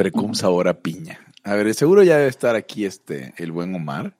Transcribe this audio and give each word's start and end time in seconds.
precum 0.00 0.32
sabor 0.34 0.66
a 0.66 0.80
piña. 0.80 1.20
A 1.44 1.54
ver, 1.54 1.74
seguro 1.74 2.02
ya 2.02 2.16
debe 2.16 2.30
estar 2.30 2.56
aquí 2.56 2.86
este, 2.86 3.34
el 3.36 3.52
buen 3.52 3.74
Omar. 3.74 4.16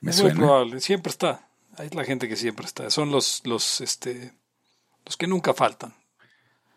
Me 0.00 0.12
es 0.12 0.16
suena. 0.18 0.34
Muy 0.36 0.44
probable, 0.44 0.80
siempre 0.80 1.10
está. 1.10 1.48
Hay 1.76 1.90
la 1.90 2.04
gente 2.04 2.28
que 2.28 2.36
siempre 2.36 2.66
está. 2.66 2.88
Son 2.88 3.10
los, 3.10 3.42
los, 3.44 3.80
este, 3.80 4.32
los 5.04 5.16
que 5.16 5.26
nunca 5.26 5.54
faltan. 5.54 5.92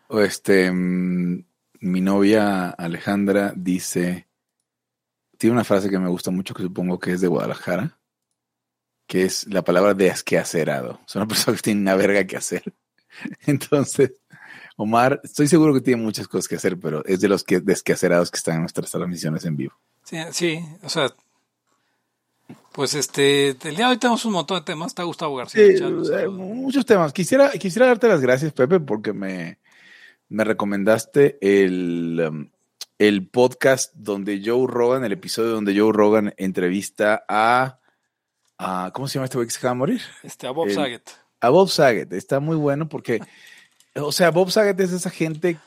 O 0.08 0.18
este, 0.20 0.72
mm, 0.72 1.44
mi 1.82 2.00
novia 2.00 2.70
Alejandra 2.70 3.52
dice, 3.54 4.26
tiene 5.38 5.54
una 5.54 5.64
frase 5.64 5.88
que 5.88 6.00
me 6.00 6.08
gusta 6.08 6.32
mucho, 6.32 6.52
que 6.52 6.64
supongo 6.64 6.98
que 6.98 7.12
es 7.12 7.20
de 7.20 7.28
Guadalajara, 7.28 7.96
que 9.06 9.22
es 9.22 9.46
la 9.46 9.62
palabra 9.62 9.94
desqueacerado. 9.94 11.00
Es 11.06 11.14
una 11.14 11.28
persona 11.28 11.56
que 11.56 11.62
tiene 11.62 11.82
una 11.82 11.94
verga 11.94 12.26
que 12.26 12.36
hacer. 12.36 12.74
Entonces, 13.46 14.14
Omar, 14.82 15.20
estoy 15.22 15.46
seguro 15.46 15.74
que 15.74 15.82
tiene 15.82 16.02
muchas 16.02 16.26
cosas 16.26 16.48
que 16.48 16.54
hacer, 16.54 16.80
pero 16.80 17.04
es 17.04 17.20
de 17.20 17.28
los 17.28 17.44
que 17.44 17.60
desquacerados 17.60 18.30
que 18.30 18.38
están 18.38 18.54
en 18.54 18.60
nuestras 18.62 18.90
transmisiones 18.90 19.44
en 19.44 19.54
vivo. 19.54 19.74
Sí, 20.04 20.16
sí, 20.32 20.64
o 20.82 20.88
sea, 20.88 21.12
pues 22.72 22.94
este, 22.94 23.50
el 23.50 23.76
día 23.76 23.84
de 23.84 23.92
hoy 23.92 23.98
tenemos 23.98 24.24
un 24.24 24.32
montón 24.32 24.58
de 24.58 24.64
temas. 24.64 24.94
¿Te 24.94 25.02
ha 25.02 25.04
gustado 25.04 25.34
García? 25.34 25.66
Sí, 25.66 25.84
eh, 26.14 26.28
muchos 26.28 26.86
temas. 26.86 27.12
Quisiera, 27.12 27.50
quisiera 27.50 27.88
darte 27.88 28.08
las 28.08 28.22
gracias, 28.22 28.54
Pepe, 28.54 28.80
porque 28.80 29.12
me, 29.12 29.58
me 30.30 30.44
recomendaste 30.44 31.36
el, 31.42 32.26
um, 32.26 32.48
el 32.96 33.28
podcast 33.28 33.92
donde 33.94 34.40
Joe 34.42 34.66
Rogan, 34.66 35.04
el 35.04 35.12
episodio 35.12 35.50
donde 35.50 35.78
Joe 35.78 35.92
Rogan 35.92 36.32
entrevista 36.38 37.22
a, 37.28 37.80
a 38.56 38.92
¿cómo 38.94 39.08
se 39.08 39.16
llama 39.16 39.26
este 39.26 39.36
güey 39.36 39.46
que 39.46 39.52
se 39.52 39.58
acaba 39.58 39.74
de 39.74 39.78
morir? 39.78 40.00
Este, 40.22 40.46
a 40.46 40.52
Bob 40.52 40.70
Saget. 40.70 41.10
A 41.38 41.50
Bob 41.50 41.68
Saget. 41.68 42.10
Está 42.14 42.40
muy 42.40 42.56
bueno 42.56 42.88
porque 42.88 43.20
o 43.96 44.12
sea, 44.12 44.30
Bob 44.30 44.50
Saget 44.50 44.78
es 44.80 44.92
esa 44.92 45.10
gente, 45.10 45.58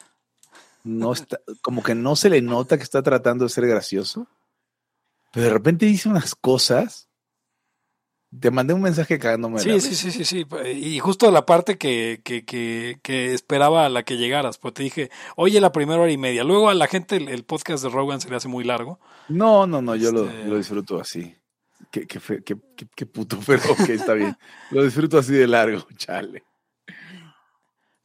no 0.84 1.14
está, 1.14 1.40
como 1.62 1.84
que 1.84 1.95
no 1.95 2.16
se 2.16 2.30
le 2.30 2.41
nota 2.41 2.77
que 2.77 2.84
está 2.84 3.02
tratando 3.02 3.45
de 3.45 3.50
ser 3.50 3.68
gracioso, 3.68 4.27
pero 5.31 5.48
de 5.48 5.54
repente 5.54 5.86
dice 5.86 6.09
unas 6.09 6.36
cosas. 6.36 7.09
Te 8.39 8.50
mandé 8.50 8.73
un 8.73 8.81
mensaje 8.81 9.20
cagándome. 9.20 9.59
Sí, 9.59 9.80
sí, 9.80 9.94
sí, 9.94 10.09
sí, 10.09 10.25
sí. 10.25 10.45
Y 10.73 10.97
justo 10.97 11.30
la 11.30 11.45
parte 11.45 11.78
que, 11.78 12.22
que, 12.23 12.44
que, 12.44 12.97
que, 13.03 13.31
esperaba 13.31 13.86
a 13.86 13.89
la 13.89 14.02
que 14.02 14.17
llegaras, 14.17 14.58
pues 14.58 14.73
te 14.73 14.81
dije, 14.81 15.12
oye, 15.36 15.62
la 15.62 15.72
primera 15.72 16.02
hora 16.02 16.12
y 16.12 16.17
media. 16.17 16.44
Luego 16.44 16.69
a 16.69 16.73
la 16.73 16.88
gente 16.88 17.17
el, 17.17 17.44
podcast 17.44 17.84
de 17.84 17.90
Rogan 17.90 18.22
se 18.22 18.31
le 18.31 18.36
hace 18.36 18.47
muy 18.47 18.64
largo. 18.64 19.00
No, 19.30 19.67
no, 19.67 19.84
no, 19.84 19.95
yo 19.95 20.12
lo, 20.12 20.28
este 20.28 20.45
lo, 20.45 20.58
disfruto 20.58 21.00
así. 21.00 21.36
Qué, 21.92 22.08
qué, 22.08 22.19
qué, 22.44 22.58
qué, 22.95 23.06
puto, 23.06 23.38
pero 23.45 23.62
ok, 23.72 23.90
está 23.90 24.14
bien. 24.14 24.36
lo 24.72 24.84
disfruto 24.84 25.19
así 25.19 25.34
de 25.34 25.45
largo, 25.45 25.86
chale 25.97 26.44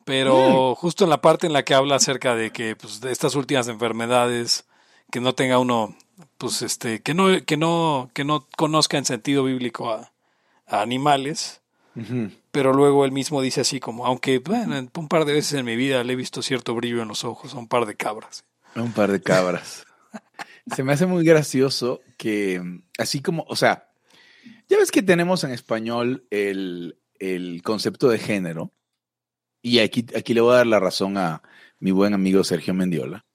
pero 0.09 0.75
justo 0.75 1.05
en 1.05 1.11
la 1.11 1.21
parte 1.21 1.47
en 1.47 1.53
la 1.53 1.67
que 1.67 1.75
habla 1.75 1.97
acerca 1.97 2.35
de 2.35 2.51
que 2.51 2.75
pues, 2.75 3.03
de 3.03 3.13
estas 3.13 3.35
últimas 3.35 3.69
enfermedades, 3.69 4.65
que 5.11 5.21
no 5.21 5.35
tenga 5.35 5.59
uno, 5.59 5.95
pues 6.39 6.63
este, 6.63 7.03
que 7.03 7.13
no, 7.13 7.45
que 7.45 7.59
no, 7.59 8.11
que 8.15 8.25
no 8.25 8.49
conozca 8.57 8.97
en 8.97 9.05
sentido 9.05 9.45
bíblico 9.45 9.91
a, 9.93 10.11
animales, 10.67 11.61
pero 12.53 12.73
luego 12.73 13.05
él 13.05 13.13
mismo 13.13 13.43
dice 13.43 13.61
así 13.61 13.81
como, 13.81 14.07
aunque 14.07 14.39
bueno, 14.39 14.89
un 14.95 15.09
par 15.09 15.27
de 15.27 15.35
veces 15.35 15.59
en 15.59 15.67
mi 15.67 15.77
vida 15.77 16.03
le 16.05 16.15
he 16.15 16.17
visto 16.17 16.41
cierto 16.41 16.75
brillo 16.75 17.03
en 17.03 17.09
los 17.09 17.25
ojos 17.25 17.53
a 17.53 17.59
un 17.59 17.69
par 17.69 17.85
de 17.85 17.95
cabras. 17.95 18.45
Un 18.77 18.93
par 18.93 19.13
de 19.13 19.21
cabras. 19.21 19.85
Se 20.75 20.85
me 20.85 20.95
hace 20.95 21.05
muy 21.05 21.23
gracioso 21.23 22.01
que, 22.17 22.63
así 22.97 23.21
como, 23.21 23.45
o 23.47 23.57
sea, 23.57 23.91
ya 24.71 24.79
ves 24.79 24.91
que 24.91 25.03
tenemos 25.03 25.45
en 25.45 25.51
español 25.51 26.25
el, 26.31 26.99
el 27.19 27.61
concepto 27.63 28.09
de 28.09 28.19
género, 28.19 28.73
y 29.63 29.81
aquí, 29.81 30.07
aquí 30.17 30.35
le 30.35 30.41
voy 30.41 30.55
a 30.55 30.59
dar 30.59 30.67
la 30.67 30.81
razón 30.81 31.17
a 31.17 31.43
mi 31.81 31.91
buen 31.91 32.15
amigo 32.15 32.45
Sergio 32.45 32.75
Mendiola, 32.75 33.27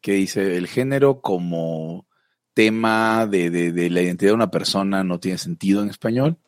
que 0.00 0.12
dice, 0.12 0.56
el 0.56 0.66
género 0.66 1.20
como 1.20 2.06
tema 2.54 3.26
de, 3.26 3.50
de, 3.50 3.90
la 3.90 4.02
identidad 4.02 4.30
de 4.30 4.36
una 4.36 4.50
persona 4.50 5.04
no 5.04 5.20
tiene 5.20 5.38
sentido 5.38 5.82
en 5.82 5.88
español. 5.88 6.38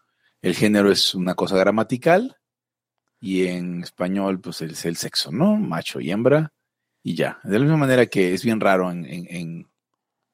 El 0.42 0.54
género 0.54 0.90
es 0.90 1.14
una 1.14 1.34
cosa 1.34 1.56
gramatical 1.56 2.36
y 3.20 3.46
en 3.46 3.82
español 3.82 4.40
pues 4.40 4.60
es 4.60 4.84
el 4.84 4.96
sexo, 4.96 5.32
¿no? 5.32 5.56
Macho 5.56 6.00
y 6.00 6.10
hembra 6.10 6.52
y 7.02 7.14
ya. 7.14 7.40
De 7.44 7.58
la 7.58 7.64
misma 7.64 7.78
manera 7.78 8.06
que 8.06 8.34
es 8.34 8.44
bien 8.44 8.60
raro 8.60 8.90
en, 8.90 9.06
en, 9.06 9.68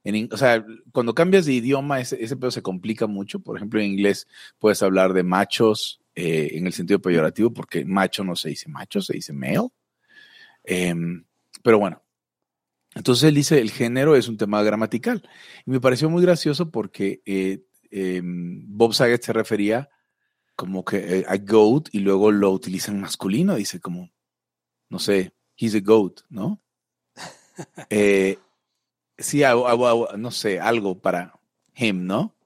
en, 0.03 0.29
o 0.33 0.37
sea, 0.37 0.65
cuando 0.93 1.15
cambias 1.15 1.47
de 1.47 1.53
idioma 1.53 2.01
ese, 2.01 2.23
ese 2.23 2.37
pedo 2.37 2.51
se 2.51 2.63
complica 2.63 3.07
mucho. 3.07 3.41
Por 3.41 3.57
ejemplo, 3.57 3.81
en 3.81 3.93
inglés 3.93 4.27
puedes 4.59 4.83
hablar 4.83 5.13
de 5.13 5.23
machos, 5.23 6.00
eh, 6.15 6.51
en 6.53 6.67
el 6.67 6.73
sentido 6.73 7.01
peyorativo, 7.01 7.53
porque 7.53 7.85
macho 7.85 8.25
no 8.25 8.35
se 8.37 8.51
dice 8.51 8.69
macho, 8.69 9.01
se 9.01 9.15
dice 9.15 9.33
male. 9.33 9.69
Em, 10.65 11.25
pero 11.63 11.79
bueno, 11.79 12.03
entonces 12.95 13.25
él 13.25 13.35
dice, 13.35 13.61
el 13.61 13.71
género 13.71 14.17
es 14.17 14.29
un 14.29 14.37
tema 14.37 14.63
gramatical. 14.63 15.29
Y 15.67 15.71
me 15.71 15.81
pareció 15.81 16.11
muy 16.11 16.23
gracioso 16.23 16.71
porque 16.71 17.23
eh, 17.27 17.65
em, 17.91 18.65
Bob 18.67 18.95
Saget 18.95 19.23
se 19.23 19.33
refería 19.33 19.89
como 20.57 20.85
que 20.85 21.21
eh, 21.21 21.25
a 21.29 21.37
goat 21.39 21.89
y 21.93 22.01
luego 22.01 22.31
lo 22.33 22.51
utiliza 22.51 22.93
en 22.93 23.01
masculino, 23.01 23.55
dice 23.55 23.81
como, 23.81 24.11
no 24.91 24.99
sé, 24.99 25.33
he's 25.57 25.75
a 25.75 25.81
goat, 25.81 26.21
¿no? 26.29 26.63
sí, 29.19 29.43
no 30.19 30.31
sé, 30.31 30.61
algo 30.61 31.01
para 31.01 31.41
him, 31.77 32.07
¿no? 32.07 32.37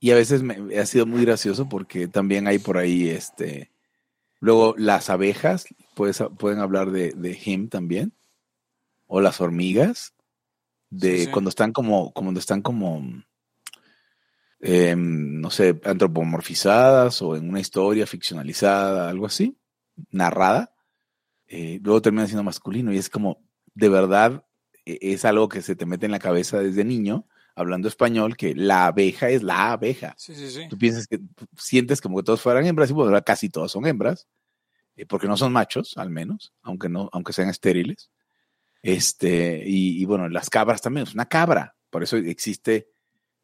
Y 0.00 0.10
a 0.10 0.14
veces 0.14 0.42
me, 0.42 0.78
ha 0.78 0.86
sido 0.86 1.04
muy 1.04 1.24
gracioso 1.24 1.68
porque 1.68 2.08
también 2.08 2.48
hay 2.48 2.58
por 2.58 2.78
ahí, 2.78 3.10
este, 3.10 3.70
luego 4.40 4.74
las 4.78 5.10
abejas, 5.10 5.66
puedes, 5.94 6.22
pueden 6.38 6.58
hablar 6.58 6.90
de, 6.90 7.12
de 7.12 7.38
him 7.44 7.68
también, 7.68 8.14
o 9.06 9.20
las 9.20 9.42
hormigas, 9.42 10.14
de 10.88 11.30
cuando 11.30 11.50
están 11.50 11.72
como, 11.72 12.12
cuando 12.12 12.40
están 12.40 12.62
como, 12.62 13.22
em, 14.60 15.40
no 15.40 15.50
sé, 15.50 15.80
antropomorfizadas 15.84 17.20
o 17.20 17.36
en 17.36 17.48
una 17.48 17.60
historia 17.60 18.06
ficcionalizada, 18.06 19.10
algo 19.10 19.26
así, 19.26 19.58
narrada, 20.10 20.74
eh, 21.46 21.78
luego 21.82 22.00
termina 22.00 22.26
siendo 22.26 22.42
masculino 22.42 22.92
y 22.92 22.98
es 22.98 23.10
como, 23.10 23.42
de 23.74 23.88
verdad, 23.88 24.46
e, 24.86 24.98
es 25.00 25.24
algo 25.24 25.48
que 25.48 25.60
se 25.60 25.76
te 25.76 25.86
mete 25.86 26.06
en 26.06 26.12
la 26.12 26.18
cabeza 26.18 26.58
desde 26.58 26.84
niño 26.84 27.26
hablando 27.54 27.88
español, 27.88 28.36
que 28.36 28.54
la 28.54 28.86
abeja 28.86 29.28
es 29.28 29.42
la 29.42 29.72
abeja. 29.72 30.14
Sí, 30.16 30.34
sí, 30.34 30.50
sí. 30.50 30.68
Tú 30.68 30.78
piensas 30.78 31.06
que 31.06 31.20
sientes 31.56 32.00
como 32.00 32.18
que 32.18 32.24
todos 32.24 32.40
fueran 32.40 32.66
hembras 32.66 32.90
y 32.90 32.92
bueno, 32.92 33.22
casi 33.22 33.48
todas 33.48 33.70
son 33.70 33.86
hembras, 33.86 34.28
eh, 34.96 35.06
porque 35.06 35.26
no 35.26 35.36
son 35.36 35.52
machos, 35.52 35.96
al 35.96 36.10
menos, 36.10 36.52
aunque 36.62 36.88
no, 36.88 37.08
aunque 37.12 37.32
sean 37.32 37.48
estériles. 37.48 38.10
Este, 38.82 39.62
y, 39.64 40.04
bueno, 40.06 40.28
las 40.28 40.48
cabras 40.48 40.80
también, 40.80 41.06
es 41.06 41.14
una 41.14 41.26
cabra. 41.26 41.76
Por 41.90 42.02
eso 42.02 42.16
existe, 42.16 42.88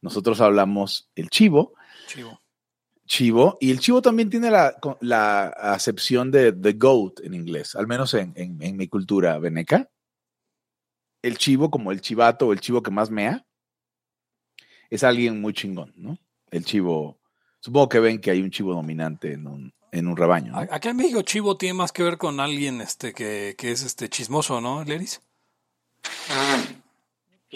nosotros 0.01 0.41
hablamos 0.41 1.11
el 1.15 1.29
chivo. 1.29 1.75
Chivo. 2.07 2.41
Chivo, 3.07 3.57
y 3.61 3.71
el 3.71 3.79
chivo 3.79 4.03
también 4.03 4.31
tiene 4.31 4.51
la, 4.51 4.77
la 5.01 5.47
acepción 5.47 6.33
de 6.33 6.53
the 6.53 6.73
goat 6.73 7.21
en 7.23 7.35
inglés, 7.35 7.77
al 7.77 7.87
menos 7.87 8.13
en, 8.15 8.33
en, 8.35 8.61
en 8.61 8.77
mi 8.77 8.89
cultura 8.89 9.39
veneca. 9.39 9.89
El 11.23 11.39
chivo, 11.39 11.71
como 11.71 11.93
el 11.93 12.01
chivato 12.01 12.49
o 12.49 12.53
el 12.53 12.61
chivo 12.61 12.83
que 12.83 12.91
más 12.91 13.11
mea, 13.11 13.46
es 14.91 15.05
alguien 15.05 15.41
muy 15.41 15.53
chingón, 15.53 15.93
¿no? 15.97 16.19
El 16.51 16.65
chivo, 16.65 17.19
supongo 17.61 17.89
que 17.89 18.01
ven 18.01 18.21
que 18.21 18.31
hay 18.31 18.41
un 18.41 18.51
chivo 18.51 18.75
dominante 18.75 19.33
en 19.33 19.47
un, 19.47 19.75
en 19.93 20.09
un 20.09 20.17
rebaño. 20.17 20.53
¿no? 20.53 20.59
Acá 20.59 20.91
en 20.91 20.97
México 20.97 21.23
chivo 21.23 21.57
tiene 21.57 21.75
más 21.75 21.93
que 21.93 22.03
ver 22.03 22.19
con 22.19 22.41
alguien 22.41 22.81
este 22.81 23.13
que, 23.13 23.55
que 23.59 23.73
es 23.73 23.83
este 23.83 24.09
chismoso, 24.09 24.61
¿no, 24.61 24.85
Leris? 24.85 25.21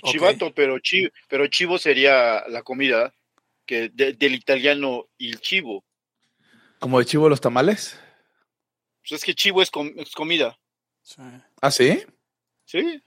Chivato, 0.03 0.53
pero, 0.55 0.79
chivo, 0.79 1.11
pero 1.29 1.47
chivo 1.49 1.79
sería 1.79 2.47
la 2.49 2.63
comida 2.63 3.15
que 3.67 3.89
del 3.91 4.35
italiano 4.35 5.07
el 5.19 5.41
chivo. 5.41 5.85
¿Como 6.79 6.99
de 6.99 7.05
chivo 7.05 7.29
los 7.29 7.41
tamales? 7.41 7.99
Pues 9.03 9.21
es 9.21 9.25
que 9.25 9.35
chivo 9.35 9.63
es, 9.63 9.71
comida. 9.71 10.59
Sí. 11.03 11.23
¿Ah, 11.61 11.71
sí? 11.71 12.03
Sí. 12.65 13.03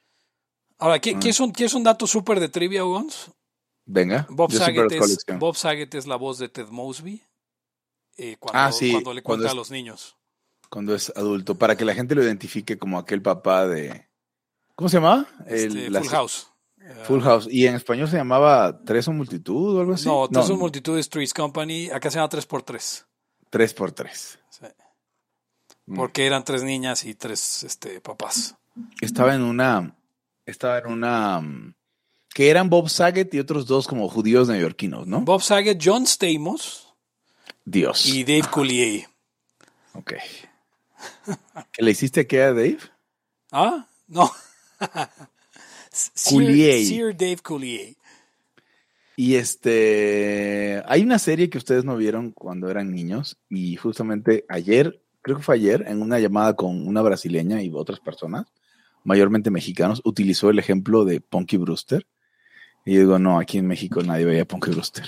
Ahora, 0.77 0.99
¿qué, 0.99 1.17
¿qué, 1.19 1.27
ah. 1.27 1.31
es, 1.31 1.39
un, 1.39 1.51
¿qué 1.51 1.65
es 1.65 1.73
un 1.73 1.83
dato 1.83 2.05
súper 2.07 2.39
de 2.39 2.49
trivia, 2.49 2.83
Gons? 2.83 3.31
Venga. 3.85 4.25
Bob 4.29 4.51
Saget, 4.51 4.91
es, 4.91 5.25
Bob 5.39 5.55
Saget, 5.55 5.93
es, 5.95 6.07
la 6.07 6.15
voz 6.15 6.37
de 6.37 6.49
Ted 6.49 6.69
Mosby 6.69 7.21
eh, 8.17 8.37
cuando, 8.39 8.59
ah, 8.59 8.71
sí, 8.71 8.91
cuando 8.91 9.13
le 9.13 9.23
cuenta 9.23 9.51
a 9.51 9.53
los 9.53 9.71
niños. 9.71 10.17
Cuando 10.69 10.95
es 10.95 11.11
adulto, 11.15 11.55
para 11.55 11.75
que 11.75 11.85
la 11.85 11.93
gente 11.93 12.15
lo 12.15 12.23
identifique 12.23 12.77
como 12.77 12.97
aquel 12.97 13.21
papá 13.21 13.67
de... 13.67 14.07
¿Cómo 14.75 14.89
se 14.89 14.97
llamaba? 14.97 15.27
Este, 15.45 15.91
Full 15.91 16.09
House. 16.09 16.47
Full 17.03 17.21
House. 17.21 17.47
¿Y 17.49 17.67
en 17.67 17.75
español 17.75 18.07
se 18.07 18.17
llamaba 18.17 18.83
Tres 18.83 19.07
o 19.07 19.13
Multitud 19.13 19.77
o 19.77 19.79
algo 19.79 19.93
así? 19.93 20.07
No, 20.07 20.27
Tres 20.27 20.49
o 20.49 20.57
Multitud 20.57 20.97
es 20.97 21.09
Three's 21.09 21.33
Company. 21.33 21.89
Acá 21.89 22.09
se 22.09 22.15
llama 22.15 22.29
Tres 22.29 22.45
por 22.45 22.63
Tres. 22.63 23.05
Tres 23.49 23.73
por 23.73 23.91
Tres. 23.91 24.39
Sí. 24.49 24.65
Mm. 25.85 25.95
Porque 25.95 26.25
eran 26.25 26.43
tres 26.43 26.63
niñas 26.63 27.05
y 27.05 27.13
tres 27.13 27.63
este, 27.63 28.01
papás. 28.01 28.55
Estaba 29.01 29.35
en 29.35 29.43
una... 29.43 29.95
Estaba 30.45 30.79
en 30.79 30.87
una 30.87 31.39
mm, 31.39 31.75
que 32.33 32.49
eran 32.49 32.69
Bob 32.69 32.89
Saget 32.89 33.33
y 33.33 33.39
otros 33.39 33.67
dos 33.67 33.87
como 33.87 34.09
judíos 34.09 34.47
neoyorquinos, 34.47 35.07
¿no? 35.07 35.21
Bob 35.21 35.41
Saget, 35.41 35.79
John 35.81 36.05
Stamos. 36.05 36.93
Dios. 37.65 38.05
Y 38.05 38.23
Dave 38.23 38.49
Coulier. 38.51 39.07
Ok. 39.95 40.13
¿Qué 41.71 41.83
le 41.83 41.91
hiciste 41.91 42.21
aquí 42.21 42.37
a 42.37 42.47
Dave? 42.47 42.79
Ah, 43.51 43.87
no. 44.07 44.31
Coulier. 46.27 46.83
Sir 46.83 47.15
Dave 47.15 47.37
Coulier. 47.37 47.95
Y 49.15 49.35
este, 49.35 50.81
hay 50.87 51.03
una 51.03 51.19
serie 51.19 51.51
que 51.51 51.59
ustedes 51.59 51.85
no 51.85 51.95
vieron 51.95 52.31
cuando 52.31 52.71
eran 52.71 52.91
niños 52.91 53.37
y 53.49 53.75
justamente 53.75 54.45
ayer, 54.49 55.03
creo 55.21 55.37
que 55.37 55.43
fue 55.43 55.55
ayer, 55.55 55.85
en 55.87 56.01
una 56.01 56.17
llamada 56.17 56.55
con 56.55 56.87
una 56.87 57.03
brasileña 57.03 57.61
y 57.61 57.69
otras 57.71 57.99
personas, 57.99 58.47
mayormente 59.03 59.51
mexicanos, 59.51 60.01
utilizó 60.03 60.49
el 60.49 60.57
ejemplo 60.57 61.05
de 61.05 61.21
Punky 61.21 61.57
Brewster. 61.57 62.07
Y 62.85 62.93
yo 62.95 62.99
digo, 63.01 63.19
no, 63.19 63.39
aquí 63.39 63.57
en 63.59 63.67
México 63.67 64.01
nadie 64.03 64.25
veía 64.25 64.45
Punky 64.45 64.71
Brewster. 64.71 65.05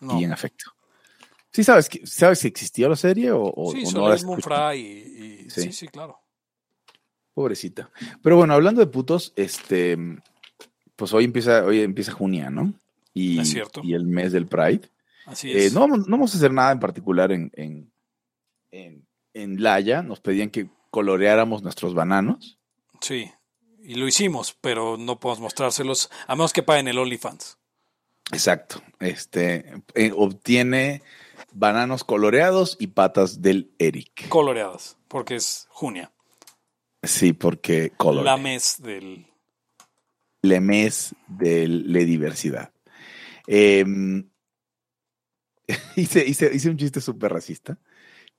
No. 0.00 0.20
Y 0.20 0.24
en 0.24 0.32
efecto. 0.32 0.72
¿Sí 1.52 1.64
sabes, 1.64 1.88
que- 1.88 2.06
sabes 2.06 2.38
si 2.40 2.48
existió 2.48 2.88
la 2.88 2.96
serie 2.96 3.32
o, 3.32 3.42
o- 3.54 3.72
sí, 3.72 3.78
o 3.78 3.84
no 3.84 4.16
solo 4.16 4.36
la? 4.36 4.42
Fry 4.42 4.78
y, 4.80 5.44
y- 5.46 5.50
Sí. 5.50 5.62
sí, 5.62 5.72
sí, 5.72 5.88
claro. 5.88 6.18
Pobrecita. 7.34 7.90
Pero 8.22 8.36
bueno, 8.36 8.54
hablando 8.54 8.80
de 8.80 8.86
putos, 8.86 9.32
este, 9.36 9.96
pues 10.96 11.12
hoy 11.12 11.24
empieza, 11.24 11.64
hoy 11.64 11.80
empieza 11.80 12.12
junio, 12.12 12.50
¿no? 12.50 12.72
Y, 13.12 13.40
Es 13.40 13.50
cierto. 13.50 13.80
y 13.84 13.94
el 13.94 14.06
mes 14.06 14.32
del 14.32 14.46
Pride. 14.46 14.90
Así 15.26 15.50
Eh, 15.52 15.66
es. 15.66 15.72
no, 15.74 15.80
vamos, 15.80 16.00
no 16.06 16.16
vamos 16.16 16.34
a 16.34 16.38
hacer 16.38 16.52
nada 16.52 16.72
en 16.72 16.80
particular 16.80 17.32
en, 17.32 17.50
en, 17.54 17.92
en, 18.70 19.06
en 19.34 19.62
Laya. 19.62 20.02
Nos 20.02 20.20
pedían 20.20 20.50
que 20.50 20.68
coloreáramos 20.90 21.62
nuestros 21.62 21.94
bananos. 21.94 22.58
Sí. 23.00 23.30
Y 23.86 23.94
lo 23.94 24.08
hicimos, 24.08 24.56
pero 24.60 24.96
no 24.96 25.20
podemos 25.20 25.38
mostrárselos 25.38 26.10
a 26.26 26.34
menos 26.34 26.52
que 26.52 26.64
paguen 26.64 26.88
el 26.88 26.98
OnlyFans. 26.98 27.56
Exacto. 28.32 28.82
Este 28.98 29.80
eh, 29.94 30.10
obtiene 30.12 31.02
bananos 31.52 32.02
coloreados 32.02 32.76
y 32.80 32.88
patas 32.88 33.42
del 33.42 33.70
Eric. 33.78 34.28
Coloreadas, 34.28 34.98
porque 35.06 35.36
es 35.36 35.68
Junia. 35.70 36.12
Sí, 37.00 37.32
porque 37.32 37.92
color. 37.96 38.24
La 38.24 38.36
mes 38.36 38.82
del. 38.82 39.28
Le 40.42 40.60
mes 40.60 41.14
de 41.28 41.68
la 41.68 42.00
diversidad. 42.00 42.72
Eh, 43.46 43.84
hice, 45.94 46.26
hice, 46.26 46.52
hice 46.52 46.70
un 46.70 46.76
chiste 46.76 47.00
súper 47.00 47.32
racista 47.32 47.78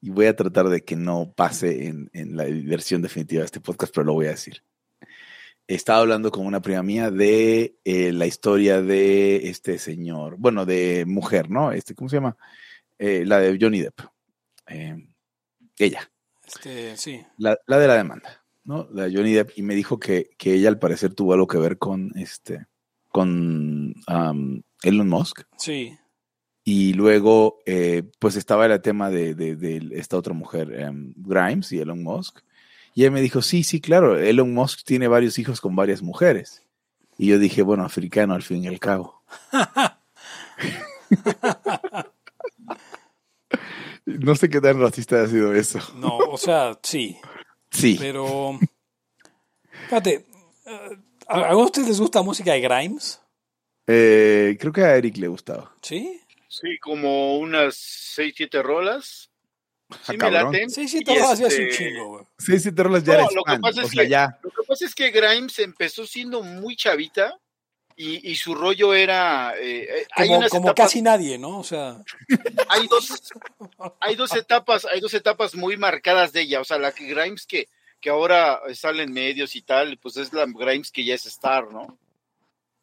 y 0.02 0.10
voy 0.10 0.26
a 0.26 0.36
tratar 0.36 0.68
de 0.68 0.84
que 0.84 0.98
no 0.98 1.32
pase 1.34 1.88
en, 1.88 2.10
en 2.12 2.36
la 2.36 2.44
versión 2.44 3.02
definitiva 3.02 3.40
de 3.40 3.46
este 3.46 3.62
podcast, 3.62 3.94
pero 3.96 4.08
lo 4.08 4.14
voy 4.14 4.26
a 4.26 4.32
decir. 4.32 4.62
Estaba 5.68 6.00
hablando 6.00 6.32
con 6.32 6.46
una 6.46 6.62
prima 6.62 6.82
mía 6.82 7.12
de 7.12 7.78
eh, 7.84 8.12
la 8.14 8.26
historia 8.26 8.82
de 8.82 9.50
este 9.50 9.78
señor, 9.80 10.36
bueno, 10.38 10.66
de 10.66 11.04
mujer, 11.06 11.50
¿no? 11.50 11.72
Este, 11.74 11.94
¿Cómo 11.94 12.10
se 12.10 12.18
llama? 12.18 12.38
Eh, 12.98 13.26
la 13.26 13.40
de 13.40 13.58
Johnny 13.60 13.82
Depp. 13.82 14.00
Eh, 14.68 14.96
ella. 15.78 16.10
Este, 16.46 16.96
sí. 16.96 17.22
La, 17.38 17.58
la 17.68 17.78
de 17.80 17.88
la 17.88 17.96
demanda, 17.96 18.46
¿no? 18.64 18.88
La 18.94 19.04
de 19.08 19.16
Johnny 19.16 19.34
Depp, 19.34 19.52
y 19.58 19.62
me 19.62 19.76
dijo 19.76 20.00
que, 20.00 20.30
que 20.38 20.54
ella 20.54 20.70
al 20.70 20.80
parecer 20.80 21.14
tuvo 21.14 21.34
algo 21.34 21.48
que 21.48 21.58
ver 21.58 21.78
con 21.78 22.12
este, 22.16 22.66
con 23.10 23.94
um, 24.08 24.62
Elon 24.84 25.10
Musk. 25.10 25.42
Sí. 25.58 25.98
Y 26.64 26.94
luego, 26.94 27.60
pues 28.20 28.36
estaba 28.38 28.66
el 28.66 28.82
tema 28.82 29.10
de, 29.10 29.36
de- 29.36 29.56
de 29.56 29.90
esta 29.94 30.18
otra 30.18 30.34
mujer, 30.34 30.72
em, 30.74 31.14
Grimes 31.18 31.72
y 31.74 31.80
Elon 31.80 32.02
Musk. 32.04 32.40
Y 32.98 33.04
ella 33.04 33.12
me 33.12 33.22
dijo, 33.22 33.44
sí, 33.44 33.64
sí, 33.64 33.80
claro, 33.80 34.18
Elon 34.18 34.52
Musk 34.56 34.84
tiene 34.84 35.08
varios 35.08 35.38
hijos 35.38 35.62
con 35.62 35.76
varias 35.76 36.02
mujeres. 36.02 36.64
Y 37.16 37.28
yo 37.28 37.38
dije, 37.38 37.62
bueno, 37.62 37.86
africano 37.86 38.34
al 38.34 38.42
fin 38.42 38.64
y 38.64 38.68
al 38.68 38.80
cabo. 38.80 39.22
no 44.06 44.36
sé 44.36 44.50
qué 44.50 44.60
tan 44.60 44.82
racista 44.82 45.22
ha 45.22 45.28
sido 45.28 45.54
eso. 45.54 45.78
No, 45.98 46.18
o 46.18 46.40
sea, 46.40 46.80
sí. 46.82 47.20
Sí. 47.70 47.98
Pero. 48.00 48.58
Fíjate. 49.84 50.26
eh, 50.66 50.98
¿A 51.28 51.50
a 51.50 51.56
ustedes 51.56 51.90
les 51.90 52.00
gusta 52.00 52.24
música 52.24 52.54
de 52.54 52.62
Grimes? 52.62 53.22
Eh, 53.86 54.58
creo 54.60 54.74
que 54.74 54.82
a 54.82 54.96
Eric 54.96 55.18
le 55.18 55.28
gustaba. 55.28 55.72
¿Sí? 55.84 56.20
Sí, 56.48 56.80
como 56.80 57.38
unas 57.38 57.76
seis, 57.76 58.34
siete 58.36 58.64
rolas. 58.64 59.27
Sí, 60.06 60.18
me 60.18 60.32
laten. 60.32 60.70
Sí, 60.70 60.88
sí, 60.88 60.98
Y 61.00 61.04
todo 61.04 61.24
hace 61.30 61.46
un 61.46 61.52
este, 61.52 61.70
chingo, 61.70 62.08
güey. 62.10 62.26
Sí, 62.38 62.60
sí, 62.60 62.72
te 62.74 62.84
rolas 62.84 63.04
ya 63.06 63.18
No, 63.22 63.30
lo 63.32 63.44
que 63.44 63.58
pasa 63.60 63.82
es 63.82 63.88
o 63.88 63.90
sea, 63.92 64.04
que- 64.04 64.10
ya. 64.10 64.40
Lo 64.44 64.50
que 64.52 64.64
pasa 64.68 64.86
es 64.86 64.94
que 64.96 65.12
Grimes 65.12 65.60
empezó 65.60 66.06
siendo 66.06 66.44
muy 66.44 66.76
chavita 66.76 67.40
y, 67.96 68.30
y 68.32 68.36
su 68.36 68.54
rollo 68.54 68.94
era. 68.94 69.54
eh, 69.58 69.88
eh, 70.02 70.08
hay 70.12 70.28
Como, 70.28 70.40
unas 70.40 70.52
como 70.52 70.68
etapas- 70.70 70.76
casi 70.76 71.02
nadie, 71.02 71.38
¿no? 71.38 71.60
O 71.60 71.64
sea, 71.64 72.04
hay 72.70 72.88
dos, 72.88 73.32
hay 74.02 74.16
dos 74.16 74.36
etapas, 74.36 74.86
hay 74.86 75.00
dos 75.00 75.14
etapas 75.14 75.56
muy 75.56 75.78
marcadas 75.78 76.34
de 76.34 76.42
ella. 76.42 76.60
O 76.60 76.66
sea, 76.66 76.78
la 76.78 76.92
que 76.92 77.06
Grimes 77.08 77.46
que, 77.48 77.70
que 78.02 78.10
ahora 78.10 78.60
sale 78.76 79.04
en 79.04 79.14
medios 79.14 79.56
y 79.56 79.62
tal, 79.62 79.98
pues 79.98 80.18
es 80.18 80.34
la 80.34 80.46
Grimes 80.48 80.92
que 80.92 81.06
ya 81.06 81.16
es 81.16 81.26
star, 81.28 81.72
¿no? 81.72 81.98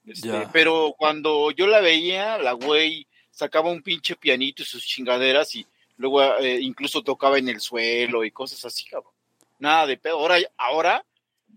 Este, 0.06 0.28
Ya. 0.28 0.50
Pero 0.52 0.94
cuando 0.98 1.50
yo 1.50 1.66
la 1.66 1.80
veía, 1.80 2.38
la 2.38 2.52
güey 2.52 3.06
sacaba 3.30 3.70
un 3.70 3.82
pinche 3.82 4.16
pianito 4.16 4.62
y 4.62 4.66
sus 4.66 4.84
chingaderas 4.86 5.54
y 5.54 5.66
luego 5.96 6.22
eh, 6.38 6.58
incluso 6.60 7.02
tocaba 7.02 7.38
en 7.38 7.48
el 7.48 7.60
suelo 7.60 8.24
y 8.24 8.30
cosas 8.30 8.64
así, 8.64 8.84
cabrón. 8.84 9.12
Nada 9.58 9.86
de 9.86 9.96
pedo. 9.96 10.18
Ahora, 10.18 10.38
ahora 10.56 11.04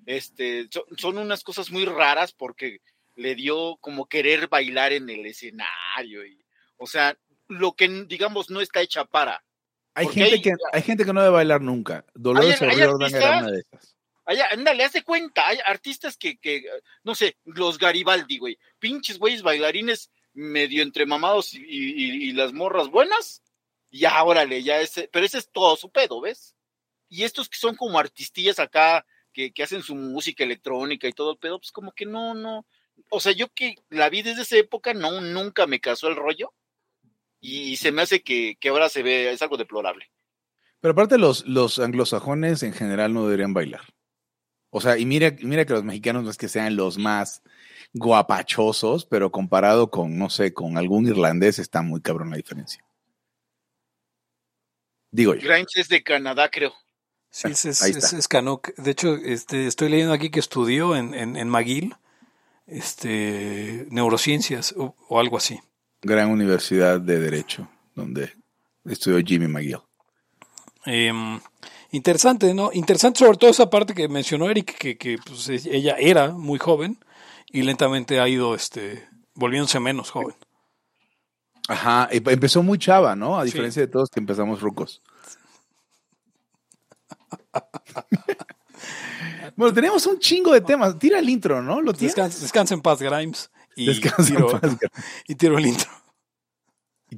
este, 0.05 0.67
son, 0.71 0.83
son 0.97 1.17
unas 1.17 1.43
cosas 1.43 1.71
muy 1.71 1.85
raras 1.85 2.31
porque 2.33 2.81
le 3.15 3.35
dio 3.35 3.77
como 3.81 4.05
querer 4.07 4.47
bailar 4.47 4.93
en 4.93 5.09
el 5.09 5.25
escenario 5.25 6.25
y, 6.25 6.39
o 6.77 6.85
sea, 6.87 7.17
lo 7.47 7.73
que 7.73 7.87
digamos 8.07 8.49
no 8.49 8.61
está 8.61 8.81
hecha 8.81 9.05
para. 9.05 9.43
Hay 9.95 10.07
gente, 10.07 10.35
hay- 10.35 10.41
que, 10.41 10.53
hay 10.71 10.81
gente 10.83 11.03
que 11.05 11.13
no 11.13 11.21
debe 11.21 11.33
bailar 11.33 11.61
nunca. 11.61 12.05
Dolores 12.13 12.61
Hay- 12.61 12.69
hay 12.69 12.75
O'Riordan 12.81 13.09
era 13.15 13.17
artistas- 13.19 13.41
una 13.41 13.51
de 13.51 13.59
esas. 13.61 13.95
Ay, 14.29 14.37
ándale, 14.51 14.83
haz 14.83 14.91
de 14.91 15.03
cuenta, 15.03 15.47
hay 15.47 15.57
artistas 15.65 16.17
que, 16.17 16.37
que, 16.37 16.65
no 17.05 17.15
sé, 17.15 17.37
los 17.45 17.77
Garibaldi, 17.77 18.37
güey, 18.39 18.59
pinches 18.77 19.17
güeyes 19.17 19.41
bailarines 19.41 20.11
medio 20.33 20.83
entre 20.83 21.05
mamados 21.05 21.53
y, 21.53 21.59
y- 21.65 22.29
y 22.29 22.33
las 22.33 22.51
morras 22.51 22.89
buenas, 22.89 23.41
ya, 23.91 24.23
órale, 24.23 24.63
ya 24.63 24.79
ese, 24.81 25.09
pero 25.11 25.25
ese 25.25 25.37
es 25.39 25.51
todo 25.51 25.75
su 25.75 25.89
pedo, 25.89 26.21
¿ves? 26.21 26.55
Y 27.09 27.23
estos 27.23 27.49
que 27.49 27.57
son 27.57 27.75
como 27.75 27.99
artistillas 27.99 28.59
acá, 28.59 29.05
que, 29.33 29.51
que 29.51 29.63
hacen 29.63 29.83
su 29.83 29.95
música 29.95 30.43
electrónica 30.43 31.07
y 31.07 31.13
todo 31.13 31.31
el 31.31 31.37
pedo, 31.37 31.59
pues 31.59 31.71
como 31.71 31.91
que 31.91 32.05
no, 32.05 32.33
no, 32.33 32.65
o 33.09 33.19
sea, 33.19 33.31
yo 33.31 33.47
que 33.53 33.75
la 33.89 34.09
vi 34.09 34.21
desde 34.21 34.41
esa 34.41 34.57
época, 34.57 34.93
no, 34.93 35.21
nunca 35.21 35.67
me 35.67 35.79
casó 35.79 36.07
el 36.07 36.15
rollo, 36.15 36.53
y 37.39 37.75
se 37.77 37.91
me 37.91 38.01
hace 38.01 38.23
que, 38.23 38.57
que 38.59 38.69
ahora 38.69 38.89
se 38.89 39.03
ve, 39.03 39.31
es 39.31 39.41
algo 39.41 39.57
deplorable. 39.57 40.09
Pero 40.79 40.91
aparte 40.91 41.17
los, 41.17 41.45
los 41.45 41.79
anglosajones 41.79 42.63
en 42.63 42.73
general 42.73 43.13
no 43.13 43.25
deberían 43.25 43.53
bailar. 43.53 43.81
O 44.69 44.81
sea, 44.81 44.97
y 44.97 45.05
mira, 45.05 45.35
mira 45.41 45.65
que 45.65 45.73
los 45.73 45.83
mexicanos 45.83 46.23
no 46.23 46.29
es 46.29 46.37
que 46.37 46.49
sean 46.49 46.75
los 46.75 46.97
más 46.97 47.41
guapachosos, 47.93 49.05
pero 49.05 49.31
comparado 49.31 49.89
con, 49.89 50.17
no 50.17 50.29
sé, 50.29 50.53
con 50.53 50.77
algún 50.77 51.07
irlandés 51.07 51.57
está 51.57 51.81
muy 51.81 52.01
cabrón 52.01 52.31
la 52.31 52.37
diferencia. 52.37 52.83
Digo 55.11 55.33
yo. 55.35 55.41
Grimes 55.47 55.75
es 55.75 55.87
de 55.89 56.03
Canadá, 56.03 56.49
creo. 56.49 56.73
sí, 57.29 57.47
es, 57.49 57.65
es, 57.65 57.81
es- 58.13 58.27
Canuck. 58.27 58.73
De 58.75 58.91
hecho, 58.91 59.15
este, 59.15 59.67
estoy 59.67 59.89
leyendo 59.89 60.13
aquí 60.13 60.29
que 60.29 60.39
estudió 60.39 60.95
en, 60.95 61.13
en, 61.13 61.35
en 61.35 61.49
McGill 61.49 61.95
este, 62.65 63.87
neurociencias 63.89 64.73
o, 64.77 64.95
o 65.07 65.19
algo 65.19 65.37
así. 65.37 65.59
Gran 66.01 66.29
universidad 66.29 66.99
de 66.99 67.19
Derecho, 67.19 67.67
donde 67.95 68.33
estudió 68.85 69.19
Jimmy 69.25 69.47
McGill. 69.47 69.79
Em, 70.85 71.39
interesante, 71.91 72.53
¿no? 72.53 72.69
Interesante 72.73 73.19
sobre 73.19 73.37
todo 73.37 73.49
esa 73.49 73.69
parte 73.69 73.93
que 73.93 74.07
mencionó 74.07 74.49
Eric, 74.49 74.77
que, 74.77 74.97
que 74.97 75.17
pues, 75.25 75.49
es- 75.49 75.65
ella 75.65 75.95
era 75.99 76.29
muy 76.31 76.59
joven 76.59 76.97
y 77.51 77.61
lentamente 77.63 78.19
ha 78.19 78.27
ido 78.27 78.53
este, 78.55 79.07
volviéndose 79.33 79.79
menos 79.79 80.11
joven. 80.11 80.35
Ajá, 81.67 82.09
y 82.11 82.17
empezó 82.17 82.63
muy 82.63 82.77
chava, 82.77 83.15
¿no? 83.15 83.37
A 83.37 83.43
Sí. 83.43 83.51
diferencia 83.51 83.81
de 83.81 83.87
todos 83.87 84.09
que 84.09 84.19
empezamos 84.19 84.61
rucos. 84.61 85.01
bueno, 89.55 89.73
tenemos 89.73 90.05
un 90.05 90.19
chingo 90.19 90.51
de 90.53 90.61
temas. 90.61 90.97
Tira 90.99 91.19
el 91.19 91.29
intro, 91.29 91.61
¿no? 91.61 91.81
¿Lo? 91.81 91.93
Descansa, 91.93 92.39
descansa 92.39 92.73
en 92.73 92.81
paz, 92.81 93.01
Grimes. 93.01 93.51
Y 93.75 93.87
Descansa 93.87 94.29
en 94.31 94.35
tiro, 94.37 94.59
paz, 94.59 94.77
Gra- 94.77 94.91
y 95.27 95.35
tiro 95.35 95.57
el 95.57 95.65
intro. 95.67 95.89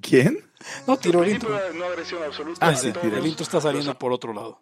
¿Quién? 0.01 0.46
No, 0.88 0.98
tiro 0.98 1.24
el 1.24 1.32
intro. 1.32 1.50
no 1.74 1.86
agresión 1.86 2.22
absoluta. 2.24 2.65
Ah, 2.65 2.70
Ah, 2.72 2.75
sí, 2.75 2.88
el 3.01 3.25
intro 3.25 3.44
está 3.44 3.62
saliendo 3.62 3.98
por 3.98 4.12
otro 4.12 4.34
lado. 4.34 4.62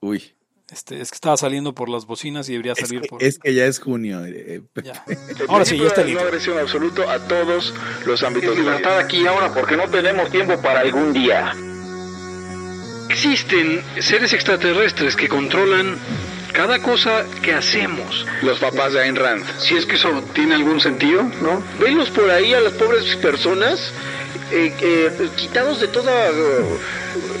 Uy. 0.00 0.35
Este, 0.70 1.00
es 1.00 1.10
que 1.10 1.14
estaba 1.14 1.36
saliendo 1.36 1.74
por 1.74 1.88
las 1.88 2.06
bocinas 2.06 2.48
y 2.48 2.52
debería 2.52 2.72
Es 2.72 2.80
salir 2.80 3.02
que, 3.02 3.08
por. 3.08 3.22
es 3.22 3.38
que 3.38 3.54
ya 3.54 3.66
es 3.66 3.78
junio. 3.78 4.24
eh, 4.24 4.62
eh, 4.74 4.82
Ya. 4.82 5.04
Ahora 5.48 5.64
sí, 5.64 5.78
ya 5.78 5.86
está 5.86 6.02
no 6.04 6.18
agresión 6.20 6.58
absoluto 6.58 7.08
a 7.08 7.20
todos 7.20 7.72
los 8.04 8.22
ámbitos 8.24 8.56
libertad 8.58 8.98
aquí 8.98 9.24
ahora 9.26 9.52
porque 9.54 9.76
no 9.76 9.88
tenemos 9.88 10.28
tiempo 10.30 10.60
para 10.60 10.80
algún 10.80 11.12
día. 11.12 11.52
Existen 13.08 13.80
seres 14.00 14.32
extraterrestres 14.32 15.14
que 15.14 15.28
controlan 15.28 15.96
cada 16.52 16.80
cosa 16.80 17.24
que 17.42 17.52
hacemos. 17.52 18.26
Los 18.42 18.58
papás 18.58 18.92
de 18.92 19.02
Ayn 19.02 19.14
Rand. 19.16 19.44
Si 19.58 19.76
es 19.76 19.86
que 19.86 19.94
eso 19.94 20.22
tiene 20.34 20.54
algún 20.54 20.80
sentido, 20.80 21.22
¿no? 21.42 21.62
Venlos 21.78 22.10
por 22.10 22.28
ahí 22.30 22.52
a 22.54 22.60
las 22.60 22.72
pobres 22.72 23.14
personas 23.16 23.92
eh, 24.50 24.74
eh, 24.80 25.28
quitados 25.36 25.80
de 25.80 25.88
toda 25.88 26.28
eh, 26.28 26.64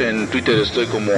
en 0.00 0.28
Twitter 0.28 0.58
estoy 0.58 0.86
como 0.86 1.12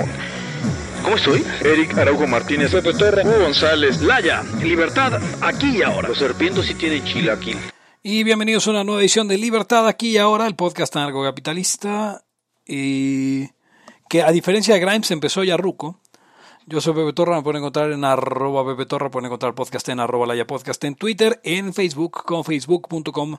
¿Cómo 1.03 1.17
estoy? 1.17 1.45
Eric 1.65 1.97
Araujo 1.97 2.27
Martínez, 2.27 2.73
Pepe 2.73 2.93
Torre, 2.93 3.23
Hugo 3.25 3.45
González, 3.45 4.03
Laya, 4.03 4.43
libertad, 4.63 5.21
aquí 5.41 5.79
y 5.79 5.83
ahora. 5.83 6.09
Los 6.09 6.19
serpientes 6.19 6.67
sí 6.67 6.75
tienen 6.75 7.05
chilaquil. 7.05 7.57
Y 8.03 8.25
bienvenidos 8.25 8.67
a 8.67 8.71
una 8.71 8.85
nueva 8.85 9.01
edición 9.01 9.29
de 9.29 9.39
Libertad 9.39 9.87
aquí 9.87 10.11
y 10.11 10.19
ahora, 10.19 10.47
el 10.47 10.57
podcast 10.57 10.95
anarcocapitalista. 10.97 12.25
Y 12.67 13.49
que 14.09 14.23
a 14.23 14.33
diferencia 14.33 14.75
de 14.75 14.81
Grimes 14.81 15.11
empezó 15.11 15.45
ya 15.45 15.57
Ruco. 15.57 16.01
Yo 16.67 16.83
soy 16.83 16.93
Pepe 16.93 17.15
Torra, 17.15 17.37
me 17.37 17.43
pueden 17.43 17.63
encontrar 17.63 17.93
en 17.93 18.05
arroba 18.05 18.67
Pepe 18.67 18.85
Torra, 18.85 19.11
pueden 19.11 19.27
encontrar 19.27 19.55
podcast 19.55 19.89
en 19.89 20.01
arroba 20.01 20.27
Laya 20.27 20.47
Podcast 20.47 20.85
en 20.85 20.97
Twitter, 20.97 21.41
en 21.45 21.73
Facebook 21.73 22.25
con 22.25 22.45
facebook.com 22.45 23.39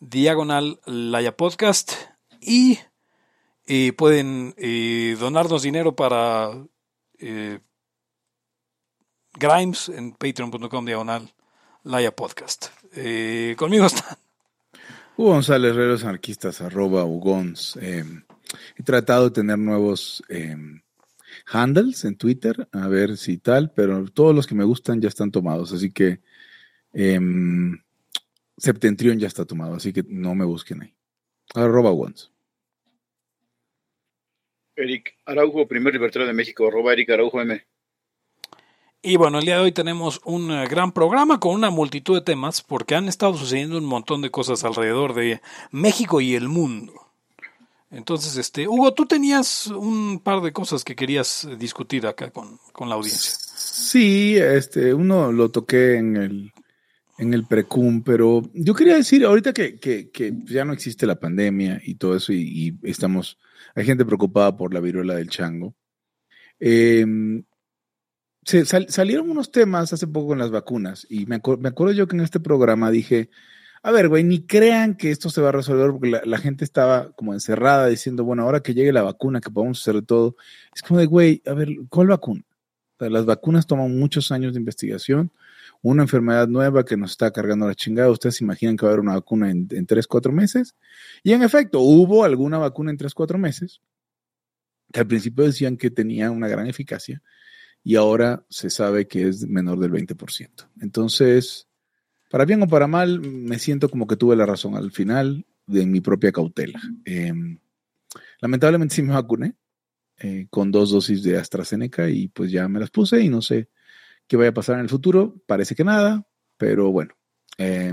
diagonal 0.00 0.80
Laya 0.86 1.36
Podcast 1.36 1.92
y, 2.40 2.78
eh, 3.72 3.92
pueden 3.92 4.52
eh, 4.56 5.16
donarnos 5.20 5.62
dinero 5.62 5.94
para 5.94 6.50
eh, 7.20 7.60
Grimes 9.38 9.88
en 9.90 10.10
patreon.com 10.10 10.84
diagonal 10.84 11.32
Laya 11.84 12.10
Podcast. 12.10 12.66
Eh, 12.96 13.54
conmigo 13.56 13.86
están 13.86 14.18
Hugo 15.16 15.34
González, 15.34 15.76
Reros 15.76 16.02
Anarquistas, 16.02 16.60
arroba 16.62 17.04
Ugons. 17.04 17.78
Eh, 17.80 18.04
he 18.76 18.82
tratado 18.82 19.26
de 19.26 19.30
tener 19.30 19.56
nuevos 19.56 20.24
eh, 20.28 20.56
handles 21.46 22.04
en 22.04 22.16
Twitter, 22.16 22.68
a 22.72 22.88
ver 22.88 23.16
si 23.16 23.38
tal, 23.38 23.70
pero 23.70 24.04
todos 24.06 24.34
los 24.34 24.48
que 24.48 24.56
me 24.56 24.64
gustan 24.64 25.00
ya 25.00 25.06
están 25.06 25.30
tomados, 25.30 25.72
así 25.72 25.92
que 25.92 26.20
eh, 26.92 27.20
Septentrión 28.56 29.20
ya 29.20 29.28
está 29.28 29.44
tomado, 29.44 29.74
así 29.74 29.92
que 29.92 30.04
no 30.08 30.34
me 30.34 30.44
busquen 30.44 30.82
ahí. 30.82 30.94
Arroba 31.54 31.92
Ugons. 31.92 32.32
Eric 34.80 35.16
Araujo, 35.26 35.66
primer 35.66 35.92
libertario 35.92 36.26
de 36.26 36.34
México, 36.34 36.68
arroba 36.68 36.92
Eric 36.92 37.10
Araujo 37.10 37.40
M. 37.40 37.62
Y 39.02 39.16
bueno, 39.16 39.38
el 39.38 39.46
día 39.46 39.56
de 39.56 39.62
hoy 39.62 39.72
tenemos 39.72 40.20
un 40.24 40.50
eh, 40.50 40.66
gran 40.68 40.92
programa 40.92 41.40
con 41.40 41.54
una 41.54 41.70
multitud 41.70 42.14
de 42.14 42.20
temas 42.20 42.60
porque 42.60 42.94
han 42.94 43.08
estado 43.08 43.34
sucediendo 43.34 43.78
un 43.78 43.86
montón 43.86 44.20
de 44.20 44.30
cosas 44.30 44.62
alrededor 44.64 45.14
de 45.14 45.40
México 45.70 46.20
y 46.20 46.34
el 46.34 46.48
mundo. 46.48 46.92
Entonces, 47.90 48.36
este, 48.36 48.68
Hugo, 48.68 48.92
tú 48.92 49.06
tenías 49.06 49.68
un 49.68 50.20
par 50.20 50.42
de 50.42 50.52
cosas 50.52 50.84
que 50.84 50.94
querías 50.94 51.44
eh, 51.44 51.56
discutir 51.56 52.06
acá 52.06 52.30
con, 52.30 52.58
con 52.72 52.88
la 52.88 52.96
audiencia. 52.96 53.32
Sí, 53.56 54.36
este, 54.36 54.92
uno 54.92 55.32
lo 55.32 55.50
toqué 55.50 55.96
en 55.96 56.16
el, 56.16 56.52
en 57.20 57.34
el 57.34 57.46
precum, 57.46 58.02
pero 58.02 58.42
yo 58.54 58.74
quería 58.74 58.96
decir 58.96 59.24
ahorita 59.24 59.52
que, 59.52 59.78
que, 59.78 60.10
que 60.10 60.32
ya 60.46 60.64
no 60.64 60.72
existe 60.72 61.06
la 61.06 61.20
pandemia 61.20 61.80
y 61.84 61.96
todo 61.96 62.16
eso, 62.16 62.32
y, 62.32 62.78
y 62.82 62.90
estamos, 62.90 63.38
hay 63.74 63.84
gente 63.84 64.06
preocupada 64.06 64.56
por 64.56 64.72
la 64.72 64.80
viruela 64.80 65.14
del 65.14 65.28
chango. 65.28 65.74
Eh, 66.58 67.04
se, 68.42 68.64
sal, 68.64 68.86
salieron 68.88 69.28
unos 69.30 69.52
temas 69.52 69.92
hace 69.92 70.06
poco 70.06 70.28
con 70.28 70.38
las 70.38 70.50
vacunas, 70.50 71.06
y 71.10 71.26
me, 71.26 71.36
acu 71.36 71.58
me 71.58 71.68
acuerdo 71.68 71.92
yo 71.92 72.08
que 72.08 72.16
en 72.16 72.22
este 72.22 72.40
programa 72.40 72.90
dije, 72.90 73.28
a 73.82 73.90
ver, 73.90 74.08
güey, 74.08 74.24
ni 74.24 74.46
crean 74.46 74.94
que 74.94 75.10
esto 75.10 75.28
se 75.28 75.42
va 75.42 75.50
a 75.50 75.52
resolver 75.52 75.90
porque 75.90 76.10
la, 76.10 76.22
la, 76.24 76.38
gente 76.38 76.64
estaba 76.64 77.12
como 77.12 77.34
encerrada 77.34 77.86
diciendo, 77.88 78.24
bueno, 78.24 78.42
ahora 78.44 78.60
que 78.60 78.74
llegue 78.74 78.92
la 78.92 79.02
vacuna, 79.02 79.40
que 79.40 79.50
podamos 79.50 79.80
hacer 79.80 80.02
todo. 80.02 80.36
Es 80.74 80.82
como 80.82 81.00
de, 81.00 81.06
güey, 81.06 81.42
a 81.46 81.54
ver, 81.54 81.68
¿cuál 81.88 82.08
vacuna? 82.08 82.44
O 82.96 82.98
sea, 82.98 83.10
las 83.10 83.24
vacunas 83.24 83.66
toman 83.66 83.98
muchos 83.98 84.32
años 84.32 84.52
de 84.52 84.60
investigación. 84.60 85.32
Una 85.82 86.02
enfermedad 86.02 86.46
nueva 86.48 86.84
que 86.84 86.96
nos 86.96 87.12
está 87.12 87.30
cargando 87.30 87.66
la 87.66 87.74
chingada. 87.74 88.10
Ustedes 88.10 88.36
se 88.36 88.44
imaginan 88.44 88.76
que 88.76 88.84
va 88.84 88.90
a 88.90 88.92
haber 88.92 89.00
una 89.00 89.14
vacuna 89.14 89.50
en, 89.50 89.66
en 89.70 89.86
3, 89.86 90.06
4 90.06 90.32
meses. 90.32 90.74
Y 91.22 91.32
en 91.32 91.42
efecto, 91.42 91.80
hubo 91.80 92.24
alguna 92.24 92.58
vacuna 92.58 92.90
en 92.90 92.98
3, 92.98 93.14
4 93.14 93.38
meses 93.38 93.80
que 94.92 95.00
al 95.00 95.06
principio 95.06 95.44
decían 95.44 95.76
que 95.76 95.90
tenía 95.90 96.30
una 96.30 96.48
gran 96.48 96.66
eficacia 96.66 97.22
y 97.82 97.96
ahora 97.96 98.44
se 98.48 98.70
sabe 98.70 99.06
que 99.06 99.28
es 99.28 99.46
menor 99.46 99.78
del 99.78 99.92
20%. 99.92 100.68
Entonces, 100.80 101.68
para 102.30 102.44
bien 102.44 102.62
o 102.62 102.68
para 102.68 102.86
mal, 102.86 103.20
me 103.20 103.58
siento 103.58 103.88
como 103.88 104.06
que 104.06 104.16
tuve 104.16 104.36
la 104.36 104.46
razón 104.46 104.76
al 104.76 104.90
final 104.90 105.46
de 105.66 105.86
mi 105.86 106.00
propia 106.00 106.32
cautela. 106.32 106.80
Eh, 107.04 107.32
lamentablemente 108.40 108.96
sí 108.96 109.02
me 109.02 109.14
vacuné 109.14 109.54
eh, 110.18 110.46
con 110.50 110.70
dos 110.70 110.90
dosis 110.90 111.22
de 111.22 111.38
AstraZeneca 111.38 112.08
y 112.10 112.28
pues 112.28 112.50
ya 112.50 112.68
me 112.68 112.80
las 112.80 112.90
puse 112.90 113.22
y 113.22 113.28
no 113.28 113.40
sé 113.40 113.68
qué 114.30 114.36
vaya 114.36 114.50
a 114.50 114.54
pasar 114.54 114.76
en 114.76 114.82
el 114.82 114.88
futuro. 114.88 115.34
Parece 115.46 115.74
que 115.74 115.82
nada, 115.82 116.24
pero 116.56 116.92
bueno. 116.92 117.14
Eh, 117.58 117.92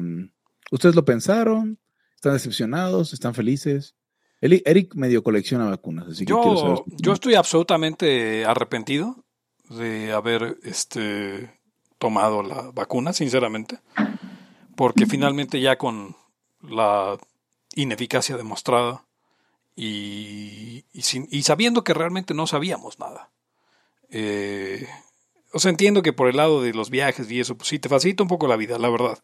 ¿Ustedes 0.70 0.94
lo 0.94 1.04
pensaron? 1.04 1.80
¿Están 2.14 2.34
decepcionados? 2.34 3.12
¿Están 3.12 3.34
felices? 3.34 3.96
Eric 4.40 4.94
medio 4.94 5.24
colecciona 5.24 5.66
vacunas, 5.66 6.10
así 6.10 6.26
que 6.26 6.30
yo, 6.30 6.42
quiero 6.42 6.58
saber. 6.58 6.80
Yo 7.02 7.14
estoy 7.14 7.34
absolutamente 7.34 8.46
arrepentido 8.46 9.26
de 9.72 10.12
haber 10.12 10.60
este, 10.62 11.60
tomado 11.98 12.44
la 12.44 12.70
vacuna, 12.72 13.14
sinceramente, 13.14 13.80
porque 14.76 15.08
finalmente 15.08 15.60
ya 15.60 15.80
con 15.80 16.16
la 16.62 17.18
ineficacia 17.74 18.38
demostrada 18.38 19.06
y, 19.76 20.86
y, 20.94 21.02
sin, 21.02 21.28
y 21.32 21.42
sabiendo 21.42 21.84
que 21.84 21.96
realmente 21.96 22.36
no 22.36 22.46
sabíamos 22.46 23.00
nada. 23.00 23.32
Eh, 24.10 24.88
o 25.54 25.60
sea, 25.60 25.70
entiendo 25.72 26.02
que 26.02 26.14
por 26.14 26.28
el 26.30 26.38
lado 26.38 26.62
de 26.62 26.74
los 26.74 26.90
viajes 26.90 27.30
y 27.32 27.40
eso, 27.40 27.58
pues 27.58 27.70
sí, 27.70 27.80
te 27.80 27.90
facilita 27.90 28.24
un 28.24 28.30
poco 28.30 28.48
la 28.48 28.56
vida, 28.58 28.78
la 28.80 28.90
verdad. 28.90 29.18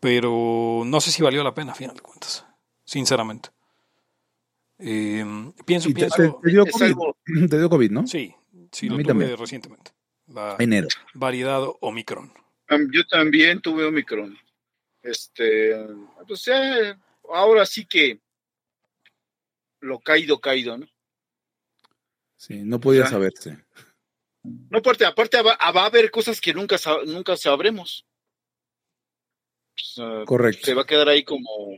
Pero 0.00 0.82
no 0.86 1.00
sé 1.00 1.10
si 1.10 1.22
valió 1.22 1.42
la 1.44 1.54
pena, 1.54 1.72
a 1.72 1.74
final 1.74 1.94
de 1.96 2.02
cuentas, 2.02 2.46
sinceramente. 2.84 3.50
Eh, 4.78 5.24
pienso, 5.66 5.88
Y 5.90 5.94
te, 5.94 6.00
pienso. 6.00 6.16
te- 6.16 6.30
te 6.42 6.50
dio 6.50 6.66
COVID, 6.66 6.84
algo- 6.86 7.16
te 7.50 7.58
dio 7.58 7.68
COVID, 7.68 7.90
¿no? 7.90 8.06
Sí, 8.06 8.34
sí, 8.72 8.86
A 8.86 8.90
lo 8.92 8.96
mí 8.96 9.02
tuve 9.04 9.10
también. 9.10 9.36
recientemente. 9.36 9.92
La 10.28 10.56
Enero. 10.58 10.88
variedad 11.14 11.62
Omicron. 11.80 12.32
Am- 12.68 12.88
Yo 12.92 13.04
también 13.06 13.60
tuve 13.60 13.84
Omicron. 13.84 14.38
Este, 15.02 15.74
pues 16.26 16.46
eh, 16.48 16.94
ahora 17.32 17.66
sí 17.66 17.84
que 17.84 18.20
lo 19.80 19.98
caído, 19.98 20.40
caído, 20.40 20.78
¿no? 20.78 20.86
Sí, 22.36 22.62
no 22.64 22.80
podía 22.80 23.02
Ya. 23.04 23.08
saberse. 23.10 23.58
No, 24.42 24.78
aparte, 24.78 25.04
aparte 25.04 25.42
va, 25.42 25.56
va 25.56 25.82
a 25.82 25.86
haber 25.86 26.10
cosas 26.10 26.40
que 26.40 26.54
nunca, 26.54 26.76
nunca 27.06 27.36
sabremos. 27.36 28.06
Pues, 29.74 29.94
ah, 29.98 30.24
Correcto. 30.26 30.66
se 30.66 30.74
va 30.74 30.82
a 30.82 30.86
quedar 30.86 31.08
ahí 31.08 31.24
como, 31.24 31.76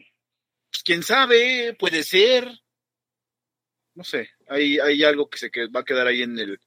pues 0.70 0.82
quién 0.84 1.02
sabe, 1.02 1.74
puede 1.78 2.02
ser. 2.02 2.48
No 3.94 4.04
sé, 4.04 4.30
hay, 4.48 4.78
hay 4.78 5.04
algo 5.04 5.28
que 5.28 5.38
se 5.38 5.50
que 5.50 5.66
va 5.66 5.80
a 5.80 5.84
quedar 5.84 6.06
ahí 6.06 6.22
en 6.22 6.38
el, 6.38 6.60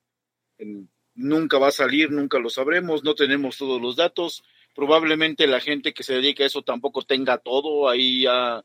en- 0.58 0.92
nunca 1.16 1.58
va 1.58 1.70
a 1.70 1.72
salir, 1.72 2.12
nunca 2.12 2.38
lo 2.40 2.50
sabremos, 2.50 3.04
no 3.04 3.16
tenemos 3.16 3.58
todos 3.58 3.82
los 3.82 3.96
datos. 3.96 4.44
Probablemente 4.76 5.48
la 5.48 5.62
gente 5.62 5.94
que 5.94 6.04
se 6.04 6.16
dedica 6.16 6.44
a 6.44 6.48
eso 6.48 6.62
tampoco 6.62 7.02
tenga 7.04 7.38
todo 7.38 7.90
ahí 7.90 8.24
ya 8.24 8.62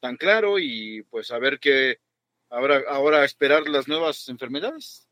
tan 0.00 0.16
claro 0.16 0.58
y 0.58 1.02
pues 1.10 1.30
a 1.30 1.38
ver 1.38 1.58
qué, 1.58 1.98
ahora, 2.50 2.82
ahora 2.88 3.24
esperar 3.24 3.68
las 3.68 3.88
nuevas 3.88 4.28
enfermedades. 4.28 5.03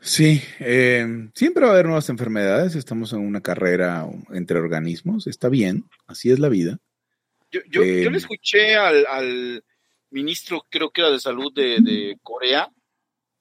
Sí, 0.00 0.42
eh, 0.60 1.28
siempre 1.34 1.64
va 1.64 1.70
a 1.70 1.72
haber 1.74 1.86
nuevas 1.86 2.08
enfermedades. 2.08 2.74
Estamos 2.74 3.12
en 3.12 3.20
una 3.20 3.40
carrera 3.40 4.06
entre 4.32 4.58
organismos. 4.58 5.26
Está 5.26 5.48
bien, 5.48 5.84
así 6.06 6.30
es 6.30 6.38
la 6.38 6.48
vida. 6.48 6.78
Yo, 7.50 7.60
yo, 7.70 7.82
Eh, 7.82 8.02
yo 8.04 8.10
le 8.10 8.18
escuché 8.18 8.76
al, 8.76 9.06
al 9.06 9.64
ministro, 10.10 10.64
creo 10.70 10.90
que 10.90 11.00
era 11.00 11.10
de 11.10 11.20
salud 11.20 11.52
de, 11.52 11.80
de 11.80 12.16
Corea, 12.22 12.70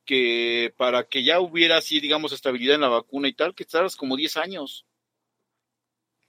que 0.05 0.73
para 0.77 1.03
que 1.03 1.23
ya 1.23 1.39
hubiera 1.39 1.77
así, 1.77 1.99
digamos, 1.99 2.31
estabilidad 2.31 2.75
en 2.75 2.81
la 2.81 2.87
vacuna 2.89 3.27
y 3.27 3.33
tal, 3.33 3.53
que 3.53 3.65
tardas 3.65 3.95
como 3.95 4.15
10 4.15 4.37
años. 4.37 4.85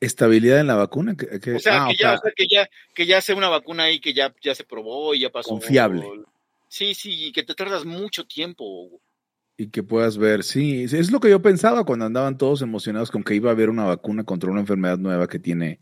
Estabilidad 0.01 0.61
en 0.61 0.67
la 0.69 0.77
vacuna. 0.77 1.17
Que, 1.17 1.41
que- 1.41 1.55
O 1.57 1.59
sea, 1.61 1.85
ah, 1.85 1.89
que, 1.91 1.97
ya, 1.97 2.15
o 2.15 2.19
sea, 2.19 2.33
que 2.37 2.47
ya, 2.49 2.69
que 2.95 3.07
ya 3.07 3.21
sea 3.21 3.35
una 3.35 3.49
vacuna 3.49 3.85
ahí 3.85 4.01
que 4.01 4.13
ya, 4.15 4.33
ya 4.43 4.55
se 4.55 4.65
probó 4.65 5.15
y 5.15 5.21
ya 5.21 5.31
pasó. 5.31 5.51
Confiable. 5.51 6.05
Sí, 6.69 6.95
sí, 6.95 7.27
y 7.27 7.33
que 7.33 7.43
te 7.43 7.55
tardas 7.55 7.85
mucho 7.85 8.27
tiempo. 8.27 9.01
Y 9.61 9.71
que 9.71 9.83
puedas 9.83 10.17
ver, 10.19 10.45
sí, 10.45 10.85
es 10.85 11.11
lo 11.11 11.19
que 11.19 11.29
yo 11.29 11.43
pensaba 11.43 11.85
cuando 11.85 12.07
andaban 12.07 12.39
todos 12.39 12.63
emocionados 12.63 13.11
con 13.11 13.25
que 13.25 13.35
iba 13.35 13.51
a 13.51 13.53
haber 13.53 13.71
una 13.71 13.85
vacuna 13.85 14.23
contra 14.23 14.53
una 14.53 14.61
enfermedad 14.61 14.99
nueva 14.99 15.27
que 15.27 15.41
tiene 15.41 15.81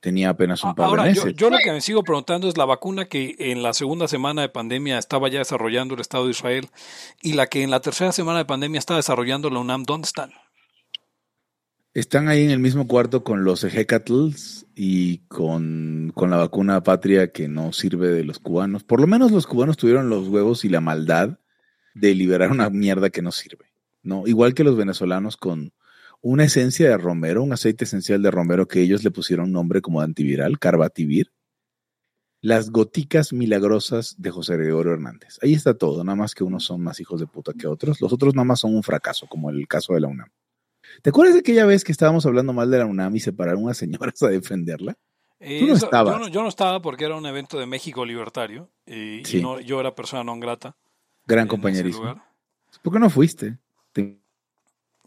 tenía 0.00 0.30
apenas 0.30 0.64
un 0.64 0.74
par 0.74 0.86
Ahora, 0.86 1.04
de 1.04 1.14
yo, 1.14 1.24
meses. 1.26 1.36
yo 1.36 1.50
lo 1.50 1.58
que 1.62 1.70
me 1.72 1.82
sigo 1.82 2.02
preguntando 2.02 2.48
es 2.48 2.56
la 2.56 2.64
vacuna 2.64 3.04
que 3.04 3.36
en 3.38 3.62
la 3.62 3.74
segunda 3.74 4.08
semana 4.08 4.40
de 4.40 4.48
pandemia 4.48 4.98
estaba 4.98 5.28
ya 5.28 5.40
desarrollando 5.40 5.94
el 5.94 6.00
Estado 6.00 6.24
de 6.24 6.30
Israel 6.30 6.68
y 7.20 7.34
la 7.34 7.46
que 7.46 7.62
en 7.62 7.70
la 7.70 7.80
tercera 7.80 8.12
semana 8.12 8.38
de 8.38 8.46
pandemia 8.46 8.78
está 8.78 8.96
desarrollando 8.96 9.50
la 9.50 9.60
UNAM, 9.60 9.84
¿dónde 9.84 10.06
están? 10.06 10.32
Están 11.92 12.28
ahí 12.28 12.44
en 12.44 12.50
el 12.50 12.60
mismo 12.60 12.88
cuarto 12.88 13.22
con 13.22 13.44
los 13.44 13.62
Ejecatls 13.62 14.66
y 14.74 15.18
con, 15.28 16.12
con 16.14 16.30
la 16.30 16.38
vacuna 16.38 16.82
patria 16.82 17.30
que 17.30 17.46
no 17.46 17.74
sirve 17.74 18.08
de 18.08 18.24
los 18.24 18.38
cubanos. 18.38 18.84
Por 18.84 19.02
lo 19.02 19.06
menos 19.06 19.30
los 19.30 19.46
cubanos 19.46 19.76
tuvieron 19.76 20.08
los 20.08 20.28
huevos 20.28 20.64
y 20.64 20.70
la 20.70 20.80
maldad 20.80 21.38
de 21.94 22.14
liberar 22.14 22.50
una 22.50 22.70
mierda 22.70 23.10
que 23.10 23.22
no 23.22 23.32
sirve. 23.32 23.66
¿no? 24.02 24.26
Igual 24.26 24.54
que 24.54 24.64
los 24.64 24.76
venezolanos 24.76 25.36
con 25.36 25.72
una 26.20 26.44
esencia 26.44 26.88
de 26.88 26.96
romero, 26.98 27.42
un 27.42 27.52
aceite 27.52 27.84
esencial 27.84 28.22
de 28.22 28.30
romero 28.30 28.66
que 28.68 28.80
ellos 28.80 29.02
le 29.04 29.10
pusieron 29.10 29.52
nombre 29.52 29.80
como 29.80 30.00
antiviral, 30.00 30.58
Carbativir. 30.58 31.32
Las 32.40 32.70
goticas 32.70 33.32
milagrosas 33.32 34.16
de 34.18 34.30
José 34.32 34.56
Gregorio 34.56 34.92
Hernández. 34.94 35.38
Ahí 35.42 35.54
está 35.54 35.74
todo, 35.74 36.02
nada 36.02 36.16
más 36.16 36.34
que 36.34 36.42
unos 36.42 36.64
son 36.64 36.80
más 36.82 36.98
hijos 36.98 37.20
de 37.20 37.28
puta 37.28 37.52
que 37.52 37.68
otros. 37.68 38.00
Los 38.00 38.12
otros 38.12 38.34
nada 38.34 38.44
más 38.44 38.58
son 38.60 38.74
un 38.74 38.82
fracaso, 38.82 39.28
como 39.28 39.48
el 39.50 39.68
caso 39.68 39.94
de 39.94 40.00
la 40.00 40.08
UNAM. 40.08 40.28
¿Te 41.02 41.10
acuerdas 41.10 41.34
de 41.34 41.40
aquella 41.40 41.66
vez 41.66 41.84
que 41.84 41.92
estábamos 41.92 42.26
hablando 42.26 42.52
mal 42.52 42.68
de 42.68 42.78
la 42.78 42.86
UNAM 42.86 43.14
y 43.14 43.20
se 43.20 43.32
pararon 43.32 43.62
unas 43.62 43.76
señoras 43.76 44.20
a 44.24 44.28
defenderla? 44.28 44.96
Eh, 45.38 45.60
Tú 45.60 45.66
no 45.68 45.74
eso- 45.74 45.84
estabas. 45.86 46.14
Yo 46.14 46.18
no, 46.18 46.28
yo 46.28 46.42
no 46.42 46.48
estaba 46.48 46.82
porque 46.82 47.04
era 47.04 47.14
un 47.16 47.26
evento 47.26 47.58
de 47.60 47.66
México 47.66 48.04
libertario 48.04 48.70
y, 48.86 49.20
y 49.20 49.24
Sí. 49.24 49.40
no- 49.40 49.60
yo 49.60 49.78
era 49.78 49.94
persona 49.94 50.24
no 50.24 50.36
grata. 50.40 50.76
Gran 51.26 51.48
compañerismo. 51.48 52.20
¿Por 52.82 52.92
qué 52.92 52.98
no 52.98 53.10
fuiste? 53.10 53.58
Te- 53.92 54.18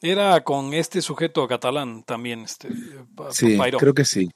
Era 0.01 0.43
con 0.43 0.73
este 0.73 1.01
sujeto 1.01 1.47
catalán 1.47 2.03
también, 2.03 2.41
este, 2.41 2.69
Pa- 3.15 3.31
Sí, 3.31 3.57
creo 3.79 3.93
que 3.93 4.05
sí. 4.05 4.29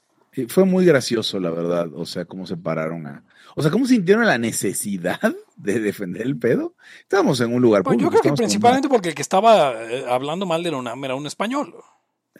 Fue 0.48 0.64
muy 0.64 0.84
gracioso, 0.84 1.40
la 1.40 1.50
verdad. 1.50 1.88
O 1.94 2.06
sea, 2.06 2.24
cómo 2.24 2.46
se 2.46 2.56
pararon 2.56 3.06
a. 3.06 3.24
O 3.56 3.62
sea, 3.62 3.70
cómo 3.70 3.84
sintieron 3.86 4.24
la 4.26 4.38
necesidad 4.38 5.20
de 5.56 5.80
defender 5.80 6.22
el 6.22 6.38
pedo. 6.38 6.74
Estábamos 7.00 7.40
en 7.40 7.52
un 7.52 7.60
lugar 7.60 7.82
Pues 7.82 7.94
público. 7.94 8.06
yo 8.06 8.10
creo 8.10 8.22
que 8.22 8.28
con 8.30 8.36
principalmente 8.36 8.88
porque 8.88 9.08
el 9.08 9.14
que 9.14 9.22
estaba 9.22 9.72
eh, 9.90 10.04
hablando 10.08 10.46
mal 10.46 10.62
de 10.62 10.70
la 10.70 10.76
UNAM 10.76 11.04
era 11.04 11.14
un 11.16 11.26
español. 11.26 11.74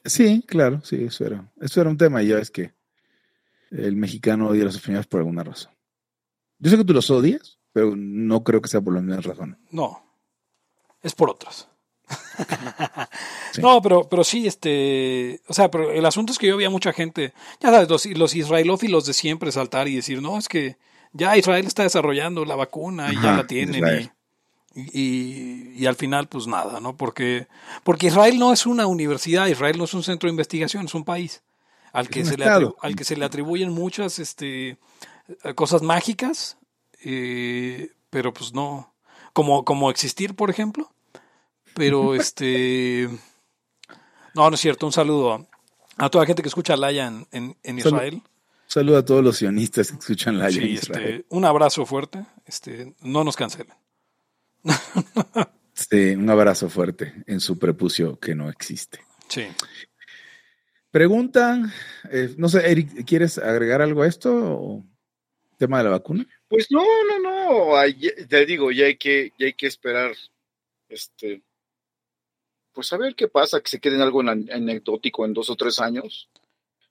Sí, 0.04 0.44
claro, 0.47 0.80
sí, 0.85 1.04
eso 1.04 1.25
era. 1.26 1.50
Eso 1.61 1.80
era 1.80 1.90
un 1.90 1.97
tema. 1.99 2.23
Y 2.23 2.28
ya 2.28 2.38
es 2.38 2.50
que 2.50 2.73
el 3.70 3.97
mexicano 3.97 4.49
odia 4.49 4.62
a 4.62 4.66
los 4.66 4.76
españoles 4.76 5.06
por 5.06 5.20
alguna 5.20 5.42
razón. 5.44 5.73
Yo 6.59 6.70
sé 6.70 6.76
que 6.76 6.85
tú 6.85 6.92
los 6.92 7.11
odias, 7.11 7.59
pero 7.72 7.94
no 7.96 8.42
creo 8.44 8.60
que 8.60 8.68
sea 8.68 8.80
por 8.80 8.94
las 8.94 9.02
mismas 9.02 9.24
razones. 9.24 9.58
No, 9.70 10.02
es 11.02 11.14
por 11.14 11.30
otras. 11.30 11.68
Sí. 13.52 13.60
No, 13.62 13.82
pero, 13.82 14.08
pero 14.08 14.22
sí, 14.22 14.46
este, 14.46 15.40
o 15.48 15.52
sea, 15.52 15.72
pero 15.72 15.90
el 15.90 16.06
asunto 16.06 16.32
es 16.32 16.38
que 16.38 16.46
yo 16.46 16.54
había 16.54 16.70
mucha 16.70 16.92
gente, 16.92 17.32
ya 17.58 17.70
sabes, 17.70 17.88
los, 17.88 18.06
los 18.06 18.36
israelófilos 18.36 19.06
de 19.06 19.12
siempre 19.12 19.50
saltar 19.50 19.88
y 19.88 19.96
decir, 19.96 20.22
no, 20.22 20.38
es 20.38 20.48
que 20.48 20.76
ya 21.12 21.36
Israel 21.36 21.66
está 21.66 21.82
desarrollando 21.82 22.44
la 22.44 22.54
vacuna 22.54 23.12
y 23.12 23.20
ya 23.20 23.32
la 23.32 23.48
tienen 23.48 24.12
y, 24.72 24.80
y, 24.92 25.72
y 25.76 25.86
al 25.86 25.96
final 25.96 26.28
pues 26.28 26.46
nada, 26.46 26.78
¿no? 26.78 26.96
Porque, 26.96 27.48
porque 27.82 28.06
Israel 28.06 28.38
no 28.38 28.52
es 28.52 28.66
una 28.66 28.86
universidad, 28.86 29.48
Israel 29.48 29.78
no 29.78 29.84
es 29.84 29.94
un 29.94 30.04
centro 30.04 30.28
de 30.28 30.32
investigación, 30.32 30.84
es 30.84 30.94
un 30.94 31.04
país 31.04 31.42
al 31.92 32.08
que, 32.08 32.24
se 32.24 32.36
le, 32.36 32.44
al 32.46 32.96
que 32.96 33.04
se 33.04 33.16
le 33.16 33.24
atribuyen 33.24 33.72
muchas 33.72 34.18
este, 34.18 34.70
eh, 34.70 35.54
cosas 35.54 35.82
mágicas, 35.82 36.56
eh, 37.04 37.92
pero 38.11 38.33
pues 38.33 38.52
no, 38.52 38.95
como, 39.33 39.64
como 39.64 39.90
existir, 39.90 40.35
por 40.35 40.50
ejemplo. 40.50 40.92
Pero 41.75 42.14
este. 42.14 43.09
No, 44.35 44.49
no 44.50 44.54
es 44.54 44.61
cierto. 44.61 44.87
Un 44.87 44.92
saludo 44.92 45.47
a, 45.97 46.11
toda 46.11 46.25
la 46.25 46.26
gente 46.26 46.42
que 46.42 46.49
escucha 46.49 46.76
Laya 46.76 47.07
en, 47.07 47.26
en, 47.33 47.57
en. 47.62 47.78
Israel. 47.78 48.23
Saludo 48.66 48.99
a 48.99 49.04
todos 49.04 49.25
los 49.25 49.37
sionistas 49.37 49.90
que 49.90 49.99
escuchan 49.99 50.38
la 50.38 50.50
Sí, 50.50 50.59
en 50.59 50.69
Israel. 50.69 51.04
este, 51.04 51.26
un 51.28 51.45
abrazo 51.45 51.87
fuerte. 51.87 52.25
Este, 52.47 52.95
no 53.00 53.25
nos 53.25 53.37
cancelen. 53.37 53.75
Sí, 55.73 56.11
un 56.11 56.28
abrazo 56.28 56.69
fuerte 56.69 57.25
en 57.26 57.40
su 57.40 57.59
prepucio 57.59 58.19
que 58.19 58.35
no 58.35 58.50
existe. 58.50 59.00
Sí. 59.28 59.47
Preguntan, 60.90 61.73
eh, 62.11 62.35
no 62.37 62.50
sé, 62.50 62.71
Eric, 62.71 63.07
¿quieres 63.07 63.38
agregar 63.38 63.80
algo 63.80 64.02
a 64.02 64.07
esto? 64.07 64.30
O 64.35 64.85
tema 65.57 65.78
de 65.78 65.85
la 65.85 65.90
vacuna. 65.90 66.26
Pues 66.50 66.71
no, 66.71 66.85
no, 67.04 67.19
no. 67.19 67.76
ay, 67.78 67.95
Te 68.28 68.45
digo, 68.45 68.71
ya 68.73 68.84
hay 68.86 68.97
que, 68.99 69.32
ya 69.39 69.47
hay 69.47 69.54
que 69.54 69.69
esperar. 69.69 70.15
Este. 70.89 71.43
Pues 72.73 72.93
a 72.93 72.97
ver 72.99 73.15
qué 73.15 73.28
pasa, 73.28 73.60
que 73.60 73.69
se 73.69 73.80
quede 73.80 73.97
en 73.97 74.02
algo 74.02 74.21
an- 74.21 74.49
anecdótico 74.52 75.25
en 75.25 75.32
dos 75.34 75.50
o 75.50 75.56
tres 75.56 75.78
años. 75.80 76.28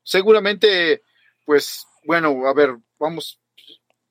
Seguramente, 0.03 1.03
pues, 1.45 1.85
bueno, 2.03 2.47
a 2.47 2.53
ver, 2.53 2.77
vamos 2.99 3.39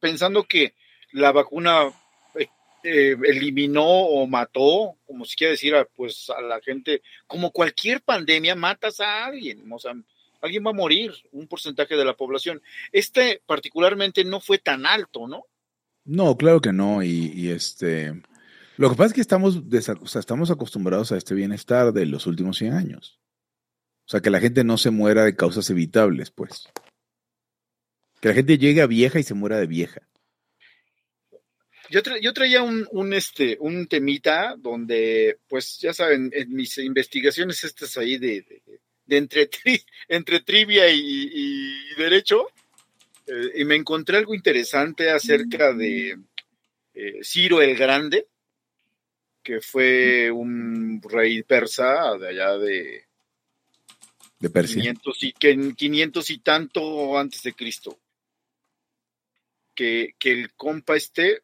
pensando 0.00 0.44
que 0.44 0.74
la 1.12 1.32
vacuna 1.32 1.88
eh, 2.34 2.48
eh, 2.84 3.16
eliminó 3.24 3.86
o 3.86 4.26
mató, 4.26 4.96
como 5.06 5.24
si 5.24 5.36
quiera 5.36 5.52
decir, 5.52 5.74
a, 5.74 5.84
pues 5.86 6.30
a 6.30 6.40
la 6.42 6.60
gente, 6.60 7.02
como 7.26 7.50
cualquier 7.52 8.02
pandemia, 8.02 8.54
matas 8.54 9.00
a 9.00 9.26
alguien, 9.26 9.70
o 9.72 9.78
sea, 9.78 9.94
alguien 10.40 10.64
va 10.66 10.70
a 10.70 10.74
morir, 10.74 11.12
un 11.32 11.46
porcentaje 11.48 11.96
de 11.96 12.04
la 12.04 12.16
población. 12.16 12.62
Este 12.92 13.42
particularmente 13.46 14.24
no 14.24 14.40
fue 14.40 14.58
tan 14.58 14.86
alto, 14.86 15.26
¿no? 15.26 15.44
No, 16.04 16.36
claro 16.36 16.60
que 16.60 16.72
no. 16.72 17.02
Y, 17.02 17.32
y 17.34 17.50
este, 17.50 18.12
lo 18.76 18.90
que 18.90 18.96
pasa 18.96 19.08
es 19.08 19.12
que 19.14 19.20
estamos, 19.20 19.64
desa- 19.64 19.98
o 20.00 20.06
sea, 20.06 20.20
estamos 20.20 20.50
acostumbrados 20.50 21.12
a 21.12 21.16
este 21.16 21.34
bienestar 21.34 21.92
de 21.92 22.06
los 22.06 22.26
últimos 22.26 22.58
100 22.58 22.72
años. 22.74 23.18
O 24.06 24.10
sea, 24.10 24.20
que 24.20 24.30
la 24.30 24.40
gente 24.40 24.64
no 24.64 24.78
se 24.78 24.90
muera 24.90 25.24
de 25.24 25.36
causas 25.36 25.68
evitables, 25.68 26.30
pues. 26.30 26.66
Que 28.22 28.28
la 28.28 28.34
gente 28.34 28.56
llegue 28.58 28.80
a 28.80 28.86
vieja 28.86 29.18
y 29.18 29.22
se 29.22 29.34
muera 29.34 29.58
de 29.58 29.66
vieja. 29.66 30.00
Yo, 31.90 32.02
tra- 32.02 32.20
yo 32.20 32.32
traía 32.34 32.62
un, 32.62 32.86
un, 32.90 33.12
este, 33.14 33.56
un 33.60 33.86
temita 33.86 34.54
donde, 34.58 35.38
pues 35.48 35.78
ya 35.78 35.92
saben, 35.94 36.30
en 36.34 36.52
mis 36.52 36.76
investigaciones 36.78 37.64
estas 37.64 37.96
ahí 37.96 38.18
de, 38.18 38.42
de, 38.42 38.80
de 39.08 39.16
entre, 39.16 39.50
tri- 39.50 39.84
entre 40.08 40.40
trivia 40.40 40.88
y, 40.90 41.00
y 41.32 41.94
derecho, 41.96 42.46
eh, 43.26 43.52
y 43.56 43.64
me 43.64 43.74
encontré 43.74 44.18
algo 44.18 44.34
interesante 44.34 45.10
acerca 45.10 45.72
de 45.72 46.18
eh, 46.94 47.20
Ciro 47.24 47.60
el 47.60 47.74
Grande, 47.76 48.28
que 49.42 49.60
fue 49.60 50.30
un 50.30 51.00
rey 51.02 51.42
persa 51.42 52.16
de 52.18 52.28
allá 52.28 52.58
de 52.58 53.04
De 54.38 54.50
Persia. 54.50 54.76
500 54.82 55.22
y, 55.22 55.32
que 55.32 55.50
en 55.50 55.74
500 55.74 56.30
y 56.30 56.38
tanto 56.38 57.18
antes 57.18 57.42
de 57.42 57.54
Cristo. 57.54 57.98
Que, 59.74 60.14
que 60.18 60.32
el 60.32 60.52
compa 60.54 60.96
este, 60.96 61.42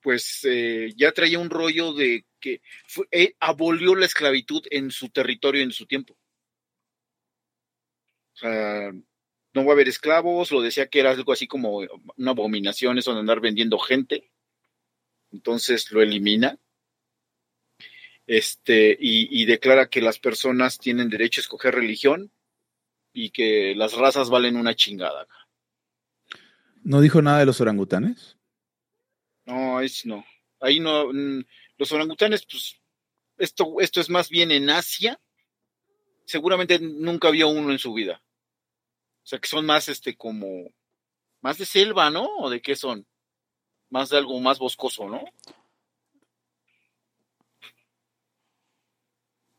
pues 0.00 0.40
eh, 0.44 0.92
ya 0.96 1.12
traía 1.12 1.38
un 1.38 1.50
rollo 1.50 1.92
de 1.92 2.24
que 2.40 2.62
fue- 2.88 3.36
abolió 3.38 3.94
la 3.94 4.06
esclavitud 4.06 4.62
en 4.70 4.90
su 4.90 5.10
territorio 5.10 5.62
en 5.62 5.70
su 5.72 5.84
tiempo. 5.86 6.16
Sea, 8.40 8.92
no 9.52 9.64
va 9.64 9.70
a 9.70 9.74
haber 9.74 9.88
esclavos, 9.88 10.50
lo 10.50 10.60
decía 10.62 10.88
que 10.88 11.00
era 11.00 11.10
algo 11.10 11.32
así 11.32 11.46
como 11.46 11.78
una 12.16 12.30
abominación 12.30 12.98
eso 12.98 13.12
de 13.12 13.20
andar 13.20 13.40
vendiendo 13.40 13.78
gente. 13.78 14.30
Entonces 15.32 15.90
lo 15.90 16.02
elimina. 16.02 16.58
Este, 18.26 18.96
y, 19.00 19.42
y 19.42 19.44
declara 19.44 19.88
que 19.88 20.00
las 20.00 20.18
personas 20.18 20.78
tienen 20.78 21.10
derecho 21.10 21.40
a 21.40 21.42
escoger 21.42 21.74
religión 21.74 22.32
y 23.12 23.30
que 23.30 23.74
las 23.74 23.94
razas 23.94 24.30
valen 24.30 24.56
una 24.56 24.74
chingada. 24.74 25.26
¿No 26.82 27.00
dijo 27.00 27.20
nada 27.20 27.40
de 27.40 27.46
los 27.46 27.60
orangutanes? 27.60 28.36
No, 29.46 29.80
es 29.80 30.06
no. 30.06 30.24
Ahí 30.60 30.80
no. 30.80 31.12
mm, 31.12 31.44
Los 31.76 31.92
orangutanes, 31.92 32.46
pues, 32.50 32.80
esto, 33.38 33.80
esto 33.80 34.00
es 34.00 34.08
más 34.10 34.28
bien 34.28 34.50
en 34.50 34.70
Asia. 34.70 35.20
Seguramente 36.24 36.78
nunca 36.78 37.30
vio 37.30 37.48
uno 37.48 37.72
en 37.72 37.78
su 37.78 37.92
vida. 37.92 38.22
O 39.22 39.26
sea, 39.30 39.38
que 39.38 39.48
son 39.48 39.66
más, 39.66 39.88
este, 39.88 40.16
como, 40.16 40.70
más 41.40 41.58
de 41.58 41.66
selva, 41.66 42.10
¿no? 42.10 42.24
¿O 42.38 42.50
de 42.50 42.60
qué 42.60 42.74
son? 42.74 43.06
Más 43.90 44.10
de 44.10 44.18
algo 44.18 44.38
más 44.40 44.58
boscoso, 44.58 45.08
¿no? 45.08 45.24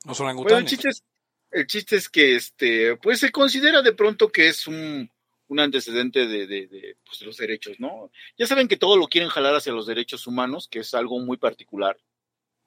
Los 0.06 0.18
Bueno, 0.20 0.24
el 0.24 0.26
orangutanes. 0.26 0.70
chiste 0.70 0.90
es, 0.90 1.04
el 1.52 1.68
chiste 1.68 1.96
es 1.98 2.10
que, 2.10 2.36
este, 2.36 2.96
pues 2.98 3.20
se 3.20 3.32
considera 3.32 3.82
de 3.82 3.94
pronto 3.94 4.32
que 4.32 4.48
es 4.48 4.68
un, 4.68 5.12
un 5.48 5.60
antecedente 5.60 6.28
de, 6.28 6.48
de, 6.48 6.68
de, 6.68 6.98
pues, 7.06 7.20
de 7.20 7.26
los 7.28 7.38
derechos, 7.38 7.80
¿no? 7.80 8.12
Ya 8.38 8.48
saben 8.48 8.68
que 8.68 8.78
todo 8.78 8.98
lo 8.98 9.08
quieren 9.08 9.30
jalar 9.30 9.54
hacia 9.56 9.74
los 9.74 9.86
derechos 9.86 10.26
humanos, 10.28 10.68
que 10.68 10.80
es 10.80 10.94
algo 10.94 11.20
muy 11.20 11.38
particular, 11.38 11.98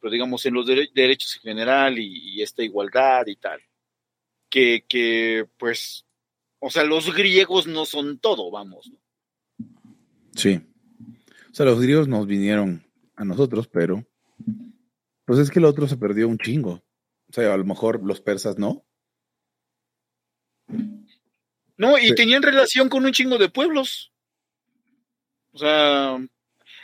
pero 0.00 0.10
digamos 0.12 0.44
en 0.46 0.54
los 0.54 0.66
dere- 0.66 0.92
derechos 0.92 1.34
en 1.36 1.42
general 1.42 1.98
y, 1.98 2.36
y 2.36 2.42
esta 2.42 2.62
igualdad 2.62 3.26
y 3.26 3.36
tal, 3.36 3.60
que, 4.48 4.84
que, 4.88 5.46
pues, 5.56 6.04
o 6.66 6.70
sea, 6.70 6.82
los 6.82 7.14
griegos 7.14 7.66
no 7.66 7.84
son 7.84 8.18
todo, 8.18 8.50
vamos. 8.50 8.90
Sí. 10.34 10.60
O 11.50 11.54
sea, 11.54 11.66
los 11.66 11.78
griegos 11.80 12.08
nos 12.08 12.26
vinieron 12.26 12.86
a 13.16 13.24
nosotros, 13.24 13.68
pero. 13.68 14.06
Pues 15.26 15.38
es 15.38 15.50
que 15.50 15.58
el 15.58 15.66
otro 15.66 15.86
se 15.86 15.98
perdió 15.98 16.26
un 16.26 16.38
chingo. 16.38 16.82
O 17.28 17.32
sea, 17.32 17.52
a 17.52 17.56
lo 17.58 17.64
mejor 17.66 18.02
los 18.02 18.20
persas 18.22 18.58
no. 18.58 18.84
No, 21.76 21.98
y 21.98 22.08
Sí. 22.08 22.14
tenían 22.14 22.42
relación 22.42 22.88
con 22.88 23.04
un 23.04 23.12
chingo 23.12 23.36
de 23.36 23.50
pueblos. 23.50 24.10
O 25.52 25.58
sea, 25.58 26.16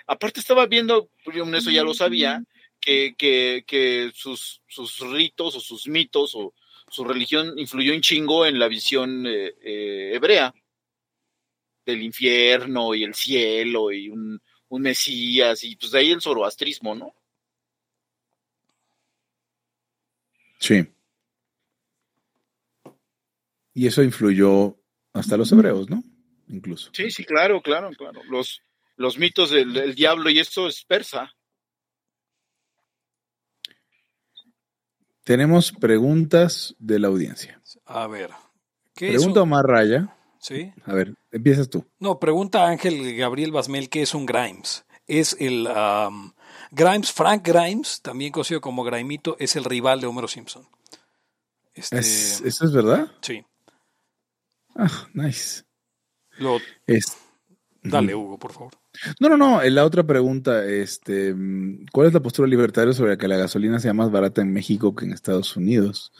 aparte 0.06 0.40
estaba 0.40 0.66
viendo, 0.66 1.10
yo 1.34 1.44
eso 1.54 1.70
ya 1.70 1.84
lo 1.84 1.94
sabía, 1.94 2.44
que, 2.80 3.14
que, 3.16 3.64
que 3.66 4.10
sus, 4.14 4.60
sus 4.68 4.98
ritos 5.10 5.56
o 5.56 5.60
sus 5.60 5.88
mitos 5.88 6.34
o 6.34 6.52
su 6.90 7.04
religión 7.04 7.56
influyó 7.56 7.94
un 7.94 8.00
chingo 8.00 8.44
en 8.44 8.58
la 8.58 8.66
visión 8.66 9.24
eh, 9.26 9.54
eh, 9.62 10.10
hebrea 10.14 10.52
del 11.86 12.02
infierno 12.02 12.94
y 12.94 13.04
el 13.04 13.14
cielo 13.14 13.92
y 13.92 14.08
un, 14.08 14.42
un 14.68 14.82
mesías 14.82 15.62
y 15.62 15.76
pues 15.76 15.92
de 15.92 16.00
ahí 16.00 16.10
el 16.10 16.20
zoroastrismo, 16.20 16.94
¿no? 16.96 17.14
Sí. 20.58 20.86
Y 23.72 23.86
eso 23.86 24.02
influyó 24.02 24.76
hasta 25.12 25.36
los 25.36 25.50
hebreos, 25.52 25.88
¿no? 25.88 26.02
Incluso. 26.48 26.90
Sí, 26.92 27.10
sí, 27.10 27.24
claro, 27.24 27.62
claro, 27.62 27.90
claro. 27.96 28.20
Los, 28.28 28.62
los 28.96 29.16
mitos 29.16 29.50
del, 29.50 29.72
del 29.72 29.94
diablo 29.94 30.28
y 30.28 30.40
esto 30.40 30.66
es 30.66 30.84
persa. 30.84 31.32
Tenemos 35.30 35.70
preguntas 35.70 36.74
de 36.80 36.98
la 36.98 37.06
audiencia. 37.06 37.62
A 37.86 38.08
ver. 38.08 38.30
¿qué 38.96 39.10
es 39.10 39.12
Pregunta 39.14 39.42
un- 39.42 39.48
Omar 39.48 39.64
Raya. 39.64 40.16
¿Sí? 40.40 40.72
A 40.86 40.92
ver, 40.92 41.14
empiezas 41.30 41.70
tú. 41.70 41.84
No, 42.00 42.18
pregunta 42.18 42.66
Ángel 42.66 43.14
Gabriel 43.14 43.52
Basmel 43.52 43.88
qué 43.88 44.02
es 44.02 44.12
un 44.12 44.26
Grimes. 44.26 44.84
Es 45.06 45.36
el 45.38 45.68
am, 45.68 46.32
Grimes, 46.72 47.12
Frank 47.12 47.46
Grimes, 47.46 48.02
también 48.02 48.32
conocido 48.32 48.60
como 48.60 48.82
Grimito, 48.82 49.36
es 49.38 49.54
el 49.54 49.62
rival 49.64 50.00
de 50.00 50.08
Homero 50.08 50.26
Simpson. 50.26 50.66
Este, 51.74 52.00
¿Es- 52.00 52.40
¿Eso 52.44 52.64
es 52.64 52.72
verdad? 52.72 53.12
sí. 53.20 53.44
Ah, 54.74 55.06
nice. 55.14 55.62
Lo, 56.38 56.58
Es, 56.88 57.16
dale, 57.84 58.16
Hugo, 58.16 58.36
por 58.36 58.52
favor. 58.52 58.72
No, 59.18 59.28
no, 59.28 59.36
no. 59.36 59.62
La 59.62 59.84
otra 59.84 60.04
pregunta, 60.04 60.64
este, 60.66 61.34
¿cuál 61.92 62.08
es 62.08 62.12
la 62.12 62.20
postura 62.20 62.48
libertaria 62.48 62.92
sobre 62.92 63.16
que 63.16 63.28
la 63.28 63.36
gasolina 63.36 63.78
sea 63.78 63.94
más 63.94 64.10
barata 64.10 64.42
en 64.42 64.52
México 64.52 64.94
que 64.94 65.04
en 65.04 65.12
Estados 65.12 65.56
Unidos? 65.56 66.12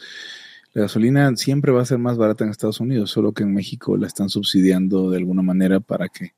La 0.73 0.83
gasolina 0.83 1.35
siempre 1.37 1.73
va 1.73 1.83
a 1.83 1.87
ser 1.87 1.99
más 1.99 2.17
barata 2.17 2.45
en 2.45 2.51
Estados 2.51 2.81
Unidos, 2.81 3.11
solo 3.11 3.33
que 3.33 3.43
en 3.43 3.53
México 3.55 3.97
la 3.97 4.07
están 4.07 4.29
subsidiando 4.29 5.11
de 5.11 5.19
alguna 5.19 5.43
manera 5.43 5.81
para 5.81 6.09
que, 6.09 6.35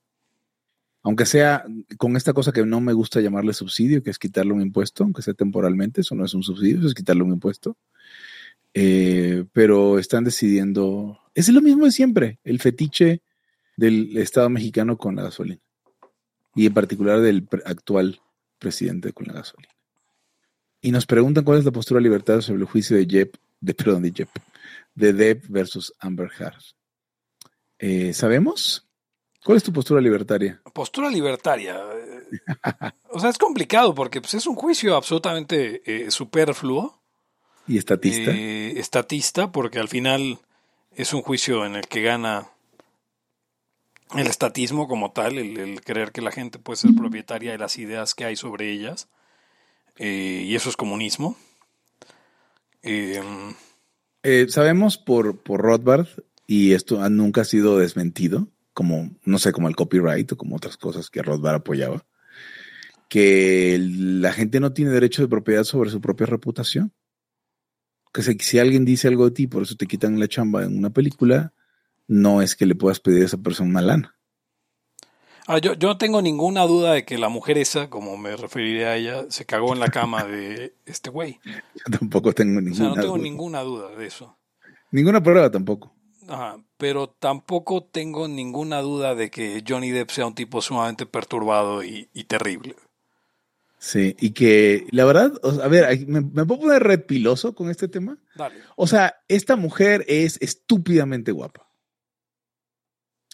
aunque 1.03 1.27
sea 1.27 1.64
con 1.99 2.16
esta 2.16 2.33
cosa 2.33 2.53
que 2.53 2.64
no 2.64 2.81
me 2.81 2.95
gusta 2.95 3.21
llamarle 3.21 3.53
subsidio, 3.53 4.03
que 4.03 4.11
es 4.11 4.18
quitarle 4.18 4.53
un 4.55 4.62
impuesto, 4.62 5.05
aunque 5.05 5.23
sea 5.23 5.35
temporalmente, 5.35 6.01
eso 6.01 6.14
no 6.14 6.25
es 6.25 6.33
un 6.35 6.42
subsidio, 6.42 6.79
eso 6.79 6.88
es 6.88 6.95
quitarle 6.95 7.23
un 7.23 7.33
impuesto. 7.33 7.77
Eh, 8.75 9.45
pero 9.53 9.99
están 9.99 10.25
decidiendo, 10.25 11.21
es 11.35 11.49
lo 11.51 11.61
mismo 11.61 11.85
de 11.85 11.92
siempre, 11.92 12.40
el 12.42 12.59
fetiche 12.59 13.21
del 13.77 14.16
Estado 14.16 14.49
mexicano 14.49 14.97
con 14.97 15.14
la 15.16 15.25
gasolina 15.25 15.61
y 16.54 16.66
en 16.66 16.74
particular 16.74 17.20
del 17.20 17.44
pre- 17.44 17.62
actual 17.64 18.20
presidente 18.58 19.12
con 19.12 19.26
la 19.26 19.34
gasolina. 19.34 19.72
Y 20.80 20.90
nos 20.90 21.06
preguntan 21.06 21.44
cuál 21.44 21.58
es 21.58 21.64
la 21.64 21.70
postura 21.70 22.00
libertaria 22.00 22.42
sobre 22.42 22.60
el 22.60 22.66
juicio 22.66 22.96
de 22.96 23.06
Jep, 23.06 23.36
de 23.60 23.74
perdón, 23.74 24.02
de 24.02 24.12
Jep, 24.12 24.28
de 24.94 25.12
Depp 25.12 25.44
versus 25.48 25.92
Amber 26.00 26.30
Heard. 26.38 26.62
Eh, 27.78 28.12
¿Sabemos? 28.12 28.88
¿Cuál 29.44 29.56
es 29.56 29.64
tu 29.64 29.72
postura 29.72 30.00
libertaria? 30.00 30.60
Postura 30.72 31.08
libertaria. 31.10 31.80
o 33.10 33.18
sea, 33.18 33.30
es 33.30 33.38
complicado 33.38 33.94
porque 33.94 34.20
pues, 34.20 34.34
es 34.34 34.46
un 34.46 34.54
juicio 34.54 34.94
absolutamente 34.96 35.82
eh, 35.84 36.10
superfluo. 36.10 37.02
¿Y 37.66 37.78
estatista? 37.78 38.30
eh, 38.32 38.78
estatista, 38.78 39.50
porque 39.52 39.78
al 39.78 39.88
final 39.88 40.38
es 40.94 41.12
un 41.12 41.22
juicio 41.22 41.64
en 41.64 41.76
el 41.76 41.86
que 41.86 42.02
gana 42.02 42.50
el 44.14 44.27
estatismo 44.27 44.88
como 44.88 45.12
tal, 45.12 45.38
el, 45.38 45.59
el 45.59 45.81
creer 45.83 46.12
que 46.12 46.22
la 46.22 46.33
gente 46.33 46.59
puede 46.59 46.77
ser 46.77 46.94
propietaria 46.94 47.53
de 47.53 47.59
las 47.59 47.79
ideas 47.79 48.14
que 48.14 48.25
hay 48.25 48.37
sobre 48.37 48.70
ellas, 48.70 49.09
eh, 49.96 50.44
y 50.46 50.55
eso 50.55 50.68
es 50.68 50.77
comunismo. 50.77 51.37
Eh, 52.83 53.20
Eh, 54.25 54.46
sabemos 54.48 54.98
por, 54.98 55.42
por 55.42 55.61
Rothbard, 55.61 56.07
y 56.46 56.75
esto 56.75 57.09
nunca 57.11 57.40
ha 57.40 57.44
sido 57.44 57.79
desmentido, 57.79 58.48
como, 58.72 59.11
no 59.25 59.38
sé, 59.38 59.51
como 59.51 59.68
el 59.68 59.75
copyright 59.75 60.31
o 60.33 60.37
como 60.37 60.57
otras 60.57 60.77
cosas 60.77 61.11
que 61.11 61.22
Rothbard 61.22 61.57
apoyaba, 61.57 62.07
que 63.09 63.79
la 63.81 64.33
gente 64.33 64.61
no 64.61 64.72
tiene 64.72 64.92
derecho 64.92 65.22
de 65.22 65.29
propiedad 65.29 65.64
sobre 65.64 65.90
su 65.90 66.01
propia 66.01 66.27
reputación. 66.27 66.92
Que 68.12 68.22
si, 68.22 68.38
si 68.38 68.59
alguien 68.59 68.85
dice 68.85 69.09
algo 69.09 69.25
de 69.25 69.33
ti, 69.33 69.46
por 69.46 69.62
eso 69.62 69.75
te 69.75 69.87
quitan 69.87 70.20
la 70.20 70.29
chamba 70.29 70.62
en 70.62 70.79
una 70.79 70.90
película, 70.90 71.53
no 72.08 72.42
es 72.42 72.56
que 72.56 72.66
le 72.66 72.74
puedas 72.74 73.00
pedir 73.00 73.22
a 73.22 73.26
esa 73.26 73.38
persona 73.38 73.70
una 73.70 73.82
lana. 73.82 74.16
ah, 75.46 75.58
yo, 75.58 75.74
yo 75.74 75.88
no 75.88 75.98
tengo 75.98 76.22
ninguna 76.22 76.62
duda 76.66 76.92
de 76.92 77.04
que 77.04 77.18
la 77.18 77.28
mujer 77.28 77.58
esa, 77.58 77.90
como 77.90 78.16
me 78.16 78.36
referiré 78.36 78.86
a 78.86 78.96
ella, 78.96 79.24
se 79.30 79.44
cagó 79.44 79.72
en 79.72 79.80
la 79.80 79.88
cama 79.88 80.24
de 80.24 80.74
este 80.86 81.10
güey. 81.10 81.40
Yo 81.44 81.98
tampoco 81.98 82.32
tengo 82.32 82.58
O 82.58 82.62
ninguna, 82.62 82.76
sea, 82.76 82.88
no 82.88 82.94
tengo 83.00 83.14
duda. 83.14 83.22
ninguna 83.22 83.60
duda 83.62 83.90
de 83.96 84.06
eso. 84.06 84.38
Ninguna 84.90 85.22
prueba 85.22 85.50
tampoco. 85.50 85.94
Ajá, 86.28 86.56
pero 86.78 87.08
tampoco 87.08 87.82
tengo 87.84 88.28
ninguna 88.28 88.80
duda 88.80 89.14
de 89.14 89.30
que 89.30 89.64
Johnny 89.66 89.90
Depp 89.90 90.10
sea 90.10 90.26
un 90.26 90.34
tipo 90.34 90.62
sumamente 90.62 91.04
perturbado 91.06 91.82
y, 91.82 92.08
y 92.14 92.24
terrible. 92.24 92.76
Sí, 93.78 94.14
y 94.20 94.30
que 94.30 94.86
la 94.92 95.04
verdad, 95.04 95.32
o 95.42 95.52
sea, 95.52 95.64
a 95.64 95.68
ver, 95.68 96.06
¿me, 96.06 96.20
me 96.20 96.44
puedo 96.44 96.60
poner 96.60 96.84
red 96.84 97.04
piloso 97.04 97.54
con 97.56 97.68
este 97.68 97.88
tema? 97.88 98.16
Dale. 98.36 98.54
O 98.76 98.86
sea, 98.86 99.16
esta 99.26 99.56
mujer 99.56 100.04
es 100.06 100.38
estúpidamente 100.40 101.32
guapa. 101.32 101.66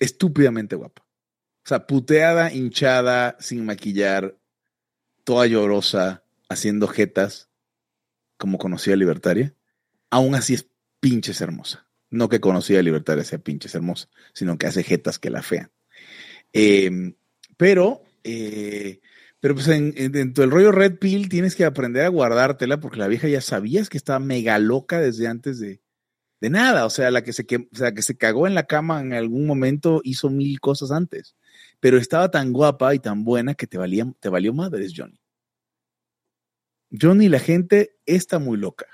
Estúpidamente 0.00 0.76
guapa. 0.76 1.02
O 1.02 1.68
sea, 1.68 1.86
puteada, 1.86 2.52
hinchada, 2.52 3.36
sin 3.40 3.66
maquillar, 3.66 4.38
toda 5.24 5.46
llorosa, 5.46 6.24
haciendo 6.48 6.88
jetas, 6.88 7.50
como 8.38 8.58
conocía 8.58 8.96
Libertaria. 8.96 9.54
Aún 10.10 10.34
así 10.34 10.54
es 10.54 10.68
pinches 11.00 11.40
hermosa. 11.40 11.86
No 12.10 12.28
que 12.30 12.40
conocía 12.40 12.78
a 12.80 12.82
Libertaria 12.82 13.24
sea 13.24 13.38
pinches 13.38 13.74
hermosa, 13.74 14.08
sino 14.32 14.56
que 14.56 14.66
hace 14.66 14.82
jetas 14.82 15.18
que 15.18 15.28
la 15.30 15.42
fean. 15.42 15.70
Eh, 16.54 17.12
pero, 17.58 18.02
eh, 18.24 19.00
pero 19.40 19.54
pues 19.54 19.68
en, 19.68 19.92
en- 19.96 20.12
dentro 20.12 20.42
del 20.42 20.50
rollo 20.50 20.72
Red 20.72 20.98
Pill 20.98 21.28
tienes 21.28 21.54
que 21.54 21.66
aprender 21.66 22.04
a 22.04 22.08
guardártela 22.08 22.80
porque 22.80 22.96
la 22.98 23.08
vieja 23.08 23.28
ya 23.28 23.42
sabías 23.42 23.90
que 23.90 23.98
estaba 23.98 24.20
mega 24.20 24.58
loca 24.58 25.00
desde 25.00 25.26
antes 25.28 25.58
de, 25.60 25.82
de 26.40 26.50
nada. 26.50 26.86
O 26.86 26.90
sea, 26.90 27.10
la 27.10 27.22
que 27.22 27.32
se, 27.32 27.42
o 27.42 27.76
sea, 27.76 27.92
que 27.92 28.02
se 28.02 28.16
cagó 28.16 28.46
en 28.46 28.54
la 28.54 28.66
cama 28.66 29.00
en 29.00 29.12
algún 29.12 29.46
momento 29.46 30.00
hizo 30.04 30.30
mil 30.30 30.60
cosas 30.60 30.90
antes. 30.90 31.36
Pero 31.80 31.98
estaba 31.98 32.30
tan 32.30 32.52
guapa 32.52 32.94
y 32.94 32.98
tan 32.98 33.24
buena 33.24 33.54
que 33.54 33.66
te, 33.66 33.78
valía, 33.78 34.06
te 34.20 34.28
valió 34.28 34.52
madres, 34.52 34.92
Johnny. 34.96 35.20
Johnny, 36.90 37.28
la 37.28 37.38
gente 37.38 37.96
está 38.06 38.38
muy 38.38 38.56
loca. 38.56 38.86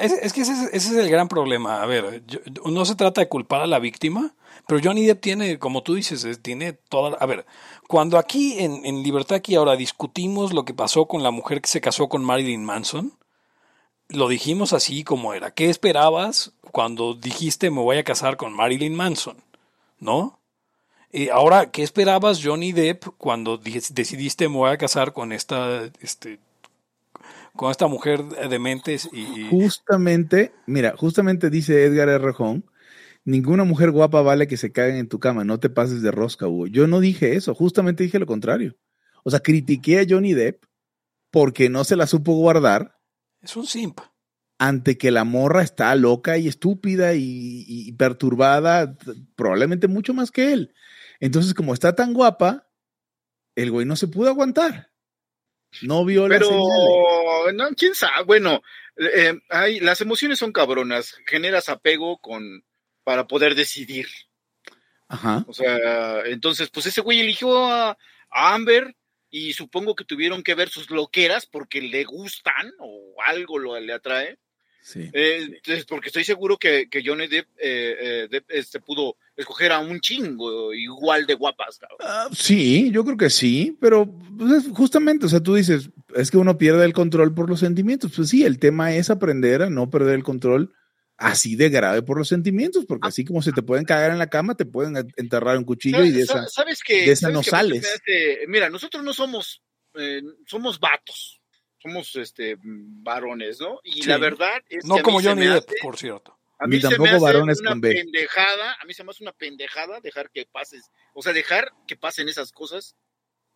Es, 0.00 0.12
es 0.12 0.32
que 0.34 0.42
ese 0.42 0.68
es, 0.72 0.90
el 0.90 1.08
gran 1.08 1.28
problema. 1.28 1.82
A 1.82 1.86
ver, 1.86 2.22
no 2.70 2.84
se 2.84 2.96
trata 2.96 3.22
de 3.22 3.28
culpar 3.28 3.62
a 3.62 3.66
la 3.66 3.78
víctima, 3.78 4.34
pero 4.68 4.78
Johnny 4.82 5.06
Depp 5.06 5.22
tiene, 5.22 5.58
como 5.58 5.82
tú 5.82 5.94
dices, 5.94 6.24
es- 6.24 6.42
tiene 6.42 6.74
toda... 6.74 7.16
A 7.16 7.24
ver, 7.24 7.46
cuando 7.88 8.18
aquí 8.18 8.58
en, 8.58 8.84
en 8.84 9.02
Libertad 9.02 9.36
aquí 9.36 9.54
ahora 9.54 9.76
discutimos 9.76 10.52
lo 10.52 10.66
que 10.66 10.74
pasó 10.74 11.06
con 11.06 11.22
la 11.22 11.30
mujer 11.30 11.62
que 11.62 11.68
se 11.70 11.80
casó 11.80 12.10
con 12.10 12.22
Marilyn 12.22 12.62
Manson, 12.62 13.14
lo 14.08 14.28
dijimos 14.28 14.72
así 14.72 15.04
como 15.04 15.34
era. 15.34 15.52
¿Qué 15.52 15.70
esperabas 15.70 16.52
cuando 16.72 17.14
dijiste 17.14 17.70
me 17.70 17.80
voy 17.80 17.98
a 17.98 18.04
casar 18.04 18.36
con 18.36 18.54
Marilyn 18.54 18.94
Manson? 18.94 19.36
¿No? 19.98 20.40
Y 21.12 21.28
ahora, 21.28 21.70
¿qué 21.70 21.82
esperabas 21.82 22.40
Johnny 22.42 22.72
Depp 22.72 23.04
cuando 23.18 23.56
di- 23.56 23.80
decidiste 23.90 24.48
me 24.48 24.56
voy 24.56 24.70
a 24.70 24.78
casar 24.78 25.12
con 25.12 25.32
esta, 25.32 25.90
este, 26.00 26.40
con 27.54 27.70
esta 27.70 27.86
mujer 27.86 28.24
de 28.24 28.58
mentes 28.58 29.08
y, 29.12 29.48
Justamente, 29.48 30.52
mira, 30.66 30.94
justamente 30.96 31.50
dice 31.50 31.84
Edgar 31.84 32.08
R. 32.08 32.32
Hong, 32.32 32.62
ninguna 33.24 33.62
mujer 33.64 33.92
guapa 33.92 34.22
vale 34.22 34.48
que 34.48 34.56
se 34.56 34.72
caguen 34.72 34.96
en 34.96 35.08
tu 35.08 35.20
cama, 35.20 35.44
no 35.44 35.60
te 35.60 35.70
pases 35.70 36.02
de 36.02 36.10
rosca, 36.10 36.48
Hugo. 36.48 36.66
Yo 36.66 36.86
no 36.88 36.98
dije 37.00 37.36
eso, 37.36 37.54
justamente 37.54 38.02
dije 38.02 38.18
lo 38.18 38.26
contrario. 38.26 38.76
O 39.22 39.30
sea, 39.30 39.40
critiqué 39.40 40.00
a 40.00 40.06
Johnny 40.08 40.34
Depp 40.34 40.64
porque 41.30 41.68
no 41.68 41.84
se 41.84 41.96
la 41.96 42.06
supo 42.06 42.32
guardar 42.32 42.96
es 43.44 43.56
un 43.56 43.66
simp. 43.66 44.00
ante 44.58 44.96
que 44.96 45.10
la 45.10 45.24
morra 45.24 45.62
está 45.62 45.94
loca 45.94 46.38
y 46.38 46.48
estúpida 46.48 47.14
y, 47.14 47.64
y 47.66 47.92
perturbada, 47.92 48.96
probablemente 49.36 49.88
mucho 49.88 50.14
más 50.14 50.30
que 50.30 50.52
él. 50.52 50.74
Entonces, 51.20 51.54
como 51.54 51.74
está 51.74 51.94
tan 51.94 52.14
guapa, 52.14 52.68
el 53.56 53.70
güey 53.70 53.86
no 53.86 53.96
se 53.96 54.08
pudo 54.08 54.28
aguantar. 54.28 54.90
No 55.82 56.04
vio 56.04 56.28
la 56.28 56.38
Pero, 56.38 57.52
no, 57.52 57.68
quién 57.76 57.94
sabe, 57.94 58.24
bueno, 58.24 58.62
eh, 58.96 59.34
hay, 59.50 59.80
las 59.80 60.00
emociones 60.00 60.38
son 60.38 60.52
cabronas, 60.52 61.16
generas 61.26 61.68
apego 61.68 62.18
con 62.18 62.64
para 63.02 63.26
poder 63.26 63.54
decidir. 63.54 64.06
Ajá. 65.08 65.44
O 65.48 65.52
sea, 65.52 66.20
entonces, 66.26 66.70
pues 66.70 66.86
ese 66.86 67.00
güey 67.00 67.20
eligió 67.20 67.66
a, 67.66 67.98
a 68.30 68.54
Amber 68.54 68.96
y 69.36 69.52
supongo 69.52 69.96
que 69.96 70.04
tuvieron 70.04 70.44
que 70.44 70.54
ver 70.54 70.68
sus 70.68 70.88
loqueras 70.90 71.44
porque 71.44 71.82
le 71.82 72.04
gustan 72.04 72.70
o 72.78 73.16
algo 73.26 73.58
lo, 73.58 73.80
le 73.80 73.92
atrae. 73.92 74.38
Sí. 74.80 75.10
Eh, 75.12 75.48
entonces, 75.56 75.86
porque 75.86 76.10
estoy 76.10 76.22
seguro 76.22 76.56
que, 76.56 76.88
que 76.88 77.02
Johnny 77.04 77.26
Depp, 77.26 77.48
eh, 77.56 77.96
eh, 78.00 78.28
Depp, 78.30 78.48
este, 78.50 78.78
pudo 78.78 79.16
escoger 79.36 79.72
a 79.72 79.80
un 79.80 79.98
chingo 79.98 80.72
igual 80.72 81.26
de 81.26 81.34
guapas. 81.34 81.80
Ah, 81.98 82.28
sí, 82.32 82.92
yo 82.92 83.04
creo 83.04 83.16
que 83.16 83.28
sí, 83.28 83.76
pero 83.80 84.08
pues, 84.38 84.52
es 84.52 84.72
justamente, 84.72 85.26
o 85.26 85.28
sea, 85.28 85.40
tú 85.40 85.56
dices, 85.56 85.90
es 86.14 86.30
que 86.30 86.36
uno 86.36 86.56
pierde 86.56 86.84
el 86.84 86.92
control 86.92 87.34
por 87.34 87.50
los 87.50 87.58
sentimientos. 87.58 88.12
Pues 88.14 88.28
sí, 88.28 88.44
el 88.44 88.60
tema 88.60 88.94
es 88.94 89.10
aprender 89.10 89.62
a 89.62 89.70
no 89.70 89.90
perder 89.90 90.14
el 90.14 90.22
control 90.22 90.72
así 91.16 91.54
de 91.56 91.68
grave 91.70 92.02
por 92.02 92.18
los 92.18 92.28
sentimientos, 92.28 92.84
porque 92.86 93.06
así 93.08 93.24
como 93.24 93.40
se 93.42 93.52
te 93.52 93.62
pueden 93.62 93.84
cagar 93.84 94.10
en 94.10 94.18
la 94.18 94.28
cama, 94.28 94.56
te 94.56 94.66
pueden 94.66 94.96
enterrar 95.16 95.56
un 95.56 95.64
cuchillo 95.64 96.04
y 96.04 96.10
de 96.10 96.22
esa... 96.22 96.42
Sa- 96.44 96.48
¿Sabes 96.48 96.82
que, 96.82 97.06
de 97.06 97.12
esa 97.12 97.22
sabes 97.22 97.34
no 97.34 97.42
que 97.42 97.50
sales. 97.50 97.84
hace- 97.84 98.46
mira, 98.48 98.68
nosotros 98.70 99.02
no 99.04 99.12
somos, 99.12 99.62
eh, 99.94 100.22
somos 100.46 100.80
vatos, 100.80 101.40
somos 101.78 102.14
este 102.16 102.56
varones, 102.60 103.60
¿no? 103.60 103.80
Y 103.84 104.02
Sí. 104.02 104.08
la 104.08 104.18
verdad 104.18 104.56
es 104.68 104.82
que 104.82 104.88
No 104.88 104.96
mí 104.96 105.02
como 105.02 105.22
Johnny 105.22 105.46
me 105.46 105.54
Depp, 105.54 105.70
por 105.82 105.96
cierto. 105.96 106.38
A 106.58 106.66
Ni 106.66 106.76
mí 106.76 106.80
se 106.80 106.88
me 106.88 106.96
tampoco 106.96 107.16
hace 107.16 107.24
varones 107.24 107.60
una 107.60 107.70
con 107.70 107.80
B. 107.80 107.92
pendejada, 107.94 108.76
a 108.80 108.84
mí 108.84 108.94
se 108.94 109.04
me 109.04 109.10
hace 109.10 109.22
una 109.24 109.32
pendejada 109.32 110.00
dejar 110.00 110.30
que 110.30 110.46
pases, 110.50 110.90
o 111.12 111.20
sea, 111.22 111.32
dejar 111.32 111.70
que 111.86 111.96
pasen 111.96 112.28
esas 112.28 112.52
cosas 112.52 112.94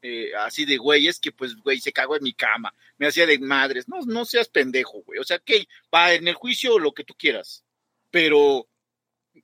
eh, 0.03 0.31
así 0.39 0.65
de 0.65 0.77
güeyes 0.77 1.19
que 1.21 1.33
pues, 1.33 1.55
güey, 1.57 1.81
se 1.81 1.93
cagó 1.93 2.17
en 2.17 2.23
mi 2.23 2.33
cama, 2.33 2.75
me 2.99 3.07
hacía 3.07 3.27
de 3.27 3.39
madres, 3.39 3.89
no, 3.89 4.01
no 4.07 4.25
seas 4.25 4.49
pendejo, 4.49 5.03
güey, 5.03 5.19
o 5.19 5.25
sea, 5.25 5.39
que 5.39 5.67
va 5.95 6.13
en 6.15 6.29
el 6.29 6.35
juicio 6.35 6.79
lo 6.79 6.93
que 6.93 7.05
tú 7.05 7.15
quieras, 7.19 7.65
pero 8.11 8.69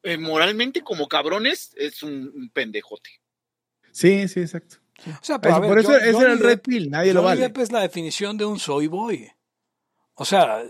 eh, 0.03 0.17
moralmente 0.17 0.83
como 0.83 1.09
cabrones 1.09 1.73
es 1.77 2.03
un, 2.03 2.31
un 2.35 2.51
pendejote. 2.51 3.11
Sí, 3.93 4.27
sí, 4.29 4.41
exacto. 4.41 4.77
O 5.07 5.25
sea, 5.25 5.41
pero 5.41 5.55
a 5.57 5.61
ver, 5.61 5.69
por 5.71 5.79
eso 5.79 5.91
John- 5.93 6.03
ese 6.09 6.19
era 6.19 6.33
el 6.33 6.39
red 6.41 6.61
pill, 6.61 6.91
nadie 6.91 7.13
lo 7.13 7.23
vale. 7.23 7.41
Depp 7.41 7.59
es 7.59 7.73
la 7.73 7.81
definición 7.81 8.37
de 8.37 8.45
un 8.45 8.59
soy 8.59 8.87
boy. 8.87 9.31
O 10.15 10.25
sea, 10.25 10.63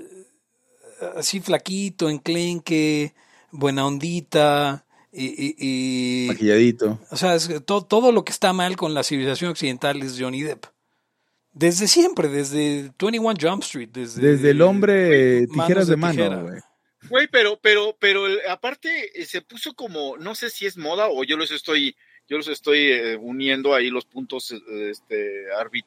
así 1.16 1.40
flaquito, 1.40 2.08
enclenque, 2.08 3.14
buena 3.50 3.86
ondita, 3.86 4.83
y, 5.14 5.26
y- 5.26 5.54
y- 5.58 6.28
Maquilladito. 6.28 6.98
o 7.10 7.16
sea, 7.16 7.34
es 7.34 7.48
que 7.48 7.60
to- 7.60 7.84
todo 7.84 8.12
lo 8.12 8.24
que 8.24 8.32
está 8.32 8.52
mal 8.52 8.76
con 8.76 8.94
la 8.94 9.02
civilización 9.04 9.50
occidental 9.50 10.02
es 10.02 10.16
Johnny 10.18 10.42
Depp. 10.42 10.64
Desde 11.52 11.86
siempre, 11.86 12.28
desde 12.28 12.90
21 12.98 13.34
Jump 13.40 13.62
Street, 13.62 13.88
desde, 13.92 14.20
Desde 14.20 14.50
el 14.50 14.60
hombre 14.62 15.46
tijeras 15.46 15.86
de 15.86 15.92
de 15.92 15.96
mano, 15.96 16.14
tijera. 16.14 16.42
güey. 16.42 16.60
Güey, 17.08 17.28
pero, 17.30 17.58
pero, 17.62 17.96
pero 18.00 18.26
el- 18.26 18.40
aparte 18.48 18.88
eh, 19.14 19.24
se 19.24 19.40
puso 19.42 19.74
como, 19.74 20.16
no 20.16 20.34
sé 20.34 20.50
si 20.50 20.66
es 20.66 20.76
moda 20.76 21.08
o 21.08 21.22
yo 21.22 21.36
los 21.36 21.50
estoy, 21.52 21.94
yo 22.28 22.38
los 22.38 22.48
estoy 22.48 22.78
eh, 22.90 23.16
uniendo 23.20 23.74
ahí 23.74 23.90
los 23.90 24.04
puntos, 24.06 24.50
eh, 24.52 24.88
este, 24.90 25.44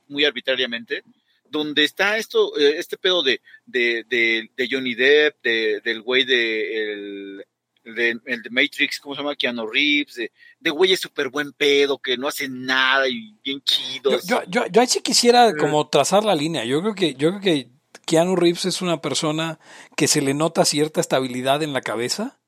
muy 0.07 0.23
arbitrariamente, 0.25 1.03
donde 1.49 1.83
está 1.85 2.17
esto, 2.17 2.55
este 2.57 2.97
pedo 2.97 3.23
de, 3.23 3.41
de, 3.65 4.05
de, 4.07 4.49
de 4.55 4.67
Johnny 4.69 4.95
Depp, 4.95 5.35
de, 5.43 5.81
del 5.83 6.01
güey 6.01 6.23
de, 6.23 6.91
el, 6.93 7.45
de, 7.95 8.19
el 8.25 8.41
de 8.41 8.49
Matrix, 8.49 8.99
¿cómo 8.99 9.15
se 9.15 9.21
llama? 9.21 9.35
Keanu 9.35 9.67
Reeves, 9.67 10.15
de, 10.15 10.31
de 10.59 10.69
güeyes 10.69 10.99
súper 10.99 11.29
buen 11.29 11.53
pedo, 11.53 11.97
que 11.99 12.17
no 12.17 12.27
hacen 12.27 12.65
nada 12.65 13.07
y 13.07 13.33
bien 13.43 13.59
Yo, 13.59 13.63
chidos. 13.65 14.25
yo, 14.27 14.41
yo, 14.47 14.65
yo 14.67 14.81
ahí 14.81 14.87
sí 14.87 15.01
quisiera 15.01 15.55
como 15.55 15.87
trazar 15.89 16.23
la 16.23 16.35
línea. 16.35 16.65
Yo 16.65 16.81
creo 16.81 16.95
que, 16.95 17.13
yo 17.15 17.29
creo 17.29 17.41
que 17.41 17.69
Keanu 18.05 18.35
Reeves 18.35 18.65
es 18.65 18.81
una 18.81 19.01
persona 19.01 19.59
que 19.95 20.07
se 20.07 20.21
le 20.21 20.33
nota 20.33 20.65
cierta 20.65 21.01
estabilidad 21.01 21.61
en 21.63 21.73
la 21.73 21.81
cabeza, 21.81 22.39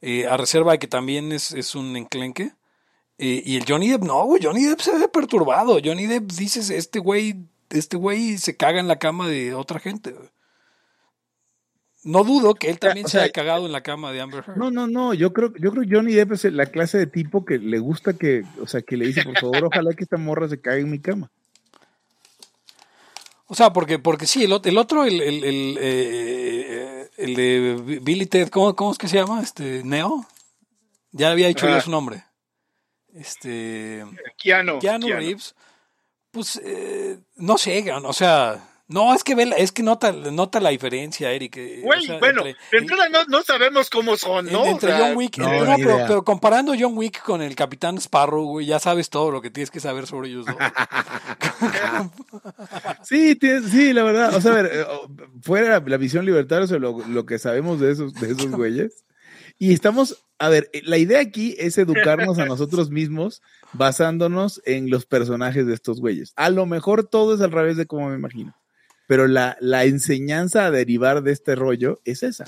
eh, 0.00 0.26
a 0.26 0.36
reserva 0.36 0.72
de 0.72 0.78
que 0.78 0.88
también 0.88 1.32
es, 1.32 1.52
es 1.52 1.74
un 1.74 1.96
enclenque. 1.96 2.52
Eh, 3.18 3.42
y 3.46 3.56
el 3.56 3.64
Johnny 3.66 3.88
Depp, 3.88 4.02
no, 4.02 4.24
güey, 4.26 4.42
Johnny 4.42 4.64
Depp 4.64 4.80
se 4.80 4.96
ve 4.98 5.08
perturbado. 5.08 5.78
Johnny 5.82 6.06
Depp 6.06 6.30
dices, 6.32 6.68
este 6.70 6.98
güey, 6.98 7.46
este 7.70 7.96
güey 7.96 8.36
se 8.36 8.56
caga 8.56 8.78
en 8.78 8.88
la 8.88 8.98
cama 8.98 9.26
de 9.28 9.54
otra 9.54 9.80
gente. 9.80 10.10
güey. 10.10 10.28
No 12.06 12.22
dudo 12.22 12.54
que 12.54 12.70
él 12.70 12.78
también 12.78 13.04
o 13.06 13.08
se 13.08 13.20
haya 13.20 13.32
cagado 13.32 13.66
en 13.66 13.72
la 13.72 13.82
cama 13.82 14.12
de 14.12 14.20
Amber 14.20 14.44
Heard. 14.46 14.56
No, 14.56 14.70
no, 14.70 14.86
no, 14.86 15.12
yo 15.12 15.32
creo, 15.32 15.52
yo 15.58 15.72
creo 15.72 15.82
que 15.82 15.94
Johnny 15.94 16.14
Depp 16.14 16.32
es 16.32 16.44
la 16.44 16.66
clase 16.66 16.98
de 16.98 17.06
tipo 17.08 17.44
que 17.44 17.58
le 17.58 17.80
gusta 17.80 18.12
que, 18.12 18.44
o 18.60 18.66
sea, 18.68 18.80
que 18.80 18.96
le 18.96 19.08
dice, 19.08 19.24
por 19.24 19.38
favor, 19.38 19.64
ojalá 19.64 19.92
que 19.92 20.04
esta 20.04 20.16
morra 20.16 20.48
se 20.48 20.60
caiga 20.60 20.82
en 20.82 20.90
mi 20.90 21.00
cama. 21.00 21.30
O 23.48 23.54
sea, 23.54 23.72
porque, 23.72 23.98
porque 23.98 24.26
sí, 24.26 24.44
el, 24.44 24.60
el 24.64 24.78
otro, 24.78 25.04
el, 25.04 25.20
el, 25.20 25.44
el, 25.44 25.78
eh, 25.80 27.10
el 27.16 27.34
de 27.34 28.00
Billy 28.00 28.26
Ted, 28.26 28.50
¿cómo, 28.50 28.74
¿cómo 28.76 28.92
es 28.92 28.98
que 28.98 29.08
se 29.08 29.16
llama? 29.16 29.42
Este, 29.42 29.82
Neo. 29.84 30.26
Ya 31.10 31.30
había 31.30 31.48
dicho 31.48 31.66
Ajá. 31.66 31.76
yo 31.76 31.80
su 31.82 31.90
nombre. 31.90 32.24
Este, 33.14 34.04
Keanu, 34.36 34.78
Keanu 34.78 35.06
Keanu. 35.06 35.20
Reeves. 35.20 35.54
Pues, 36.30 36.60
eh, 36.62 37.18
no 37.36 37.58
sé, 37.58 37.90
o 37.90 38.12
sea, 38.12 38.62
no, 38.88 39.14
es 39.14 39.24
que 39.24 39.34
ve, 39.34 39.46
la- 39.46 39.56
es 39.56 39.72
que 39.72 39.82
nota, 39.82 40.12
nota 40.12 40.60
la 40.60 40.70
diferencia, 40.70 41.32
Eric. 41.32 41.56
eh, 41.56 41.80
Güey, 41.82 42.04
o 42.04 42.06
sea, 42.06 42.18
bueno, 42.18 42.42
entrada 42.72 43.08
no, 43.08 43.24
no 43.26 43.42
sabemos 43.42 43.90
cómo 43.90 44.16
son, 44.16 44.46
¿no? 44.52 44.64
entre 44.66 44.92
O 44.92 44.96
sea, 44.96 45.06
John 45.08 45.16
Wick, 45.16 45.38
no, 45.38 45.48
pero, 45.76 46.24
comparando 46.24 46.72
John 46.78 46.96
Wick 46.96 47.22
con 47.22 47.42
el 47.42 47.54
Capitán 47.56 47.96
Sparrow, 47.98 48.44
güey, 48.44 48.66
ya 48.66 48.78
sabes 48.78 49.10
todo 49.10 49.30
lo 49.30 49.42
que 49.42 49.50
tienes 49.50 49.70
que 49.70 49.80
saber 49.80 50.06
sobre 50.06 50.28
ellos 50.28 50.46
dos. 50.46 50.56
Sí, 53.02 53.36
tiene- 53.36 53.68
sí, 53.68 53.92
la 53.92 54.02
verdad. 54.02 54.34
O 54.34 54.40
sea, 54.40 54.52
a 54.52 54.54
ver, 54.62 54.70
eh, 54.72 54.84
oh, 54.88 55.08
fuera 55.42 55.80
la 55.84 55.96
visión 55.96 56.24
libertaria 56.24 56.66
sobre 56.66 56.80
lo, 56.80 56.98
lo 57.06 57.26
que 57.26 57.38
sabemos 57.38 57.80
de 57.80 57.92
esos, 57.92 58.14
de 58.14 58.32
esos 58.32 58.50
güeyes. 58.50 59.04
Y 59.58 59.72
estamos, 59.72 60.22
a 60.38 60.48
ver, 60.48 60.68
eh, 60.72 60.82
la 60.84 60.98
idea 60.98 61.20
aquí 61.20 61.54
es 61.58 61.78
educarnos 61.78 62.38
a 62.38 62.44
nosotros 62.46 62.90
mismos 62.90 63.42
basándonos 63.72 64.60
en 64.66 64.90
los 64.90 65.06
personajes 65.06 65.66
de 65.66 65.74
estos 65.74 66.00
güeyes. 66.00 66.32
A 66.36 66.50
lo 66.50 66.66
mejor 66.66 67.04
todo 67.04 67.34
es 67.34 67.40
al 67.40 67.52
revés 67.52 67.76
de 67.76 67.86
como 67.86 68.08
me 68.08 68.16
imagino. 68.16 68.54
Pero 69.06 69.26
la, 69.28 69.56
la 69.60 69.84
enseñanza 69.84 70.66
a 70.66 70.70
derivar 70.70 71.22
de 71.22 71.32
este 71.32 71.54
rollo 71.54 72.00
es 72.04 72.22
esa. 72.22 72.46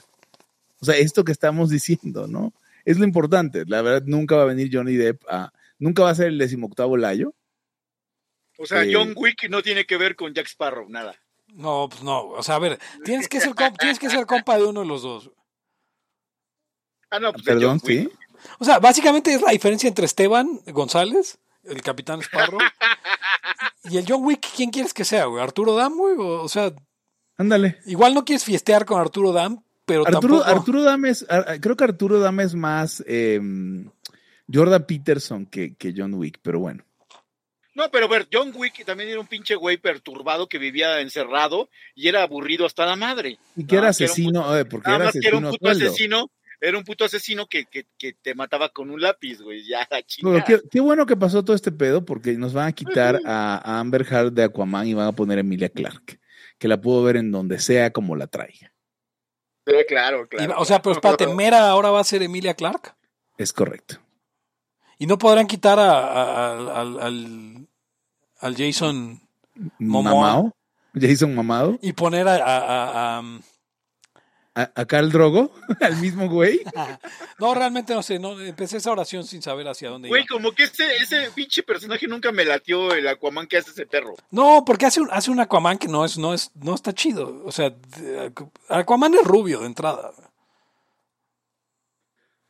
O 0.81 0.85
sea, 0.85 0.97
esto 0.97 1.25
que 1.25 1.33
estamos 1.33 1.71
diciendo, 1.71 2.27
¿no? 2.27 2.53
Es 2.85 2.99
lo 2.99 3.05
importante. 3.05 3.64
La 3.66 3.83
verdad, 3.83 4.03
nunca 4.07 4.37
va 4.37 4.42
a 4.42 4.47
venir 4.47 4.71
Johnny 4.73 4.94
Depp 4.97 5.23
a. 5.29 5.53
Nunca 5.79 6.03
va 6.03 6.11
a 6.11 6.14
ser 6.14 6.29
el 6.29 6.38
decimoctavo 6.38 6.97
Layo. 6.97 7.35
O 8.59 8.66
sea, 8.66 8.83
Eh, 8.85 8.90
John 8.92 9.12
Wick 9.16 9.49
no 9.49 9.62
tiene 9.62 9.87
que 9.87 9.97
ver 9.97 10.16
con 10.16 10.35
Jack 10.35 10.47
Sparrow, 10.49 10.88
nada. 10.88 11.14
No, 11.55 11.88
pues 11.88 12.03
no, 12.03 12.27
o 12.27 12.42
sea, 12.42 12.57
a 12.57 12.59
ver, 12.59 12.79
tienes 13.05 13.29
que 13.29 13.40
ser, 13.40 13.53
comp- 13.55 13.79
tienes 13.79 13.99
que 13.99 14.11
ser 14.11 14.27
compa 14.27 14.57
de 14.59 14.64
uno 14.66 14.81
de 14.81 14.87
los 14.87 15.03
dos. 15.03 15.31
Ah, 17.11 17.18
no, 17.21 17.33
pues 17.33 17.44
Perdón, 17.44 17.79
John 17.81 17.88
Wick. 17.88 18.11
sí. 18.11 18.18
O 18.59 18.64
sea, 18.64 18.79
básicamente 18.81 19.33
es 19.33 19.40
la 19.40 19.53
diferencia 19.53 19.88
entre 19.88 20.05
Esteban 20.05 20.61
González, 20.66 21.38
el 21.68 21.83
Capitán 21.83 22.20
Sparrow, 22.20 22.59
y 23.85 23.96
el 23.96 24.04
John 24.09 24.24
Wick, 24.24 24.46
¿quién 24.54 24.70
quieres 24.70 24.92
que 24.94 25.04
sea, 25.04 25.26
güey? 25.26 25.42
¿Arturo 25.42 25.74
Dam, 25.74 25.94
güey? 25.96 26.14
O, 26.18 26.42
o 26.42 26.48
sea, 26.48 26.72
Ándale. 27.37 27.78
igual 27.87 28.14
no 28.14 28.24
quieres 28.24 28.44
fiestear 28.44 28.85
con 28.85 29.00
Arturo 29.00 29.33
Dam, 29.33 29.62
pero 29.87 30.07
Arturo, 30.07 30.38
tampoco... 30.40 30.44
Arturo 30.59 30.83
Dame 30.83 31.11
es, 31.11 31.24
Ar- 31.28 31.61
creo 31.61 31.76
que 31.76 31.85
Arturo 31.85 32.20
Dame 32.20 32.42
es 32.44 32.54
más 32.54 33.02
eh, 33.07 33.40
Jordan 34.52 34.85
Peterson 34.87 35.46
que, 35.46 35.74
que 35.76 35.94
John 35.96 36.14
Wick, 36.14 36.38
pero 36.42 36.59
bueno. 36.61 36.85
No, 37.74 37.88
pero 37.92 38.07
a 38.07 38.09
ver, 38.09 38.26
John 38.33 38.52
Wick 38.57 38.85
también 38.85 39.09
era 39.11 39.20
un 39.20 39.28
pinche 39.28 39.54
güey 39.54 39.76
perturbado 39.76 40.48
que 40.48 40.59
vivía 40.59 41.00
encerrado 41.00 41.68
y 41.94 42.09
era 42.09 42.24
aburrido 42.24 42.66
hasta 42.66 42.85
la 42.85 42.96
madre. 42.96 43.38
Y 43.54 43.64
que 43.66 43.76
era 43.76 43.90
asesino, 43.90 44.57
eh, 44.59 44.64
porque 44.64 44.88
Nada 44.88 44.96
era 44.96 45.04
más 45.04 45.12
que 45.12 45.28
era 45.28 45.37
un 45.38 45.44
asesino 45.44 45.59
puto 45.61 45.70
sueldo. 45.74 45.87
asesino, 45.90 46.31
era 46.61 46.77
un 46.79 46.85
puto 46.85 47.05
asesino 47.05 47.47
que, 47.47 47.66
que, 47.66 47.87
que 47.97 48.12
te 48.14 48.35
mataba 48.35 48.68
con 48.71 48.90
un 48.90 49.01
lápiz, 49.01 49.40
güey, 49.40 49.64
ya 49.66 49.87
la 49.90 50.03
chingada. 50.03 50.44
qué, 50.44 50.61
qué 50.71 50.81
bueno 50.81 51.07
que 51.07 51.16
pasó 51.16 51.44
todo 51.44 51.55
este 51.55 51.71
pedo 51.73 52.05
porque 52.05 52.33
nos 52.33 52.53
van 52.53 52.68
a 52.68 52.73
quitar 52.73 53.21
a, 53.25 53.57
a 53.57 53.79
Amber 53.81 54.03
Heard 54.11 54.33
de 54.33 54.44
Aquaman 54.44 54.87
y 54.87 54.94
van 54.94 55.07
a 55.07 55.12
poner 55.12 55.38
a 55.38 55.42
Emilia 55.42 55.68
Clark, 55.68 56.18
que 56.59 56.68
la 56.68 56.81
puedo 56.81 57.03
ver 57.05 57.16
en 57.16 57.31
donde 57.31 57.59
sea 57.61 57.92
como 57.92 58.16
la 58.16 58.27
traiga. 58.27 58.73
Sí, 59.66 59.75
claro, 59.87 60.27
claro. 60.29 60.55
o 60.59 60.64
sea, 60.64 60.81
pero 60.83 60.94
espérate, 60.94 61.27
Mera 61.27 61.68
ahora 61.68 61.90
va 61.90 62.01
a 62.01 62.05
ser 62.05 62.23
Emilia 62.23 62.55
Clark. 62.55 62.97
Es 63.37 63.53
correcto. 63.53 63.99
Y 64.99 65.07
no 65.07 65.16
podrán 65.18 65.47
quitar 65.47 65.79
a, 65.79 65.92
a- 65.92 66.53
al, 66.53 66.68
al, 66.71 67.01
al- 67.01 67.68
al 68.40 68.57
Jason 68.57 69.21
Momoa. 69.79 70.12
Mamao, 70.14 70.57
Jason 70.94 71.35
Mamado, 71.35 71.79
y 71.83 71.92
poner 71.92 72.27
a... 72.29 73.23
a- 74.62 74.73
a- 74.75 74.87
Carl 74.87 75.11
Drogo, 75.11 75.53
al 75.81 75.97
mismo 75.99 76.29
güey. 76.29 76.61
no, 77.38 77.55
realmente 77.55 77.94
no 77.94 78.03
sé, 78.03 78.18
no, 78.18 78.40
empecé 78.40 78.79
esa 78.79 78.90
oración 78.92 79.25
sin 79.25 79.42
saber 79.42 79.68
hacia 79.68 79.90
dónde 79.90 80.09
Güey, 80.09 80.23
iba. 80.23 80.29
como 80.37 80.53
que 80.53 80.64
ese, 80.64 80.85
ese 80.97 81.31
pinche 81.35 81.62
personaje 81.62 82.07
nunca 82.07 82.33
me 82.33 82.44
latió 82.44 82.92
el 82.94 83.07
Aquaman 83.09 83.47
que 83.47 83.59
hace 83.59 83.71
ese 83.71 83.87
perro. 83.87 84.14
No, 84.31 84.64
porque 84.66 84.87
hace 84.87 85.01
un, 85.01 85.09
hace 85.12 85.31
un 85.31 85.40
Aquaman 85.40 85.79
que 85.79 85.88
no 85.88 86.05
es, 86.05 86.18
no 86.18 86.35
es, 86.35 86.51
no 86.55 86.75
está 86.75 86.92
chido. 86.92 87.42
O 87.44 87.53
sea, 87.53 87.75
Aquaman 88.68 89.14
es 89.14 89.25
rubio 89.25 89.61
de 89.61 89.66
entrada. 89.66 90.12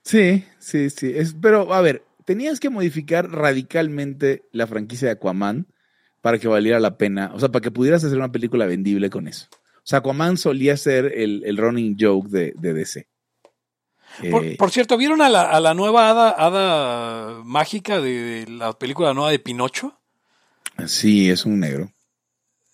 Sí, 0.05 0.45
sí, 0.59 0.91
sí. 0.91 1.13
Es, 1.15 1.35
pero, 1.41 1.73
a 1.75 1.81
ver, 1.83 2.03
tenías 2.25 2.61
que 2.61 2.71
modificar 2.71 3.31
radicalmente 3.31 4.45
la 4.53 4.67
franquicia 4.67 5.09
de 5.09 5.13
Aquaman 5.13 5.67
para 6.23 6.39
que 6.39 6.49
valiera 6.49 6.81
la 6.81 6.97
pena, 6.97 7.31
o 7.35 7.41
sea, 7.41 7.51
para 7.51 7.63
que 7.63 7.71
pudieras 7.71 8.03
hacer 8.05 8.17
una 8.17 8.33
película 8.33 8.67
vendible 8.67 9.11
con 9.11 9.29
eso. 9.29 9.49
O 9.89 9.91
sea, 9.91 10.01
Aquaman 10.01 10.37
solía 10.37 10.77
ser 10.77 11.07
el, 11.17 11.43
el 11.47 11.57
running 11.57 11.97
joke 11.99 12.29
de, 12.29 12.53
de 12.57 12.75
DC. 12.75 13.09
Por, 14.31 14.45
Eh, 14.45 14.57
por 14.59 14.71
cierto, 14.71 14.99
¿vieron 14.99 15.23
a 15.23 15.31
la, 15.31 15.51
a 15.51 15.61
la 15.61 15.73
nueva 15.73 16.11
hada, 16.11 16.29
hada 16.29 17.43
mágica 17.43 17.99
de, 17.99 18.11
de 18.21 18.51
la 18.51 18.75
película 18.75 19.15
nueva 19.15 19.31
de 19.31 19.39
Pinocho? 19.39 19.99
sí, 20.87 21.31
es 21.31 21.47
un 21.47 21.61
negro. 21.61 21.91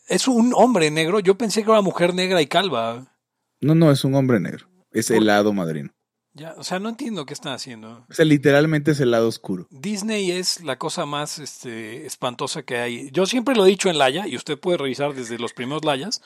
Es 0.09 0.27
un 0.27 0.55
hombre 0.57 0.91
negro. 0.91 1.21
Yo 1.21 1.39
pensé 1.39 1.61
que 1.61 1.67
era 1.71 1.75
una 1.79 1.83
mujer 1.83 2.15
negra 2.15 2.43
y 2.43 2.49
calva. 2.49 3.17
No, 3.61 3.77
no, 3.77 3.93
es 3.93 4.03
un 4.03 4.17
hombre 4.17 4.41
negro. 4.41 4.67
Es 4.91 5.07
¿Por? 5.07 5.19
helado 5.19 5.53
madrino. 5.53 5.95
Ya, 6.33 6.55
o 6.59 6.65
sea, 6.65 6.81
no 6.81 6.89
entiendo 6.89 7.27
qué 7.27 7.33
están 7.33 7.53
haciendo. 7.53 8.05
O 8.11 8.13
sea, 8.13 8.25
literalmente 8.25 8.91
es 8.91 8.99
helado 8.99 9.29
oscuro. 9.29 9.69
Disney 9.71 10.33
es 10.33 10.65
la 10.65 10.79
cosa 10.79 11.07
más 11.07 11.39
este, 11.39 12.07
espantosa 12.07 12.65
que 12.65 12.79
hay. 12.79 13.11
Yo 13.13 13.25
siempre 13.25 13.55
lo 13.55 13.65
he 13.65 13.69
dicho 13.69 13.89
en 13.89 13.99
Laya, 13.99 14.27
y 14.27 14.35
usted 14.35 14.59
puede 14.59 14.79
revisar 14.79 15.15
desde 15.15 15.39
los 15.39 15.53
primeros 15.53 15.85
Layas. 15.85 16.23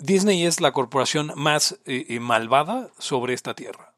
Disney 0.00 0.44
es 0.44 0.60
la 0.60 0.72
corporación 0.72 1.32
más 1.36 1.78
eh, 1.84 2.06
eh, 2.08 2.20
malvada 2.20 2.90
sobre 2.98 3.34
esta 3.34 3.54
tierra. 3.54 3.94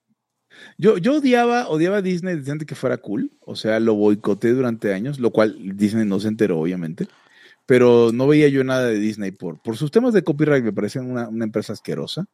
Yo, 0.79 0.99
yo 0.99 1.17
odiaba, 1.17 1.69
odiaba 1.69 1.99
a 1.99 2.03
Disney 2.03 2.37
desde 2.37 2.53
antes 2.53 2.67
que 2.67 2.75
fuera 2.75 2.99
cool. 2.99 3.33
O 3.41 3.57
sea, 3.57 3.81
lo 3.81 3.95
boicoté 3.95 4.53
durante 4.53 4.93
años, 4.93 5.19
lo 5.19 5.31
cual 5.31 5.77
Disney 5.77 6.07
no 6.07 6.21
se 6.21 6.29
enteró, 6.29 6.61
obviamente. 6.61 7.09
Pero 7.67 8.11
no 8.13 8.27
veía 8.27 8.49
yo 8.49 8.65
nada 8.65 8.87
de 8.87 8.99
Disney 8.99 9.31
por, 9.31 9.61
por 9.63 9.77
sus 9.77 9.91
temas 9.91 10.13
de 10.13 10.23
copyright, 10.23 10.65
me 10.65 10.73
parecían 10.73 11.11
una, 11.11 11.29
una 11.29 11.45
empresa 11.45 11.73
asquerosa. 11.73 12.27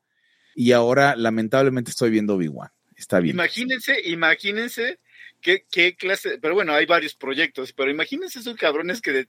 Y 0.54 0.72
ahora, 0.72 1.14
lamentablemente, 1.16 1.90
estoy 1.90 2.10
viendo 2.10 2.34
Obi-Wan. 2.34 2.70
Está 2.96 3.20
bien. 3.20 3.36
Imagínense, 3.36 3.94
imagínense 4.06 4.98
qué, 5.40 5.64
qué 5.70 5.94
clase, 5.96 6.38
pero 6.40 6.54
bueno, 6.54 6.72
hay 6.74 6.86
varios 6.86 7.14
proyectos, 7.14 7.72
pero 7.72 7.90
imagínense 7.90 8.38
esos 8.40 8.56
cabrones 8.56 9.00
que, 9.00 9.12
de- 9.12 9.28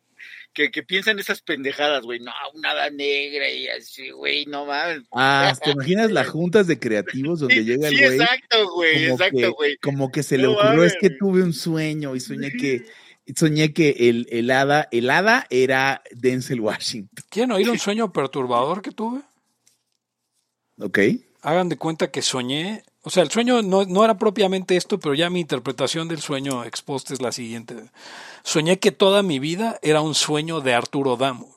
que, 0.53 0.71
que 0.71 0.83
piensan 0.83 1.19
esas 1.19 1.41
pendejadas, 1.41 2.03
güey, 2.03 2.19
no, 2.19 2.31
una 2.53 2.71
hada 2.71 2.89
negra 2.89 3.49
y 3.49 3.67
así, 3.67 4.09
güey, 4.11 4.45
no 4.45 4.65
mames. 4.65 5.03
Ah, 5.11 5.53
¿te 5.63 5.71
imaginas 5.71 6.11
las 6.11 6.27
juntas 6.27 6.67
de 6.67 6.79
creativos 6.79 7.39
donde 7.39 7.55
Sí, 7.55 7.63
llega 7.65 7.87
el 7.89 7.95
sí, 7.95 8.03
güey? 8.03 8.19
exacto, 8.19 8.73
güey, 8.73 8.93
como 9.03 9.13
exacto, 9.13 9.37
que- 9.37 9.47
güey. 9.49 9.77
Como 9.77 10.11
que 10.11 10.23
se 10.23 10.37
le 10.37 10.43
No 10.43 10.51
ocurrió, 10.53 10.73
mames, 10.77 10.93
es 10.93 10.97
que 10.99 11.09
tuve 11.11 11.43
un 11.43 11.53
sueño 11.53 12.15
y 12.15 12.19
soñé 12.19 12.51
que, 12.51 12.85
soñé 13.35 13.73
que 13.73 13.95
el, 14.09 14.27
el 14.31 14.49
hada, 14.51 14.87
el 14.91 15.09
hada 15.09 15.45
era 15.49 16.01
Denzel 16.11 16.59
Washington. 16.61 17.23
¿Quieren 17.29 17.51
oír 17.51 17.69
un 17.69 17.79
sueño 17.79 18.11
perturbador 18.11 18.81
que 18.81 18.91
tuve? 18.91 19.21
¿Ok? 20.79 20.99
Hagan 21.41 21.69
de 21.69 21.77
cuenta 21.77 22.11
que 22.11 22.21
soñé. 22.21 22.83
O 23.01 23.09
sea, 23.09 23.23
el 23.23 23.31
sueño 23.31 23.61
no, 23.61 23.85
no 23.85 24.03
era 24.03 24.17
propiamente 24.17 24.75
esto, 24.75 24.99
pero 24.99 25.13
ya 25.15 25.29
mi 25.29 25.39
interpretación 25.39 26.07
del 26.09 26.19
sueño 26.19 26.63
exposta 26.65 27.13
es 27.13 27.21
la 27.21 27.31
siguiente. 27.31 27.75
Soñé 28.43 28.79
que 28.79 28.91
toda 28.91 29.23
mi 29.23 29.39
vida 29.39 29.79
era 29.81 30.01
un 30.01 30.15
sueño 30.15 30.59
de 30.61 30.73
Arturo 30.73 31.15
Damo. 31.15 31.55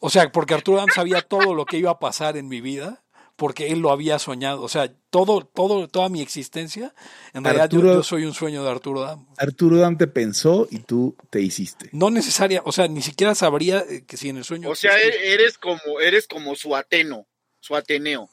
O 0.00 0.10
sea, 0.10 0.30
porque 0.30 0.54
Arturo 0.54 0.78
Dam 0.78 0.88
sabía 0.94 1.22
todo 1.22 1.54
lo 1.54 1.64
que 1.64 1.78
iba 1.78 1.90
a 1.90 1.98
pasar 1.98 2.36
en 2.36 2.46
mi 2.48 2.60
vida, 2.60 3.02
porque 3.34 3.68
él 3.68 3.80
lo 3.80 3.90
había 3.90 4.18
soñado. 4.18 4.62
O 4.62 4.68
sea, 4.68 4.92
todo, 5.10 5.40
todo, 5.46 5.88
toda 5.88 6.08
mi 6.10 6.20
existencia, 6.20 6.94
en 7.32 7.42
realidad 7.42 7.70
yo- 7.70 8.02
soy 8.02 8.24
un 8.26 8.34
sueño 8.34 8.62
de 8.62 8.70
Arturo 8.70 9.00
Dam. 9.00 9.26
Arturo 9.38 9.76
Dante 9.78 10.06
pensó 10.06 10.68
y 10.70 10.80
tú 10.80 11.16
te 11.30 11.40
hiciste. 11.40 11.88
No 11.92 12.10
necesaria, 12.10 12.62
o 12.64 12.72
sea, 12.72 12.86
ni 12.86 13.00
siquiera 13.02 13.34
sabría 13.34 13.80
eh, 13.80 14.04
que 14.06 14.16
si 14.18 14.28
en 14.28 14.36
el 14.36 14.44
sueño. 14.44 14.70
O 14.70 14.74
sea, 14.74 14.96
existía. 14.96 15.22
e- 15.22 15.32
eres 15.34 15.58
como, 15.58 16.00
eres 16.02 16.26
como 16.28 16.54
su 16.54 16.76
Ateno, 16.76 17.26
su 17.60 17.74
Ateneo. 17.76 18.28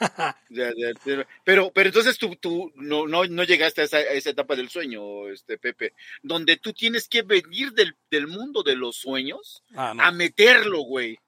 Pero- 1.44 1.70
Pero, 1.72 1.72
entonces 1.88 2.18
tú, 2.18 2.36
tú 2.36 2.72
no, 2.76 3.06
no, 3.06 3.24
no 3.26 3.44
llegaste 3.44 3.82
a 3.82 3.84
esa, 3.84 3.96
a 3.98 4.02
esa 4.12 4.30
etapa 4.30 4.56
del 4.56 4.70
sueño, 4.70 5.28
este 5.28 5.58
Pepe, 5.58 5.92
donde 6.22 6.56
tú 6.56 6.72
tienes 6.72 7.08
que 7.08 7.22
venir 7.22 7.72
del, 7.72 7.96
del 8.10 8.26
mundo 8.26 8.62
de 8.62 8.76
los 8.76 8.96
sueños 8.96 9.62
Ah, 9.74 9.92
no. 9.94 10.02
a 10.02 10.10
meterlo, 10.10 10.80
güey, 10.82 11.18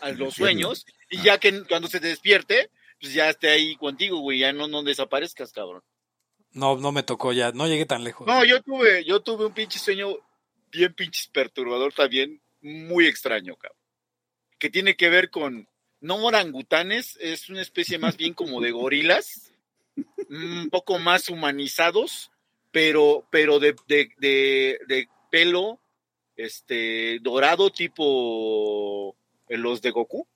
a 0.00 0.10
los 0.10 0.34
sueños, 0.34 0.86
y 1.10 1.22
ya 1.22 1.38
que 1.38 1.64
cuando 1.64 1.88
se 1.88 2.00
despierte, 2.00 2.70
pues 3.00 3.12
ya 3.14 3.30
esté 3.30 3.50
ahí 3.50 3.76
contigo, 3.76 4.18
güey, 4.20 4.40
ya 4.40 4.52
no, 4.52 4.66
no 4.68 4.82
desaparezcas, 4.82 5.52
cabrón. 5.52 5.82
no, 6.52 6.76
no 6.76 6.92
me 6.92 7.02
tocó 7.02 7.32
ya, 7.32 7.52
no 7.52 7.66
llegué 7.66 7.86
tan 7.86 8.04
lejos. 8.04 8.26
No, 8.26 8.44
yo 8.44 8.62
tuve, 8.62 9.04
yo 9.04 9.20
tuve 9.20 9.46
un 9.46 9.52
pinche 9.54 9.78
sueño 9.78 10.16
bien 10.70 10.94
pinches 10.94 11.28
perturbador 11.28 11.92
también, 11.92 12.40
muy 12.60 13.06
extraño, 13.06 13.56
cabrón. 13.56 13.78
Que 14.58 14.68
tiene 14.70 14.96
que 14.96 15.08
ver 15.08 15.30
con, 15.30 15.68
no 16.00 16.16
orangutanes, 16.24 17.16
es 17.20 17.48
una 17.48 17.62
especie 17.62 17.98
más 17.98 18.16
bien 18.16 18.34
como 18.34 18.60
de 18.60 18.70
gorilas, 18.70 19.52
un 20.28 20.68
poco 20.70 20.98
más 20.98 21.28
humanizados, 21.28 22.30
pero, 22.70 23.26
pero 23.30 23.58
de, 23.58 23.74
de, 23.86 24.10
de, 24.86 25.08
pelo, 25.30 25.80
este, 26.36 27.18
dorado 27.20 27.70
tipo 27.70 29.16
eh, 29.48 29.56
los 29.56 29.82
de 29.82 29.90
Goku, 29.90 30.26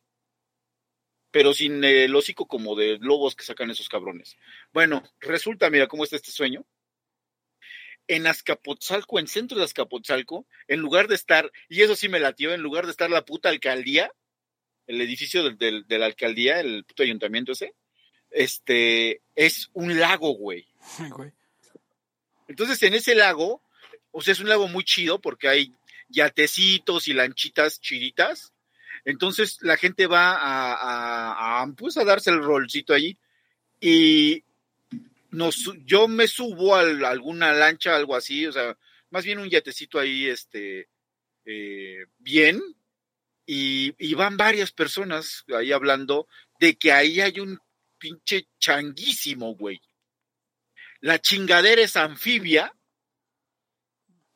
pero 1.30 1.54
sin 1.54 1.82
el 1.84 2.14
hocico 2.14 2.46
como 2.46 2.74
de 2.74 2.98
lobos 3.00 3.36
que 3.36 3.44
sacan 3.44 3.70
esos 3.70 3.88
cabrones. 3.88 4.36
Bueno, 4.72 5.02
resulta, 5.20 5.70
mira 5.70 5.86
cómo 5.86 6.04
está 6.04 6.16
este 6.16 6.30
sueño 6.30 6.66
en 8.08 8.26
Azcapotzalco, 8.26 9.18
en 9.18 9.26
centro 9.28 9.58
de 9.58 9.64
Azcapotzalco, 9.64 10.46
en 10.68 10.80
lugar 10.80 11.08
de 11.08 11.14
estar, 11.14 11.50
y 11.68 11.82
eso 11.82 11.94
sí 11.94 12.08
me 12.08 12.20
latió, 12.20 12.52
en 12.52 12.60
lugar 12.60 12.84
de 12.84 12.90
estar 12.90 13.10
la 13.10 13.24
puta 13.24 13.48
alcaldía, 13.48 14.12
el 14.86 15.00
edificio 15.00 15.42
del- 15.44 15.58
del- 15.58 15.86
de 15.86 15.98
la 15.98 16.06
alcaldía, 16.06 16.60
el 16.60 16.84
puto 16.84 17.02
ayuntamiento 17.02 17.52
ese, 17.52 17.74
este, 18.30 19.20
es 19.34 19.70
un 19.74 19.98
lago, 19.98 20.30
güey. 20.34 20.66
Güey. 21.16 21.30
Entonces, 22.48 22.82
en 22.82 22.94
ese 22.94 23.14
lago, 23.14 23.62
o 24.10 24.20
sea, 24.20 24.32
es 24.32 24.40
un 24.40 24.48
lago 24.48 24.68
muy 24.68 24.84
chido 24.84 25.20
porque 25.20 25.48
hay 25.48 25.72
yatecitos 26.08 27.08
y 27.08 27.14
lanchitas 27.14 27.80
chiditas. 27.80 28.52
Entonces, 29.04 29.58
la 29.62 29.76
gente 29.76 30.06
va 30.06 30.32
a, 30.32 30.74
a- 30.74 31.62
a, 31.62 31.66
pues, 31.74 31.96
a 31.96 32.04
darse 32.04 32.30
el 32.30 32.42
rolcito 32.42 32.92
allí. 32.94 33.16
Y 33.80 34.44
nos, 35.30 35.70
yo 35.86 36.08
me 36.08 36.28
subo 36.28 36.74
a 36.76 36.80
alguna 36.80 37.52
lancha, 37.52 37.96
algo 37.96 38.14
así, 38.14 38.46
o 38.46 38.52
sea, 38.52 38.76
más 39.10 39.24
bien 39.24 39.38
un 39.38 39.48
yatecito 39.48 39.98
ahí, 39.98 40.26
este, 40.26 40.88
eh, 41.46 42.04
bien. 42.18 42.60
Y, 43.44 43.94
y 43.98 44.14
van 44.14 44.36
varias 44.36 44.72
personas 44.72 45.44
ahí 45.56 45.72
hablando 45.72 46.28
de 46.60 46.76
que 46.76 46.92
ahí 46.92 47.20
hay 47.20 47.40
un 47.40 47.58
pinche 47.98 48.48
changuísimo, 48.58 49.54
güey 49.56 49.80
la 51.02 51.20
chingadera 51.20 51.82
es 51.82 51.96
anfibia 51.96 52.74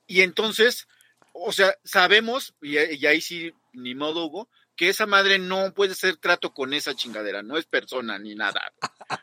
y 0.07 0.21
entonces, 0.21 0.87
o 1.33 1.53
sea, 1.53 1.75
sabemos, 1.85 2.55
y, 2.61 2.77
y 2.79 3.07
ahí 3.07 3.21
sí, 3.21 3.53
ni 3.73 3.95
modo 3.95 4.27
Hugo, 4.27 4.51
que 4.75 4.89
esa 4.89 5.07
madre 5.07 5.39
no 5.39 5.73
puede 5.75 5.95
ser 5.95 6.17
trato 6.17 6.53
con 6.53 6.75
esa 6.75 6.95
chingadera, 6.95 7.43
no 7.43 7.57
es 7.57 7.67
persona 7.67 8.19
ni 8.19 8.35
nada. 8.35 8.73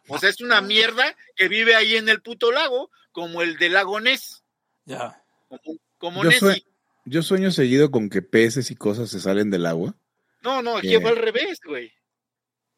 O 0.08 0.18
sea, 0.18 0.30
es 0.30 0.42
una 0.42 0.62
mierda 0.62 1.16
que 1.36 1.48
vive 1.50 1.76
ahí 1.76 1.96
en 1.96 2.08
el 2.10 2.22
puto 2.22 2.52
lago, 2.52 2.90
como 3.12 3.42
el 3.42 3.58
del 3.58 3.74
lago 3.74 4.00
Ness, 4.00 4.44
Ya. 4.86 5.22
como, 5.50 5.80
como 5.98 6.24
Nessie. 6.24 6.66
Yo 7.06 7.22
sueño 7.24 7.52
seguido 7.52 7.92
con 7.92 8.10
que 8.10 8.22
peces 8.22 8.72
y 8.72 8.76
cosas 8.76 9.10
se 9.10 9.20
salen 9.20 9.50
del 9.50 9.66
agua. 9.66 9.96
No, 10.42 10.62
no, 10.62 10.78
aquí 10.78 10.94
Eh. 10.96 11.02
fue 11.02 11.12
al 11.12 11.18
revés, 11.18 11.60
güey. 11.66 11.92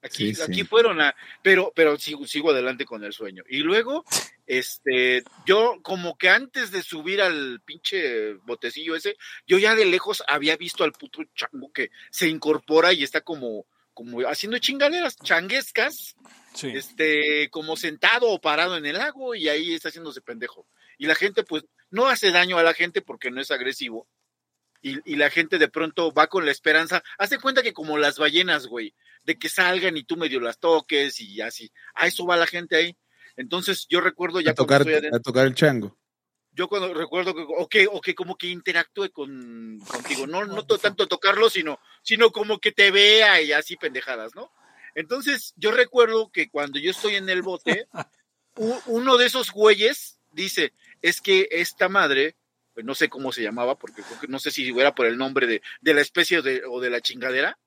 Aquí, 0.01 0.27
Sí, 0.27 0.35
sí. 0.35 0.41
aquí 0.43 0.63
fueron 0.63 1.01
a, 1.01 1.15
pero, 1.41 1.71
pero 1.75 1.97
sigo, 1.97 2.27
sigo 2.27 2.51
adelante 2.51 2.85
con 2.85 3.03
el 3.03 3.11
sueño. 3.11 3.43
Y 3.49 3.59
luego, 3.59 4.05
este, 4.45 5.23
yo 5.47 5.79
como 5.81 6.15
que 6.15 6.29
antes 6.29 6.69
de 6.69 6.83
subir 6.83 7.21
al 7.23 7.59
pinche 7.65 8.33
botecillo 8.45 8.95
ese, 8.95 9.17
yo 9.47 9.57
ya 9.57 9.73
de 9.73 9.85
lejos 9.85 10.23
había 10.27 10.57
visto 10.57 10.83
al 10.83 10.91
puto 10.91 11.23
chango 11.33 11.71
que 11.71 11.89
se 12.11 12.27
incorpora 12.27 12.93
y 12.93 13.03
está 13.03 13.21
como, 13.21 13.65
como 13.95 14.19
haciendo 14.27 14.59
chingaderas 14.59 15.17
changuescas, 15.17 16.15
Sí. 16.53 16.67
este, 16.73 17.49
como 17.49 17.75
sentado 17.75 18.29
o 18.29 18.39
parado 18.39 18.77
en 18.77 18.85
el 18.85 18.97
lago 18.99 19.33
y 19.35 19.49
ahí 19.49 19.73
está 19.73 19.89
haciéndose 19.89 20.21
pendejo. 20.21 20.67
Y 20.99 21.07
la 21.07 21.15
gente, 21.15 21.43
pues, 21.43 21.65
no 21.95 22.08
hace 22.08 22.31
daño 22.31 22.58
a 22.58 22.63
la 22.63 22.73
gente 22.73 23.01
porque 23.01 23.31
no 23.31 23.41
es 23.41 23.49
agresivo. 23.51 24.08
Y, 24.81 24.99
y 25.12 25.15
la 25.15 25.29
gente 25.31 25.58
de 25.58 25.67
pronto 25.67 26.12
va 26.13 26.27
con 26.27 26.45
la 26.45 26.51
esperanza. 26.51 27.01
Hace 27.17 27.39
cuenta 27.39 27.63
que 27.63 27.73
como 27.73 27.97
las 27.97 28.19
ballenas, 28.19 28.67
güey, 28.67 28.93
de 29.23 29.39
que 29.39 29.49
salgan 29.49 29.97
y 29.97 30.03
tú 30.03 30.15
medio 30.17 30.39
las 30.39 30.60
toques 30.60 31.19
y 31.19 31.41
así. 31.41 31.71
A 31.95 32.05
eso 32.05 32.25
va 32.25 32.38
la 32.38 32.45
gente 32.45 32.75
ahí. 32.75 32.95
Entonces 33.36 33.88
yo 33.89 33.99
recuerdo 34.01 34.41
ya 34.41 34.51
A 34.51 34.53
cuando 34.53 34.63
tocar, 34.65 34.81
estoy 34.81 34.93
adentro, 34.93 35.17
a 35.17 35.21
tocar 35.21 35.47
el 35.47 35.55
chango. 35.55 35.97
yo 36.51 36.67
cuando 36.67 36.93
recuerdo 36.93 37.34
que, 37.34 37.45
o 37.58 37.67
que, 37.67 37.88
o 37.91 37.99
que 37.99 38.13
como 38.13 38.36
que 38.38 38.47
interactúe 38.47 39.10
con, 39.12 39.79
contigo, 39.79 40.27
no, 40.27 40.45
no 40.45 40.65
to- 40.65 40.77
tanto 40.77 41.08
tocarlo, 41.08 41.49
sino, 41.49 41.79
sino 42.03 42.31
como 42.31 42.60
que 42.60 42.71
te 42.71 42.91
vea 42.91 43.41
y 43.41 43.53
así 43.53 43.75
pendejadas, 43.77 44.36
¿no? 44.36 44.51
Entonces, 44.93 45.53
yo 45.58 45.71
recuerdo 45.71 46.29
que 46.31 46.49
cuando 46.49 46.79
yo 46.79 46.91
estoy 46.91 47.15
en 47.15 47.27
el 47.29 47.41
bote, 47.41 47.88
u- 48.58 48.79
uno 48.86 49.17
de 49.17 49.25
esos 49.25 49.51
güeyes 49.51 50.19
dice, 50.31 50.73
es 51.01 51.21
que 51.21 51.47
esta 51.51 51.89
madre, 51.89 52.36
pues 52.73 52.86
no 52.86 52.95
sé 52.95 53.10
cómo 53.10 53.31
se 53.31 53.41
llamaba, 53.43 53.77
porque 53.77 54.01
no 54.27 54.39
sé 54.39 54.51
si 54.51 54.69
era 54.77 54.93
por 54.95 55.05
el 55.05 55.17
nombre 55.17 55.47
de, 55.47 55.62
de 55.81 55.93
la 55.93 56.01
especie 56.01 56.39
o 56.39 56.41
de, 56.41 56.63
o 56.65 56.79
de 56.81 56.89
la 56.89 57.01
chingadera, 57.01 57.58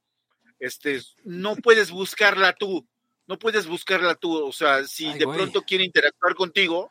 este, 0.59 1.00
no 1.25 1.57
puedes 1.63 1.90
buscarla 1.90 2.52
tú, 2.55 2.87
no 3.27 3.38
puedes 3.38 3.67
buscarla 3.67 4.15
tú, 4.15 4.44
o 4.44 4.52
sea, 4.52 4.85
si 4.85 5.07
Ay, 5.07 5.19
de 5.19 5.25
güey. 5.25 5.38
pronto 5.38 5.63
quiere 5.63 5.85
interactuar 5.85 6.35
contigo, 6.35 6.90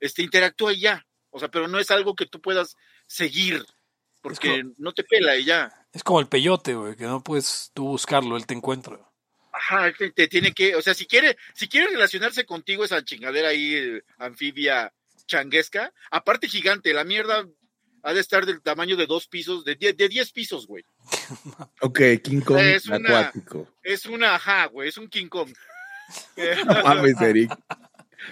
este, 0.00 0.22
interactúa 0.22 0.72
y 0.72 0.80
ya, 0.80 1.06
o 1.30 1.38
sea, 1.38 1.48
pero 1.48 1.68
no 1.68 1.78
es 1.78 1.90
algo 1.90 2.14
que 2.14 2.26
tú 2.26 2.40
puedas 2.40 2.76
seguir, 3.06 3.64
porque 4.22 4.62
como- 4.62 4.74
no 4.78 4.92
te 4.92 5.04
pela 5.04 5.36
y 5.36 5.44
ya. 5.44 5.70
Es 5.92 6.02
como 6.02 6.18
el 6.20 6.26
peyote, 6.26 6.74
güey, 6.74 6.96
que 6.96 7.04
no 7.04 7.22
puedes 7.22 7.70
tú 7.74 7.84
buscarlo, 7.88 8.36
él 8.36 8.46
te 8.46 8.54
encuentra. 8.54 8.98
Ajá, 9.52 9.92
te, 9.96 10.10
te 10.10 10.26
tiene 10.26 10.52
que, 10.52 10.74
o 10.74 10.82
sea, 10.82 10.94
si 10.94 11.06
quiere, 11.06 11.36
si 11.54 11.68
quiere 11.68 11.86
relacionarse 11.88 12.44
contigo 12.44 12.84
esa 12.84 13.04
chingadera 13.04 13.50
ahí, 13.50 13.74
eh, 13.74 14.02
anfibia 14.18 14.92
changuesca, 15.26 15.92
aparte 16.10 16.48
gigante, 16.48 16.92
la 16.92 17.04
mierda 17.04 17.46
ha 18.02 18.12
de 18.12 18.20
estar 18.20 18.44
del 18.44 18.60
tamaño 18.62 18.96
de 18.96 19.06
dos 19.06 19.26
pisos, 19.28 19.64
de 19.64 19.76
die- 19.76 19.92
de 19.94 20.08
diez 20.08 20.30
pisos, 20.32 20.66
güey. 20.66 20.84
Ok, 21.80 22.00
King 22.22 22.40
Kong 22.42 22.58
Es 22.58 22.86
una- 22.86 22.96
acuático. 23.20 23.68
Es 23.82 24.06
una, 24.06 24.34
ajá, 24.34 24.66
güey, 24.66 24.88
es 24.88 24.98
un 24.98 25.08
King 25.08 25.28
Kong. 25.28 25.52
No 26.66 26.82
mames, 26.82 27.20
Eric. 27.20 27.50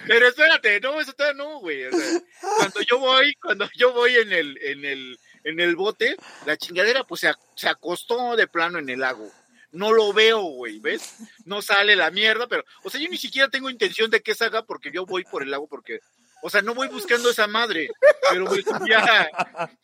Pero 0.07 0.27
espérate, 0.27 0.79
no, 0.79 0.99
eso 0.99 1.13
todavía 1.13 1.43
no, 1.43 1.59
güey. 1.59 1.85
o 1.85 1.91
sea, 1.91 2.21
cuando 2.57 2.81
yo 2.81 2.99
voy, 2.99 3.33
cuando 3.41 3.69
yo 3.75 3.93
voy 3.93 4.15
en 4.15 4.31
el, 4.31 4.57
en 4.61 4.85
el, 4.85 5.17
en 5.43 5.59
el 5.59 5.75
bote, 5.75 6.15
la 6.45 6.57
chingadera 6.57 7.03
pues 7.03 7.21
se, 7.21 7.31
se 7.55 7.67
acostó 7.69 8.35
de 8.35 8.47
plano 8.47 8.79
en 8.79 8.89
el 8.89 8.99
lago. 8.99 9.31
No 9.71 9.91
lo 9.91 10.13
veo, 10.13 10.41
güey, 10.41 10.79
¿ves? 10.79 11.15
No 11.45 11.61
sale 11.63 11.95
la 11.95 12.11
mierda, 12.11 12.47
pero, 12.47 12.63
o 12.83 12.89
sea, 12.91 13.01
yo 13.01 13.09
ni 13.09 13.17
siquiera 13.17 13.49
tengo 13.49 13.69
intención 13.71 14.09
de 14.11 14.21
que 14.21 14.35
salga 14.35 14.63
porque 14.65 14.91
yo 14.91 15.05
voy 15.05 15.23
por 15.23 15.41
el 15.41 15.49
lago 15.51 15.67
porque, 15.67 15.99
o 16.43 16.49
sea, 16.49 16.61
no 16.61 16.75
voy 16.75 16.87
buscando 16.89 17.29
esa 17.31 17.47
madre, 17.47 17.89
pero 18.29 18.45
me 18.51 18.61
subí, 18.61 18.93
a- 18.93 19.29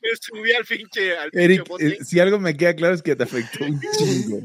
me 0.01 0.09
subí 0.19 0.51
al 0.51 0.65
pinche, 0.65 1.17
al 1.17 1.31
pinche 1.31 1.45
Eric, 1.45 1.67
bote. 1.67 1.87
eh, 1.87 1.97
si 2.03 2.19
algo 2.19 2.37
me 2.39 2.55
queda 2.55 2.75
claro 2.75 2.93
es 2.93 3.01
que 3.01 3.15
te 3.15 3.23
afectó 3.23 3.63
un 3.65 3.81
chingo. 3.97 4.41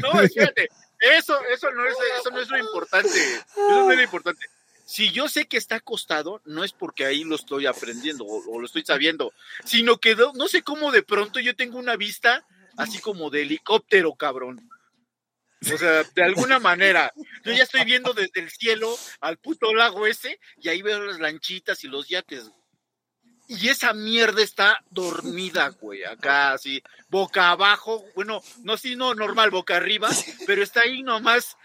No, 0.00 0.20
espérate. 0.22 0.68
Eso, 1.00 1.38
eso 1.54 1.70
no 1.70 1.86
es, 1.86 1.94
eso 2.20 2.30
no 2.30 2.40
es 2.40 2.48
lo 2.48 2.58
importante. 2.58 3.08
Eso 3.18 3.84
no 3.84 3.90
es 3.92 3.96
lo 3.98 4.02
importante. 4.02 4.46
Si 4.84 5.10
yo 5.12 5.28
sé 5.28 5.46
que 5.46 5.58
está 5.58 5.76
acostado, 5.76 6.40
no 6.46 6.64
es 6.64 6.72
porque 6.72 7.04
ahí 7.04 7.22
lo 7.22 7.36
estoy 7.36 7.66
aprendiendo 7.66 8.24
o, 8.24 8.42
o 8.50 8.58
lo 8.58 8.66
estoy 8.66 8.82
sabiendo, 8.84 9.32
sino 9.64 9.98
que 9.98 10.16
no, 10.16 10.32
no 10.32 10.48
sé 10.48 10.62
cómo 10.62 10.90
de 10.90 11.02
pronto 11.02 11.40
yo 11.40 11.54
tengo 11.54 11.78
una 11.78 11.94
vista 11.96 12.44
así 12.78 12.98
como 12.98 13.28
de 13.30 13.42
helicóptero, 13.42 14.14
cabrón. 14.14 14.68
O 15.72 15.76
sea, 15.78 16.04
de 16.04 16.22
alguna 16.22 16.58
manera, 16.60 17.12
yo 17.44 17.52
ya 17.52 17.64
estoy 17.64 17.84
viendo 17.84 18.12
desde 18.12 18.40
el 18.40 18.50
cielo 18.50 18.96
al 19.20 19.38
puto 19.38 19.74
lago 19.74 20.06
ese 20.06 20.38
y 20.56 20.68
ahí 20.68 20.82
veo 20.82 21.00
las 21.04 21.18
lanchitas 21.18 21.82
y 21.84 21.88
los 21.88 22.08
yates. 22.08 22.50
Y 23.48 23.68
esa 23.68 23.92
mierda 23.94 24.42
está 24.42 24.78
dormida, 24.90 25.68
güey, 25.80 26.04
acá 26.04 26.52
así, 26.52 26.82
boca 27.08 27.50
abajo, 27.50 28.04
bueno, 28.14 28.42
no 28.62 28.74
así, 28.74 28.94
no 28.94 29.14
normal, 29.14 29.50
boca 29.50 29.76
arriba, 29.76 30.10
pero 30.46 30.62
está 30.62 30.82
ahí 30.82 31.02
nomás, 31.02 31.56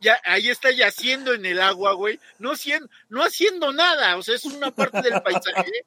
ya, 0.00 0.20
ahí 0.24 0.50
está 0.50 0.70
yaciendo 0.70 1.32
en 1.32 1.46
el 1.46 1.60
agua, 1.62 1.94
güey, 1.94 2.20
no 2.38 2.52
haciendo, 2.52 2.88
no 3.08 3.22
haciendo 3.22 3.72
nada, 3.72 4.16
o 4.18 4.22
sea, 4.22 4.34
es 4.34 4.44
una 4.44 4.70
parte 4.70 5.00
del 5.00 5.22
paisaje. 5.22 5.86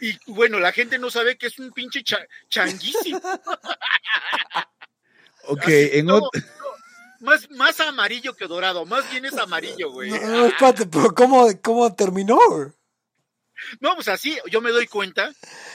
Y 0.00 0.18
bueno, 0.26 0.58
la 0.58 0.72
gente 0.72 0.98
no 0.98 1.08
sabe 1.08 1.38
que 1.38 1.46
es 1.46 1.58
un 1.60 1.70
pinche 1.70 2.02
cha- 2.02 2.26
changuísimo. 2.48 3.20
Ok, 5.46 5.62
Así, 5.62 5.90
en 5.92 6.10
otro. 6.10 6.30
No, 7.24 7.30
más, 7.30 7.50
más 7.50 7.80
amarillo 7.80 8.34
que 8.34 8.46
dorado, 8.46 8.84
más 8.86 9.10
bien 9.10 9.24
es 9.24 9.36
amarillo, 9.36 9.90
güey. 9.90 10.10
No, 10.10 10.20
no, 10.20 10.46
espérate, 10.46 10.86
pero 10.86 11.14
¿cómo, 11.14 11.48
cómo 11.62 11.92
terminó? 11.94 12.38
No, 13.80 13.94
pues 13.94 14.08
así, 14.08 14.36
yo 14.50 14.60
me 14.60 14.70
doy 14.70 14.86
cuenta, 14.86 15.32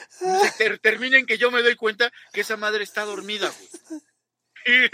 se 0.10 0.52
ter- 0.58 0.80
termina 0.80 1.18
en 1.18 1.26
que 1.26 1.38
yo 1.38 1.50
me 1.50 1.62
doy 1.64 1.76
cuenta 1.76 2.12
que 2.34 2.42
esa 2.42 2.58
madre 2.58 2.84
está 2.84 3.04
dormida, 3.06 3.52
güey. 3.58 4.90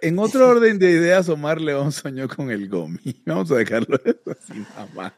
En 0.00 0.18
otro 0.18 0.48
orden 0.48 0.78
de 0.78 0.90
ideas, 0.90 1.28
Omar 1.28 1.60
León 1.60 1.92
soñó 1.92 2.28
con 2.28 2.50
el 2.50 2.68
Gomi. 2.68 3.22
Vamos 3.26 3.50
a 3.50 3.56
dejarlo 3.56 3.98
así 4.26 4.54
nada 4.54 4.88
más. 4.94 5.12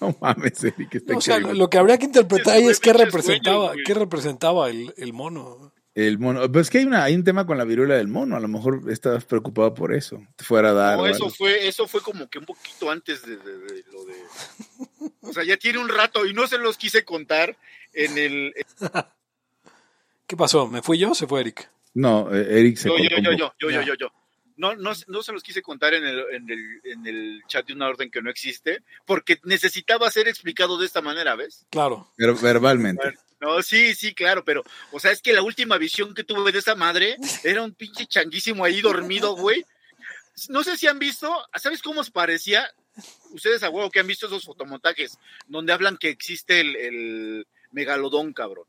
No 0.00 0.16
mames, 0.20 0.62
Eric, 0.64 0.94
está 0.94 1.12
No, 1.12 1.18
o 1.18 1.20
sea, 1.22 1.38
lo 1.38 1.68
que 1.70 1.78
habría 1.78 1.98
que 1.98 2.04
interpretar 2.06 2.54
ahí 2.56 2.66
es 2.66 2.80
qué 2.80 2.92
representaba, 2.92 3.72
qué 3.84 3.94
representaba 3.94 4.68
el, 4.70 4.92
el 4.96 5.12
mono. 5.12 5.72
El 5.96 6.18
mono. 6.18 6.52
Pues 6.52 6.66
es 6.66 6.70
que 6.70 6.78
hay, 6.78 6.84
una, 6.84 7.02
hay 7.04 7.14
un 7.14 7.24
tema 7.24 7.46
con 7.46 7.56
la 7.56 7.64
viruela 7.64 7.94
del 7.94 8.06
mono. 8.06 8.36
A 8.36 8.40
lo 8.40 8.48
mejor 8.48 8.82
estabas 8.90 9.24
preocupado 9.24 9.72
por 9.72 9.94
eso. 9.94 10.22
Te 10.36 10.44
fuera 10.44 10.68
a 10.68 10.72
dar. 10.74 10.98
No, 10.98 11.06
eso 11.06 11.24
algo. 11.24 11.30
fue, 11.34 11.66
eso 11.66 11.88
fue 11.88 12.02
como 12.02 12.28
que 12.28 12.38
un 12.38 12.44
poquito 12.44 12.90
antes 12.90 13.22
de, 13.22 13.38
de- 13.38 13.58
de 13.58 13.84
lo 13.90 14.04
de. 14.04 14.14
O 15.22 15.32
sea, 15.32 15.42
ya 15.42 15.56
tiene 15.56 15.78
un 15.78 15.88
rato 15.88 16.26
y 16.26 16.34
no 16.34 16.46
se 16.46 16.58
los 16.58 16.76
quise 16.76 17.02
contar 17.04 17.56
en 17.94 18.18
el. 18.18 18.54
¿Qué 20.26 20.36
pasó? 20.36 20.68
¿Me 20.68 20.82
fui 20.82 20.98
yo 20.98 21.12
o 21.12 21.14
se 21.14 21.26
fue 21.26 21.40
Eric? 21.40 21.70
No, 21.94 22.28
eh, 22.34 22.46
Eric 22.60 22.76
se 22.76 22.88
Yo, 22.88 22.96
yo, 22.98 23.08
yo, 23.22 23.32
yo, 23.32 23.52
yo, 23.58 23.70
yo, 23.70 23.80
yo, 23.82 23.94
yo. 23.94 24.12
No, 24.58 24.74
no, 24.74 24.92
no 25.08 25.22
se 25.22 25.32
los 25.32 25.42
quise 25.42 25.62
contar 25.62 25.94
en 25.94 26.04
el, 26.06 26.24
en, 26.32 26.50
el, 26.50 26.80
en 26.84 27.06
el 27.06 27.42
chat 27.46 27.66
de 27.66 27.74
una 27.74 27.88
orden 27.88 28.10
que 28.10 28.22
no 28.22 28.30
existe, 28.30 28.82
porque 29.06 29.38
necesitaba 29.44 30.10
ser 30.10 30.28
explicado 30.28 30.78
de 30.78 30.86
esta 30.86 31.02
manera, 31.02 31.36
¿ves? 31.36 31.66
Claro. 31.70 32.10
Ver- 32.16 32.34
verbalmente. 32.36 33.14
No, 33.40 33.62
sí, 33.62 33.94
sí, 33.94 34.14
claro, 34.14 34.44
pero, 34.44 34.64
o 34.92 34.98
sea, 35.00 35.10
es 35.10 35.20
que 35.20 35.32
la 35.34 35.42
última 35.42 35.76
visión 35.78 36.14
que 36.14 36.24
tuve 36.24 36.52
de 36.52 36.58
esa 36.58 36.74
madre 36.74 37.16
era 37.44 37.62
un 37.62 37.74
pinche 37.74 38.06
changuísimo 38.06 38.64
ahí 38.64 38.80
dormido, 38.80 39.36
güey. 39.36 39.64
No 40.48 40.62
sé 40.62 40.76
si 40.76 40.86
han 40.86 40.98
visto, 40.98 41.34
¿sabes 41.54 41.82
cómo 41.82 42.00
os 42.00 42.10
parecía? 42.10 42.70
Ustedes 43.32 43.62
a 43.62 43.70
huevo 43.70 43.90
que 43.90 44.00
han 44.00 44.06
visto 44.06 44.26
esos 44.26 44.44
fotomontajes 44.44 45.18
donde 45.46 45.72
hablan 45.72 45.96
que 45.98 46.08
existe 46.08 46.60
el, 46.60 46.76
el 46.76 47.46
megalodón, 47.70 48.32
cabrón. 48.32 48.66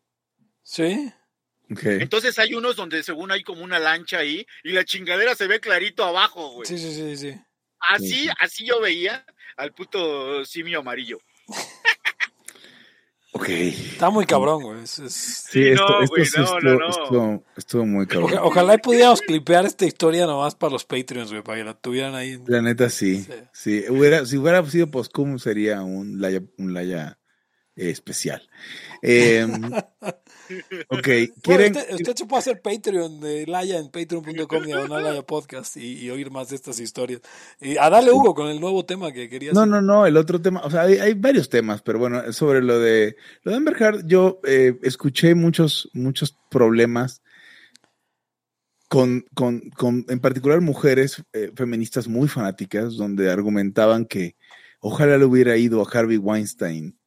¿Sí? 0.63 1.11
Ok. 1.71 1.83
Entonces 1.83 2.37
hay 2.39 2.53
unos 2.53 2.75
donde 2.77 3.03
según 3.03 3.31
hay 3.31 3.43
como 3.43 3.63
una 3.63 3.79
lancha 3.79 4.19
ahí 4.19 4.45
y 4.63 4.71
la 4.71 4.85
chingadera 4.85 5.35
se 5.35 5.47
ve 5.47 5.59
clarito 5.59 6.03
abajo, 6.03 6.51
güey. 6.51 6.67
Sí, 6.67 6.77
sí, 6.77 6.93
sí, 6.93 7.17
sí. 7.17 7.35
Así, 7.79 8.09
Sí. 8.23 8.29
así 8.39 8.65
yo 8.65 8.79
veía 8.81 9.25
al 9.55 9.73
puto 9.73 10.43
simio 10.45 10.79
amarillo. 10.79 11.19
Ok. 13.33 13.49
Está 13.49 14.09
muy 14.09 14.25
cabrón, 14.25 14.63
güey. 14.63 14.83
Es- 14.83 14.99
es- 14.99 15.43
Sí, 15.51 15.67
esto, 15.67 15.85
no, 15.87 16.01
esto 16.01 16.15
güey, 16.15 16.25
sí 16.25 16.31
no, 16.37 16.43
estuvo, 16.45 16.59
no, 16.61 16.79
no. 16.79 16.89
estuvo- 16.89 17.43
estuvo 17.57 17.85
muy 17.85 18.07
cabrón. 18.07 18.31
Oja- 18.33 18.43
ojalá 18.43 18.73
y 18.75 18.77
pudiéramos 18.79 19.21
clipear 19.21 19.65
esta 19.65 19.85
historia 19.85 20.25
nomás 20.25 20.55
para 20.55 20.71
los 20.73 20.85
Patreons, 20.85 21.29
güey, 21.31 21.43
para 21.43 21.57
que 21.59 21.63
la 21.65 21.73
tuvieran 21.73 22.15
ahí. 22.15 22.31
en- 22.33 22.43
La 22.47 22.61
neta 22.61 22.89
sí. 22.89 23.23
Sí. 23.23 23.33
sí. 23.53 23.83
Hubiera, 23.89 24.25
si 24.25 24.37
hubiera 24.37 24.63
sido 24.65 24.87
postcum 24.89 25.37
sería 25.39 25.81
un 25.83 26.19
Laya, 26.21 26.41
un 26.57 26.73
Laya 26.73 27.19
eh, 27.75 27.89
especial. 27.91 28.49
Eh, 29.03 29.45
ok, 30.89 31.07
Bueno, 31.07 31.33
¿quieren? 31.41 31.75
usted, 31.77 31.93
usted 31.95 32.15
se 32.15 32.25
puede 32.25 32.39
hacer 32.39 32.61
Patreon 32.61 33.19
de 33.19 33.45
Laya 33.47 33.77
en 33.79 33.89
patreon.com 33.89 34.63
diagonal 34.63 35.03
Laya 35.03 35.21
podcast 35.23 35.77
y, 35.77 35.99
y 36.05 36.09
oír 36.09 36.31
más 36.31 36.49
de 36.49 36.55
estas 36.55 36.79
historias. 36.79 37.21
Y 37.59 37.77
a 37.77 37.89
darle 37.89 38.11
Hugo 38.11 38.33
con 38.35 38.47
el 38.49 38.59
nuevo 38.59 38.85
tema 38.85 39.11
que 39.11 39.29
quería 39.29 39.51
No, 39.53 39.61
hacer. 39.61 39.71
no, 39.71 39.81
no, 39.81 40.05
el 40.05 40.17
otro 40.17 40.41
tema, 40.41 40.61
o 40.63 40.69
sea, 40.69 40.81
hay, 40.81 40.95
hay 40.97 41.13
varios 41.13 41.49
temas, 41.49 41.81
pero 41.81 41.99
bueno, 41.99 42.31
sobre 42.33 42.61
lo 42.61 42.79
de 42.79 43.15
lo 43.43 43.51
de 43.51 43.57
Amber 43.57 43.75
Heard, 43.81 44.05
yo 44.05 44.39
eh, 44.45 44.77
escuché 44.83 45.35
muchos, 45.35 45.89
muchos 45.93 46.35
problemas 46.49 47.21
con, 48.89 49.25
con, 49.33 49.69
con 49.71 50.05
en 50.07 50.19
particular 50.19 50.61
mujeres 50.61 51.23
eh, 51.33 51.51
feministas 51.55 52.07
muy 52.07 52.27
fanáticas, 52.27 52.95
donde 52.95 53.29
argumentaban 53.29 54.05
que 54.05 54.35
ojalá 54.79 55.17
le 55.17 55.25
hubiera 55.25 55.57
ido 55.57 55.81
a 55.81 55.89
Harvey 55.91 56.17
Weinstein, 56.17 56.97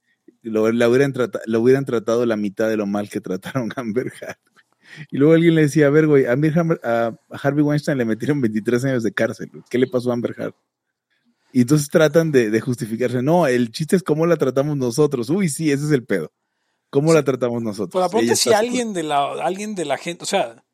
lo, 0.43 0.71
la 0.73 0.89
hubieran 0.89 1.13
trata- 1.13 1.41
lo 1.47 1.61
hubieran 1.61 1.85
tratado 1.85 2.25
la 2.27 2.37
mitad 2.37 2.69
de 2.69 2.77
lo 2.77 2.87
mal 2.87 3.09
que 3.09 3.21
trataron 3.21 3.71
a 3.77 3.81
Amber 3.81 4.13
Heard. 4.21 4.37
Y 5.11 5.19
luego 5.19 5.35
alguien 5.35 5.55
le 5.55 5.63
decía, 5.63 5.87
a 5.87 5.91
ver, 5.91 6.07
güey, 6.09 6.25
a, 6.27 6.33
a 6.33 7.13
Harvey 7.31 7.63
Weinstein 7.63 7.97
le 7.99 8.05
metieron 8.05 8.41
23 8.41 8.85
años 8.87 9.03
de 9.05 9.13
cárcel. 9.13 9.51
¿Qué 9.71 9.79
le 9.79 9.87
pasó 9.87 10.11
a 10.11 10.15
Amber 10.15 10.35
Heard? 10.37 10.55
Y 11.53 11.63
entonces 11.63 11.89
tratan 11.89 12.33
de, 12.33 12.51
de 12.51 12.61
justificarse. 12.61 13.23
No, 13.23 13.47
el 13.47 13.71
chiste 13.71 13.97
es 13.97 14.03
cómo 14.03 14.27
la 14.27 14.37
tratamos 14.37 14.77
nosotros. 14.77 15.31
Uy, 15.31 15.49
sí, 15.49 15.71
ese 15.71 15.85
es 15.85 15.91
el 15.93 16.05
pedo. 16.05 16.33
¿Cómo 16.91 17.13
la 17.13 17.23
tratamos 17.25 17.63
nosotros? 17.63 17.93
Pero 17.93 18.05
aparte 18.05 18.25
Ella 18.27 18.37
si 18.37 18.53
alguien 18.53 18.93
de 18.93 19.05
la 19.05 19.33
alguien 19.45 19.75
de 19.77 19.85
la 19.85 19.97
gente, 19.97 20.25
o 20.25 20.27
sea, 20.27 20.65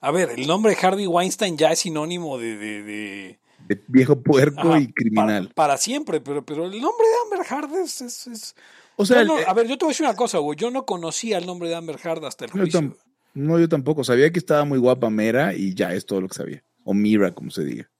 a 0.00 0.10
ver, 0.12 0.30
el 0.36 0.46
nombre 0.46 0.76
Harvey 0.80 1.06
Weinstein 1.08 1.56
ya 1.58 1.72
es 1.72 1.80
sinónimo 1.80 2.38
de, 2.38 2.56
de, 2.56 2.82
de- 2.84 3.40
de 3.68 3.82
viejo 3.88 4.20
puerco 4.22 4.60
ajá, 4.60 4.78
y 4.80 4.92
criminal. 4.92 5.44
Para, 5.48 5.54
para 5.54 5.76
siempre, 5.76 6.20
pero, 6.20 6.44
pero 6.46 6.66
el 6.66 6.80
nombre 6.80 7.06
de 7.08 7.14
Amber 7.36 7.46
Heard 7.50 7.82
es... 7.84 8.00
es- 8.00 8.26
es- 8.28 8.54
o 8.96 9.06
sea, 9.06 9.24
no- 9.24 9.38
el- 9.38 9.44
a 9.46 9.54
ver, 9.54 9.66
yo 9.68 9.78
te 9.78 9.84
voy 9.84 9.90
a 9.90 9.94
decir 9.94 10.06
una 10.06 10.16
cosa, 10.16 10.38
güey. 10.38 10.58
Yo 10.58 10.70
no 10.70 10.84
conocía 10.84 11.38
el 11.38 11.46
nombre 11.46 11.68
de 11.68 11.74
Amber 11.76 11.98
Heard 12.02 12.24
hasta 12.24 12.44
el 12.46 12.50
juicio. 12.50 12.96
no, 13.34 13.58
yo 13.60 13.68
tampoco. 13.68 14.02
Sabía 14.04 14.30
que 14.32 14.38
estaba 14.38 14.64
muy 14.64 14.78
guapa 14.78 15.10
Mera 15.10 15.54
y 15.54 15.74
ya 15.74 15.92
es 15.94 16.06
todo 16.06 16.20
lo 16.20 16.28
que 16.28 16.34
sabía. 16.34 16.64
O 16.84 16.94
Mira, 16.94 17.32
como 17.34 17.50
se 17.50 17.64
diga. 17.64 17.90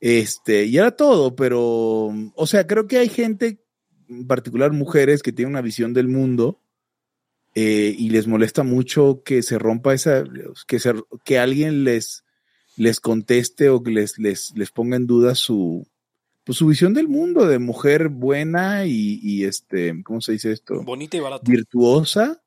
Este, 0.00 0.64
y 0.64 0.76
era 0.78 0.90
todo, 0.96 1.36
pero, 1.36 2.12
o 2.34 2.46
sea, 2.46 2.66
creo 2.66 2.88
que 2.88 2.98
hay 2.98 3.08
gente, 3.08 3.60
en 4.08 4.26
particular 4.26 4.72
mujeres, 4.72 5.22
que 5.22 5.32
tienen 5.32 5.52
una 5.52 5.60
visión 5.62 5.94
del 5.94 6.08
mundo 6.08 6.60
eh, 7.54 7.94
y 7.96 8.10
les 8.10 8.26
molesta 8.26 8.64
mucho 8.64 9.22
que 9.24 9.42
se 9.42 9.58
rompa 9.60 9.94
esa, 9.94 10.24
que, 10.66 10.80
se, 10.80 10.94
que 11.24 11.38
alguien 11.38 11.84
les, 11.84 12.24
les 12.76 12.98
conteste 12.98 13.68
o 13.68 13.82
que 13.84 13.92
les, 13.92 14.18
les, 14.18 14.52
les 14.56 14.72
ponga 14.72 14.96
en 14.96 15.06
duda 15.06 15.36
su, 15.36 15.86
pues, 16.44 16.58
su 16.58 16.66
visión 16.66 16.94
del 16.94 17.08
mundo 17.08 17.46
de 17.46 17.58
mujer 17.58 18.08
buena 18.08 18.84
y, 18.86 19.20
y 19.22 19.44
este, 19.44 20.02
¿cómo 20.04 20.20
se 20.20 20.32
dice 20.32 20.52
esto? 20.52 20.82
Bonita 20.82 21.16
y 21.16 21.20
barata. 21.20 21.42
virtuosa 21.50 22.42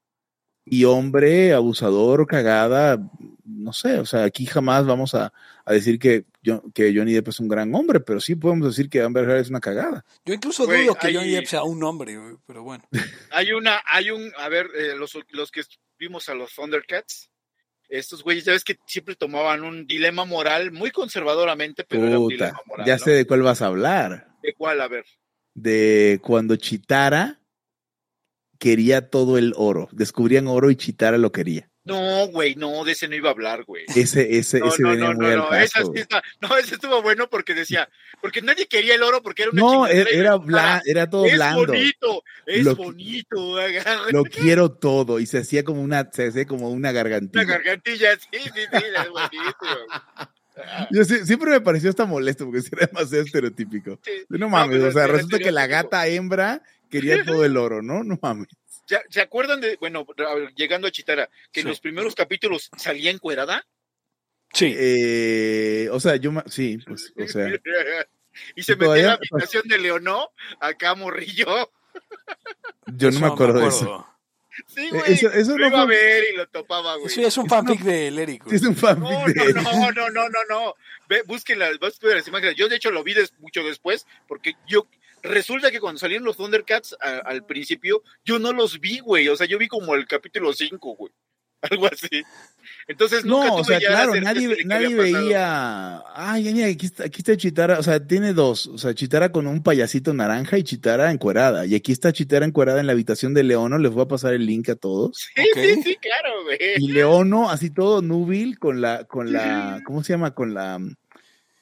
y 0.65 0.83
hombre 0.85 1.53
abusador, 1.53 2.25
cagada, 2.25 2.99
no 3.43 3.71
sé, 3.71 3.99
o 3.99 4.05
sea, 4.05 4.23
aquí 4.23 4.45
jamás 4.47 4.85
vamos 4.87 5.13
a, 5.13 5.31
a 5.63 5.73
decir 5.73 5.99
que, 5.99 6.25
yo- 6.41 6.63
que 6.73 6.91
Johnny 6.95 7.13
Depp 7.13 7.27
es 7.27 7.39
un 7.39 7.47
gran 7.47 7.73
hombre, 7.75 7.99
pero 7.99 8.19
sí 8.19 8.33
podemos 8.35 8.69
decir 8.69 8.89
que 8.89 9.01
Amber 9.01 9.25
Heard 9.29 9.41
es 9.41 9.49
una 9.51 9.59
cagada. 9.59 10.03
Yo 10.25 10.33
incluso 10.33 10.65
dudo 10.65 10.95
que 10.95 11.07
hay- 11.07 11.15
Johnny 11.15 11.31
Depp 11.31 11.45
sea 11.45 11.63
un 11.63 11.83
hombre, 11.83 12.17
pero 12.47 12.63
bueno. 12.63 12.83
Hay 13.31 13.51
una, 13.51 13.79
hay 13.85 14.09
un, 14.11 14.31
a 14.39 14.49
ver, 14.49 14.67
eh, 14.75 14.95
los, 14.97 15.15
los 15.31 15.51
que 15.51 15.61
vimos 15.99 16.29
a 16.29 16.33
los 16.33 16.55
Thundercats, 16.55 17.29
estos 17.89 18.23
güeyes 18.23 18.45
ya 18.45 18.51
ves 18.53 18.63
que 18.63 18.77
siempre 18.87 19.15
tomaban 19.15 19.63
un 19.63 19.85
dilema 19.87 20.25
moral 20.25 20.71
muy 20.71 20.91
conservadoramente, 20.91 21.83
pero 21.83 22.07
era 22.07 22.17
un 22.19 22.25
Puta, 22.25 22.33
dilema 22.45 22.61
moral. 22.65 22.85
ya 22.87 22.97
¿no? 22.97 23.03
sé 23.03 23.11
de 23.11 23.25
cuál 23.27 23.41
vas 23.41 23.61
a 23.61 23.67
hablar, 23.67 24.27
¿De 24.41 24.53
cuál? 24.53 24.81
A 24.81 24.87
ver. 24.87 25.05
de 25.53 26.19
cuando 26.23 26.55
Chitara 26.55 27.41
quería 28.59 29.09
todo 29.09 29.37
el 29.37 29.53
oro, 29.57 29.89
descubrían 29.91 30.47
oro 30.47 30.71
y 30.71 30.75
Chitara 30.75 31.17
lo 31.17 31.31
quería. 31.31 31.69
No, 31.85 32.27
güey, 32.27 32.55
no, 32.55 32.83
de 32.83 32.93
ese 32.93 33.07
no 33.07 33.15
iba 33.15 33.29
a 33.29 33.31
hablar, 33.33 33.63
güey. 33.63 33.85
Ese, 33.95 34.37
ese, 34.37 34.59
No, 34.59 34.67
ese 34.67 34.81
no, 34.81 34.89
venía 34.89 35.05
no, 35.09 35.13
muy 35.13 35.25
no, 35.27 35.31
al 35.31 35.37
no, 35.37 35.55
esa 35.55 35.83
sí 35.83 35.91
está- 35.95 36.23
no, 36.41 36.57
ese 36.57 36.75
estuvo 36.75 37.01
bueno 37.03 37.29
porque 37.29 37.53
decía, 37.53 37.87
porque 38.21 38.41
nadie 38.41 38.65
quería 38.67 38.95
el 38.95 39.03
oro 39.03 39.21
porque 39.21 39.43
era 39.43 39.51
una 39.51 39.61
No, 39.61 39.71
chingadera 39.85 40.09
era, 40.09 40.19
era, 40.19 40.35
bla- 40.37 40.81
era 40.85 41.09
todo 41.09 41.25
es 41.25 41.33
blando. 41.35 41.67
bonito, 41.67 42.23
es 42.47 42.63
Lo- 42.65 42.75
bonito, 42.75 43.57
agarra 43.59 44.11
Lo 44.11 44.23
quiero 44.23 44.71
todo. 44.71 45.19
Y 45.19 45.27
se 45.27 45.37
hacía 45.37 45.63
como 45.63 45.81
una, 45.81 46.09
se 46.11 46.27
hacía 46.27 46.45
como 46.45 46.69
una 46.69 46.75
una 46.75 46.91
gargantilla. 46.91 47.43
gargantilla, 47.45 48.15
sí, 48.19 48.27
sí, 48.31 48.49
sí, 48.55 48.61
es 48.71 49.09
bonito. 49.09 49.85
Yo 50.91 51.03
sí- 51.03 51.25
siempre 51.25 51.51
me 51.51 51.61
pareció 51.61 51.89
hasta 51.89 52.05
molesto 52.05 52.45
porque 52.45 52.61
era 52.71 52.87
demasiado 52.87 53.23
estereotípico. 53.25 53.99
Sí. 54.03 54.11
No 54.29 54.49
mames, 54.49 54.81
o 54.81 54.91
sea, 54.91 55.07
resulta 55.07 55.37
que 55.39 55.51
la 55.51 55.67
gata 55.67 56.07
hembra 56.07 56.61
quería 56.89 57.23
todo 57.25 57.43
el 57.43 57.57
oro, 57.57 57.81
¿no? 57.81 58.03
No 58.03 58.17
mames. 58.21 58.47
¿Se, 58.85 58.99
se 59.09 59.21
acuerdan 59.21 59.61
de, 59.61 59.77
bueno, 59.77 60.05
llegando 60.55 60.87
a 60.87 60.91
Chitara, 60.91 61.29
que 61.51 61.61
en 61.61 61.67
los 61.67 61.79
primeros 61.79 62.13
capítulos 62.15 62.69
salía 62.77 63.11
encuerada? 63.11 63.65
Sí. 64.53 64.73
Eh, 64.77 65.89
o 65.91 65.99
sea, 65.99 66.15
yo, 66.17 66.31
sí, 66.47 66.77
pues, 66.85 67.11
o 67.17 67.27
sea, 67.27 67.47
y 68.55 68.63
se 68.63 68.73
¿Y 68.73 68.75
metía 68.75 68.95
en 68.97 69.05
la 69.07 69.13
habitación 69.13 69.63
de 69.67 69.77
Leonó, 69.79 70.29
acá 70.59 70.93
morrillo. 70.95 71.71
yo 72.87 73.11
no 73.11 73.19
me 73.19 73.27
acuerdo 73.27 73.59
de 73.59 73.67
eso. 73.67 74.07
Sí, 74.67 74.85
Eh, 74.85 74.89
güey. 74.91 75.13
eso- 75.13 75.31
eso 75.31 75.57
lo 75.57 75.65
no 75.65 75.67
iba 75.67 75.81
a 75.81 75.85
ver 75.85 76.23
y 76.33 76.37
lo 76.37 76.47
topaba, 76.47 76.95
güey. 76.95 77.07
Eso 77.07 77.19
ya 77.21 77.27
es 77.27 77.37
un 77.37 77.43
no- 77.47 77.49
fanfic 77.49 77.81
del 77.81 78.17
Eric. 78.19 78.43
Sí, 78.49 78.55
es 78.55 78.63
un 78.63 78.75
fanfic 78.75 79.09
No, 79.35 79.43
de 79.43 79.53
no, 79.53 79.61
no, 79.63 79.91
no, 79.91 80.09
no, 80.09 80.29
no, 80.29 80.39
no. 80.49 80.75
Ve, 81.09 81.23
busquen 81.25 81.59
las, 81.59 81.77
busquen 81.79 82.11
las 82.15 82.27
imágenes. 82.27 82.55
Yo, 82.55 82.69
de 82.69 82.77
hecho, 82.77 82.91
lo 82.91 83.03
vi 83.03 83.13
des- 83.13 83.33
mucho 83.39 83.63
después, 83.63 84.05
porque 84.27 84.53
yo, 84.67 84.87
resulta 85.25 85.71
que 85.71 85.79
cuando 85.79 85.99
salieron 85.99 86.25
los 86.25 86.37
Thundercats 86.37 86.95
a- 87.01 87.17
al 87.19 87.45
principio, 87.45 88.01
yo 88.23 88.39
no 88.39 88.53
los 88.53 88.79
vi, 88.79 88.99
güey. 88.99 89.27
O 89.29 89.35
sea, 89.35 89.47
yo 89.47 89.57
vi 89.57 89.67
como 89.67 89.95
el 89.95 90.07
capítulo 90.07 90.53
5, 90.53 90.95
güey. 90.95 91.11
Algo 91.61 91.87
así. 91.87 92.21
Entonces, 92.87 93.25
nunca 93.25 93.47
No, 93.47 93.51
tuve 93.53 93.61
o 93.61 93.63
sea, 93.65 93.79
ya 93.79 93.87
claro, 93.87 94.15
nadie, 94.21 94.57
nadie 94.65 94.93
veía. 94.93 95.99
Ay, 96.13 96.53
mira, 96.53 96.67
aquí 96.67 96.85
está, 96.85 97.05
aquí 97.05 97.21
está 97.21 97.35
Chitara. 97.35 97.79
O 97.79 97.83
sea, 97.83 98.05
tiene 98.05 98.33
dos. 98.33 98.67
O 98.67 98.77
sea, 98.77 98.93
Chitara 98.93 99.31
con 99.31 99.47
un 99.47 99.63
payasito 99.63 100.13
naranja 100.13 100.59
y 100.59 100.63
Chitara 100.63 101.09
encuerada. 101.11 101.65
Y 101.65 101.73
aquí 101.73 101.91
está 101.91 102.13
Chitara 102.13 102.45
encuerada 102.45 102.79
en 102.81 102.85
la 102.85 102.91
habitación 102.93 103.33
de 103.33 103.43
Leono. 103.43 103.79
Les 103.79 103.91
voy 103.91 104.03
a 104.03 104.07
pasar 104.07 104.35
el 104.35 104.45
link 104.45 104.69
a 104.69 104.75
todos. 104.75 105.17
Sí, 105.35 105.43
sí, 105.55 105.81
sí, 105.81 105.95
claro, 105.97 106.43
güey. 106.43 106.57
Y 106.77 106.91
Leono, 106.91 107.49
así 107.49 107.71
todo 107.71 108.03
núbil, 108.03 108.59
con 108.59 108.79
la, 108.81 109.05
con 109.05 109.31
la, 109.33 109.81
¿cómo 109.85 110.03
se 110.03 110.13
llama? 110.13 110.35
Con 110.35 110.53
la, 110.53 110.77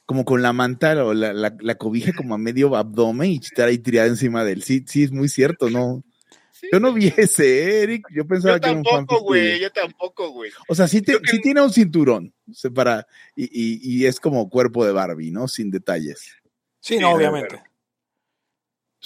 como 0.05 0.25
con 0.25 0.41
la 0.41 0.53
manta 0.53 1.03
o 1.05 1.13
la, 1.13 1.33
la, 1.33 1.55
la 1.59 1.75
cobija 1.75 2.11
como 2.13 2.33
a 2.35 2.37
medio 2.37 2.75
abdomen 2.75 3.31
y 3.31 3.39
Chitara 3.39 3.69
ahí 3.69 3.77
tirada 3.77 4.07
encima 4.07 4.43
de 4.43 4.53
él. 4.53 4.63
Sí, 4.63 4.83
sí, 4.87 5.03
es 5.03 5.11
muy 5.11 5.29
cierto, 5.29 5.69
¿no? 5.69 6.03
Sí. 6.51 6.67
Yo 6.71 6.79
no 6.79 6.93
vi 6.93 7.13
ese, 7.17 7.83
Eric. 7.83 8.05
Yo 8.13 8.25
pensaba 8.27 8.55
Yo 8.57 8.61
que 8.61 8.69
era 8.69 8.77
un 8.77 8.83
tampoco, 8.83 9.15
fanfic 9.15 9.27
güey. 9.27 9.59
Yo 9.59 9.71
tampoco, 9.71 10.29
güey. 10.31 10.51
O 10.67 10.75
sea, 10.75 10.87
sí, 10.87 11.01
te- 11.01 11.19
que- 11.19 11.27
sí 11.31 11.41
tiene 11.41 11.61
un 11.61 11.71
cinturón 11.71 12.33
separa, 12.53 13.05
y, 13.35 13.43
y, 13.45 13.79
y 14.01 14.05
es 14.05 14.19
como 14.19 14.49
cuerpo 14.49 14.85
de 14.85 14.91
Barbie, 14.91 15.31
¿no? 15.31 15.47
Sin 15.47 15.71
detalles. 15.71 16.19
Sí, 16.79 16.95
Sí, 16.95 16.99
no, 16.99 17.11
obviamente. 17.11 17.61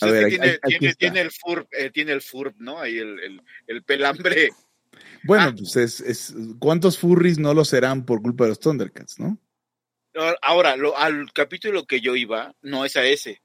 A 0.02 0.06
es 0.08 0.12
ver, 0.12 0.26
aquí- 0.26 0.38
tiene, 0.38 0.52
aquí 0.62 0.70
tiene, 0.70 0.88
está. 0.88 1.00
tiene 1.00 1.22
el 1.22 1.32
furb, 1.32 1.68
eh, 1.72 1.90
tiene 1.92 2.12
el 2.12 2.22
furb, 2.22 2.54
¿no? 2.60 2.80
Ahí 2.80 2.98
el, 2.98 3.20
el, 3.20 3.42
el 3.68 3.84
pelambre. 3.84 4.50
Bueno, 5.24 5.46
Ah. 5.46 5.56
pues 5.58 5.76
es, 5.76 6.00
es, 6.02 6.36
¿cuántos 6.60 6.98
furries 7.00 7.38
no 7.40 7.54
lo 7.54 7.66
serán 7.66 8.06
por 8.06 8.22
culpa 8.22 8.44
de 8.46 8.50
los 8.50 8.60
Thundercats, 8.60 9.20
no? 9.20 9.38
Ahora, 10.42 10.76
lo, 10.76 10.98
al 10.98 11.32
capítulo 11.34 11.86
que 11.86 12.02
yo 12.02 12.16
iba, 12.16 12.56
no 12.62 12.86
es 12.86 12.96
a 12.96 13.06
ese. 13.06 13.42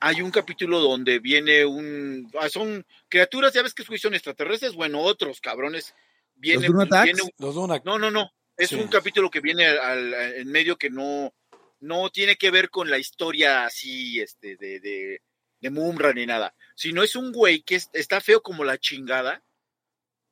Hay 0.00 0.20
un 0.22 0.30
capítulo 0.30 0.80
donde 0.80 1.18
viene 1.18 1.64
un. 1.64 2.30
ah, 2.40 2.48
Son 2.48 2.86
criaturas, 3.08 3.52
ya 3.54 3.62
ves 3.62 3.74
que 3.74 3.84
son 3.98 4.14
extraterrestres, 4.14 4.74
bueno, 4.74 5.00
otros 5.00 5.40
cabrones. 5.40 5.94
Viene, 6.34 6.68
¿Los 6.68 6.88
viene 6.88 7.22
un- 7.22 7.80
no, 7.84 7.98
no, 7.98 8.10
no. 8.10 8.30
Es 8.56 8.70
Sí. 8.70 8.74
un 8.76 8.88
capítulo 8.88 9.30
que 9.30 9.40
viene 9.40 9.66
al, 9.66 9.78
al- 10.14 10.34
en 10.36 10.48
medio 10.48 10.76
que 10.76 10.90
no, 10.90 11.34
no 11.80 12.10
tiene 12.10 12.36
que 12.36 12.50
ver 12.50 12.70
con 12.70 12.90
la 12.90 12.98
historia 12.98 13.64
así, 13.66 14.20
este, 14.20 14.56
de, 14.56 14.80
de, 14.80 15.22
de 15.60 15.70
Mumra 15.70 16.12
ni 16.12 16.26
nada. 16.26 16.54
Sino 16.76 17.02
es 17.02 17.16
un 17.16 17.32
güey 17.32 17.62
que 17.62 17.76
es- 17.76 17.90
está 17.92 18.20
feo 18.20 18.42
como 18.42 18.64
la 18.64 18.78
chingada. 18.78 19.42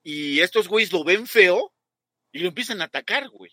Y 0.02 0.40
estos 0.40 0.68
güeyes 0.68 0.92
lo 0.92 1.04
ven 1.04 1.26
feo 1.26 1.72
y 2.32 2.40
lo 2.40 2.48
empiezan 2.48 2.80
a 2.80 2.84
atacar, 2.84 3.28
güey. 3.28 3.52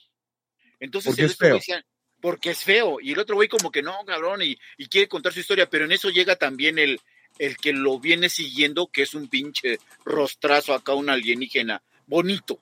Entonces 0.80 1.10
¿Por 1.12 1.16
qué 1.18 1.22
el 1.24 1.28
es 1.28 1.34
otro 1.36 1.48
güey 1.50 1.52
feo? 1.52 1.58
decía, 1.60 1.86
porque 2.22 2.52
es 2.52 2.64
feo. 2.64 3.00
Y 3.02 3.12
el 3.14 3.20
otro 3.20 3.36
güey 3.36 3.48
como 3.48 3.72
que 3.72 3.82
no, 3.82 4.04
cabrón, 4.06 4.42
y, 4.42 4.58
y 4.78 4.88
quiere 4.88 5.08
contar 5.08 5.34
su 5.34 5.40
historia, 5.40 5.70
pero 5.70 5.86
en 5.86 5.92
eso 5.92 6.10
llega 6.10 6.36
también 6.36 6.78
el, 6.80 7.00
el 7.38 7.58
que 7.58 7.74
lo 7.74 8.00
viene 8.00 8.30
siguiendo, 8.30 8.88
que 8.88 9.04
es 9.04 9.14
un 9.14 9.28
pinche 9.30 9.80
rostrazo 10.06 10.74
acá, 10.74 10.94
un 10.94 11.10
alienígena 11.10 11.82
bonito. 12.08 12.62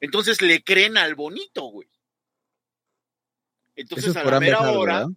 Entonces 0.00 0.40
le 0.42 0.62
creen 0.62 0.96
al 0.96 1.14
bonito, 1.14 1.62
güey. 1.64 1.88
Entonces 3.76 4.10
es 4.10 4.16
a 4.16 4.24
la 4.24 4.40
mera 4.40 4.60
hora, 4.72 4.94
¿verdad? 5.00 5.08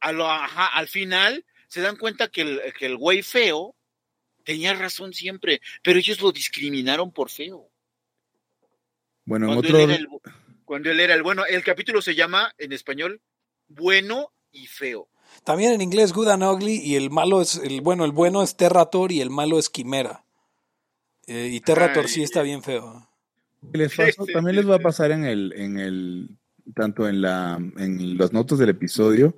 a 0.00 0.12
lo- 0.12 0.30
ajá, 0.30 0.66
al 0.66 0.88
final 0.88 1.44
se 1.68 1.80
dan 1.80 1.96
cuenta 1.96 2.28
que 2.28 2.42
el, 2.42 2.60
que 2.78 2.86
el 2.86 2.96
güey 2.96 3.22
feo 3.22 3.74
tenía 4.44 4.74
razón 4.74 5.12
siempre, 5.12 5.60
pero 5.82 5.98
ellos 5.98 6.20
lo 6.20 6.32
discriminaron 6.32 7.12
por 7.12 7.30
feo. 7.30 7.70
Bueno, 9.24 9.46
en 9.46 9.52
Cuando, 9.54 9.68
otro... 9.68 9.78
él 9.78 9.90
era 9.90 9.94
el, 9.96 10.08
bu- 10.08 10.20
cuando 10.64 10.90
él 10.90 11.00
era 11.00 11.14
el 11.14 11.22
bueno, 11.22 11.44
el 11.46 11.62
capítulo 11.62 12.02
se 12.02 12.14
llama 12.14 12.54
en 12.58 12.72
español 12.72 13.20
bueno 13.70 14.32
y 14.52 14.66
feo. 14.66 15.08
También 15.44 15.72
en 15.72 15.80
inglés 15.80 16.12
Good 16.12 16.28
and 16.28 16.42
Ugly 16.42 16.80
y 16.84 16.96
el 16.96 17.10
malo 17.10 17.40
es 17.40 17.56
el 17.56 17.80
bueno, 17.80 18.04
el 18.04 18.12
bueno 18.12 18.42
es 18.42 18.56
Terrator 18.56 19.12
y 19.12 19.20
el 19.20 19.30
malo 19.30 19.58
es 19.58 19.70
Quimera. 19.70 20.24
Eh, 21.26 21.48
y 21.52 21.60
Terrator 21.60 22.04
Ay. 22.04 22.08
sí 22.08 22.22
está 22.22 22.42
bien 22.42 22.62
feo. 22.62 23.08
les 23.72 23.94
también 24.34 24.56
les 24.56 24.68
va 24.68 24.76
a 24.76 24.80
pasar 24.80 25.12
en 25.12 25.24
el, 25.24 25.52
en 25.56 25.78
el, 25.78 26.28
tanto 26.74 27.08
en 27.08 27.22
la, 27.22 27.56
en 27.78 28.18
los 28.18 28.32
notas 28.32 28.58
del 28.58 28.70
episodio, 28.70 29.36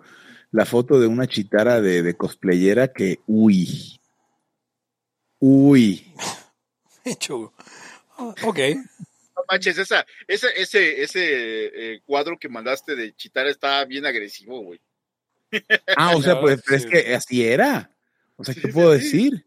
la 0.51 0.65
foto 0.65 0.99
de 0.99 1.07
una 1.07 1.27
chitara 1.27 1.81
de, 1.81 2.03
de 2.03 2.15
cosplayera 2.17 2.93
que, 2.93 3.21
uy, 3.27 4.01
uy, 5.39 6.15
Hecho. 7.05 7.53
Ah, 8.17 8.35
Ok. 8.45 8.59
Manches, 9.53 9.77
esa, 9.77 10.07
ese, 10.27 10.49
ese, 10.57 11.03
ese 11.03 11.67
eh, 11.95 12.01
cuadro 12.07 12.39
que 12.39 12.49
mandaste 12.49 12.97
de 12.97 13.15
Chitara 13.15 13.51
está 13.51 13.85
bien 13.85 14.07
agresivo, 14.07 14.61
güey. 14.61 14.81
Ah, 15.95 16.17
o 16.17 16.23
sea, 16.23 16.41
pues 16.41 16.63
es 16.71 16.87
que 16.87 17.15
así 17.15 17.45
era. 17.45 17.91
O 18.37 18.45
sea, 18.45 18.55
¿qué 18.55 18.63
sí, 18.63 18.73
puedo 18.73 18.95
sí. 18.95 19.01
decir? 19.05 19.45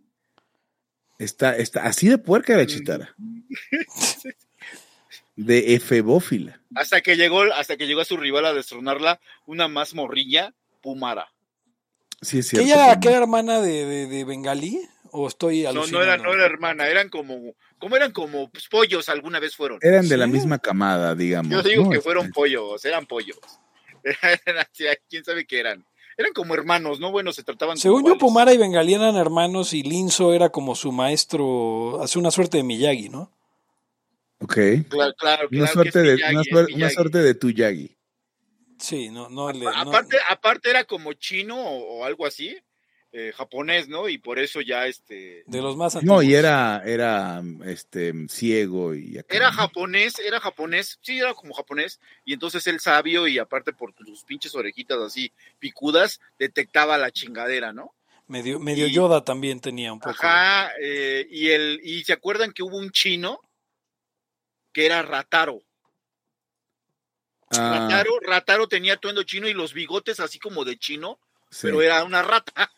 Está, 1.17 1.57
está 1.57 1.85
así 1.87 2.07
de 2.07 2.19
puerca 2.19 2.55
la 2.55 2.67
chitara. 2.67 3.15
De 5.35 5.73
efebófila. 5.73 6.61
Hasta 6.75 7.01
que 7.01 7.17
llegó, 7.17 7.41
hasta 7.41 7.75
que 7.75 7.87
llegó 7.87 8.01
a 8.01 8.05
su 8.05 8.15
rival 8.15 8.45
a 8.45 8.53
destronarla, 8.53 9.19
una 9.47 9.67
más 9.67 9.93
morrilla, 9.93 10.53
Pumara. 10.81 11.33
Sí, 12.21 12.39
es 12.39 12.51
¿Que 12.51 12.57
cierto. 12.63 12.73
ella 12.73 12.99
era 13.01 13.17
hermana 13.17 13.59
de, 13.59 13.85
de, 13.85 14.07
de 14.07 14.23
Bengalí? 14.23 14.79
¿O 15.17 15.27
estoy 15.27 15.63
No, 15.63 15.69
alucinando? 15.69 15.97
no 15.99 16.03
era, 16.03 16.17
no 16.23 16.33
era 16.33 16.45
hermana, 16.45 16.87
eran 16.87 17.09
como, 17.09 17.55
como 17.77 17.95
eran 17.95 18.11
como 18.11 18.49
pues, 18.49 18.67
pollos 18.67 19.07
alguna 19.09 19.39
vez 19.39 19.55
fueron. 19.55 19.79
Eran 19.81 20.07
de 20.09 20.17
la 20.17 20.27
misma 20.27 20.59
camada, 20.59 21.15
digamos. 21.15 21.51
Yo 21.51 21.63
digo 21.63 21.83
¿no? 21.85 21.89
que 21.89 21.97
Este, 21.97 22.03
fueron 22.03 22.31
pollos, 22.31 22.83
eran 22.85 23.05
pollos. 23.05 23.39
Eran 24.03 24.59
así, 24.59 24.83
quién 25.09 25.23
sabe 25.25 25.47
qué 25.47 25.59
eran. 25.59 25.83
Eran 26.15 26.31
como 26.33 26.53
hermanos, 26.53 26.99
¿no? 26.99 27.11
Bueno, 27.11 27.33
se 27.33 27.43
trataban 27.43 27.77
Según 27.77 28.01
como 28.03 28.09
yo, 28.09 28.15
iguales. 28.15 28.29
Pumara 28.31 28.53
y 28.53 28.57
Bengalí 28.57 28.93
eran 28.93 29.15
hermanos 29.15 29.73
y 29.73 29.81
Linzo 29.83 30.33
era 30.33 30.49
como 30.49 30.75
su 30.75 30.91
maestro, 30.91 32.01
hace 32.03 32.19
una 32.19 32.29
suerte 32.29 32.57
de 32.57 32.63
Miyagi, 32.63 33.09
¿no? 33.09 33.31
Ok. 34.39 34.53
Claro, 34.89 35.13
claro, 35.17 35.47
Una 35.49 35.59
claro 35.59 35.73
suerte, 35.73 35.91
que 35.91 36.13
es 36.13 36.19
de, 36.19 36.27
Miyagi, 36.29 36.73
una, 36.75 36.89
suerte 36.89 37.17
de 37.19 37.33
Tuyagi. 37.33 37.97
Sí, 38.77 39.09
no, 39.09 39.29
no 39.29 39.51
le. 39.51 39.65
no- 39.65 39.71
Aparte, 39.71 40.17
aparte 40.29 40.69
era 40.69 40.83
como 40.83 41.13
chino 41.13 41.57
o, 41.59 41.99
o 41.99 42.05
algo 42.05 42.25
así, 42.25 42.55
eh, 43.17 43.31
japonés, 43.33 43.87
¿no? 43.87 44.09
Y 44.09 44.17
por 44.17 44.39
eso 44.39 44.59
ya 44.59 44.87
este 44.87 45.45
de 45.47 45.61
los 45.61 45.77
más 45.77 45.95
No, 45.95 45.99
antiguos. 46.19 46.25
y 46.25 46.33
era, 46.35 46.83
era 46.85 47.41
este 47.63 48.11
ciego 48.27 48.93
y 48.93 49.17
acá, 49.17 49.33
era 49.33 49.51
¿no? 49.51 49.55
japonés, 49.55 50.19
era 50.19 50.41
japonés, 50.41 50.99
sí, 51.01 51.17
era 51.19 51.33
como 51.33 51.53
japonés, 51.53 52.01
y 52.25 52.33
entonces 52.33 52.67
el 52.67 52.81
sabio 52.81 53.25
y 53.25 53.39
aparte 53.39 53.71
por 53.71 53.93
sus 54.05 54.25
pinches 54.25 54.53
orejitas 54.53 54.97
así 54.99 55.31
picudas, 55.59 56.19
detectaba 56.37 56.97
la 56.97 57.09
chingadera, 57.09 57.71
¿no? 57.71 57.93
Medio, 58.27 58.59
medio 58.59 58.87
y- 58.87 58.91
Yoda 58.93 59.23
también 59.23 59.61
tenía 59.61 59.93
un 59.93 59.99
poco. 59.99 60.11
Ajá, 60.11 60.73
eh, 60.81 61.25
y 61.29 61.51
el, 61.51 61.79
y 61.83 62.03
se 62.03 62.11
acuerdan 62.11 62.51
que 62.51 62.63
hubo 62.63 62.77
un 62.77 62.91
chino 62.91 63.39
que 64.73 64.85
era 64.87 65.01
Rataro. 65.03 65.61
Ah, 67.51 67.69
Rataro, 67.87 68.19
Rataro 68.19 68.67
tenía 68.67 68.93
atuendo 68.95 69.23
chino 69.23 69.47
y 69.47 69.53
los 69.53 69.73
bigotes 69.73 70.19
así 70.19 70.37
como 70.39 70.65
de 70.65 70.77
chino, 70.77 71.17
sí. 71.49 71.67
pero 71.67 71.81
era 71.81 72.03
una 72.03 72.21
rata. 72.23 72.71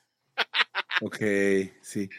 Ok, 1.02 1.18
sí. 1.82 2.10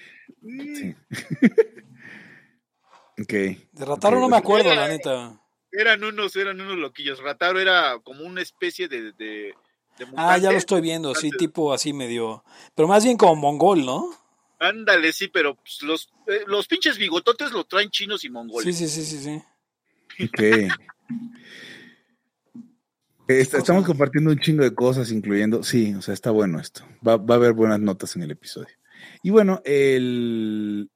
sí. 0.43 0.95
ok. 3.21 3.33
De 3.73 3.85
Rataro 3.85 4.21
no 4.21 4.29
me 4.29 4.37
acuerdo, 4.37 4.73
Era- 4.73 4.83
la 4.83 4.89
neta. 4.89 5.41
Eran 5.71 6.03
unos, 6.03 6.35
eran 6.37 6.59
unos 6.61 6.79
loquillos. 6.79 7.21
Rataro 7.21 7.61
era 7.61 7.99
como 8.03 8.25
una 8.25 8.41
especie 8.41 8.89
de, 8.89 9.13
de, 9.13 9.55
de 9.99 10.07
Ah, 10.17 10.39
ya 10.39 10.51
lo 10.51 10.57
estoy 10.59 10.81
viendo, 10.81 11.15
sí, 11.15 11.31
tipo 11.33 11.73
así 11.75 11.93
medio. 11.93 12.43
Pero 12.75 12.89
más 12.89 13.05
bien 13.05 13.17
como 13.19 13.37
mongol, 13.37 13.85
¿no? 13.85 14.09
Ándale, 14.61 15.13
sí, 15.13 15.29
pero 15.29 15.55
pues, 15.57 15.83
los, 15.83 16.09
eh, 16.27 16.43
los 16.47 16.67
pinches 16.67 16.97
bigototes 16.99 17.53
lo 17.53 17.65
traen 17.65 17.91
chinos 17.91 18.25
y 18.25 18.31
mongoles. 18.31 18.77
Sí, 18.77 18.89
sí, 18.89 19.05
sí, 19.05 19.19
sí, 19.19 19.43
sí. 20.19 20.25
Ok. 20.25 20.41
Est- 23.29 23.55
Estamos 23.55 23.85
compartiendo 23.85 24.31
un 24.31 24.39
chingo 24.39 24.65
de 24.65 24.75
cosas, 24.75 25.13
incluyendo. 25.13 25.63
Sí, 25.63 25.95
o 25.95 26.03
sea, 26.03 26.15
está 26.15 26.31
bueno 26.31 26.59
esto. 26.59 26.83
Va, 27.07 27.17
va 27.17 27.35
a 27.35 27.39
haber 27.39 27.53
buenas 27.53 27.79
notas 27.81 28.17
en 28.17 28.23
el 28.23 28.31
episodio. 28.31 28.75
Y 29.23 29.31
bueno, 29.31 29.61
el. 29.65 30.91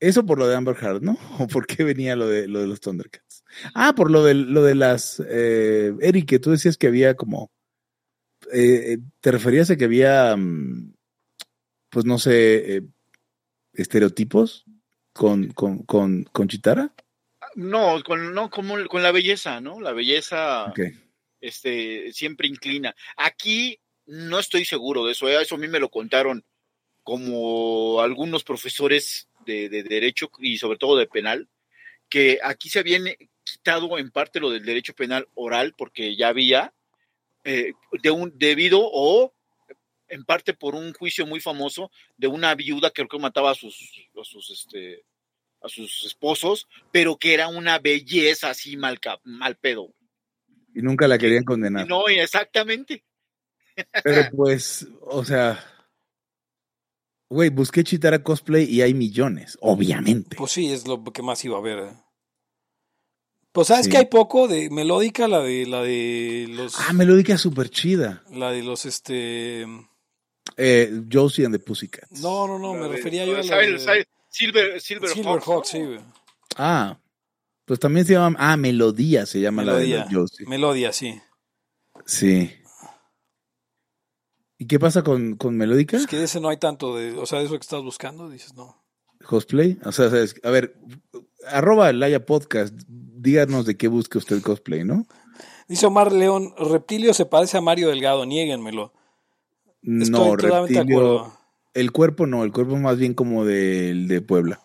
Eso 0.00 0.26
por 0.26 0.38
lo 0.38 0.46
de 0.48 0.56
Amber 0.56 0.76
Heard, 0.80 1.02
¿no? 1.02 1.16
¿O 1.38 1.46
por 1.46 1.66
qué 1.66 1.82
venía 1.84 2.14
lo 2.16 2.26
de, 2.28 2.46
lo 2.48 2.60
de 2.60 2.66
los 2.66 2.80
Thundercats? 2.80 3.44
Ah, 3.74 3.94
por 3.94 4.10
lo 4.10 4.22
de, 4.22 4.34
lo 4.34 4.62
de 4.62 4.74
las. 4.74 5.22
Eh, 5.26 5.94
Eric, 6.00 6.28
que 6.28 6.38
tú 6.38 6.50
decías 6.50 6.76
que 6.76 6.88
había 6.88 7.14
como. 7.14 7.50
eh, 8.52 8.98
¿Te 9.20 9.32
referías 9.32 9.70
a 9.70 9.76
que 9.76 9.84
había. 9.86 10.36
mm, 10.36 10.92
Pues 11.90 12.04
no 12.04 12.18
sé. 12.18 12.76
eh, 12.76 12.82
estereotipos 13.74 14.64
con, 15.14 15.48
con, 15.52 15.78
con, 15.84 16.24
con 16.24 16.48
Chitara? 16.48 16.92
No, 17.54 18.02
con, 18.04 18.34
no 18.34 18.50
como, 18.50 18.74
con 18.88 19.02
la 19.02 19.12
belleza, 19.12 19.60
¿no? 19.62 19.80
La 19.80 19.92
belleza 19.92 20.66
Ok. 20.66 20.80
Este, 21.42 22.10
siempre 22.12 22.48
inclina. 22.48 22.96
Aquí 23.16 23.78
no 24.06 24.38
estoy 24.38 24.64
seguro 24.64 25.04
de 25.04 25.12
eso, 25.12 25.28
¿eh? 25.28 25.42
eso 25.42 25.56
a 25.56 25.58
mí 25.58 25.68
me 25.68 25.80
lo 25.80 25.90
contaron 25.90 26.44
como 27.02 28.00
algunos 28.00 28.44
profesores 28.44 29.28
de, 29.44 29.68
de 29.68 29.82
derecho 29.82 30.30
y 30.38 30.56
sobre 30.56 30.78
todo 30.78 30.96
de 30.96 31.06
penal, 31.06 31.48
que 32.08 32.38
aquí 32.42 32.70
se 32.70 32.78
habían 32.78 33.04
quitado 33.44 33.98
en 33.98 34.10
parte 34.10 34.40
lo 34.40 34.50
del 34.50 34.64
derecho 34.64 34.94
penal 34.94 35.28
oral 35.34 35.74
porque 35.76 36.16
ya 36.16 36.28
había 36.28 36.72
eh, 37.44 37.72
de 38.02 38.10
un, 38.10 38.32
debido 38.38 38.80
o 38.80 39.34
en 40.08 40.24
parte 40.24 40.54
por 40.54 40.74
un 40.74 40.92
juicio 40.92 41.26
muy 41.26 41.40
famoso 41.40 41.90
de 42.16 42.28
una 42.28 42.54
viuda 42.54 42.90
que 42.90 43.06
creo 43.06 43.08
que 43.08 43.18
mataba 43.18 43.50
a 43.50 43.54
sus, 43.54 43.74
a 44.20 44.24
sus, 44.24 44.50
este, 44.50 45.04
a 45.60 45.68
sus 45.68 46.04
esposos, 46.04 46.68
pero 46.92 47.16
que 47.16 47.34
era 47.34 47.48
una 47.48 47.78
belleza 47.78 48.50
así 48.50 48.76
mal, 48.76 49.00
mal 49.24 49.56
pedo. 49.56 49.92
Y 50.74 50.82
nunca 50.82 51.06
la 51.08 51.18
querían 51.18 51.44
condenar. 51.44 51.86
No, 51.88 52.08
exactamente. 52.08 53.04
Pero 54.02 54.22
pues, 54.36 54.86
o 55.02 55.24
sea, 55.24 55.62
güey, 57.28 57.50
busqué 57.50 57.84
Chitara 57.84 58.22
cosplay 58.22 58.64
y 58.64 58.82
hay 58.82 58.94
millones, 58.94 59.56
obviamente. 59.60 60.36
Pues 60.36 60.52
sí, 60.52 60.72
es 60.72 60.86
lo 60.86 61.02
que 61.04 61.22
más 61.22 61.44
iba 61.44 61.58
a 61.58 61.62
ver. 61.62 61.78
eh. 61.78 61.92
Pues 63.52 63.68
sabes 63.68 63.84
Sí. 63.84 63.90
que 63.90 63.98
hay 63.98 64.06
poco 64.06 64.48
de 64.48 64.70
melódica, 64.70 65.28
la 65.28 65.40
de 65.40 65.66
la 65.66 65.82
de 65.82 66.46
los 66.48 66.74
Ah, 66.88 66.92
melódica 66.94 67.36
súper 67.36 67.68
chida. 67.68 68.22
la 68.30 68.50
de 68.50 68.62
los 68.62 68.86
este 68.86 69.66
Eh, 70.56 71.02
Josie 71.10 71.44
and 71.44 71.54
the 71.54 71.58
Pussycats. 71.62 72.20
no, 72.22 72.46
no, 72.46 72.58
no, 72.58 72.72
me 72.74 72.88
refería 72.88 73.24
yo 73.26 73.36
a 73.36 73.42
la 73.42 73.56
de 73.58 73.76
Sil- 73.76 74.06
Silver, 74.28 74.80
Silver, 74.80 75.10
Silverhawk, 75.10 75.42
Hawks, 75.46 75.68
sí, 75.68 75.78
¿no? 75.80 75.86
güey. 75.88 76.00
Ah, 76.56 76.98
pues 77.64 77.80
también 77.80 78.06
se 78.06 78.14
llama, 78.14 78.36
ah, 78.38 78.56
Melodía 78.56 79.26
se 79.26 79.40
llama 79.40 79.62
Melodía. 79.62 79.98
la 79.98 80.04
de 80.06 80.12
los 80.12 80.30
Josie. 80.30 80.46
Melodia, 80.46 80.92
sí. 80.92 81.20
Sí. 82.06 82.50
¿Y 84.58 84.66
qué 84.66 84.78
pasa 84.78 85.02
con, 85.02 85.36
con 85.36 85.56
Melódica? 85.56 85.96
Es 85.96 86.06
que 86.06 86.18
de 86.18 86.24
ese 86.24 86.40
no 86.40 86.48
hay 86.48 86.56
tanto 86.56 86.96
de, 86.96 87.12
o 87.12 87.26
sea, 87.26 87.40
de 87.40 87.46
eso 87.46 87.54
que 87.54 87.62
estás 87.62 87.82
buscando, 87.82 88.28
dices, 88.28 88.54
no. 88.54 88.82
Cosplay. 89.26 89.78
O 89.84 89.92
sea, 89.92 90.06
a 90.06 90.50
ver, 90.50 90.76
arroba 91.46 91.92
Laya 91.92 92.26
Podcast, 92.26 92.74
díganos 92.88 93.66
de 93.66 93.76
qué 93.76 93.88
busca 93.88 94.18
usted 94.18 94.42
cosplay, 94.42 94.84
¿no? 94.84 95.06
Dice 95.68 95.86
Omar 95.86 96.12
León, 96.12 96.54
Reptilio 96.58 97.14
se 97.14 97.26
parece 97.26 97.56
a 97.56 97.60
Mario 97.60 97.88
Delgado, 97.88 98.26
niéguenmelo. 98.26 98.92
Estoy 99.82 100.10
no, 100.10 100.36
reptilio. 100.36 101.32
El 101.74 101.90
cuerpo 101.92 102.26
no, 102.26 102.44
el 102.44 102.52
cuerpo 102.52 102.76
más 102.76 102.98
bien 102.98 103.14
como 103.14 103.44
del 103.44 104.06
de 104.06 104.20
Puebla. 104.20 104.60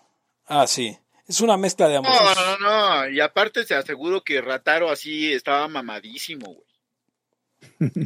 Ah, 0.46 0.68
sí. 0.68 0.98
Es 1.28 1.42
una 1.42 1.58
mezcla 1.58 1.88
de 1.90 1.98
ambos. 1.98 2.16
No, 2.16 2.58
no, 2.60 3.02
no. 3.04 3.10
Y 3.10 3.20
aparte 3.20 3.66
te 3.66 3.76
aseguro 3.76 4.24
que 4.24 4.40
Rataro 4.42 4.90
así 4.90 5.32
estaba 5.34 5.68
mamadísimo, 5.68 6.46
güey. 6.54 6.68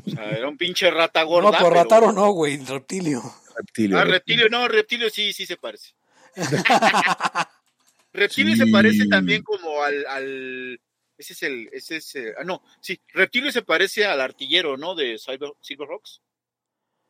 O 0.05 0.09
sea, 0.09 0.31
era 0.31 0.47
un 0.47 0.57
pinche 0.57 0.89
rata 0.89 1.21
gorda. 1.23 1.51
no, 1.51 1.57
por 1.57 1.69
pero- 1.71 1.83
Rataro 1.83 2.11
no, 2.11 2.31
güey, 2.31 2.57
Reptilio. 2.57 3.21
Reptilio. 3.55 3.97
Ah, 3.99 4.05
reptilio, 4.05 4.49
no, 4.49 4.67
reptilio 4.67 5.09
sí, 5.09 5.33
sí 5.33 5.45
se 5.45 5.57
parece. 5.57 5.91
reptilio 8.13 8.55
Sí. 8.55 8.61
se 8.65 8.67
parece 8.71 9.07
también 9.07 9.43
como 9.43 9.81
al, 9.83 10.05
al 10.07 10.79
ese 11.17 11.33
es 11.33 11.43
el, 11.43 11.69
ese 11.71 11.97
es, 11.97 12.15
eh, 12.15 12.33
ah, 12.39 12.43
no, 12.43 12.63
sí, 12.79 12.99
reptilio 13.13 13.51
se 13.51 13.61
parece 13.61 14.05
al 14.05 14.21
artillero, 14.21 14.77
¿no? 14.77 14.95
De 14.95 15.17
Silver, 15.17 15.51
Silverhawks. 15.61 16.21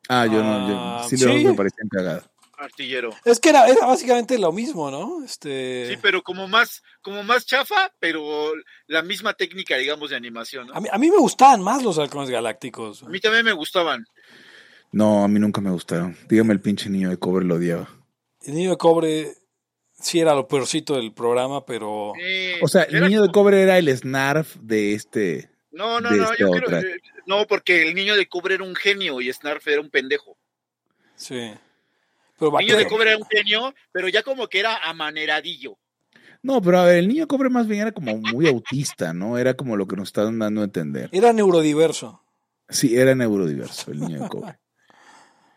Ah, 0.10 0.26
yo 0.26 0.44
no, 0.44 0.68
yo, 1.04 1.10
sí, 1.10 1.18
sí. 1.18 1.26
luego 1.26 1.50
me 1.50 1.56
parecían 1.56 1.88
cagadas. 1.88 2.30
Artillero. 2.62 3.10
Es 3.26 3.40
que 3.40 3.50
era, 3.50 3.68
era 3.68 3.86
básicamente 3.86 4.38
lo 4.38 4.52
mismo, 4.52 4.90
¿no? 4.92 5.24
Este. 5.24 5.88
Sí, 5.90 5.98
pero 6.02 6.22
como 6.22 6.48
más, 6.48 6.82
como 7.02 7.24
más 7.24 7.46
chafa, 7.46 7.92
pero 8.00 8.52
la 8.88 9.02
misma 9.02 9.34
técnica, 9.34 9.78
digamos, 9.78 10.10
de 10.12 10.16
animación, 10.16 10.68
¿no? 10.68 10.74
a, 10.74 10.80
mí, 10.82 10.88
a 10.92 10.98
mí 10.98 11.10
me 11.10 11.18
gustaban 11.18 11.62
más 11.62 11.84
los 11.84 11.98
halcones 11.98 12.30
galácticos. 12.30 13.04
A 13.04 13.10
mí 13.10 13.20
también 13.20 13.46
me 13.46 13.54
gustaban. 13.54 14.06
No, 14.92 15.24
a 15.24 15.28
mí 15.28 15.40
nunca 15.40 15.62
me 15.62 15.72
gustaron. 15.72 16.18
Dígame, 16.28 16.54
el 16.54 16.62
pinche 16.62 16.90
niño 16.90 17.10
de 17.10 17.18
cobre 17.18 17.46
lo 17.46 17.56
odiaba. 17.56 17.90
El 18.42 18.56
niño 18.56 18.72
de 18.72 18.78
cobre 18.78 19.34
sí 19.94 20.20
era 20.20 20.34
lo 20.36 20.48
peorcito 20.48 20.96
del 20.96 21.14
programa, 21.14 21.66
pero. 21.66 22.14
Eh, 22.22 22.60
O 22.62 22.68
sea, 22.68 22.84
el 22.84 23.02
niño 23.02 23.22
de 23.22 23.32
cobre 23.32 23.62
era 23.62 23.78
el 23.78 23.96
Snarf 23.96 24.56
de 24.58 24.94
este. 24.94 25.50
No, 25.72 26.02
no, 26.02 26.10
de 26.10 26.18
no, 26.18 26.24
esta 26.24 26.36
yo 26.38 26.52
otra. 26.52 26.82
creo, 26.82 26.96
no, 27.26 27.48
porque 27.48 27.88
el 27.88 27.96
niño 27.96 28.16
de 28.18 28.28
cobre 28.28 28.56
era 28.56 28.64
un 28.64 28.76
genio 28.76 29.22
y 29.22 29.32
Snarf 29.32 29.66
era 29.68 29.80
un 29.80 29.90
pendejo. 29.90 30.38
Sí. 31.16 31.54
Pero 32.50 32.60
El 32.60 32.66
niño 32.66 32.78
de 32.78 32.88
cobre 32.88 33.10
era 33.12 33.18
un 33.18 33.26
genio, 33.30 33.74
pero 33.92 34.08
ya 34.10 34.24
como 34.24 34.48
que 34.48 34.60
era 34.60 34.78
amaneradillo. 34.78 35.78
No, 36.44 36.60
pero 36.62 36.80
a 36.80 36.86
ver, 36.86 36.96
el 36.98 37.08
niño 37.08 37.22
de 37.24 37.28
cobre 37.28 37.50
más 37.50 37.68
bien 37.68 37.82
era 37.82 37.92
como 37.92 38.18
muy 38.18 38.48
autista, 38.48 39.14
¿no? 39.14 39.38
Era 39.38 39.54
como 39.54 39.78
lo 39.78 39.86
que 39.88 39.96
nos 39.96 40.10
estaban 40.10 40.40
dando 40.40 40.62
a 40.62 40.64
entender. 40.64 41.10
Era 41.12 41.34
neurodiverso. 41.34 42.24
Sí, 42.68 42.98
era 42.98 43.14
neurodiverso 43.14 43.92
el 43.92 44.00
niño 44.00 44.24
de 44.24 44.30
cobre. 44.30 44.58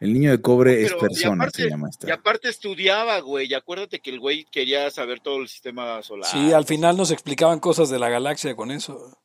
El 0.01 0.13
niño 0.13 0.31
de 0.33 0.41
cobre 0.43 0.83
es 0.83 0.89
Pero, 0.93 0.99
y 0.99 1.01
persona, 1.01 1.35
aparte- 1.45 1.63
se 1.63 1.71
llama 1.71 1.87
Y 1.87 1.91
esta. 1.91 2.15
aparte 2.15 2.49
estudiaba, 2.51 3.21
güey. 3.21 3.47
Y 3.51 3.55
acuérdate 3.55 4.01
que 4.01 4.11
el 4.11 4.21
güey 4.21 4.45
quería 4.51 4.91
saber 4.91 5.21
todo 5.21 5.39
el 5.41 5.49
sistema 5.49 6.03
solar. 6.03 6.29
Sí, 6.31 6.53
al 6.53 6.67
final 6.67 6.97
nos 6.99 7.11
explicaban 7.11 7.61
cosas 7.61 7.89
de 7.89 7.99
la 7.99 8.11
galaxia 8.11 8.55
con 8.55 8.71
eso. 8.71 9.17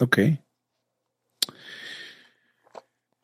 Ok. 0.00 0.18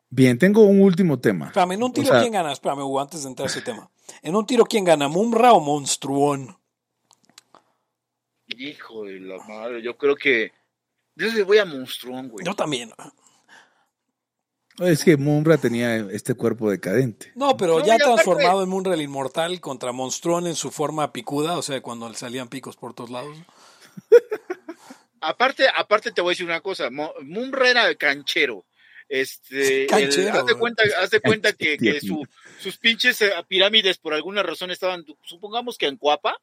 Bien, 0.09 0.37
tengo 0.39 0.61
un 0.63 0.81
último 0.81 1.19
tema. 1.19 1.47
Espérame, 1.47 1.73
en 1.73 1.83
un 1.83 1.89
O 1.91 1.93
tiro, 1.93 2.07
sea- 2.07 2.21
¿quién 2.21 2.33
gana? 2.33 2.51
Espérame, 2.51 2.79
Hugo, 2.83 2.99
antes 2.99 3.23
de 3.23 3.29
entrar 3.29 3.47
a 3.47 3.51
ese 3.51 3.61
tema. 3.61 3.89
En 4.23 4.35
un 4.35 4.45
tiro, 4.45 4.65
¿quién 4.65 4.83
gana? 4.83 5.07
¿Mumra 5.07 5.53
o 5.53 5.59
Monstruón? 5.59 6.57
Hijo 8.47 9.03
de 9.05 9.19
la 9.19 9.37
madre, 9.47 9.81
yo 9.83 9.95
creo 9.97 10.15
que. 10.15 10.51
Yo 11.15 11.27
le 11.27 11.43
voy 11.43 11.59
a 11.59 11.65
Monstruón, 11.65 12.29
güey. 12.29 12.45
Yo 12.45 12.55
también. 12.55 12.91
Es 14.79 15.03
que 15.03 15.17
Mumbra 15.17 15.57
tenía 15.57 15.97
este 16.11 16.33
cuerpo 16.33 16.71
decadente. 16.71 17.31
No, 17.35 17.57
pero 17.57 17.79
No, 17.79 17.85
ya 17.85 17.97
transformado 17.97 18.63
en 18.63 18.69
Munra 18.69 18.93
el 18.93 19.01
Inmortal 19.01 19.59
contra 19.59 19.91
Monstruón 19.91 20.47
en 20.47 20.55
su 20.55 20.71
forma 20.71 21.11
picuda, 21.11 21.57
o 21.57 21.61
sea, 21.61 21.81
cuando 21.81 22.07
le 22.09 22.15
salían 22.15 22.47
picos 22.47 22.77
por 22.77 22.93
todos 22.93 23.09
lados. 23.09 23.37
Aparte, 25.21 25.65
aparte 25.75 26.13
te 26.13 26.21
voy 26.21 26.29
a 26.29 26.31
decir 26.31 26.45
una 26.45 26.61
cosa. 26.61 26.89
Mumra 26.89 27.69
era 27.69 27.93
canchero. 27.95 28.63
Este, 29.09 29.87
Canchero, 29.87 30.29
el- 30.29 30.35
haz 30.37 30.45
de 30.45 30.55
cuenta, 30.55 30.83
haz 30.99 31.09
de 31.09 31.19
cuenta 31.19 31.51
que, 31.53 31.77
que 31.77 31.99
su- 31.99 32.25
sus 32.59 32.77
pinches 32.77 33.19
eh, 33.23 33.31
pirámides 33.47 33.97
por 33.97 34.13
alguna 34.13 34.43
razón 34.43 34.69
estaban, 34.71 35.03
supongamos 35.23 35.77
que 35.77 35.87
en 35.87 35.97
Cuapa, 35.97 36.37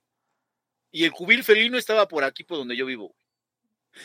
y 0.91 1.05
el 1.05 1.11
jubil 1.11 1.45
felino 1.45 1.79
estaba 1.79 2.09
por 2.09 2.25
aquí, 2.25 2.43
por 2.45 2.59
donde 2.59 2.77
yo 2.77 2.85
vivo. 2.87 3.15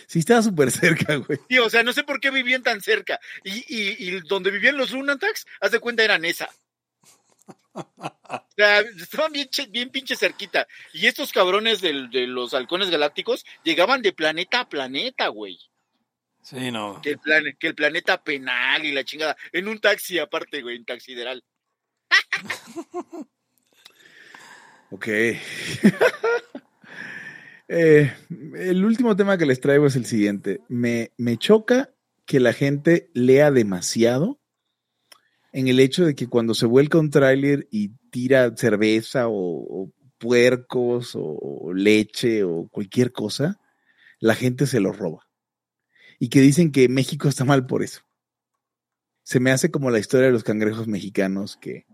Sí, 0.07 0.19
estaba 0.19 0.41
súper 0.41 0.71
cerca, 0.71 1.15
güey. 1.17 1.39
Sí, 1.49 1.57
o 1.59 1.69
sea, 1.69 1.83
no 1.83 1.91
sé 1.91 2.03
por 2.03 2.19
qué 2.21 2.29
vivían 2.31 2.63
tan 2.63 2.81
cerca. 2.81 3.19
Y, 3.43 3.65
y, 3.67 3.95
y 4.09 4.19
donde 4.21 4.51
vivían 4.51 4.77
los 4.77 4.91
Lunatax, 4.91 5.45
haz 5.59 5.71
de 5.71 5.79
cuenta, 5.79 6.03
eran 6.03 6.23
esa. 6.23 6.49
O 7.73 8.47
sea, 8.55 8.79
estaban 8.81 9.31
bien, 9.31 9.49
bien 9.69 9.89
pinche 9.89 10.15
cerquita. 10.15 10.67
Y 10.93 11.07
estos 11.07 11.31
cabrones 11.31 11.81
del- 11.81 12.09
de 12.09 12.27
los 12.27 12.53
halcones 12.53 12.89
galácticos 12.89 13.45
llegaban 13.63 14.01
de 14.01 14.13
planeta 14.13 14.61
a 14.61 14.69
planeta, 14.69 15.27
güey. 15.27 15.59
Sí, 16.41 16.71
no. 16.71 16.99
Que 17.01 17.11
el, 17.11 17.19
plan- 17.19 17.55
que 17.59 17.67
el 17.67 17.75
planeta 17.75 18.23
penal 18.23 18.83
y 18.85 18.91
la 18.91 19.03
chingada. 19.03 19.35
En 19.51 19.67
un 19.67 19.79
taxi 19.79 20.17
aparte, 20.19 20.61
güey, 20.61 20.75
en 20.77 20.85
taxideral. 20.85 21.43
Ok. 24.91 25.07
Eh, 27.73 28.11
el 28.57 28.83
último 28.83 29.15
tema 29.15 29.37
que 29.37 29.45
les 29.45 29.61
traigo 29.61 29.87
es 29.87 29.95
el 29.95 30.05
siguiente. 30.05 30.59
Me, 30.67 31.13
me 31.15 31.37
choca 31.37 31.89
que 32.25 32.41
la 32.41 32.51
gente 32.51 33.09
lea 33.13 33.49
demasiado 33.49 34.41
en 35.53 35.69
el 35.69 35.79
hecho 35.79 36.03
de 36.05 36.13
que 36.13 36.27
cuando 36.27 36.53
se 36.53 36.65
vuelca 36.65 36.97
un 36.99 37.09
tráiler 37.11 37.69
y 37.71 37.91
tira 38.09 38.51
cerveza 38.57 39.29
o, 39.29 39.33
o 39.83 39.93
puercos 40.17 41.15
o, 41.15 41.21
o 41.23 41.73
leche 41.73 42.43
o 42.43 42.67
cualquier 42.69 43.13
cosa, 43.13 43.57
la 44.19 44.35
gente 44.35 44.67
se 44.67 44.81
lo 44.81 44.91
roba. 44.91 45.25
Y 46.21 46.29
que 46.29 46.39
dicen 46.39 46.71
que 46.71 46.87
México 46.87 47.27
está 47.27 47.45
mal 47.45 47.65
por 47.65 47.81
eso. 47.81 48.01
Se 49.23 49.39
me 49.39 49.49
hace 49.49 49.71
como 49.71 49.89
la 49.89 49.97
historia 49.97 50.27
de 50.27 50.31
los 50.31 50.43
cangrejos 50.43 50.87
mexicanos 50.87 51.57
que 51.57 51.85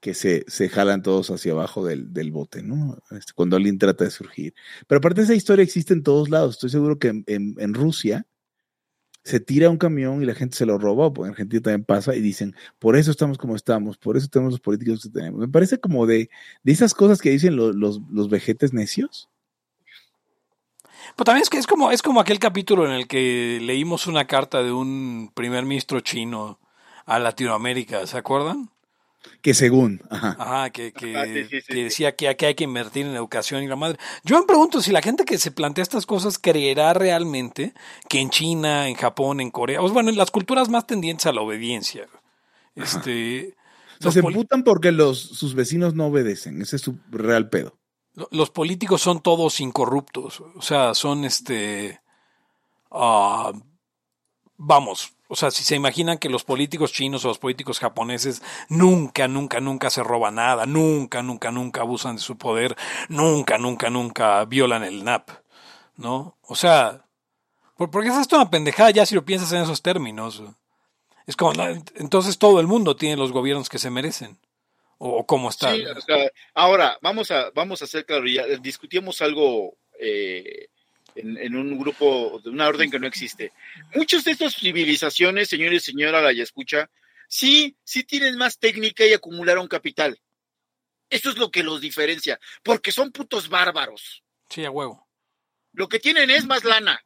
que 0.00 0.14
se, 0.14 0.44
se 0.46 0.68
jalan 0.68 1.02
todos 1.02 1.28
hacia 1.32 1.50
abajo 1.50 1.84
del, 1.84 2.12
del 2.12 2.30
bote, 2.30 2.62
¿no? 2.62 3.02
Este, 3.10 3.32
cuando 3.34 3.56
alguien 3.56 3.78
trata 3.78 4.04
de 4.04 4.12
surgir. 4.12 4.54
Pero 4.86 4.98
aparte 4.98 5.22
esa 5.22 5.34
historia 5.34 5.64
existe 5.64 5.92
en 5.92 6.04
todos 6.04 6.28
lados. 6.28 6.54
Estoy 6.54 6.70
seguro 6.70 7.00
que 7.00 7.08
en, 7.08 7.24
en- 7.26 7.74
Rusia 7.74 8.24
se 9.24 9.40
tira 9.40 9.68
un 9.70 9.76
camión 9.76 10.22
y 10.22 10.24
la 10.24 10.36
gente 10.36 10.56
se 10.56 10.66
lo 10.66 10.78
roba, 10.78 11.08
o 11.08 11.24
en 11.24 11.32
Argentina 11.32 11.60
también 11.62 11.84
pasa, 11.84 12.14
y 12.14 12.20
dicen, 12.20 12.54
por 12.78 12.94
eso 12.94 13.10
estamos 13.10 13.38
como 13.38 13.56
estamos, 13.56 13.98
por 13.98 14.16
eso 14.16 14.28
tenemos 14.28 14.52
los 14.52 14.60
políticos 14.60 15.02
que 15.02 15.10
tenemos. 15.10 15.40
Me 15.40 15.48
parece 15.48 15.80
como 15.80 16.06
de, 16.06 16.30
de 16.62 16.72
esas 16.72 16.94
cosas 16.94 17.20
que 17.20 17.30
dicen 17.30 17.56
lo- 17.56 17.72
los, 17.72 18.00
los 18.08 18.30
vejetes 18.30 18.72
necios. 18.72 19.28
Pero 21.16 21.24
también 21.24 21.42
es 21.42 21.50
que 21.50 21.58
es 21.58 21.66
como, 21.66 21.90
es 21.90 22.02
como 22.02 22.20
aquel 22.20 22.38
capítulo 22.38 22.86
en 22.86 22.92
el 22.92 23.06
que 23.08 23.58
leímos 23.60 24.06
una 24.06 24.26
carta 24.26 24.62
de 24.62 24.72
un 24.72 25.30
primer 25.34 25.64
ministro 25.64 26.00
chino 26.00 26.58
a 27.06 27.18
Latinoamérica, 27.18 28.06
¿se 28.06 28.18
acuerdan? 28.18 28.70
Que 29.42 29.52
según, 29.52 30.00
ajá. 30.10 30.36
Ajá, 30.38 30.70
que, 30.70 30.92
que, 30.92 31.16
Ah, 31.16 31.24
sí, 31.24 31.44
sí, 31.44 31.60
sí, 31.60 31.66
que 31.66 31.74
sí. 31.74 31.82
decía 31.82 32.14
que 32.16 32.28
aquí 32.28 32.44
hay 32.46 32.54
que 32.54 32.64
invertir 32.64 33.06
en 33.06 33.14
educación 33.14 33.62
y 33.62 33.66
la 33.66 33.76
madre. 33.76 33.98
Yo 34.24 34.38
me 34.38 34.46
pregunto 34.46 34.80
si 34.80 34.92
la 34.92 35.02
gente 35.02 35.24
que 35.24 35.38
se 35.38 35.50
plantea 35.50 35.82
estas 35.82 36.06
cosas 36.06 36.38
creerá 36.38 36.92
realmente 36.94 37.74
que 38.08 38.20
en 38.20 38.30
China, 38.30 38.88
en 38.88 38.94
Japón, 38.94 39.40
en 39.40 39.50
Corea, 39.50 39.82
o 39.82 39.88
bueno, 39.90 40.10
en 40.10 40.16
las 40.16 40.30
culturas 40.30 40.68
más 40.68 40.86
tendientes 40.86 41.26
a 41.26 41.32
la 41.32 41.40
obediencia. 41.40 42.06
Este, 42.74 43.54
O 44.00 44.02
sea, 44.02 44.06
los, 44.06 44.14
se 44.14 44.20
emputan 44.20 44.62
porque 44.62 44.92
los, 44.92 45.18
sus 45.18 45.54
vecinos 45.54 45.94
no 45.94 46.06
obedecen. 46.06 46.62
Ese 46.62 46.76
es 46.76 46.82
su 46.82 46.98
real 47.10 47.48
pedo. 47.48 47.77
Lo- 48.18 48.28
los 48.32 48.50
políticos 48.50 49.00
son 49.02 49.20
todos 49.20 49.60
incorruptos. 49.60 50.40
O 50.56 50.62
sea, 50.62 50.94
son 50.94 51.24
este. 51.24 52.00
ah, 52.90 53.52
vamos. 54.56 55.12
O 55.30 55.36
sea, 55.36 55.50
si 55.50 55.62
se 55.62 55.76
imaginan 55.76 56.18
que 56.18 56.30
los 56.30 56.44
políticos 56.44 56.92
chinos 56.92 57.24
o 57.24 57.28
los 57.28 57.38
políticos 57.38 57.78
japoneses 57.80 58.42
nunca, 58.70 59.28
nunca, 59.28 59.60
nunca 59.60 59.90
se 59.90 60.02
roban 60.02 60.36
nada, 60.36 60.64
nunca, 60.66 61.22
nunca, 61.22 61.50
nunca 61.52 61.82
abusan 61.82 62.16
de 62.16 62.22
su 62.22 62.38
poder, 62.38 62.76
nunca, 63.10 63.58
nunca, 63.58 63.90
nunca 63.90 64.44
violan 64.46 64.84
el 64.84 65.04
NAP, 65.04 65.28
¿no? 65.96 66.36
O 66.42 66.54
sea, 66.56 67.04
por- 67.76 67.90
porque 67.90 68.08
es 68.10 68.16
esto 68.16 68.36
una 68.36 68.50
pendejada 68.50 68.90
ya 68.90 69.06
si 69.06 69.14
lo 69.14 69.24
piensas 69.24 69.52
en 69.52 69.62
esos 69.62 69.82
términos. 69.82 70.42
Es 71.26 71.36
como, 71.36 71.52
entonces 71.96 72.38
todo 72.38 72.60
el 72.60 72.66
mundo 72.66 72.96
tiene 72.96 73.16
los 73.16 73.32
gobiernos 73.32 73.68
que 73.68 73.78
se 73.78 73.90
merecen. 73.90 74.38
O, 74.98 75.24
cómo 75.24 75.48
está. 75.50 75.74
Sí, 75.74 75.84
o 75.84 76.00
sea, 76.00 76.30
ahora 76.54 76.98
vamos 77.00 77.30
a, 77.30 77.50
vamos 77.50 77.80
a 77.80 77.84
hacer 77.84 78.04
claro, 78.04 78.26
ya 78.26 78.44
discutimos 78.58 79.22
algo 79.22 79.76
eh, 79.98 80.68
en, 81.14 81.38
en 81.38 81.56
un 81.56 81.78
grupo 81.78 82.40
de 82.42 82.50
una 82.50 82.66
orden 82.66 82.90
que 82.90 82.98
no 82.98 83.06
existe. 83.06 83.52
Muchas 83.94 84.24
de 84.24 84.32
estas 84.32 84.56
civilizaciones, 84.56 85.48
señores 85.48 85.88
y 85.88 85.92
señora, 85.92 86.20
la 86.20 86.32
ya 86.32 86.42
escucha, 86.42 86.90
sí, 87.28 87.76
sí 87.84 88.04
tienen 88.04 88.36
más 88.36 88.58
técnica 88.58 89.06
y 89.06 89.12
acumularon 89.12 89.68
capital. 89.68 90.20
Eso 91.10 91.30
es 91.30 91.38
lo 91.38 91.50
que 91.50 91.62
los 91.62 91.80
diferencia, 91.80 92.38
porque 92.62 92.92
son 92.92 93.12
putos 93.12 93.48
bárbaros. 93.48 94.22
Sí, 94.50 94.64
a 94.64 94.70
huevo. 94.70 95.08
Lo 95.72 95.88
que 95.88 96.00
tienen 96.00 96.30
es 96.30 96.44
más 96.44 96.64
lana. 96.64 97.02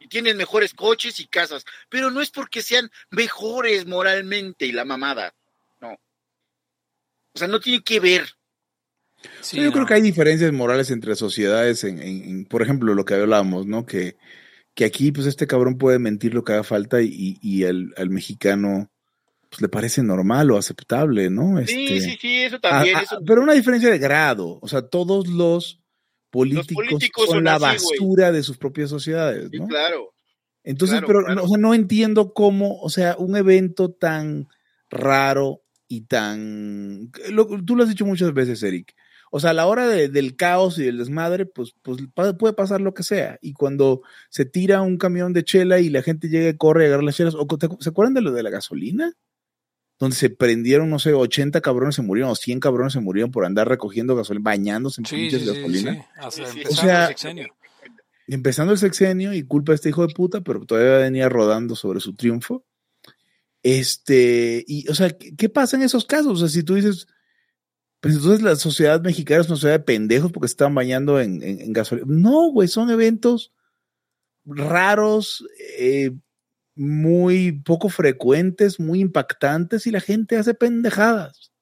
Y 0.00 0.08
tienen 0.08 0.36
mejores 0.36 0.74
coches 0.74 1.20
y 1.20 1.28
casas. 1.28 1.64
Pero 1.88 2.10
no 2.10 2.20
es 2.20 2.30
porque 2.30 2.62
sean 2.62 2.90
mejores 3.10 3.86
moralmente 3.86 4.66
y 4.66 4.72
la 4.72 4.84
mamada. 4.84 5.34
No. 7.34 7.36
O 7.36 7.38
sea, 7.38 7.48
no 7.48 7.60
tiene 7.60 7.82
que 7.82 8.00
ver. 8.00 8.26
Sí, 9.40 9.56
yo 9.56 9.64
no. 9.64 9.72
creo 9.72 9.86
que 9.86 9.94
hay 9.94 10.02
diferencias 10.02 10.52
morales 10.52 10.90
entre 10.90 11.14
sociedades, 11.14 11.84
en, 11.84 12.00
en- 12.00 12.24
en, 12.24 12.44
por 12.44 12.62
ejemplo, 12.62 12.94
lo 12.94 13.04
que 13.04 13.14
hablábamos, 13.14 13.66
¿no? 13.66 13.86
Que, 13.86 14.16
que 14.74 14.84
aquí, 14.84 15.12
pues, 15.12 15.26
este 15.26 15.46
cabrón 15.46 15.78
puede 15.78 15.98
mentir 15.98 16.34
lo 16.34 16.44
que 16.44 16.52
haga 16.54 16.64
falta 16.64 17.00
y, 17.02 17.38
y 17.40 17.64
al, 17.64 17.92
al 17.96 18.10
mexicano, 18.10 18.90
pues, 19.48 19.60
le 19.62 19.68
parece 19.68 20.02
normal 20.02 20.50
o 20.50 20.58
aceptable, 20.58 21.30
¿no? 21.30 21.58
Sí, 21.66 21.86
Este, 21.86 22.00
sí, 22.00 22.18
sí, 22.20 22.42
eso 22.42 22.58
también. 22.58 22.98
eso- 22.98 23.20
pero 23.26 23.42
una 23.42 23.52
diferencia 23.52 23.90
de 23.90 23.98
grado, 23.98 24.58
o 24.60 24.68
sea, 24.68 24.82
todos 24.82 25.28
los 25.28 25.80
políticos, 26.30 26.74
políticos 26.86 27.26
son 27.26 27.34
son 27.36 27.44
la 27.44 27.54
así, 27.54 27.62
basura 27.64 28.32
de 28.32 28.42
sus 28.42 28.56
propias 28.58 28.90
sociedades, 28.90 29.48
sí, 29.50 29.58
¿no? 29.58 29.68
claro. 29.68 30.14
Entonces, 30.64 30.98
Claro, 31.00 31.06
pero 31.06 31.20
claro. 31.24 31.34
No, 31.40 31.44
o 31.44 31.48
sea, 31.48 31.58
no 31.58 31.74
entiendo 31.74 32.32
cómo, 32.32 32.80
o 32.80 32.88
sea, 32.88 33.16
un 33.18 33.36
evento 33.36 33.92
tan 33.92 34.48
raro 34.90 35.61
y 35.96 36.00
tan... 36.02 37.10
lo- 37.30 37.46
tú 37.64 37.76
lo 37.76 37.82
has 37.82 37.88
dicho 37.90 38.06
muchas 38.06 38.32
veces, 38.32 38.62
Eric. 38.62 38.94
O 39.30 39.40
sea, 39.40 39.50
a 39.50 39.54
la 39.54 39.66
hora 39.66 39.86
de- 39.88 40.08
del 40.08 40.36
caos 40.36 40.78
y 40.78 40.84
del 40.84 40.98
desmadre, 40.98 41.44
pues, 41.46 41.74
pues 41.82 41.98
puede 42.14 42.52
pasar 42.54 42.80
lo 42.80 42.94
que 42.94 43.02
sea. 43.02 43.38
Y 43.42 43.52
cuando 43.52 44.00
se 44.30 44.44
tira 44.44 44.80
un 44.82 44.96
camión 44.96 45.32
de 45.32 45.44
chela 45.44 45.80
y 45.80 45.90
la 45.90 46.02
gente 46.02 46.28
llega 46.28 46.48
y 46.50 46.56
corre 46.56 46.84
a 46.84 46.86
agarrar 46.88 47.04
las 47.04 47.16
chelas, 47.16 47.34
¿o 47.34 47.46
¿se 47.80 47.88
acuerdan 47.90 48.14
de 48.14 48.20
lo 48.22 48.32
de 48.32 48.42
la 48.42 48.50
gasolina? 48.50 49.12
Donde 49.98 50.16
se 50.16 50.30
prendieron, 50.30 50.88
no 50.90 50.98
sé, 50.98 51.12
80 51.12 51.60
cabrones 51.60 51.94
se 51.94 52.02
murieron 52.02 52.30
o 52.30 52.34
100 52.34 52.58
cabrones 52.60 52.92
se 52.94 53.00
murieron 53.00 53.30
por 53.30 53.44
andar 53.44 53.68
recogiendo 53.68 54.16
gasolina, 54.16 54.42
bañándose 54.44 55.00
en 55.02 55.06
Sí, 55.06 55.16
pinches 55.16 55.42
sí, 55.42 55.46
gasolina. 55.46 55.92
sí. 55.94 56.00
Hasta 56.16 56.30
Sí, 56.30 56.52
sí. 56.52 56.58
empezando 56.60 56.70
O 56.70 56.74
sea, 56.84 57.02
el 57.02 57.08
sexenio. 57.08 57.46
empezando 58.28 58.72
el 58.72 58.78
sexenio 58.78 59.32
y 59.34 59.42
culpa 59.44 59.72
a 59.72 59.74
este 59.74 59.90
hijo 59.90 60.06
de 60.06 60.12
puta, 60.14 60.40
pero 60.40 60.64
todavía 60.64 60.98
venía 60.98 61.28
rodando 61.28 61.76
sobre 61.76 62.00
su 62.00 62.14
triunfo. 62.14 62.64
Este, 63.62 64.64
y, 64.66 64.88
o 64.88 64.94
sea, 64.94 65.10
¿qué, 65.10 65.48
pasa 65.48 65.76
en 65.76 65.82
esos 65.82 66.04
casos? 66.04 66.32
O 66.32 66.36
sea, 66.36 66.48
si 66.48 66.62
tú 66.62 66.74
dices, 66.74 67.06
pues 68.00 68.16
entonces 68.16 68.42
la 68.42 68.56
sociedad 68.56 69.00
mexicana 69.02 69.42
es 69.42 69.46
una 69.48 69.56
sociedad 69.56 69.78
de 69.78 69.84
pendejos 69.84 70.32
porque 70.32 70.48
se 70.48 70.52
están 70.52 70.74
bañando 70.74 71.20
en, 71.20 71.42
en- 71.42 71.72
gasolina. 71.72 72.06
No, 72.08 72.50
güey, 72.50 72.68
son 72.68 72.90
eventos 72.90 73.52
raros, 74.44 75.46
eh, 75.78 76.12
muy 76.74 77.52
poco 77.52 77.88
frecuentes, 77.88 78.80
muy 78.80 79.00
impactantes 79.00 79.86
y 79.86 79.92
la 79.92 80.00
gente 80.00 80.36
hace 80.36 80.54
pendejadas. 80.54 81.52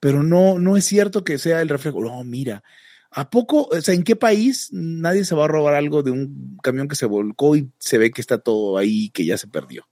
Pero 0.00 0.22
no, 0.22 0.58
no 0.58 0.76
es 0.76 0.84
cierto 0.84 1.24
que 1.24 1.38
sea 1.38 1.62
el 1.62 1.68
reflejo. 1.68 2.00
No, 2.02 2.22
mira, 2.22 2.62
¿A 3.10 3.30
poco, 3.30 3.68
o 3.72 3.80
sea, 3.80 3.94
en 3.94 4.02
qué 4.02 4.14
país 4.14 4.68
nadie 4.72 5.24
se 5.24 5.34
va 5.34 5.46
a 5.46 5.48
robar 5.48 5.74
algo 5.74 6.02
de 6.02 6.10
un 6.10 6.58
camión 6.62 6.86
que 6.86 6.96
se 6.96 7.06
volcó 7.06 7.56
y 7.56 7.72
se 7.78 7.96
ve 7.96 8.10
que 8.10 8.20
está 8.20 8.36
todo 8.36 8.76
ahí, 8.76 9.08
que 9.08 9.24
ya 9.24 9.38
se 9.38 9.48
perdió? 9.48 9.88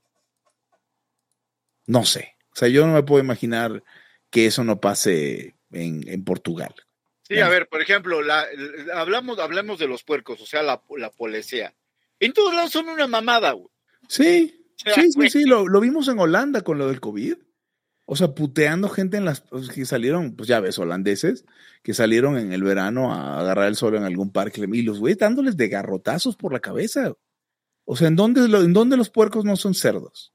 No 1.87 2.05
sé. 2.05 2.35
O 2.53 2.55
sea, 2.55 2.67
yo 2.67 2.85
no 2.87 2.93
me 2.93 3.03
puedo 3.03 3.23
imaginar 3.23 3.83
que 4.29 4.45
eso 4.47 4.63
no 4.63 4.79
pase 4.79 5.55
en, 5.71 6.07
en 6.07 6.23
Portugal. 6.23 6.73
Sí, 7.23 7.39
a 7.39 7.49
ver, 7.49 7.67
por 7.67 7.81
ejemplo, 7.81 8.21
la, 8.21 8.45
la- 8.55 8.99
hablamos, 9.01 9.39
hablamos 9.39 9.79
de 9.79 9.87
los 9.87 10.03
puercos, 10.03 10.41
o 10.41 10.45
sea, 10.45 10.61
la, 10.63 10.81
la 10.97 11.09
policía. 11.11 11.73
En 12.19 12.33
todos 12.33 12.53
lados 12.53 12.71
son 12.71 12.87
una 12.87 13.07
mamada, 13.07 13.51
güey. 13.53 13.67
Sí, 14.07 14.63
sí, 14.77 15.11
sí, 15.11 15.29
sí, 15.29 15.43
lo, 15.45 15.67
lo 15.67 15.79
vimos 15.81 16.07
en 16.07 16.19
Holanda 16.19 16.61
con 16.61 16.77
lo 16.77 16.87
del 16.87 16.99
COVID. 17.01 17.35
O 18.07 18.15
sea, 18.15 18.35
puteando 18.35 18.87
gente 18.89 19.17
en 19.17 19.25
las 19.25 19.43
que 19.73 19.83
salieron, 19.85 20.35
pues 20.35 20.47
ya 20.47 20.59
ves, 20.59 20.77
holandeses, 20.77 21.43
que 21.81 21.95
salieron 21.95 22.37
en 22.37 22.53
el 22.53 22.61
verano 22.63 23.11
a 23.11 23.39
agarrar 23.39 23.67
el 23.67 23.75
sol 23.75 23.95
en 23.95 24.03
algún 24.03 24.31
parque 24.31 24.63
y 24.71 24.81
los 24.83 24.99
güeyes 24.99 25.17
dándoles 25.17 25.57
de 25.57 25.67
garrotazos 25.69 26.35
por 26.35 26.53
la 26.53 26.59
cabeza. 26.59 27.13
O 27.85 27.95
sea, 27.95 28.07
¿en 28.07 28.15
dónde, 28.15 28.47
lo- 28.47 28.61
¿en 28.61 28.73
dónde 28.73 28.95
los 28.97 29.09
puercos 29.09 29.43
no 29.43 29.55
son 29.55 29.73
cerdos? 29.73 30.34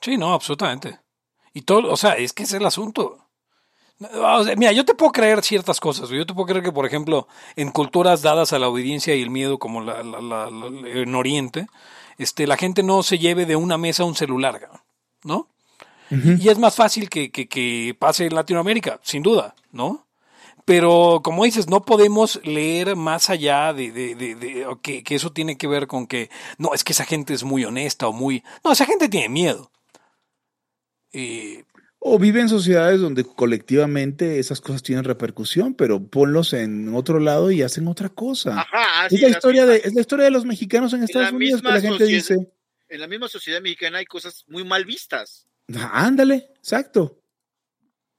Sí, 0.00 0.16
no, 0.16 0.32
absolutamente. 0.32 0.98
Y 1.52 1.62
todo, 1.62 1.92
o 1.92 1.96
sea, 1.96 2.14
es 2.14 2.32
que 2.32 2.44
es 2.44 2.52
el 2.52 2.64
asunto. 2.64 3.18
O 4.14 4.44
sea, 4.44 4.56
mira, 4.56 4.72
yo 4.72 4.84
te 4.86 4.94
puedo 4.94 5.12
creer 5.12 5.42
ciertas 5.42 5.78
cosas. 5.78 6.08
Yo 6.08 6.24
te 6.24 6.32
puedo 6.32 6.46
creer 6.46 6.64
que, 6.64 6.72
por 6.72 6.86
ejemplo, 6.86 7.28
en 7.56 7.70
culturas 7.70 8.22
dadas 8.22 8.52
a 8.54 8.58
la 8.58 8.68
obediencia 8.68 9.14
y 9.14 9.20
el 9.22 9.28
miedo, 9.30 9.58
como 9.58 9.82
la, 9.82 10.02
la- 10.02 10.20
la- 10.22 10.50
la- 10.50 10.88
en 10.88 11.14
Oriente, 11.14 11.66
este, 12.16 12.46
la 12.46 12.56
gente 12.56 12.82
no 12.82 13.02
se 13.02 13.18
lleve 13.18 13.44
de 13.44 13.56
una 13.56 13.76
mesa 13.76 14.04
un 14.04 14.14
celular, 14.14 14.70
¿no? 15.22 15.48
Y 16.40 16.48
es 16.48 16.58
más 16.58 16.74
fácil 16.76 17.08
que, 17.10 17.30
que, 17.30 17.46
que 17.46 17.94
pase 17.98 18.26
en 18.26 18.34
Latinoamérica, 18.34 18.98
sin 19.02 19.22
duda, 19.22 19.54
¿no? 19.70 20.06
Pero 20.64 21.20
como 21.22 21.44
dices, 21.44 21.68
no 21.68 21.82
podemos 21.82 22.40
leer 22.44 22.96
más 22.96 23.28
allá 23.30 23.72
de, 23.72 23.92
de, 23.92 24.14
de- 24.14 24.34
de- 24.34 24.66
que, 24.82 25.02
que 25.04 25.14
eso 25.14 25.30
tiene 25.30 25.56
que 25.58 25.66
ver 25.66 25.86
con 25.86 26.06
que, 26.06 26.30
no, 26.58 26.74
es 26.74 26.84
que 26.84 26.92
esa 26.92 27.04
gente 27.04 27.34
es 27.34 27.44
muy 27.44 27.64
honesta 27.64 28.08
o 28.08 28.12
muy... 28.12 28.42
No, 28.64 28.72
esa 28.72 28.86
gente 28.86 29.08
tiene 29.08 29.28
miedo. 29.28 29.70
Y 31.12 31.64
O 31.98 32.18
viven 32.18 32.42
en 32.42 32.48
sociedades 32.48 33.00
donde 33.00 33.24
colectivamente 33.24 34.38
esas 34.38 34.60
cosas 34.60 34.82
tienen 34.82 35.04
repercusión, 35.04 35.74
pero 35.74 36.06
ponlos 36.06 36.52
en 36.54 36.94
otro 36.94 37.18
lado 37.20 37.50
y 37.50 37.62
hacen 37.62 37.88
otra 37.88 38.08
cosa. 38.08 38.60
Ajá, 38.60 39.04
así 39.04 39.16
es, 39.16 39.22
la 39.22 39.28
historia 39.28 39.66
de, 39.66 39.76
es 39.84 39.94
la 39.94 40.00
historia 40.00 40.24
de 40.24 40.30
los 40.30 40.44
mexicanos 40.46 40.92
en 40.94 41.02
Estados 41.02 41.32
Unidos 41.32 41.60
que 41.62 41.68
la 41.68 41.80
gente 41.80 42.04
dice, 42.04 42.36
En 42.88 43.00
la 43.00 43.06
misma 43.06 43.28
sociedad 43.28 43.60
mexicana 43.60 43.98
hay 43.98 44.06
cosas 44.06 44.44
muy 44.48 44.64
mal 44.64 44.84
vistas. 44.84 45.46
"Ah, 45.76 46.06
ándale, 46.06 46.50
exacto. 46.56 47.20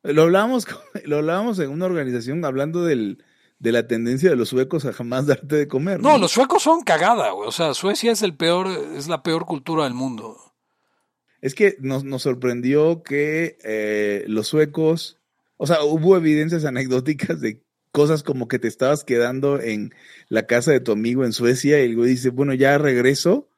Lo 0.03 0.23
hablábamos, 0.23 0.67
lo 1.05 1.17
hablábamos 1.17 1.59
en 1.59 1.69
una 1.69 1.85
organización 1.85 2.43
hablando 2.45 2.83
del, 2.85 3.23
de 3.59 3.71
la 3.71 3.87
tendencia 3.87 4.29
de 4.29 4.35
los 4.35 4.49
suecos 4.49 4.85
a 4.85 4.93
jamás 4.93 5.25
darte 5.27 5.55
de 5.55 5.67
comer. 5.67 5.99
No, 6.01 6.17
los 6.17 6.31
suecos 6.31 6.63
son 6.63 6.81
cagada, 6.83 7.31
güey. 7.31 7.47
O 7.47 7.51
sea, 7.51 7.73
Suecia 7.73 8.11
es 8.11 8.21
el 8.21 8.35
peor, 8.35 8.67
es 8.95 9.07
la 9.07 9.23
peor 9.23 9.45
cultura 9.45 9.83
del 9.85 9.93
mundo. 9.93 10.50
Es 11.41 11.55
que 11.55 11.75
nos, 11.79 12.03
nos 12.03 12.21
sorprendió 12.23 13.01
que 13.03 13.57
eh, 13.63 14.23
los 14.27 14.47
suecos, 14.47 15.17
o 15.57 15.65
sea, 15.67 15.83
hubo 15.83 16.15
evidencias 16.15 16.65
anecdóticas 16.65 17.41
de 17.41 17.61
cosas 17.91 18.23
como 18.23 18.47
que 18.47 18.59
te 18.59 18.67
estabas 18.67 19.03
quedando 19.03 19.59
en 19.59 19.93
la 20.29 20.45
casa 20.45 20.71
de 20.71 20.79
tu 20.79 20.91
amigo 20.91 21.25
en 21.25 21.33
Suecia 21.33 21.81
y 21.81 21.85
el 21.89 21.95
güey 21.95 22.11
dice, 22.11 22.29
bueno, 22.29 22.53
ya 22.53 22.77
regreso, 22.77 23.49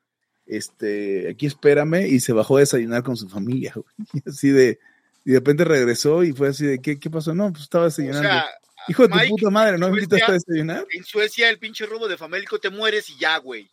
este, 0.45 1.29
aquí 1.29 1.45
espérame, 1.45 2.05
y 2.07 2.19
se 2.19 2.33
bajó 2.33 2.57
a 2.57 2.61
desayunar 2.61 3.03
con 3.03 3.15
su 3.17 3.29
familia. 3.29 3.73
güey. 3.75 3.85
Y 4.25 4.29
así 4.29 4.49
de, 4.49 4.79
Y 5.25 5.31
de 5.31 5.37
repente 5.39 5.63
regresó 5.65 6.23
y 6.23 6.31
fue 6.33 6.49
así 6.49 6.65
de, 6.65 6.79
¿qué, 6.81 6.99
qué 6.99 7.09
pasó? 7.09 7.33
No, 7.35 7.51
pues 7.51 7.63
estaba 7.63 7.85
O 7.85 7.87
desayunando. 7.87 8.27
sea, 8.29 8.45
Hijo 8.89 9.07
de 9.07 9.13
tu 9.17 9.29
puta 9.29 9.49
madre, 9.49 9.77
¿no 9.77 9.87
me 9.89 9.95
invitaste 9.97 10.29
a 10.29 10.33
desayunar? 10.33 10.85
en 10.91 11.03
Suecia 11.05 11.49
el 11.49 11.57
pinche 11.57 11.85
robo 11.85 12.09
de 12.09 12.17
famélico 12.17 12.59
te 12.59 12.69
mueres 12.69 13.09
y 13.09 13.17
ya, 13.17 13.37
güey. 13.37 13.69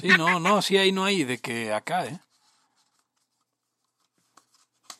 Sí, 0.00 0.08
no, 0.16 0.38
no, 0.38 0.62
sí, 0.62 0.76
ahí 0.76 0.92
no 0.92 1.04
hay 1.04 1.24
de 1.24 1.38
que 1.38 1.72
acá, 1.72 2.06
¿eh? 2.06 2.20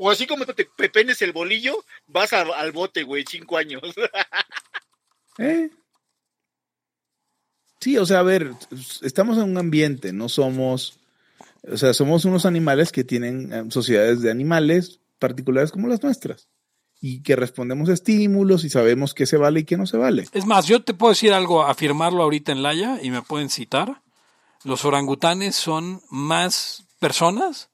O 0.05 0.11
así 0.11 0.27
como 0.27 0.45
te 0.47 0.65
pepenes 0.65 1.23
el 1.23 1.33
bolillo, 1.33 1.77
vas 2.09 2.33
a- 2.33 2.41
al 2.43 2.73
bote, 2.73 3.05
güey, 3.05 3.25
cinco 3.29 3.57
años. 3.57 3.81
¿Eh? 5.39 5.71
Sí, 7.81 7.97
o 7.99 8.05
sea, 8.05 8.19
a 8.19 8.23
ver, 8.25 8.53
estamos 9.03 9.39
en 9.39 9.45
un 9.45 9.59
ambiente, 9.59 10.13
no 10.13 10.29
somos, 10.29 10.99
o 11.71 11.77
sea, 11.77 11.95
somos 11.95 12.25
unos 12.25 12.47
animales 12.47 12.91
que 12.91 13.05
tienen 13.05 13.53
eh, 13.53 13.65
sociedades 13.71 14.23
de 14.23 14.31
animales 14.33 14.99
particulares 15.21 15.71
como 15.71 15.87
las 15.87 16.03
nuestras 16.03 16.49
y 17.01 17.23
que 17.23 17.37
respondemos 17.37 17.89
a 17.89 17.93
estímulos 17.93 18.65
y 18.65 18.71
sabemos 18.71 19.15
qué 19.15 19.27
se 19.27 19.37
vale 19.37 19.61
y 19.61 19.65
qué 19.65 19.77
no 19.77 19.87
se 19.87 19.99
vale. 19.99 20.27
Es 20.33 20.47
más, 20.47 20.67
yo 20.67 20.83
te 20.83 20.95
puedo 20.95 21.13
decir 21.13 21.33
algo, 21.33 21.63
afirmarlo 21.65 22.25
ahorita 22.25 22.51
en 22.51 22.63
Laya 22.65 22.99
y 23.03 23.11
me 23.13 23.23
pueden 23.23 23.51
citar. 23.51 24.03
Los 24.65 24.85
orangutanes 24.85 25.55
son 25.55 26.01
más 26.11 26.85
personas 26.99 27.71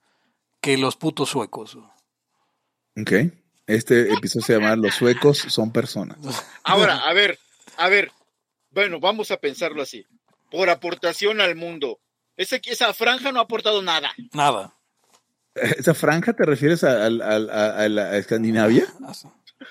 que 0.61 0.77
los 0.77 0.97
putos 0.97 1.31
suecos. 1.31 1.79
Ok. 3.01 3.13
Este 3.67 4.13
episodio 4.13 4.47
se 4.47 4.53
llama 4.55 4.75
Los 4.77 4.95
suecos 4.95 5.39
son 5.39 5.73
personas. 5.73 6.17
Ahora, 6.65 6.97
a 6.97 7.13
ver, 7.13 7.39
a 7.77 7.89
ver. 7.89 8.11
Bueno, 8.71 8.99
vamos 9.01 9.31
a 9.31 9.37
pensarlo 9.39 9.83
así. 9.83 10.07
Por 10.51 10.71
aportación 10.71 11.41
al 11.41 11.55
mundo. 11.55 12.01
Ese, 12.37 12.61
esa 12.65 12.95
franja 12.95 13.31
no 13.33 13.41
ha 13.41 13.43
aportado 13.43 13.83
nada. 13.83 14.11
Nada. 14.33 14.75
¿Esa 15.55 15.93
franja 15.95 16.33
te 16.35 16.45
refieres 16.45 16.83
a, 16.85 17.05
a- 17.05 17.07
a- 17.07 17.85
a 17.85 17.89
la- 17.89 18.17
Escandinavia? 18.17 18.87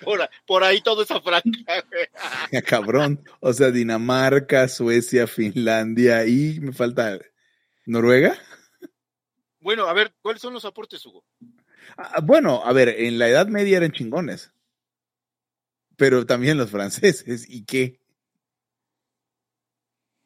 Por, 0.04 0.30
por 0.46 0.64
ahí 0.64 0.82
toda 0.82 1.04
esa 1.04 1.20
franja. 1.22 1.50
Ah, 2.54 2.62
Cabrón. 2.62 3.24
O 3.40 3.52
sea, 3.54 3.72
Dinamarca, 3.72 4.68
Suecia, 4.68 5.28
Finlandia 5.28 6.26
y 6.28 6.60
me 6.60 6.72
falta 6.74 7.18
Noruega. 7.86 8.38
Bueno, 9.60 9.88
a 9.88 9.94
ver, 9.94 10.14
¿cuáles 10.22 10.42
son 10.42 10.54
los 10.54 10.66
aportes, 10.66 11.04
Hugo? 11.06 11.24
Ah, 11.96 12.20
bueno, 12.22 12.62
a 12.66 12.74
ver, 12.74 12.90
en 12.90 13.20
la 13.20 13.30
Edad 13.30 13.48
Media 13.48 13.78
eran 13.78 13.92
chingones. 13.92 14.52
Pero 15.96 16.26
también 16.26 16.58
los 16.58 16.70
franceses. 16.70 17.46
¿Y 17.50 17.64
qué? 17.66 18.00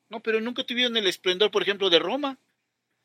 No, 0.09 0.19
pero 0.21 0.41
nunca 0.41 0.65
tuvieron 0.65 0.97
el 0.97 1.07
esplendor, 1.07 1.51
por 1.51 1.61
ejemplo, 1.61 1.89
de 1.89 1.99
Roma. 1.99 2.37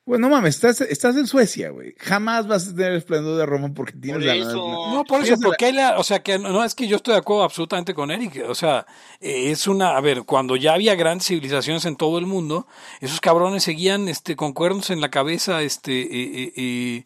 Bueno, 0.07 0.29
no 0.29 0.37
mames, 0.37 0.55
estás, 0.55 0.81
estás 0.83 1.17
en 1.17 1.27
Suecia, 1.27 1.71
güey. 1.71 1.95
Jamás 1.99 2.47
vas 2.47 2.69
a 2.69 2.75
tener 2.77 2.93
el 2.93 2.99
esplendor 2.99 3.37
de 3.37 3.45
Roma 3.45 3.75
porque 3.75 3.93
tienes 3.93 4.25
Por 4.25 4.37
la... 4.37 4.53
No, 4.95 5.05
por 5.05 5.21
eso, 5.25 5.35
porque 5.43 5.67
hay 5.67 5.73
la- 5.73 5.99
o 5.99 6.05
sea, 6.05 6.23
que 6.23 6.39
no, 6.39 6.51
no, 6.51 6.63
es 6.63 6.77
que 6.77 6.87
yo 6.87 6.97
estoy 6.97 7.15
de 7.15 7.19
acuerdo 7.19 7.43
absolutamente 7.43 7.93
con 7.93 8.13
Eric, 8.13 8.45
o 8.47 8.55
sea, 8.55 8.87
eh, 9.21 9.51
es 9.51 9.67
una, 9.67 9.97
a 9.97 10.01
ver, 10.01 10.23
cuando 10.23 10.55
ya 10.55 10.75
había 10.75 10.95
grandes 10.95 11.27
civilizaciones 11.27 11.85
en 11.87 11.97
todo 11.97 12.19
el 12.19 12.27
mundo, 12.27 12.69
esos 13.01 13.21
cabrones 13.21 13.65
seguían, 13.65 14.07
este, 14.09 14.37
con 14.37 14.53
cuernos 14.53 14.91
en 14.91 15.01
la 15.01 15.11
cabeza, 15.11 15.63
este, 15.63 16.03
eh, 16.03 16.53
eh, 16.57 17.05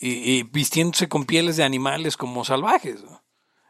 eh, 0.00 0.08
eh, 0.08 0.38
eh, 0.40 0.44
vistiéndose 0.52 1.08
con 1.08 1.24
pieles 1.24 1.56
de 1.56 1.64
animales 1.64 2.16
como 2.16 2.44
salvajes. 2.44 3.02
¿no? 3.04 3.22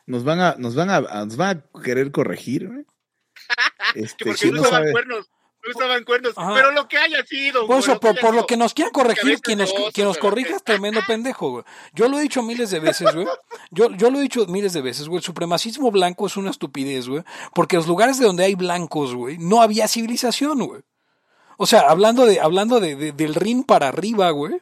Nos 0.07 0.25
van 0.25 0.41
a, 0.41 0.55
nos 0.59 0.75
van 0.75 0.91
a, 0.91 1.01
nos 1.01 1.37
van 1.37 1.65
a 1.75 1.81
querer 1.83 2.11
corregir, 2.13 2.69
güey. 2.69 2.85
Este, 3.95 4.25
Que 4.25 4.31
porque 4.31 4.39
si 4.47 4.51
no 4.51 4.61
usaban 4.63 4.81
sabe- 4.81 4.93
cuernos. 4.93 5.31
No 5.65 5.71
usaban 5.75 6.05
cuernos. 6.05 6.33
Ajá. 6.37 6.55
Pero 6.55 6.71
lo 6.73 6.87
que 6.87 6.97
haya 6.97 7.25
sido. 7.27 7.61
Por 7.63 7.67
güey, 7.69 7.79
eso, 7.81 7.95
lo 7.95 8.01
que 8.01 8.07
por, 8.13 8.21
por 8.21 8.35
lo 8.35 8.47
que 8.47 8.57
nos 8.57 8.73
quieran 8.73 8.93
corregir, 8.93 9.41
quien 9.41 9.59
nos, 9.59 9.73
oso, 9.73 9.91
quien 9.93 10.07
nos 10.07 10.17
corrija 10.19 10.55
es 10.57 10.63
tremendo 10.65 11.01
pendejo, 11.07 11.51
güey. 11.51 11.65
Yo 11.93 12.09
lo 12.09 12.19
he 12.19 12.23
dicho 12.23 12.43
miles 12.43 12.71
de 12.71 12.79
veces, 12.79 13.13
güey. 13.15 13.27
Yo, 13.73 13.91
yo 13.91 14.11
lo 14.11 14.19
he 14.19 14.23
dicho 14.23 14.47
miles 14.47 14.73
de 14.75 14.83
veces, 14.83 15.09
güey. 15.09 15.19
El 15.19 15.25
supremacismo 15.25 15.91
blanco 15.91 16.27
es 16.27 16.37
una 16.37 16.51
estupidez, 16.51 17.09
güey. 17.09 17.25
Porque 17.55 17.77
los 17.77 17.87
lugares 17.89 18.19
de 18.21 18.27
donde 18.27 18.45
hay 18.45 18.55
blancos, 18.55 19.15
güey, 19.15 19.39
no 19.39 19.61
había 19.61 19.89
civilización, 19.89 20.61
güey. 20.67 20.83
O 21.57 21.67
sea, 21.67 21.81
hablando 21.91 22.27
de, 22.27 22.39
hablando 22.41 22.79
de, 22.79 22.95
de- 22.95 23.13
del 23.13 23.35
Rin 23.35 23.65
para 23.65 23.89
arriba, 23.89 24.31
güey. 24.31 24.61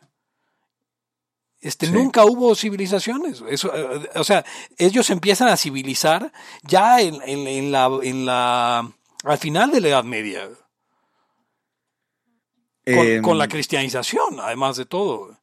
Este, 1.65 1.87
Sí. 1.87 1.93
nunca 1.93 2.25
hubo 2.27 2.55
civilizaciones. 2.55 3.43
Eso, 3.49 3.75
eh, 3.75 4.11
o 4.17 4.23
sea, 4.25 4.45
ellos 4.79 5.09
empiezan 5.11 5.49
a 5.49 5.57
civilizar 5.57 6.31
ya 6.62 7.01
en, 7.01 7.15
en- 7.25 7.47
en 7.49 7.73
la, 7.73 7.91
en 8.03 8.27
la, 8.27 8.93
al 9.25 9.39
final 9.39 9.71
de 9.73 9.81
la 9.81 9.89
Edad 9.89 10.05
Media. 10.05 10.49
Con, 12.85 13.07
Em, 13.07 13.23
con 13.23 13.39
la 13.39 13.49
cristianización, 13.49 14.39
además 14.41 14.77
de 14.77 14.85
todo. 14.85 15.41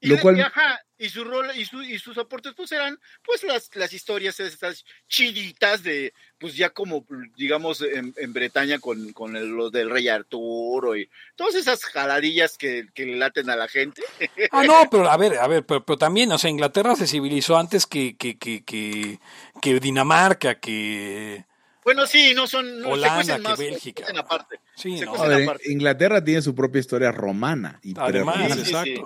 Y, 0.00 0.08
Lo 0.08 0.20
cual- 0.20 0.36
y 0.36 0.42
ajá, 0.42 0.80
y 0.98 1.08
su 1.08 1.24
rol 1.24 1.50
y, 1.56 1.64
su- 1.64 1.82
y 1.82 1.98
sus 1.98 2.18
aportes 2.18 2.52
pues 2.54 2.70
eran 2.72 3.00
pues 3.22 3.42
las, 3.42 3.70
las 3.74 3.92
historias 3.94 4.38
estas 4.38 4.84
chiditas 5.08 5.82
de 5.82 6.12
pues 6.38 6.56
ya 6.56 6.70
como 6.70 7.04
digamos 7.36 7.80
en, 7.80 8.12
en 8.16 8.32
Bretaña 8.32 8.78
con, 8.78 9.12
con 9.12 9.36
el- 9.36 9.48
lo 9.50 9.70
del 9.70 9.88
rey 9.90 10.08
Arturo 10.08 10.96
y 10.96 11.08
todas 11.36 11.54
esas 11.54 11.84
jaladillas 11.84 12.58
que, 12.58 12.88
que 12.94 13.06
le 13.06 13.16
laten 13.16 13.48
a 13.50 13.56
la 13.56 13.68
gente 13.68 14.02
Ah, 14.50 14.64
no, 14.64 14.88
pero 14.90 15.08
a 15.10 15.16
ver, 15.16 15.38
a 15.38 15.46
ver, 15.46 15.64
pero, 15.64 15.84
pero 15.84 15.96
también, 15.96 16.30
o 16.32 16.38
sea, 16.38 16.50
Inglaterra 16.50 16.94
se 16.96 17.06
civilizó 17.06 17.56
antes 17.56 17.86
que, 17.86 18.16
que, 18.16 18.36
que, 18.38 18.64
que, 18.64 19.18
que 19.60 19.80
Dinamarca, 19.80 20.58
que... 20.60 21.44
bueno 21.84 22.06
sí 22.06 22.34
no 22.34 22.46
son 22.46 22.80
no, 22.80 22.90
Holanda, 22.90 23.36
se 23.36 23.42
que 23.42 23.56
se 23.56 23.62
Bélgica. 23.70 24.06
aparte 24.16 24.60
Sí, 24.76 24.98
Se 24.98 25.04
no, 25.04 25.12
cuecen 25.12 25.32
a 25.32 25.36
ver, 25.36 25.42
aparte. 25.48 25.72
Inglaterra 25.72 26.22
tiene 26.24 26.42
su 26.42 26.54
propia 26.54 26.80
historia 26.80 27.12
romana. 27.12 27.78
Y 27.82 27.94
además, 27.96 28.52
sí, 28.54 28.64
sí. 28.82 28.96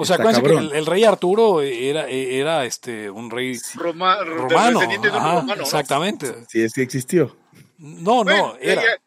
O 0.00 0.04
sea, 0.04 0.14
acuérdense 0.16 0.42
que 0.46 0.56
el, 0.56 0.72
el 0.72 0.86
rey 0.86 1.02
Arturo 1.04 1.60
era, 1.60 2.08
era 2.08 2.64
este, 2.64 3.10
un 3.10 3.30
rey 3.30 3.58
Roma, 3.74 4.22
romano. 4.24 4.78
descendiente 4.78 5.10
de 5.10 5.16
ajá, 5.16 5.28
romano, 5.40 5.56
¿no? 5.56 5.62
exactamente. 5.62 6.34
Sí, 6.48 6.62
es 6.62 6.72
que 6.72 6.82
existió. 6.82 7.36
No, 7.78 8.22
no, 8.22 8.56
era. 8.60 8.80
ella- 8.82 9.02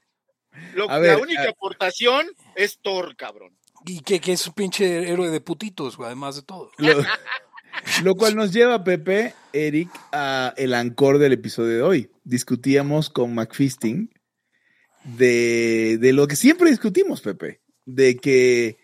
lo- 0.76 0.90
A 0.92 1.00
ver, 1.00 1.16
la 1.16 1.24
única 1.24 1.50
aportación 1.50 2.28
es 2.56 2.78
Thor 2.82 3.16
cabrón 3.16 3.58
Y 3.86 4.02
que, 4.02 4.20
que 4.20 4.34
es 4.34 4.46
un 4.48 4.54
pinche 4.54 5.10
héroe 5.10 5.30
de 5.30 5.40
putitos, 5.40 5.96
güey, 5.96 6.08
además 6.08 6.36
de 6.36 6.42
todo. 6.42 6.72
Lo, 6.78 6.94
lo 8.04 8.16
cual 8.16 8.36
nos 8.36 8.52
lleva, 8.52 8.84
Pepe, 8.84 9.34
Eric, 9.54 9.90
a 10.12 10.54
el 10.58 10.74
ancor 10.74 11.20
del 11.20 11.32
episodio 11.32 11.76
de 11.78 11.82
hoy. 11.84 12.12
Discutíamos 12.26 13.10
con 13.10 13.34
McFisting 13.34 14.12
de, 15.06 15.98
de 16.00 16.14
lo 16.14 16.28
que 16.28 16.36
siempre 16.36 16.70
discutimos, 16.70 17.22
Pepe, 17.22 17.62
de 17.86 18.18
que, 18.18 18.78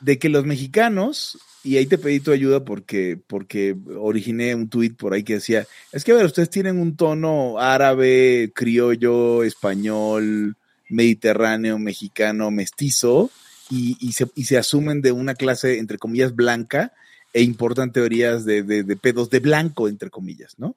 de 0.00 0.18
que 0.18 0.28
los 0.28 0.44
mexicanos, 0.44 1.38
y 1.64 1.76
ahí 1.76 1.86
te 1.86 1.98
pedí 1.98 2.20
tu 2.20 2.32
ayuda 2.32 2.64
porque, 2.64 3.18
porque 3.26 3.76
originé 3.96 4.54
un 4.54 4.68
tuit 4.68 4.96
por 4.96 5.12
ahí 5.12 5.22
que 5.22 5.34
decía, 5.34 5.66
es 5.92 6.04
que 6.04 6.12
a 6.12 6.16
ver, 6.16 6.26
ustedes 6.26 6.50
tienen 6.50 6.78
un 6.78 6.96
tono 6.96 7.58
árabe, 7.58 8.52
criollo, 8.54 9.42
español, 9.42 10.56
mediterráneo, 10.88 11.78
mexicano, 11.78 12.50
mestizo, 12.50 13.30
y, 13.70 13.96
y 14.00 14.12
se, 14.12 14.26
y 14.34 14.44
se 14.44 14.56
asumen 14.56 15.02
de 15.02 15.12
una 15.12 15.34
clase, 15.34 15.78
entre 15.78 15.98
comillas, 15.98 16.34
blanca, 16.34 16.92
e 17.34 17.42
importan 17.42 17.92
teorías 17.92 18.44
de, 18.44 18.62
de, 18.62 18.82
de 18.82 18.96
pedos 18.96 19.28
de 19.28 19.40
blanco, 19.40 19.88
entre 19.88 20.10
comillas, 20.10 20.58
¿no? 20.58 20.76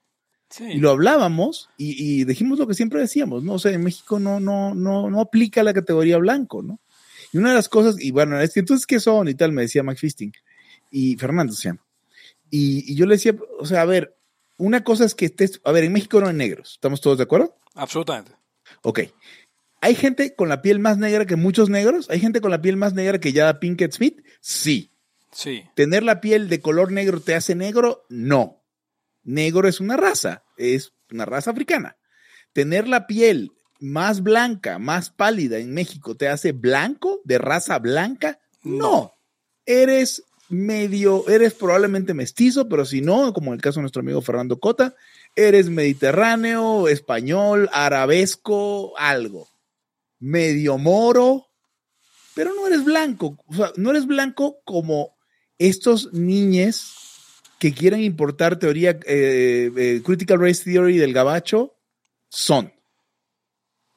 Sí. 0.50 0.66
Y 0.66 0.78
lo 0.80 0.90
hablábamos 0.90 1.70
y, 1.78 1.96
y 1.98 2.26
dijimos 2.26 2.60
lo 2.60 2.68
que 2.68 2.74
siempre 2.74 3.00
decíamos, 3.00 3.42
¿no? 3.42 3.54
O 3.54 3.60
sea, 3.60 3.72
en 3.72 3.84
México 3.84 4.20
no, 4.20 4.42
no, 4.42 4.76
no, 4.76 5.10
no 5.10 5.22
aplica 5.22 5.64
la 5.64 5.74
categoría 5.74 6.18
blanco, 6.18 6.62
¿no? 6.62 6.80
Y 7.32 7.38
una 7.38 7.50
de 7.50 7.56
las 7.56 7.70
cosas, 7.70 7.96
y 8.00 8.12
bueno, 8.12 8.40
es 8.40 8.54
que 8.54 8.60
entonces, 8.60 8.86
¿qué 8.86 9.00
son? 9.00 9.28
Y 9.28 9.36
tal, 9.36 9.52
me 9.52 9.64
decía 9.64 9.84
McFisting. 9.84 10.34
Y 10.90 11.16
Fernando 11.16 11.54
se 11.54 11.70
llama. 11.70 11.86
Y, 12.50 12.92
y 12.92 12.96
yo 12.96 13.06
le 13.06 13.16
decía, 13.16 13.36
o 13.60 13.66
sea, 13.66 13.82
a 13.82 13.86
ver, 13.86 14.18
una 14.58 14.84
cosa 14.84 15.06
es 15.06 15.16
que 15.16 15.26
estés, 15.26 15.62
a 15.64 15.72
ver, 15.72 15.86
en 15.86 15.94
México 15.94 16.20
no 16.20 16.28
hay 16.28 16.36
negros, 16.36 16.74
¿estamos 16.74 17.02
todos 17.02 17.18
de 17.18 17.24
acuerdo? 17.24 17.58
Absolutamente. 17.74 18.34
Ok. 18.84 19.00
¿Hay 19.82 19.96
gente 19.96 20.36
con 20.36 20.50
la 20.50 20.62
piel 20.62 20.80
más 20.80 20.98
negra 21.00 21.26
que 21.26 21.36
muchos 21.36 21.70
negros? 21.70 22.10
¿Hay 22.12 22.20
gente 22.20 22.42
con 22.42 22.52
la 22.52 22.62
piel 22.62 22.78
más 22.78 22.94
negra 22.94 23.20
que 23.20 23.34
ya 23.34 23.60
Pinkett 23.60 23.94
Smith? 23.94 24.22
Sí. 24.40 24.92
Sí. 25.32 25.64
¿Tener 25.76 26.04
la 26.04 26.22
piel 26.22 26.50
de 26.50 26.62
color 26.62 26.92
negro 26.92 27.22
te 27.22 27.34
hace 27.34 27.56
negro? 27.56 28.06
No. 28.10 28.62
Negro 29.24 29.68
es 29.68 29.80
una 29.80 29.98
raza, 29.98 30.44
es 30.58 30.94
una 31.12 31.26
raza 31.26 31.52
africana. 31.52 31.98
Tener 32.54 32.88
la 32.88 33.08
piel 33.08 33.54
más 33.82 34.22
blanca, 34.22 34.80
más 34.80 35.10
pálida 35.10 35.58
en 35.58 35.74
México 35.74 36.16
te 36.16 36.30
hace 36.30 36.54
blanco, 36.54 37.20
de 37.26 37.38
raza 37.40 37.80
blanca? 37.80 38.40
No. 38.64 39.16
Eres 39.66 40.24
medio, 40.50 41.28
eres 41.28 41.54
probablemente 41.54 42.14
mestizo, 42.14 42.70
pero 42.70 42.86
si 42.86 43.02
no, 43.02 43.34
como 43.34 43.48
en 43.48 43.56
el 43.56 43.62
caso 43.62 43.80
de 43.80 43.82
nuestro 43.82 44.02
amigo 44.02 44.22
Fernando 44.22 44.60
Cota, 44.60 44.96
eres 45.36 45.70
mediterráneo, 45.70 46.88
español, 46.88 47.70
arabesco, 47.74 48.94
algo. 48.98 49.50
Medio 50.20 50.78
moro, 50.78 51.48
pero 52.36 52.54
no 52.54 52.68
eres 52.68 52.84
blanco. 52.84 53.38
O 53.48 53.56
sea, 53.56 53.72
no 53.78 53.90
eres 53.90 54.06
blanco 54.06 54.62
como 54.64 55.18
estos 55.58 56.14
niñes 56.14 56.94
que 57.58 57.74
quieren 57.74 58.02
importar 58.02 58.60
teoría 58.60 59.00
eh, 59.06 59.72
eh, 59.76 60.02
critical 60.04 60.40
race 60.40 60.64
theory 60.64 60.98
del 60.98 61.14
gabacho 61.14 61.76
son. 62.30 62.72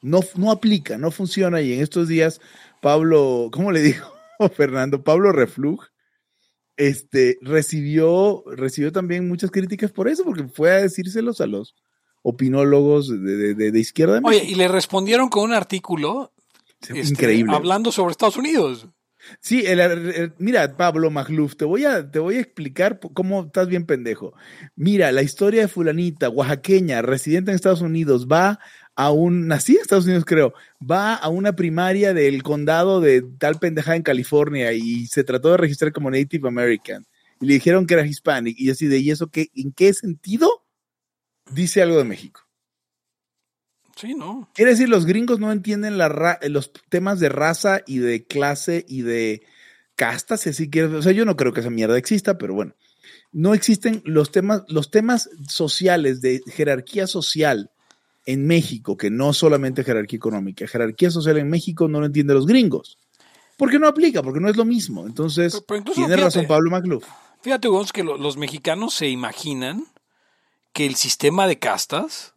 No, 0.04 0.20
no 0.36 0.50
aplica, 0.52 0.98
no 0.98 1.10
funciona. 1.10 1.60
Y 1.62 1.72
en 1.72 1.80
estos 1.82 2.08
días, 2.08 2.40
Pablo, 2.82 3.48
¿cómo 3.52 3.72
le 3.72 3.80
dijo 3.82 4.12
Fernando? 4.56 5.02
Pablo 5.02 5.32
Reflug 5.32 5.82
este, 6.76 7.38
recibió, 7.40 8.42
recibió 8.46 8.90
también 8.92 9.28
muchas 9.28 9.50
críticas 9.50 9.92
por 9.92 10.08
eso, 10.08 10.24
porque 10.24 10.44
fue 10.48 10.72
a 10.72 10.80
decírselos 10.82 11.40
a 11.40 11.46
los 11.46 11.74
opinólogos 12.22 13.08
de, 13.08 13.54
de- 13.54 13.70
de 13.70 13.80
izquierda. 13.80 14.14
de 14.14 14.20
Oye, 14.24 14.44
y 14.44 14.54
le 14.54 14.66
respondieron 14.68 15.28
con 15.28 15.44
un 15.44 15.52
artículo 15.52 16.32
este, 16.80 16.98
increíble. 17.00 17.54
hablando 17.54 17.92
sobre 17.92 18.10
Estados 18.12 18.36
Unidos. 18.36 18.88
Sí, 19.40 19.62
el- 19.66 19.80
el- 19.80 20.32
mira, 20.38 20.76
Pablo 20.76 21.10
Magluf, 21.10 21.54
te 21.56 21.64
voy 21.64 21.84
a, 21.84 22.10
te 22.10 22.18
voy 22.18 22.36
a 22.36 22.40
explicar 22.40 22.98
cómo 23.14 23.44
estás 23.44 23.68
bien 23.68 23.86
pendejo. 23.86 24.34
Mira, 24.74 25.12
la 25.12 25.22
historia 25.22 25.62
de 25.62 25.68
fulanita, 25.68 26.28
oaxaqueña, 26.28 27.00
residente 27.02 27.50
en 27.50 27.54
Estados 27.54 27.80
Unidos, 27.82 28.26
va 28.30 28.58
a 28.96 29.10
un, 29.10 29.48
nací 29.48 29.74
en 29.74 29.82
Estados 29.82 30.04
Unidos 30.04 30.24
creo, 30.24 30.54
va 30.80 31.14
a 31.14 31.28
una 31.28 31.54
primaria 31.56 32.14
del 32.14 32.42
condado 32.42 33.00
de 33.00 33.22
tal 33.38 33.58
pendejada 33.58 33.96
en 33.96 34.02
California 34.02 34.72
y 34.72 35.06
se 35.06 35.24
trató 35.24 35.50
de 35.50 35.56
registrar 35.56 35.92
como 35.92 36.10
Native 36.10 36.48
American. 36.48 37.06
Y 37.40 37.46
le 37.46 37.54
dijeron 37.54 37.86
que 37.86 37.94
era 37.94 38.06
hispanic 38.06 38.56
y 38.58 38.70
así 38.70 38.86
de, 38.86 38.98
¿y 38.98 39.10
eso 39.10 39.28
qué? 39.28 39.48
¿En 39.54 39.72
qué 39.72 39.92
sentido? 39.92 40.64
Dice 41.50 41.82
algo 41.82 41.98
de 41.98 42.04
México. 42.04 42.40
Sí, 43.96 44.14
¿no? 44.14 44.50
Quiere 44.54 44.72
decir, 44.72 44.88
los 44.88 45.06
gringos 45.06 45.38
no 45.38 45.52
entienden 45.52 45.98
la 45.98 46.08
ra- 46.08 46.40
los 46.48 46.72
temas 46.88 47.20
de 47.20 47.28
raza 47.28 47.82
y 47.86 47.98
de 47.98 48.24
clase 48.24 48.84
y 48.88 49.02
de 49.02 49.42
castas, 49.94 50.42
si 50.42 50.50
así 50.50 50.68
quieres. 50.68 50.92
O 50.92 51.02
sea, 51.02 51.12
yo 51.12 51.24
no 51.24 51.36
creo 51.36 51.52
que 51.52 51.60
esa 51.60 51.70
mierda 51.70 51.98
exista, 51.98 52.38
pero 52.38 52.54
bueno. 52.54 52.74
No 53.32 53.54
existen 53.54 54.02
los 54.04 54.30
temas, 54.32 54.62
los 54.68 54.90
temas 54.90 55.28
sociales 55.48 56.20
de 56.20 56.40
jerarquía 56.46 57.06
social 57.06 57.70
en 58.26 58.46
México, 58.46 58.96
que 58.96 59.10
no 59.10 59.32
solamente 59.32 59.84
jerarquía 59.84 60.16
económica, 60.16 60.66
jerarquía 60.66 61.10
social 61.10 61.38
en 61.38 61.48
México 61.50 61.88
no 61.88 62.00
lo 62.00 62.06
entienden 62.06 62.36
los 62.36 62.46
gringos. 62.46 62.98
Porque 63.56 63.78
no 63.78 63.86
aplica, 63.86 64.22
porque 64.22 64.40
no 64.40 64.48
es 64.48 64.56
lo 64.56 64.64
mismo. 64.64 65.06
Entonces, 65.06 65.52
Pero- 65.52 65.64
pero 65.66 65.80
incluso, 65.80 65.94
tiene 66.00 66.14
fíjate, 66.14 66.24
razón 66.24 66.46
Pablo 66.46 66.70
Magluf. 66.70 67.04
Fíjate, 67.42 67.68
Gonz, 67.68 67.92
que 67.92 68.02
lo- 68.04 68.16
los 68.18 68.36
mexicanos 68.36 68.94
se 68.94 69.08
imaginan 69.08 69.84
que 70.72 70.86
el 70.86 70.96
sistema 70.96 71.46
de 71.46 71.58
castas 71.58 72.33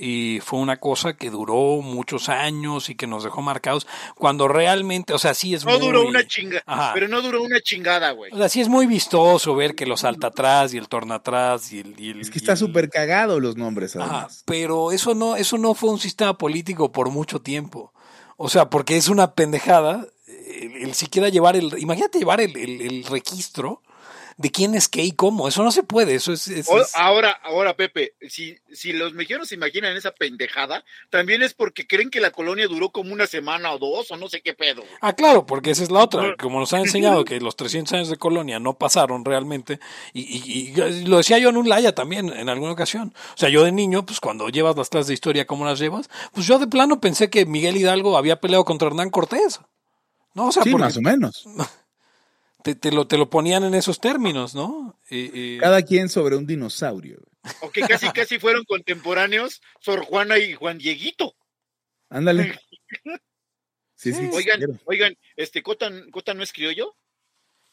y 0.00 0.38
fue 0.40 0.60
una 0.60 0.76
cosa 0.78 1.14
que 1.16 1.28
duró 1.30 1.82
muchos 1.82 2.28
años 2.28 2.88
y 2.88 2.94
que 2.94 3.06
nos 3.08 3.24
dejó 3.24 3.42
marcados, 3.42 3.86
cuando 4.14 4.46
realmente, 4.46 5.12
o 5.12 5.18
sea, 5.18 5.34
sí 5.34 5.54
es 5.54 5.64
No 5.64 5.72
muy... 5.72 5.80
duró 5.80 6.06
una 6.06 6.24
chinga, 6.26 6.62
Ajá. 6.66 6.92
pero 6.94 7.08
no 7.08 7.20
duró 7.20 7.42
una 7.42 7.60
chingada, 7.60 8.12
güey. 8.12 8.32
O 8.32 8.36
sea, 8.36 8.48
sí 8.48 8.60
es 8.60 8.68
muy 8.68 8.86
vistoso 8.86 9.54
ver 9.56 9.74
que 9.74 9.86
los 9.86 10.00
salta 10.00 10.28
atrás 10.28 10.72
y 10.72 10.78
el 10.78 10.88
torna 10.88 11.16
atrás 11.16 11.72
y 11.72 11.80
el... 11.80 11.98
y 12.00 12.10
el- 12.10 12.20
Es 12.20 12.30
que 12.30 12.38
y 12.38 12.42
está 12.42 12.52
el- 12.52 12.58
súper 12.58 12.88
cagado 12.90 13.40
los 13.40 13.56
nombres, 13.56 13.96
Ajá, 13.96 14.04
además. 14.04 14.42
pero 14.46 14.92
eso 14.92 15.14
no, 15.14 15.34
eso 15.36 15.58
no 15.58 15.74
fue 15.74 15.90
un 15.90 15.98
sistema 15.98 16.38
político 16.38 16.92
por 16.92 17.10
mucho 17.10 17.40
tiempo. 17.40 17.92
O 18.36 18.48
sea, 18.48 18.70
porque 18.70 18.96
es 18.96 19.08
una 19.08 19.32
pendejada 19.34 20.06
el, 20.26 20.76
el 20.76 20.94
siquiera 20.94 21.28
llevar 21.28 21.56
el, 21.56 21.76
imagínate 21.78 22.18
llevar 22.20 22.40
el, 22.40 22.56
el- 22.56 22.80
el 22.82 23.04
registro 23.04 23.82
de 24.38 24.50
quién 24.52 24.74
es 24.76 24.88
qué 24.88 25.02
y 25.02 25.10
cómo. 25.10 25.48
Eso 25.48 25.64
no 25.64 25.72
se 25.72 25.82
puede. 25.82 26.14
Eso 26.14 26.32
es, 26.32 26.46
es- 26.46 26.68
O- 26.68 26.80
es- 26.80 26.94
ahora, 26.94 27.32
ahora, 27.42 27.74
Pepe, 27.76 28.14
si, 28.28 28.56
si 28.72 28.92
los 28.92 29.12
mexicanos 29.12 29.48
se 29.48 29.56
imaginan 29.56 29.96
esa 29.96 30.12
pendejada, 30.12 30.84
también 31.10 31.42
es 31.42 31.54
porque 31.54 31.86
creen 31.88 32.08
que 32.08 32.20
la 32.20 32.30
colonia 32.30 32.68
duró 32.68 32.90
como 32.90 33.12
una 33.12 33.26
semana 33.26 33.72
o 33.72 33.78
dos, 33.78 34.10
o 34.12 34.16
no 34.16 34.28
sé 34.28 34.40
qué 34.40 34.54
pedo. 34.54 34.84
Ah, 35.00 35.12
claro, 35.12 35.44
porque 35.44 35.72
esa 35.72 35.82
es 35.82 35.90
la 35.90 36.04
otra. 36.04 36.36
Como 36.38 36.60
nos 36.60 36.72
han 36.72 36.82
enseñado 36.82 37.24
que 37.24 37.40
los 37.40 37.56
300 37.56 37.92
años 37.94 38.08
de 38.10 38.16
colonia 38.16 38.60
no 38.60 38.78
pasaron 38.78 39.24
realmente. 39.24 39.80
Y, 40.12 40.20
y- 40.22 40.72
y 40.72 41.04
lo 41.06 41.16
decía 41.16 41.38
yo 41.38 41.48
en 41.48 41.56
un 41.56 41.68
Laya 41.68 41.92
también, 41.94 42.28
en 42.32 42.48
alguna 42.48 42.72
ocasión. 42.72 43.12
O 43.34 43.36
sea, 43.36 43.48
yo 43.48 43.64
de 43.64 43.72
niño, 43.72 44.06
pues 44.06 44.20
cuando 44.20 44.48
llevas 44.50 44.76
las 44.76 44.88
clases 44.88 45.08
de 45.08 45.14
historia, 45.14 45.46
¿cómo 45.48 45.64
las 45.64 45.80
llevas? 45.80 46.08
Pues 46.32 46.46
yo 46.46 46.60
de 46.60 46.68
plano 46.68 47.00
pensé 47.00 47.28
que 47.28 47.44
Miguel 47.44 47.76
Hidalgo 47.76 48.16
había 48.16 48.40
peleado 48.40 48.64
contra 48.64 48.86
Hernán 48.86 49.10
Cortés. 49.10 49.58
No, 50.34 50.46
o 50.46 50.52
sea, 50.52 50.62
Sí, 50.62 50.70
porque 50.70 50.84
más 50.84 50.96
o 50.96 51.00
menos. 51.00 51.44
te, 52.74 52.74
te 52.74 52.92
lo, 52.92 53.06
te 53.06 53.16
lo 53.18 53.28
ponían 53.30 53.64
en 53.64 53.74
esos 53.74 54.00
términos, 54.00 54.54
¿no? 54.54 54.98
Y- 55.10 55.56
y- 55.56 55.58
Cada 55.58 55.82
quien 55.82 56.08
sobre 56.08 56.36
un 56.36 56.46
dinosaurio. 56.46 57.18
O 57.62 57.70
que 57.70 57.80
casi, 57.82 58.06
casi 58.12 58.38
fueron 58.38 58.64
contemporáneos 58.64 59.60
Sor 59.80 60.04
Juana 60.04 60.38
y 60.38 60.54
Juan 60.54 60.78
Dieguito. 60.78 61.34
Ándale. 62.08 62.58
Sí, 64.00 64.12
sí. 64.12 64.20
Sí. 64.26 64.30
Oigan, 64.32 64.58
quiero. 64.58 64.74
oigan, 64.84 65.16
este, 65.34 65.60
Cota, 65.60 65.90
Cota 66.12 66.32
no 66.32 66.44
es 66.44 66.52
criollo. 66.52 66.94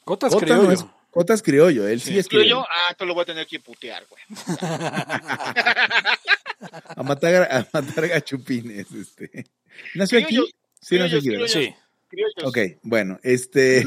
Cota 0.05 0.27
creo 0.29 0.55
no 0.55 0.63
yo. 0.63 0.71
es- 0.71 0.85
Cota 1.11 1.35
es 1.35 1.43
criollo, 1.43 1.87
él 1.87 2.01
sí, 2.01 2.13
Sí. 2.13 2.17
es 2.19 2.27
¿Criollo? 2.27 2.63
criollo. 2.63 2.67
Ah, 2.89 2.95
te 2.95 3.05
lo 3.05 3.13
voy 3.13 3.21
a 3.21 3.25
tener 3.25 3.45
que 3.45 3.59
putear, 3.59 4.03
güey. 4.09 4.23
A 6.95 7.03
matar, 7.03 7.47
a 7.51 7.67
matar 7.71 8.07
gachupines. 8.07 8.91
Este. 8.91 9.45
¿Nació 9.93 10.17
aquí? 10.17 10.27
Criollos, 10.29 10.51
Sí, 10.81 10.97
nació 10.97 11.19
aquí. 11.19 11.47
Sí. 11.47 11.75
Criollos. 12.07 12.43
Ok, 12.43 12.57
bueno, 12.81 13.19
este. 13.23 13.85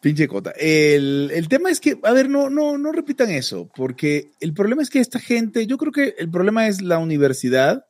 Pinche 0.00 0.28
cota. 0.28 0.52
El, 0.56 1.30
el 1.34 1.48
tema 1.48 1.70
es 1.70 1.78
que, 1.80 1.98
a 2.02 2.12
ver, 2.12 2.30
no, 2.30 2.48
no, 2.48 2.78
no 2.78 2.90
repitan 2.90 3.30
eso, 3.30 3.68
porque 3.76 4.30
el 4.40 4.54
problema 4.54 4.82
es 4.82 4.88
que 4.88 4.98
esta 4.98 5.20
gente, 5.20 5.66
yo 5.66 5.76
creo 5.76 5.92
que 5.92 6.14
el 6.18 6.30
problema 6.30 6.68
es 6.68 6.80
la 6.80 6.98
universidad 6.98 7.84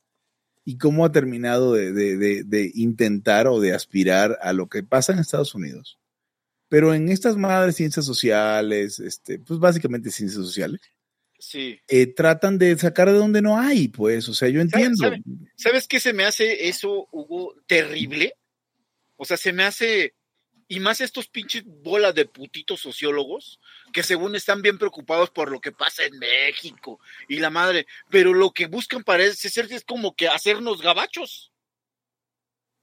y 0.64 0.76
cómo 0.76 1.04
ha 1.04 1.12
terminado 1.12 1.72
de, 1.74 1.92
de- 1.92 2.16
de- 2.16 2.42
de 2.44 2.70
intentar 2.74 3.46
o 3.46 3.60
de 3.60 3.72
aspirar 3.74 4.38
a 4.42 4.52
lo 4.52 4.68
que 4.68 4.82
pasa 4.82 5.12
en 5.12 5.20
Estados 5.20 5.54
Unidos. 5.54 5.98
Pero 6.68 6.94
en 6.94 7.08
estas 7.08 7.36
madres 7.36 7.76
ciencias 7.76 8.04
sociales, 8.06 8.98
este, 8.98 9.38
pues 9.38 9.60
básicamente 9.60 10.10
ciencias 10.10 10.44
sociales, 10.44 10.80
Sí. 11.38 11.78
eh, 11.88 12.06
tratan 12.12 12.58
de 12.58 12.76
sacar 12.76 13.08
de 13.10 13.16
donde 13.16 13.40
no 13.40 13.58
hay, 13.58 13.88
pues, 13.88 14.28
o 14.28 14.34
sea, 14.34 14.48
yo 14.50 14.60
entiendo. 14.60 14.96
sabe? 15.04 15.22
¿Sabes 15.56 15.86
qué 15.88 15.98
se 16.00 16.12
me 16.12 16.24
hace 16.24 16.68
eso, 16.68 17.08
Hugo, 17.12 17.54
terrible? 17.66 18.34
O 19.16 19.24
sea, 19.24 19.36
se 19.38 19.52
me 19.52 19.62
hace, 19.64 20.14
y 20.70 20.78
más 20.78 21.00
estos 21.00 21.26
pinches 21.26 21.64
bolas 21.66 22.14
de 22.14 22.26
putitos 22.26 22.80
sociólogos, 22.80 23.58
que 23.92 24.04
según 24.04 24.36
están 24.36 24.62
bien 24.62 24.78
preocupados 24.78 25.28
por 25.28 25.50
lo 25.50 25.60
que 25.60 25.72
pasa 25.72 26.04
en 26.04 26.16
México 26.20 27.00
y 27.28 27.40
la 27.40 27.50
madre, 27.50 27.88
pero 28.08 28.32
lo 28.32 28.52
que 28.52 28.68
buscan 28.68 29.02
parece 29.02 29.50
ser 29.50 29.66
es 29.72 29.82
como 29.82 30.14
que 30.14 30.28
hacernos 30.28 30.80
gabachos. 30.80 31.50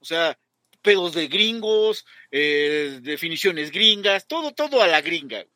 O 0.00 0.04
sea, 0.04 0.38
pedos 0.82 1.14
de 1.14 1.28
gringos, 1.28 2.04
eh, 2.30 3.00
definiciones 3.00 3.70
gringas, 3.70 4.26
todo, 4.26 4.52
todo 4.52 4.82
a 4.82 4.86
la 4.86 5.00
gringa. 5.00 5.46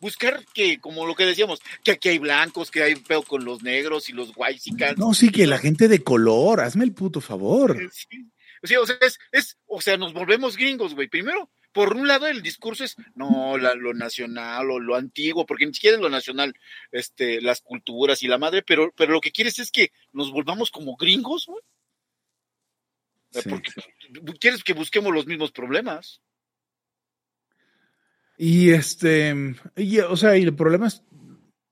Buscar 0.00 0.44
que, 0.54 0.78
como 0.78 1.06
lo 1.06 1.16
que 1.16 1.26
decíamos, 1.26 1.60
que 1.82 1.90
aquí 1.90 2.10
hay 2.10 2.18
blancos, 2.20 2.70
que 2.70 2.84
hay 2.84 2.94
pedo 2.94 3.24
con 3.24 3.44
los 3.44 3.64
negros 3.64 4.08
y 4.08 4.12
los 4.12 4.30
whitexicans. 4.36 4.96
No, 4.96 5.12
sí, 5.12 5.32
que 5.32 5.48
la 5.48 5.58
gente 5.58 5.88
de 5.88 6.04
color, 6.04 6.60
hazme 6.60 6.84
el 6.84 6.92
puto 6.92 7.20
favor. 7.20 7.76
Sí. 7.92 8.30
O 8.62 8.66
sea, 8.66 8.80
o 8.80 8.86
sea, 8.86 8.96
es, 9.00 9.18
es- 9.32 9.58
o 9.66 9.80
sea, 9.80 9.96
nos 9.96 10.12
volvemos 10.12 10.56
gringos, 10.56 10.94
güey. 10.94 11.08
Primero, 11.08 11.50
por 11.72 11.94
un 11.94 12.08
lado, 12.08 12.26
el 12.26 12.42
discurso 12.42 12.84
es 12.84 12.96
no, 13.14 13.56
la- 13.58 13.74
lo 13.74 13.94
nacional 13.94 14.70
o 14.70 14.80
lo 14.80 14.96
antiguo, 14.96 15.46
porque 15.46 15.66
ni 15.66 15.74
siquiera 15.74 15.96
es 15.96 16.02
lo 16.02 16.10
nacional, 16.10 16.54
este, 16.92 17.40
las 17.40 17.60
culturas 17.60 18.22
y 18.22 18.28
la 18.28 18.38
madre, 18.38 18.62
pero, 18.62 18.92
pero 18.96 19.12
lo 19.12 19.20
que 19.20 19.32
quieres 19.32 19.58
es 19.58 19.70
que 19.70 19.92
nos 20.12 20.30
volvamos 20.32 20.70
como 20.70 20.96
gringos, 20.96 21.46
güey. 21.46 21.62
Sí. 23.30 23.48
Porque 23.48 23.70
quieres 24.40 24.64
que 24.64 24.72
busquemos 24.72 25.12
los 25.12 25.26
mismos 25.26 25.52
problemas. 25.52 26.22
Y 28.38 28.70
este, 28.70 29.34
y, 29.76 29.98
o 29.98 30.16
sea, 30.16 30.36
y 30.36 30.44
el 30.44 30.54
problema 30.54 30.86
es, 30.86 31.02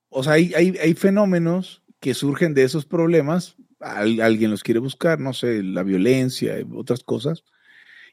o 0.09 0.23
sea, 0.25 0.33
hay, 0.35 0.53
hay, 0.55 0.77
hay 0.79 0.95
fenómenos 0.95 1.83
que 2.01 2.13
surgen 2.13 2.55
de 2.55 2.65
esos 2.65 2.85
problemas, 2.85 3.57
al- 3.81 4.21
alguien 4.21 4.51
los 4.51 4.63
quiere 4.63 4.81
buscar, 4.81 5.21
no 5.21 5.33
sé, 5.33 5.63
la 5.63 5.83
violencia, 5.83 6.57
otras 6.75 7.03
cosas, 7.05 7.45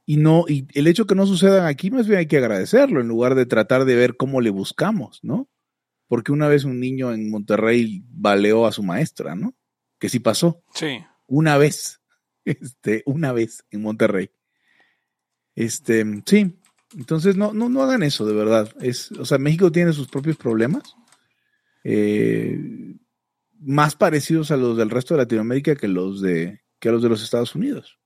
y 0.05 0.17
no, 0.17 0.45
y 0.47 0.67
el 0.73 0.87
hecho 0.87 1.05
que 1.07 1.15
no 1.15 1.25
sucedan 1.25 1.65
aquí, 1.65 1.89
más 1.91 2.07
bien 2.07 2.19
hay 2.19 2.27
que 2.27 2.37
agradecerlo, 2.37 2.99
en 3.01 3.07
lugar 3.07 3.35
de 3.35 3.45
tratar 3.45 3.85
de 3.85 3.95
ver 3.95 4.17
cómo 4.17 4.41
le 4.41 4.49
buscamos, 4.49 5.19
¿no? 5.23 5.49
Porque 6.07 6.31
una 6.31 6.47
vez 6.47 6.63
un 6.65 6.79
niño 6.79 7.13
en 7.13 7.29
Monterrey 7.31 8.03
baleó 8.09 8.65
a 8.67 8.71
su 8.73 8.83
maestra, 8.83 9.35
¿no? 9.35 9.55
Que 9.99 10.09
sí 10.09 10.19
pasó, 10.19 10.61
Sí. 10.75 10.99
una 11.27 11.57
vez, 11.57 12.01
este, 12.45 13.03
una 13.05 13.31
vez 13.31 13.63
en 13.71 13.81
Monterrey. 13.81 14.29
Este, 15.55 16.03
sí, 16.25 16.59
entonces 16.97 17.35
no, 17.37 17.53
no, 17.53 17.69
no 17.69 17.83
hagan 17.83 18.03
eso, 18.03 18.25
de 18.25 18.33
verdad. 18.33 18.69
Es, 18.81 19.11
o 19.13 19.23
sea, 19.25 19.37
México 19.37 19.71
tiene 19.71 19.93
sus 19.93 20.07
propios 20.07 20.35
problemas, 20.35 20.95
eh, 21.83 22.57
más 23.65 23.95
parecidos 23.95 24.51
a 24.51 24.57
los 24.57 24.77
del 24.77 24.89
resto 24.89 25.13
de 25.13 25.19
Latinoamérica 25.19 25.75
que 25.75 25.87
los 25.87 26.21
de, 26.21 26.61
que 26.79 26.91
los 26.91 27.01
de 27.01 27.09
los 27.09 27.23
Estados 27.23 27.55
Unidos. 27.55 27.97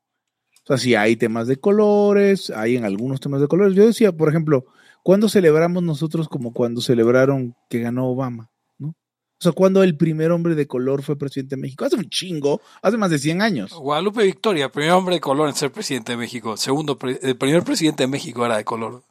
O 0.64 0.68
sea, 0.68 0.78
sí 0.78 0.96
hay 0.96 1.16
temas 1.16 1.48
de 1.48 1.58
colores, 1.58 2.50
hay 2.50 2.76
en 2.76 2.84
algunos 2.84 3.22
temas 3.22 3.40
de 3.40 3.48
colores. 3.48 3.74
Yo 3.74 3.86
decía, 3.86 4.12
por 4.12 4.30
ejemplo, 4.30 4.66
¿cuándo 5.02 5.30
celebramos 5.30 5.82
nosotros 5.82 6.28
como 6.28 6.52
cuando 6.52 6.82
celebraron 6.82 7.56
que 7.70 7.80
ganó 7.80 8.08
Obama? 8.08 8.52
¿no? 8.78 8.90
O 8.90 8.96
sea, 9.40 9.54
cuando 9.54 9.82
el 9.82 9.96
primer 9.96 10.32
hombre 10.32 10.56
de 10.56 10.68
color 10.68 11.04
fue 11.04 11.18
presidente 11.18 11.56
de 11.56 11.62
México? 11.62 11.86
Hace 11.86 11.96
un 11.96 12.10
chingo, 12.10 12.62
hace 12.82 12.98
más 12.98 13.10
de 13.10 13.18
100 13.18 13.42
años. 13.42 13.74
Guadalupe 13.74 14.24
Victoria, 14.24 14.70
primer 14.70 14.92
hombre 14.92 15.16
de 15.16 15.22
color 15.22 15.48
en 15.48 15.56
ser 15.56 15.72
presidente 15.72 16.12
de 16.12 16.18
México. 16.18 16.58
Segundo, 16.58 17.00
el 17.22 17.38
primer 17.38 17.64
presidente 17.64 18.04
de 18.04 18.08
México 18.08 18.46
era 18.46 18.58
de 18.58 18.66
color. 18.66 19.04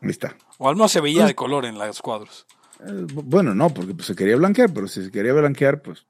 Ahí 0.00 0.08
está. 0.10 0.34
O 0.56 0.68
al 0.68 0.76
menos 0.76 0.92
se 0.92 1.00
veía 1.00 1.26
de 1.26 1.34
color 1.34 1.66
en 1.66 1.78
los 1.78 2.00
cuadros. 2.00 2.46
Eh, 2.80 3.06
bueno, 3.12 3.54
no, 3.54 3.70
porque 3.70 3.94
pues, 3.94 4.06
se 4.06 4.14
quería 4.14 4.36
blanquear, 4.36 4.72
pero 4.72 4.86
si 4.88 5.04
se 5.04 5.10
quería 5.10 5.32
blanquear, 5.32 5.82
pues, 5.82 6.06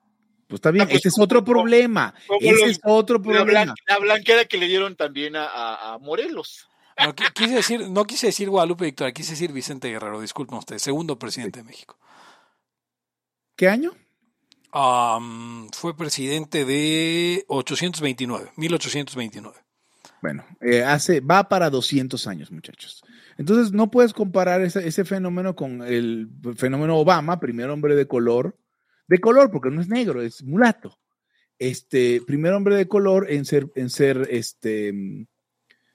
pues 0.46 0.58
está 0.58 0.70
bien. 0.70 0.84
Ah, 0.84 0.88
pues, 0.88 0.98
Ese 1.00 1.08
es 1.08 1.18
otro 1.18 1.44
como- 1.44 1.52
problema. 1.60 2.14
como 2.26 2.40
Ese 2.40 2.60
los- 2.60 2.70
es 2.70 2.80
otro 2.84 3.16
La, 3.18 3.22
problema. 3.22 3.64
blan- 3.72 3.74
la 3.86 3.98
blanqueada 3.98 4.44
que 4.44 4.58
le 4.58 4.66
dieron 4.68 4.96
también 4.96 5.36
a, 5.36 5.46
a- 5.46 5.94
a 5.94 5.98
Morelos. 5.98 6.68
No, 6.98 7.14
qui- 7.14 7.32
quise 7.32 7.54
decir, 7.54 7.88
no 7.88 8.04
quise 8.04 8.26
decir 8.26 8.50
Guadalupe 8.50 8.84
Victoria, 8.84 9.12
quise 9.14 9.30
decir 9.32 9.52
Vicente 9.52 9.88
Guerrero, 9.88 10.20
disculpen 10.20 10.58
ustedes, 10.58 10.82
segundo 10.82 11.18
presidente 11.18 11.60
de 11.60 11.64
México. 11.64 11.96
¿Qué 13.56 13.68
año? 13.68 13.92
Fue 15.72 15.96
presidente 15.96 16.64
de 16.64 17.44
829, 17.48 18.52
1829. 18.56 19.56
Bueno, 20.20 20.44
eh, 20.60 20.82
hace, 20.84 21.20
va 21.20 21.48
para 21.48 21.70
200 21.70 22.26
años, 22.26 22.50
muchachos. 22.50 23.02
Entonces, 23.38 23.72
no 23.72 23.90
puedes 23.90 24.12
comparar 24.12 24.60
ese, 24.60 24.86
ese 24.86 25.04
fenómeno 25.04 25.54
con 25.56 25.82
el 25.82 26.28
fenómeno 26.56 26.96
Obama, 26.98 27.40
primer 27.40 27.70
hombre 27.70 27.94
de 27.94 28.06
color, 28.06 28.56
de 29.06 29.18
color, 29.20 29.50
porque 29.50 29.70
no 29.70 29.80
es 29.80 29.88
negro, 29.88 30.20
es 30.20 30.42
mulato. 30.42 30.98
Este, 31.58 32.20
primer 32.26 32.52
hombre 32.52 32.76
de 32.76 32.86
color 32.88 33.30
en 33.30 33.44
ser, 33.44 33.70
en 33.74 33.90
ser, 33.90 34.26
este, 34.30 34.92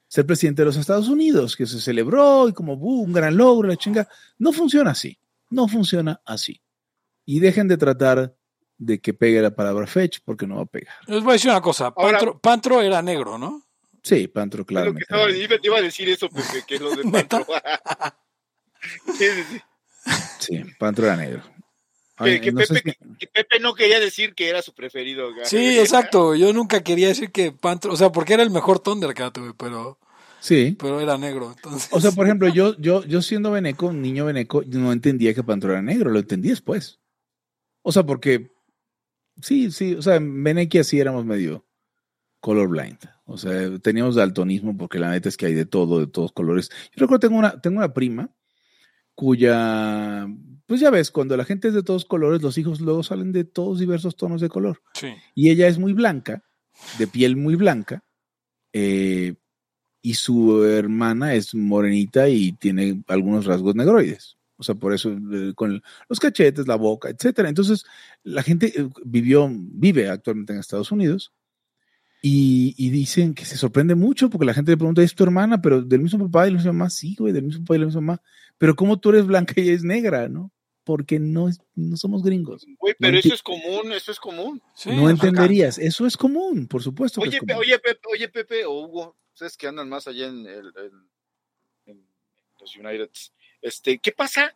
ser 0.08 0.26
presidente 0.26 0.62
de 0.62 0.66
los 0.68 0.78
Estados 0.78 1.10
Unidos, 1.10 1.56
que 1.56 1.66
se 1.66 1.80
celebró 1.80 2.48
y 2.50 2.54
como, 2.54 2.74
"Uh, 2.74 3.04
un 3.04 3.14
gran 3.14 3.36
logro, 3.38 3.68
la 3.68 3.76
chinga. 3.78 4.08
No 4.38 4.52
funciona 4.52 4.92
así, 4.92 5.18
no 5.50 5.68
funciona 5.68 6.22
así. 6.26 6.62
Y 7.26 7.40
dejen 7.40 7.68
de 7.68 7.78
tratar 7.78 8.36
de 8.78 9.00
que 9.00 9.14
pegue 9.14 9.42
la 9.42 9.56
palabra 9.56 9.88
fetch, 9.88 10.20
porque 10.26 10.46
no 10.48 10.56
va 10.58 10.62
a 10.64 10.66
pegar. 10.66 10.94
Les 11.08 11.22
voy 11.24 11.32
a 11.32 11.34
decir 11.34 11.52
una 11.52 11.62
cosa, 11.62 11.94
Ahora- 11.96 12.18
Pantro, 12.20 12.40
Pantro 12.40 12.82
era 12.82 13.02
negro, 13.02 13.38
¿no? 13.38 13.63
Sí, 14.04 14.28
Pantro, 14.28 14.60
Lo 14.60 14.66
claro. 14.66 14.94
que 14.94 15.02
estaba, 15.02 15.32
iba, 15.32 15.56
iba 15.64 15.78
a 15.78 15.82
decir 15.82 16.10
eso, 16.10 16.30
Pepe, 16.30 16.64
que 16.68 16.78
lo 16.78 16.96
de. 16.96 17.04
Pantro. 17.12 17.46
Sí, 20.40 20.62
Pantro 20.78 21.06
era 21.06 21.16
negro. 21.16 21.42
Que, 22.18 22.24
Ay, 22.26 22.42
que 22.42 22.52
no 22.52 22.62
sé 22.62 22.74
Pepe, 22.76 22.98
si- 23.00 23.16
que 23.18 23.28
Pepe 23.28 23.60
no 23.60 23.74
quería 23.74 24.00
decir 24.00 24.36
que 24.36 24.50
era 24.50 24.62
su 24.62 24.74
preferido. 24.74 25.34
güey. 25.34 25.46
Sí, 25.46 25.80
exacto. 25.80 26.36
Yo 26.36 26.52
nunca 26.54 26.84
quería 26.84 27.08
decir 27.08 27.32
que 27.32 27.52
Pantro, 27.54 27.94
o 27.94 27.98
sea, 27.98 28.12
porque 28.12 28.34
era 28.34 28.44
el 28.44 28.52
mejor 28.52 28.80
Thundercat, 28.80 29.38
güey, 29.38 29.54
pero, 29.58 30.00
Sí. 30.42 30.76
pero 30.78 31.00
era 31.00 31.18
negro. 31.18 31.54
Entonces, 31.56 31.88
O 31.92 32.00
sea, 32.02 32.12
por 32.12 32.26
ejemplo, 32.26 32.50
yo, 32.50 32.76
yo, 32.78 33.04
yo 33.06 33.22
siendo 33.22 33.52
veneco, 33.52 33.88
un 33.88 34.02
niño 34.02 34.26
veneco, 34.26 34.62
yo 34.64 34.80
no 34.80 34.92
entendía 34.92 35.34
que 35.34 35.44
Pantro 35.44 35.72
era 35.72 35.82
negro, 35.82 36.10
lo 36.12 36.20
entendí 36.20 36.50
después. 36.50 37.00
O 37.82 37.92
sea, 37.94 38.04
porque 38.04 38.52
sí, 39.42 39.72
sí, 39.72 39.96
o 39.96 40.02
sea, 40.02 40.16
en 40.16 40.44
Venequia 40.44 40.84
sí 40.84 41.00
éramos 41.00 41.26
medio 41.26 41.66
colorblind. 42.42 43.00
O 43.26 43.38
sea, 43.38 43.78
teníamos 43.80 44.16
daltonismo 44.16 44.78
porque 44.78 45.00
la 45.00 45.12
neta 45.12 45.30
es 45.30 45.38
que 45.38 45.46
hay 45.46 45.54
de 45.54 45.66
todo, 45.66 46.00
de 46.00 46.08
todos 46.08 46.32
colores. 46.32 46.70
Yo 46.96 47.02
recuerdo 47.02 47.28
tengo 47.28 47.38
una, 47.38 47.62
tengo 47.62 47.78
una 47.78 47.94
prima 47.94 48.30
cuya, 49.16 50.28
pues 50.66 50.80
ya 50.82 50.90
ves, 50.90 51.12
cuando 51.12 51.38
la 51.38 51.46
gente 51.46 51.68
es 51.68 51.74
de 51.74 51.84
todos 51.84 52.06
colores, 52.06 52.42
los 52.42 52.58
hijos 52.58 52.82
luego 52.82 53.04
salen 53.04 53.32
de 53.32 53.44
todos 53.44 53.80
diversos 53.80 54.16
tonos 54.16 54.42
de 54.42 54.50
color. 54.50 54.82
sí. 54.94 55.10
y 55.36 55.52
ella 55.52 55.68
es 55.68 55.78
muy 55.78 55.94
blanca, 55.94 56.44
de 56.98 57.08
piel 57.08 57.36
muy 57.38 57.56
blanca, 57.56 58.04
eh, 58.74 59.36
y 60.02 60.16
su 60.16 60.66
hermana 60.66 61.34
es 61.36 61.56
morenita 61.56 62.28
y 62.28 62.52
tiene 62.54 63.04
algunos 63.08 63.46
rasgos 63.46 63.76
negroides. 63.76 64.38
O 64.58 64.64
sea, 64.64 64.76
por 64.76 64.94
eso 64.94 65.12
eh, 65.12 65.54
con 65.56 65.82
los 66.10 66.20
cachetes, 66.20 66.68
la 66.68 66.76
boca, 66.76 67.10
etcétera. 67.10 67.50
Entonces, 67.50 67.86
la 68.24 68.44
gente 68.44 68.74
eh, 68.76 68.90
vivió, 69.06 69.50
vive 69.52 70.10
actualmente 70.10 70.54
en 70.54 70.60
Estados 70.60 70.92
Unidos 70.92 71.32
y, 72.26 72.74
y 72.78 72.90
dicen 72.90 73.34
que 73.34 73.44
se 73.44 73.58
sorprende 73.58 73.96
mucho 73.96 74.30
porque 74.30 74.46
la 74.46 74.54
gente 74.54 74.72
le 74.72 74.78
pregunta, 74.78 75.04
¿es 75.04 75.14
tu 75.14 75.24
hermana? 75.26 75.62
Pero 75.62 75.82
del 75.82 76.00
mismo 76.00 76.26
papá 76.30 76.44
y 76.44 76.46
de 76.46 76.52
la 76.52 76.58
misma 76.58 76.72
mamá, 76.72 76.90
sí, 76.90 77.16
güey, 77.20 77.34
del 77.34 77.44
mismo 77.44 77.66
papá 77.66 77.76
y 77.76 77.78
de 77.78 77.80
la 77.82 77.86
misma 77.88 78.02
mamá. 78.02 78.22
Pero 78.58 78.76
¿cómo 78.78 78.98
tú 78.98 79.10
eres 79.10 79.26
blanca 79.28 79.54
y 79.58 79.62
ella 79.64 79.74
es 79.74 79.84
negra, 79.84 80.30
no? 80.30 80.50
Porque 80.86 81.20
no, 81.20 81.50
es- 81.50 81.60
no 81.76 81.98
somos 81.98 82.24
gringos. 82.24 82.66
Güey, 82.80 82.96
pero 82.98 83.12
No 83.14 83.20
eso 83.20 83.34
es 83.34 83.44
común, 83.44 83.92
eso 83.92 84.12
es 84.14 84.20
común. 84.22 84.62
Sí, 84.74 84.90
no 84.92 85.02
acá. 85.04 85.12
entenderías. 85.12 85.78
Eso 85.78 86.06
es 86.08 86.16
común, 86.16 86.66
por 86.68 86.82
supuesto. 86.82 87.20
que 87.22 87.28
Oye, 87.28 87.38
es 87.38 87.44
Pe- 87.44 87.54
común. 87.54 87.60
oye, 87.68 87.80
Pepe, 87.80 88.00
oye, 88.10 88.30
Pepe 88.30 88.66
o 88.66 88.72
Hugo, 88.86 89.18
ustedes 89.34 89.58
que 89.58 89.68
andan 89.68 89.90
más 89.90 90.08
allá 90.08 90.28
en, 90.28 90.46
el- 90.48 90.74
en- 90.78 91.10
en 91.88 92.06
los 92.60 92.76
United, 92.78 93.10
este, 93.62 93.98
¿qué 94.00 94.12
pasa? 94.14 94.56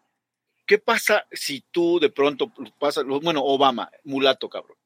¿Qué 0.65 0.78
pasa 0.78 1.26
si 1.34 1.63
tú 1.72 1.99
de 1.99 2.09
pronto 2.09 2.51
pasas, 2.80 3.03
bueno, 3.05 3.41
Obama, 3.43 3.89
mulato, 4.03 4.49
cabrón, 4.49 4.78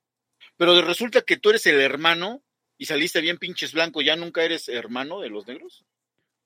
pero 0.58 0.80
resulta 0.84 1.22
que 1.22 1.38
tú 1.38 1.50
eres 1.50 1.66
el 1.68 1.80
hermano 1.82 2.42
y 2.82 2.86
saliste 2.86 3.22
bien 3.22 3.38
pinches 3.38 3.74
blanco, 3.74 4.02
ya 4.02 4.16
nunca 4.16 4.42
eres 4.44 4.68
hermano 4.68 5.20
de 5.20 5.30
los 5.30 5.46
negros? 5.46 5.86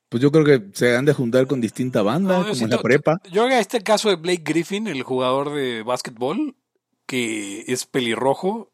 Pues 0.10 0.22
yo 0.22 0.34
creo 0.34 0.44
que 0.44 0.68
se 0.74 0.94
han 0.94 1.06
de 1.06 1.14
juntar 1.14 1.48
con 1.48 1.62
distinta 1.62 2.02
banda, 2.02 2.40
No, 2.40 2.50
como 2.50 2.66
en 2.66 2.70
la 2.72 2.82
prepa. 2.82 3.22
Yo 3.32 3.48
que 3.48 3.58
este 3.58 3.82
caso 3.82 4.10
de 4.10 4.18
Blake 4.18 4.44
Griffin, 4.44 4.88
el 4.88 5.02
jugador 5.04 5.54
de 5.54 5.82
básquetbol, 5.84 6.58
que 7.08 7.64
es 7.68 7.86
pelirrojo, 7.86 8.74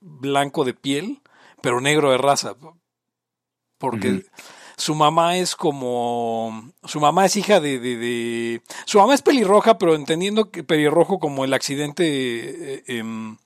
blanco 0.00 0.64
de 0.64 0.72
piel, 0.74 1.20
pero 1.60 1.80
negro 1.80 2.12
de 2.12 2.18
raza. 2.18 2.54
Porque 3.78 4.24
su 4.76 4.94
mamá 4.94 5.36
es 5.36 5.56
como. 5.56 6.72
Su 6.84 7.00
mamá 7.00 7.26
es 7.26 7.36
hija 7.36 7.58
de, 7.60 7.80
de- 7.80 7.96
de- 7.96 8.62
Su 8.86 8.98
mamá 8.98 9.14
es 9.14 9.22
pelirroja, 9.22 9.78
pero 9.78 9.96
entendiendo 9.96 10.50
que 10.52 10.62
pelirrojo 10.62 11.18
como 11.18 11.44
el 11.44 11.54
accidente. 11.54 12.04
eh, 12.74 12.82
em, 12.86 13.36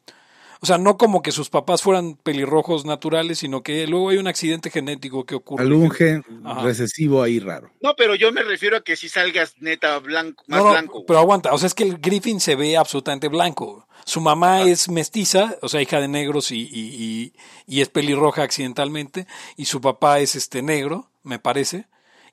o 0.64 0.66
sea, 0.66 0.78
no 0.78 0.96
como 0.96 1.20
que 1.20 1.30
sus 1.30 1.50
papás 1.50 1.82
fueran 1.82 2.14
pelirrojos 2.16 2.86
naturales, 2.86 3.38
sino 3.38 3.62
que 3.62 3.86
luego 3.86 4.08
hay 4.08 4.16
un 4.16 4.26
accidente 4.26 4.70
genético 4.70 5.26
que 5.26 5.34
ocurre. 5.34 5.62
Algún 5.62 5.90
gen 5.90 6.24
Ajá. 6.42 6.62
recesivo 6.62 7.22
ahí 7.22 7.38
raro. 7.38 7.70
No, 7.82 7.94
pero 7.96 8.14
yo 8.14 8.32
me 8.32 8.42
refiero 8.42 8.78
a 8.78 8.80
que 8.80 8.96
si 8.96 9.10
salgas 9.10 9.54
neta 9.60 9.98
blanco, 9.98 10.42
más 10.46 10.58
No, 10.60 10.64
no, 10.64 10.70
blanco. 10.70 11.04
pero 11.06 11.18
aguanta, 11.18 11.52
o 11.52 11.58
sea, 11.58 11.66
es 11.66 11.74
que 11.74 11.84
el 11.84 11.98
Griffin 11.98 12.40
se 12.40 12.56
ve 12.56 12.78
absolutamente 12.78 13.28
blanco. 13.28 13.86
Su 14.06 14.22
mamá 14.22 14.62
es 14.62 14.88
mestiza, 14.88 15.56
o 15.60 15.68
sea, 15.68 15.82
hija 15.82 16.00
de 16.00 16.08
negros 16.08 16.50
y, 16.50 16.62
y, 16.62 16.70
y- 16.72 17.32
y 17.66 17.80
es 17.82 17.88
pelirroja 17.90 18.42
accidentalmente, 18.42 19.26
y 19.56 19.66
su 19.66 19.80
papá 19.82 20.20
es 20.20 20.34
este 20.34 20.62
negro, 20.62 21.10
me 21.22 21.38
parece. 21.38 21.86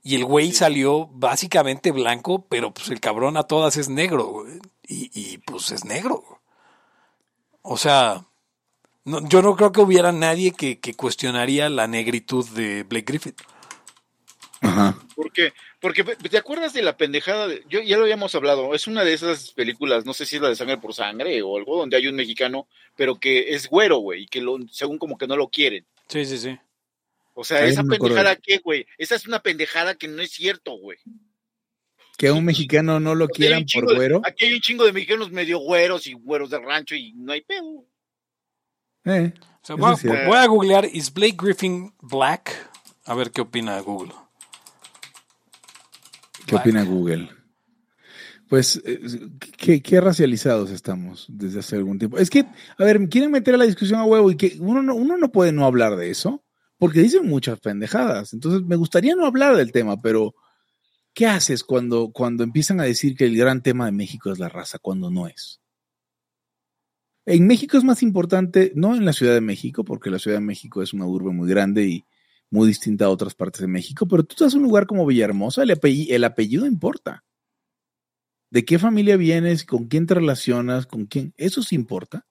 Y 0.03 0.15
el 0.15 0.25
güey 0.25 0.51
salió 0.53 1.07
básicamente 1.11 1.91
blanco, 1.91 2.45
pero 2.49 2.73
pues 2.73 2.89
el 2.89 2.99
cabrón 2.99 3.38
a 3.38 3.43
todas 3.43 3.77
es 3.77 3.88
negro, 3.89 4.25
güey. 4.25 4.53
Y, 4.88 5.11
y 5.13 5.38
pues 5.38 5.71
es 5.71 5.86
negro. 5.86 6.40
O 7.62 7.78
sea, 7.78 8.26
no- 9.05 9.28
yo 9.28 9.41
no 9.41 9.55
creo 9.55 9.72
que 9.72 9.82
hubiera 9.82 10.12
nadie 10.12 10.51
que, 10.51 10.80
que 10.80 10.93
cuestionaría 10.93 11.70
la 11.70 11.88
negritud 11.88 12.47
de 12.49 12.84
Blake 12.84 13.05
Griffin. 13.07 13.36
Ajá. 14.62 14.95
Porque, 15.16 15.53
porque 15.80 16.03
te 16.03 16.38
acuerdas 16.38 16.74
de 16.74 16.82
la 16.84 16.95
pendejada, 16.97 17.47
de- 17.47 17.64
yo 17.68 17.82
ya 17.82 17.97
lo 17.97 18.03
habíamos 18.03 18.36
hablado, 18.36 18.76
es 18.76 18.86
una 18.88 19.03
de 19.03 19.14
esas 19.14 19.51
películas, 19.51 20.05
no 20.05 20.14
sé 20.14 20.26
si 20.26 20.36
es 20.36 20.41
la 20.41 20.49
de 20.49 20.55
sangre 20.55 20.78
por 20.78 20.93
sangre 20.93 21.41
o 21.41 21.57
algo, 21.57 21.78
donde 21.78 21.97
hay 21.97 22.07
un 22.07 22.16
mexicano, 22.16 22.68
pero 22.95 23.20
que 23.20 23.55
es 23.55 23.68
güero, 23.68 23.97
güey, 23.97 24.24
y 24.24 24.28
que 24.28 24.41
lo, 24.41 24.57
según 24.72 24.97
como 24.99 25.18
que 25.18 25.28
no 25.28 25.36
lo 25.36 25.49
quieren. 25.49 25.86
Sí, 26.07 26.26
sí, 26.26 26.38
sí. 26.38 26.57
O 27.34 27.43
sea, 27.43 27.59
Ahí 27.64 27.70
esa 27.72 27.82
no 27.84 27.89
pendejada 27.89 28.36
qué, 28.36 28.59
güey, 28.59 28.86
esa 28.97 29.16
es 29.16 29.26
una 29.26 29.39
pendejada 29.41 29.95
que 29.95 30.07
no 30.07 30.22
es 30.22 30.32
cierto, 30.32 30.74
güey. 30.74 30.99
Que 32.22 32.28
a 32.28 32.34
un 32.36 32.45
mexicano 32.45 32.99
no 32.99 33.15
lo 33.15 33.28
quieran 33.28 33.65
por 33.74 33.88
de- 33.89 33.95
güero. 33.95 34.22
Aquí 34.24 34.45
hay 34.45 34.53
un 34.53 34.59
chingo 34.61 34.86
de 34.86 34.93
mexicanos 34.93 35.32
medio 35.32 35.57
güeros 35.57 36.05
y 36.05 36.13
güeros 36.13 36.51
de 36.51 36.59
rancho 36.59 36.93
y 36.93 37.13
no 37.13 37.32
hay 37.32 37.41
pedo. 37.41 37.88
Eh, 39.05 39.34
O 39.36 39.65
sea, 39.65 39.76
Eso 39.76 39.78
voy, 40.07 40.17
a, 40.17 40.28
voy 40.28 40.47
googlear, 40.47 40.86
¿is 40.86 41.11
Blake 41.11 41.36
Griffin 41.41 41.91
black? 41.99 42.69
A 43.05 43.15
ver 43.15 43.32
qué 43.32 43.41
opina 43.41 43.80
Google. 43.80 44.13
¿Qué 46.45 46.51
Black. 46.51 46.61
opina 46.61 46.84
Google? 46.84 47.30
Pues, 48.47 48.80
eh, 48.86 48.99
¿qué, 49.57 49.82
qué 49.82 49.99
racializados 49.99 50.69
estamos 50.69 51.26
desde 51.28 51.59
hace 51.61 51.76
algún 51.78 51.97
tiempo. 51.97 52.17
Es 52.19 52.30
que, 52.30 52.45
a 52.78 52.84
ver, 52.84 53.07
quieren 53.09 53.31
meter 53.31 53.56
a 53.56 53.57
la 53.57 53.65
discusión 53.65 53.99
a 53.99 54.03
huevo 54.06 54.30
y 54.30 54.38
que 54.38 54.57
uno 54.60 54.84
no, 54.84 54.93
uno 54.93 55.18
no 55.18 55.31
puede 55.31 55.52
no 55.53 55.65
hablar 55.65 55.95
de 55.95 56.11
eso, 56.11 56.43
porque 56.77 56.99
dicen 56.99 57.27
muchas 57.27 57.60
pendejadas. 57.60 58.34
Entonces, 58.34 58.61
me 58.61 58.76
gustaría 58.76 59.15
no 59.15 59.26
hablar 59.26 59.56
del 59.56 59.72
tema, 59.72 59.99
pero 60.02 60.35
¿qué 61.13 61.27
haces 61.27 61.63
cuando, 61.63 62.11
cuando 62.11 62.43
empiezan 62.43 62.79
a 62.79 62.85
decir 62.85 63.15
que 63.15 63.25
el 63.25 63.38
gran 63.38 63.61
tema 63.61 63.85
de 63.85 63.91
México 63.91 64.31
es 64.31 64.39
la 64.39 64.49
raza, 64.49 64.79
cuando 64.79 65.09
no 65.09 65.27
es? 65.27 65.61
En 67.25 67.45
México 67.45 67.77
es 67.77 67.83
más 67.83 68.01
importante, 68.01 68.71
no 68.75 68.95
en 68.95 69.05
la 69.05 69.13
Ciudad 69.13 69.33
de 69.33 69.41
México, 69.41 69.83
porque 69.83 70.09
la 70.09 70.19
Ciudad 70.19 70.38
de 70.38 70.45
México 70.45 70.81
es 70.81 70.93
una 70.93 71.05
urbe 71.05 71.31
muy 71.31 71.47
grande 71.47 71.85
y 71.85 72.05
muy 72.49 72.67
distinta 72.67 73.05
a 73.05 73.09
otras 73.09 73.35
partes 73.35 73.61
de 73.61 73.67
México, 73.67 74.07
pero 74.07 74.23
tú 74.23 74.33
estás 74.33 74.53
en 74.53 74.59
un 74.59 74.65
lugar 74.65 74.85
como 74.85 75.05
Villahermosa, 75.05 75.63
el 75.63 75.71
apellido, 75.71 76.15
el 76.15 76.23
apellido 76.23 76.65
importa. 76.65 77.23
¿De 78.49 78.65
qué 78.65 78.77
familia 78.79 79.15
vienes? 79.15 79.63
¿Con 79.63 79.88
quién 79.88 80.05
te 80.05 80.15
relacionas? 80.15 80.85
¿Con 80.85 81.05
quién? 81.05 81.33
Eso 81.38 81.63
sí 81.63 81.75
importa. 81.75 82.25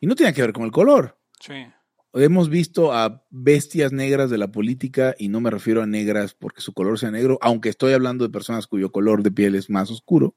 Y 0.00 0.06
no 0.06 0.14
tiene 0.14 0.32
que 0.32 0.40
ver 0.40 0.54
con 0.54 0.64
el 0.64 0.70
color. 0.70 1.18
Sí. 1.40 1.66
Hemos 2.14 2.48
visto 2.48 2.92
a 2.92 3.26
bestias 3.30 3.92
negras 3.92 4.30
de 4.30 4.38
la 4.38 4.50
política, 4.50 5.14
y 5.18 5.28
no 5.28 5.40
me 5.40 5.50
refiero 5.50 5.82
a 5.82 5.86
negras 5.86 6.34
porque 6.34 6.62
su 6.62 6.72
color 6.72 6.98
sea 6.98 7.10
negro, 7.10 7.38
aunque 7.42 7.68
estoy 7.68 7.92
hablando 7.92 8.24
de 8.24 8.32
personas 8.32 8.66
cuyo 8.66 8.90
color 8.90 9.22
de 9.22 9.30
piel 9.30 9.54
es 9.54 9.68
más 9.68 9.90
oscuro, 9.90 10.34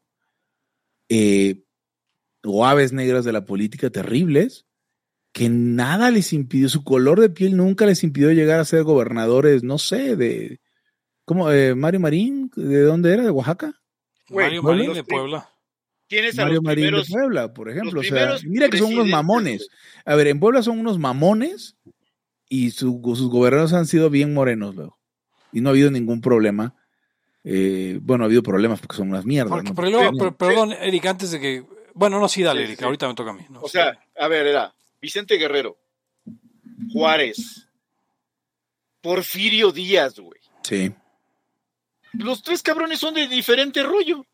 eh, 1.10 1.64
o 2.44 2.66
aves 2.66 2.92
negras 2.92 3.24
de 3.24 3.32
la 3.32 3.46
política 3.46 3.90
terribles, 3.90 4.66
que 5.34 5.50
nada 5.50 6.12
les 6.12 6.34
impidió, 6.34 6.68
su 6.68 6.84
color 6.84 7.22
de 7.22 7.30
piel 7.30 7.56
nunca 7.56 7.86
les 7.86 8.04
impidió 8.04 8.32
llegar 8.32 8.60
a 8.60 8.66
ser 8.66 8.84
gobernadores, 8.84 9.64
no 9.64 9.78
sé, 9.78 10.16
de... 10.16 10.60
¿Cómo? 11.24 11.52
Eh, 11.52 11.76
Mario 11.76 12.02
Marín, 12.02 12.52
¿de 12.56 12.82
dónde 12.82 13.14
era? 13.14 13.24
¿De 13.24 13.30
Oaxaca? 13.30 13.82
Mario. 14.30 14.64
Marín 14.64 14.94
de 14.94 15.04
Puebla. 15.04 15.50
Tienes 16.12 16.38
a 16.38 16.42
Mario 16.42 16.56
los 16.56 16.64
Marín 16.66 16.84
primeros, 16.88 17.08
de 17.08 17.14
Puebla, 17.14 17.54
por 17.54 17.70
ejemplo. 17.70 18.02
O 18.02 18.04
sea, 18.04 18.36
mira 18.44 18.68
que 18.70 18.78
son 18.80 18.94
unos 18.94 19.08
mamones. 19.08 19.70
A 20.04 20.16
ver, 20.16 20.28
en 20.28 20.42
Puebla 20.42 20.62
son 20.62 20.78
unos 20.78 21.00
mamones 21.00 21.78
y 22.50 22.72
su- 22.72 23.02
sus 23.16 23.30
gobernadores 23.30 23.72
han 23.72 23.86
sido 23.88 24.10
bien 24.10 24.34
morenos 24.34 24.76
luego. 24.76 25.00
Y 25.54 25.62
no 25.62 25.70
ha 25.70 25.72
habido 25.72 25.90
ningún 25.90 26.20
problema 26.22 26.76
Eh, 27.44 27.98
bueno, 28.04 28.24
ha 28.24 28.28
habido 28.28 28.44
problemas 28.44 28.80
porque 28.82 28.98
son 28.98 29.10
unas 29.10 29.26
mierdas. 29.26 29.50
Porque, 29.52 29.70
¿no? 29.70 29.76
pero 29.76 29.90
luego- 29.90 30.10
Sí. 30.12 30.16
pero- 30.20 30.38
perdón, 30.38 30.74
Eric, 30.74 31.06
antes 31.08 31.32
de 31.32 31.40
que. 31.40 31.64
Bueno, 31.96 32.20
no, 32.20 32.28
sí, 32.30 32.44
dale, 32.44 32.60
Sí, 32.62 32.66
Eric. 32.68 32.80
sí. 32.80 32.86
Ahorita 32.86 33.08
me 33.08 33.16
toca 33.16 33.32
a 33.32 33.34
mí. 33.34 33.42
¿no? 33.50 33.62
O 33.62 33.68
sea, 33.68 34.00
a 34.20 34.28
ver, 34.28 34.46
era 34.46 34.76
Vicente 35.02 35.38
Guerrero, 35.38 35.76
Juárez, 36.94 37.68
Porfirio 39.02 39.72
Díaz, 39.72 40.20
güey. 40.20 40.40
Sí. 40.64 40.94
Los 42.14 42.44
tres 42.44 42.62
cabrones 42.62 43.00
son 43.00 43.14
de 43.16 43.28
diferente 43.28 43.82
rollo. 43.84 44.26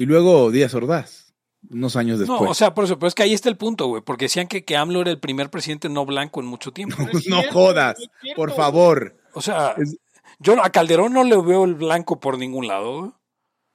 Y 0.00 0.06
luego 0.06 0.50
Díaz 0.50 0.72
Ordaz, 0.72 1.34
unos 1.68 1.94
años 1.94 2.18
después. 2.18 2.40
No, 2.40 2.48
o 2.50 2.54
sea, 2.54 2.72
por 2.72 2.84
eso, 2.84 2.98
pero 2.98 3.08
es 3.08 3.14
que 3.14 3.22
ahí 3.22 3.34
está 3.34 3.50
el 3.50 3.58
punto, 3.58 3.86
güey, 3.86 4.00
porque 4.02 4.24
decían 4.24 4.48
que, 4.48 4.64
que 4.64 4.74
AMLO 4.74 5.02
era 5.02 5.10
el 5.10 5.20
primer 5.20 5.50
presidente 5.50 5.90
no 5.90 6.06
blanco 6.06 6.40
en 6.40 6.46
mucho 6.46 6.72
tiempo. 6.72 6.96
No 7.12 7.18
es 7.18 7.26
no 7.28 7.36
cierto, 7.40 7.52
jodas, 7.52 7.96
por 8.34 8.48
güey. 8.48 8.56
favor. 8.56 9.16
O 9.34 9.42
sea, 9.42 9.74
Es- 9.76 9.98
yo 10.38 10.54
a 10.64 10.70
Calderón 10.70 11.12
no 11.12 11.22
le 11.22 11.36
veo 11.36 11.64
el 11.64 11.74
blanco 11.74 12.18
por 12.18 12.38
ningún 12.38 12.66
lado. 12.66 13.20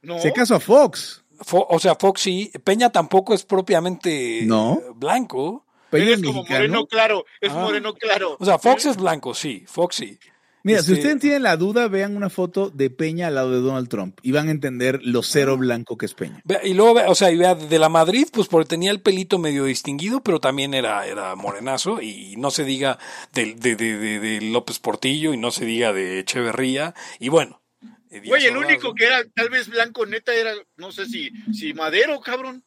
No, 0.02 0.18
Si 0.20 0.28
acaso 0.30 0.56
a 0.56 0.60
Fox. 0.60 1.24
Fo- 1.42 1.68
o 1.70 1.78
sea, 1.80 1.94
Fox 1.94 2.22
sí, 2.22 2.52
Peña 2.64 2.90
tampoco 2.92 3.36
es 3.36 3.44
propiamente 3.46 4.42
No. 4.48 4.80
eh, 4.82 4.92
blanco. 4.96 5.66
Peña 5.92 6.06
es 6.06 6.12
es 6.14 6.22
como 6.24 6.40
mexicano. 6.42 6.60
moreno 6.62 6.86
claro, 6.88 7.26
es 7.40 7.52
Ah. 7.52 7.60
moreno 7.62 7.94
claro. 7.94 8.36
O 8.40 8.46
sea, 8.46 8.58
Fox 8.58 8.86
es 8.88 8.98
blanco, 8.98 9.36
sí, 9.36 9.64
Fox 9.68 9.96
sí. 9.98 10.18
Mira, 10.66 10.82
si 10.82 10.94
Este- 10.94 11.02
ustedes 11.04 11.22
tienen 11.22 11.44
la 11.44 11.58
duda, 11.58 11.88
vean 11.88 12.18
una 12.18 12.32
foto 12.32 12.72
de 12.72 12.90
Peña 12.90 13.28
al 13.28 13.36
lado 13.36 13.52
de 13.52 13.60
Donald 13.62 13.88
Trump 13.88 14.18
y 14.24 14.32
van 14.32 14.48
a 14.48 14.52
entender 14.52 15.00
lo 15.04 15.22
cero 15.22 15.58
blanco 15.58 15.96
que 15.96 16.08
es 16.08 16.16
Peña. 16.16 16.42
Y 16.64 16.74
luego, 16.74 17.00
o 17.08 17.14
sea, 17.14 17.32
y 17.32 17.38
vea, 17.38 17.54
de 17.54 17.78
la 17.78 17.88
Madrid, 17.88 18.28
pues 18.34 18.48
porque 18.48 18.68
tenía 18.70 18.90
el 18.90 19.00
pelito 19.00 19.38
medio 19.38 19.66
distinguido, 19.66 20.24
pero 20.24 20.40
también 20.40 20.74
era, 20.74 21.06
era 21.06 21.36
morenazo, 21.36 22.02
y 22.02 22.36
no 22.38 22.50
se 22.50 22.64
diga 22.64 22.98
de, 23.32 23.54
de, 23.54 23.76
de- 23.76 24.20
de 24.20 24.42
López 24.42 24.80
Portillo, 24.80 25.34
y 25.34 25.38
no 25.38 25.52
se 25.52 25.66
diga 25.66 25.94
de 25.94 26.18
Echeverría, 26.20 26.96
y 27.20 27.30
bueno. 27.30 27.62
Güey, 28.26 28.46
el 28.46 28.56
único 28.58 28.94
que 28.96 29.06
era 29.06 29.24
tal 29.36 29.50
vez 29.50 29.68
blanco 29.70 30.06
neta 30.06 30.34
era, 30.34 30.52
no 30.78 30.92
sé 30.92 31.06
si, 31.06 31.30
si 31.54 31.74
Madero, 31.74 32.20
cabrón. 32.22 32.64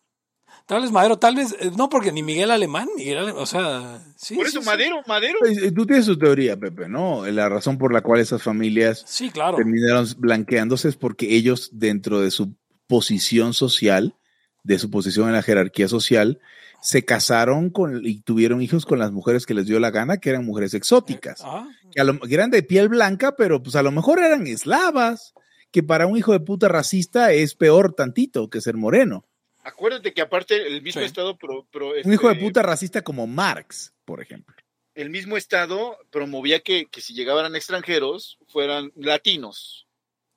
Tal 0.68 0.82
vez 0.82 0.92
Madero, 0.92 1.18
tal 1.18 1.34
vez, 1.34 1.56
eh, 1.60 1.70
no, 1.76 1.88
porque 1.88 2.12
ni 2.12 2.22
Miguel 2.22 2.50
Alemán, 2.50 2.88
Miguel 2.94 3.16
Alemán, 3.18 3.42
o 3.42 3.46
sea, 3.46 4.02
sí. 4.16 4.34
Por 4.36 4.46
eso 4.46 4.60
sí. 4.60 4.66
Madero, 4.66 4.96
Madero. 5.06 5.38
Pues, 5.40 5.56
eh, 5.62 5.72
Tú 5.72 5.86
tienes 5.86 6.04
tu 6.04 6.18
teoría, 6.18 6.58
Pepe, 6.58 6.88
¿no? 6.88 7.26
La 7.26 7.48
razón 7.48 7.78
por 7.78 7.90
la 7.92 8.02
cual 8.02 8.20
esas 8.20 8.42
familias 8.42 9.02
Sí, 9.06 9.30
claro. 9.30 9.56
terminaron 9.56 10.06
blanqueándose 10.18 10.88
es 10.90 10.96
porque 10.96 11.34
ellos, 11.34 11.70
dentro 11.72 12.20
de 12.20 12.30
su 12.30 12.52
posición 12.86 13.54
social, 13.54 14.14
de 14.62 14.78
su 14.78 14.90
posición 14.90 15.28
en 15.28 15.34
la 15.34 15.42
jerarquía 15.42 15.88
social, 15.88 16.38
se 16.82 17.02
casaron 17.04 17.70
con 17.70 18.04
y 18.04 18.20
tuvieron 18.20 18.60
hijos 18.60 18.84
con 18.84 18.98
las 18.98 19.10
mujeres 19.10 19.46
que 19.46 19.54
les 19.54 19.64
dio 19.66 19.80
la 19.80 19.90
gana, 19.90 20.18
que 20.18 20.28
eran 20.30 20.44
mujeres 20.44 20.74
exóticas. 20.74 21.40
Ah, 21.44 21.66
que, 21.92 22.00
a 22.00 22.04
lo- 22.04 22.20
que 22.20 22.34
eran 22.34 22.50
de 22.50 22.62
piel 22.62 22.88
blanca, 22.90 23.34
pero 23.36 23.62
pues 23.62 23.74
a 23.74 23.82
lo 23.82 23.90
mejor 23.90 24.18
eran 24.18 24.46
eslavas, 24.46 25.32
que 25.70 25.82
para 25.82 26.06
un 26.06 26.16
hijo 26.18 26.32
de 26.32 26.40
puta 26.40 26.68
racista 26.68 27.32
es 27.32 27.54
peor 27.54 27.94
tantito 27.94 28.48
que 28.50 28.60
ser 28.60 28.76
moreno. 28.76 29.24
Acuérdate 29.68 30.12
que 30.14 30.20
aparte 30.22 30.66
el 30.66 30.82
mismo 30.82 31.00
Sí. 31.02 31.06
estado 31.06 31.36
pro- 31.36 31.66
pro- 31.70 31.92
Un 32.04 32.12
hijo 32.12 32.28
de 32.28 32.34
este, 32.34 32.44
puta 32.44 32.62
racista 32.62 33.02
como 33.02 33.26
Marx, 33.26 33.92
por 34.04 34.20
ejemplo. 34.22 34.54
el 34.94 35.10
mismo 35.10 35.36
estado 35.36 35.96
promovía 36.10 36.60
que, 36.60 36.86
que 36.86 37.00
si 37.00 37.14
llegaban 37.14 37.54
extranjeros 37.54 38.38
fueran 38.48 38.90
latinos, 38.96 39.86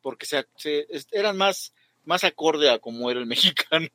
porque 0.02 0.26
se, 0.26 0.46
eran 1.12 1.38
más, 1.38 1.74
más 2.04 2.24
acorde 2.24 2.70
a 2.70 2.78
como 2.80 3.10
era 3.10 3.20
el 3.20 3.26
mexicano. 3.66 3.88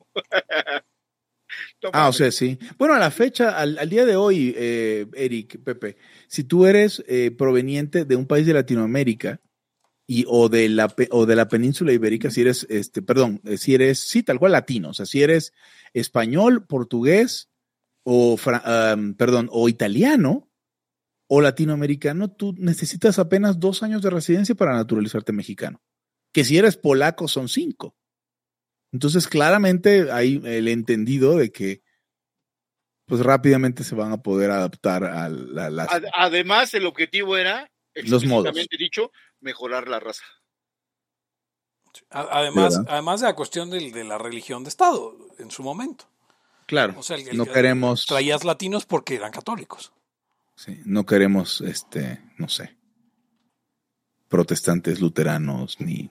No 1.82 1.90
Ah, 1.92 2.08
o 2.08 2.12
sea, 2.12 2.30
sí. 2.32 2.58
Bueno, 2.78 2.94
a 2.94 2.98
la 2.98 3.10
fecha, 3.10 3.56
al, 3.56 3.78
al 3.78 3.88
día 3.88 4.04
de 4.04 4.16
hoy, 4.16 4.52
eh, 4.56 5.06
Eric, 5.14 5.62
Pepe, 5.62 5.96
si 6.26 6.42
tú 6.44 6.66
eres 6.66 7.04
eh, 7.06 7.30
proveniente 7.30 8.04
de 8.04 8.16
un 8.16 8.26
país 8.26 8.46
de 8.46 8.52
Latinoamérica 8.54 9.40
y 10.06 10.24
o 10.28 10.48
de 10.48 10.68
la 10.68 10.94
o 11.10 11.26
de 11.26 11.36
la 11.36 11.48
península 11.48 11.92
ibérica, 11.92 12.30
si 12.30 12.42
eres, 12.42 12.66
este, 12.70 13.02
perdón, 13.02 13.40
eh, 13.44 13.58
si 13.58 13.74
eres, 13.74 14.00
sí, 14.00 14.22
tal 14.22 14.38
cual 14.38 14.52
latino, 14.52 14.90
o 14.90 14.94
sea, 14.94 15.06
si 15.06 15.22
eres 15.22 15.52
español, 15.92 16.66
portugués 16.66 17.48
o, 18.04 18.36
perdón, 19.16 19.48
o 19.50 19.68
italiano 19.68 20.48
o 21.28 21.40
latinoamericano, 21.40 22.30
tú 22.30 22.54
necesitas 22.56 23.18
apenas 23.18 23.58
dos 23.58 23.82
años 23.82 24.00
de 24.02 24.10
residencia 24.10 24.54
para 24.54 24.74
naturalizarte 24.74 25.32
mexicano. 25.32 25.82
Que 26.32 26.44
si 26.44 26.56
eres 26.56 26.76
polaco 26.76 27.26
son 27.26 27.48
cinco. 27.48 27.96
Entonces, 28.92 29.26
claramente 29.26 30.12
hay 30.12 30.40
el 30.44 30.68
entendido 30.68 31.36
de 31.36 31.50
que 31.50 31.82
pues 33.06 33.20
rápidamente 33.22 33.84
se 33.84 33.94
van 33.94 34.12
a 34.12 34.22
poder 34.22 34.50
adaptar 34.50 35.04
a 35.04 35.28
la, 35.28 35.88
Además, 36.14 36.74
el 36.74 36.86
objetivo 36.86 37.36
era, 37.36 37.70
Los 38.04 38.24
modos. 38.24 38.54
dicho, 38.78 39.10
mejorar 39.40 39.88
la 39.88 40.00
raza. 40.00 40.22
además, 42.10 42.76
¿Verdad? 42.76 42.92
además 42.92 43.20
de 43.20 43.26
la 43.26 43.34
cuestión 43.34 43.70
del- 43.70 43.90
de, 43.92 44.04
la 44.04 44.18
religión 44.18 44.62
de 44.64 44.68
Estado 44.68 45.16
en 45.38 45.50
su 45.50 45.62
momento. 45.62 46.04
Claro, 46.66 46.94
O 46.98 47.02
sea, 47.02 47.16
el- 47.16 47.28
el- 47.28 47.36
no 47.36 47.46
queremos, 47.46 48.04
Traías 48.06 48.44
latinos 48.44 48.84
porque 48.84 49.14
eran 49.14 49.32
católicos. 49.32 49.92
sí, 50.56 50.80
no 50.84 51.06
queremos, 51.06 51.60
este, 51.62 52.20
no 52.36 52.48
sé, 52.48 52.76
protestantes, 54.28 55.00
luteranos, 55.00 55.80
ni 55.80 56.10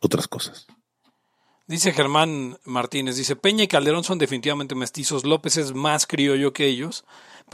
otras 0.00 0.28
cosas. 0.28 0.66
Dice 1.66 1.92
Germán 1.92 2.58
Martínez, 2.64 3.16
dice, 3.16 3.36
Peña 3.36 3.64
y 3.64 3.68
Calderón 3.68 4.04
son 4.04 4.18
definitivamente 4.18 4.74
mestizos, 4.74 5.24
López 5.24 5.56
es 5.56 5.72
más 5.72 6.06
criollo 6.06 6.52
que 6.52 6.66
ellos, 6.66 7.04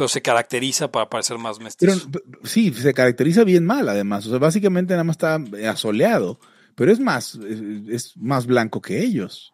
pero 0.00 0.08
se 0.08 0.22
caracteriza 0.22 0.90
para 0.90 1.10
parecer 1.10 1.36
más 1.36 1.60
mestizo. 1.60 2.08
sí, 2.42 2.72
se 2.72 2.94
caracteriza 2.94 3.44
bien 3.44 3.66
mal, 3.66 3.86
además. 3.86 4.24
O 4.24 4.30
sea, 4.30 4.38
básicamente 4.38 4.94
nada 4.94 5.04
más 5.04 5.16
está 5.16 5.38
asoleado, 5.68 6.40
pero 6.74 6.90
es 6.90 6.98
más, 6.98 7.34
es, 7.34 7.60
es 7.86 8.16
más 8.16 8.46
blanco 8.46 8.80
que 8.80 9.02
ellos. 9.02 9.52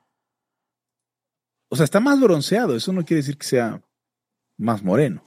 O 1.69 1.75
sea, 1.75 1.83
está 1.83 1.99
más 1.99 2.21
bronceado. 2.21 2.77
Eso 2.77 2.93
no 2.93 3.05
quiere 3.05 3.23
decir 3.23 3.37
que 3.37 3.45
sea 3.45 3.83
más 4.57 4.85
moreno. 4.85 5.25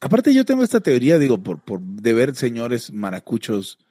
Aparte, 0.00 0.32
yo 0.32 0.46
tengo 0.46 0.64
esta 0.64 0.80
teoría, 0.80 1.18
digo, 1.18 1.42
por, 1.42 1.62
por 1.62 1.80
de 1.82 2.14
ver 2.14 2.34
señores 2.34 2.90
maracuchos 2.90 3.83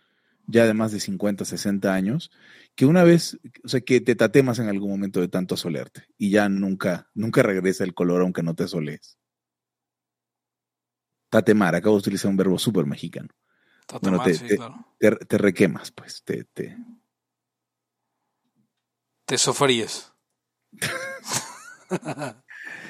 ya 0.48 0.66
de 0.66 0.74
más 0.74 0.92
de 0.92 1.00
50, 1.00 1.46
60 1.46 1.94
años, 1.94 2.32
que 2.76 2.86
una 2.86 3.04
vez, 3.04 3.40
o 3.64 3.68
sea, 3.68 3.82
que 3.82 4.02
te 4.02 4.16
tatemas 4.16 4.60
en 4.60 4.68
algún 4.68 4.90
momento 4.92 5.22
de 5.22 5.28
tanto 5.28 5.56
asolearte 5.56 6.04
y 6.18 6.32
ya 6.32 6.50
nunca, 6.50 7.10
nunca 7.14 7.44
regresa 7.44 7.84
el 7.84 7.94
color 7.94 8.22
aunque 8.22 8.44
no 8.44 8.56
te 8.56 8.64
asolees. 8.64 9.18
Tatemar, 11.30 11.76
acabo 11.76 11.96
de 11.96 12.00
utilizar 12.02 12.30
un 12.30 12.38
verbo 12.38 12.60
súper 12.60 12.86
mexicano. 12.86 13.30
Tatamar, 13.88 14.20
bueno, 14.20 14.24
te- 14.24 14.34
sí, 14.36 14.48
te- 14.48 14.56
claro. 14.58 14.86
Te, 15.00 15.12
te 15.12 15.38
requemas, 15.38 15.92
pues, 15.92 16.24
te, 16.24 16.44
te, 16.46 16.78
Te 19.26 19.38
sofríes. 19.38 20.12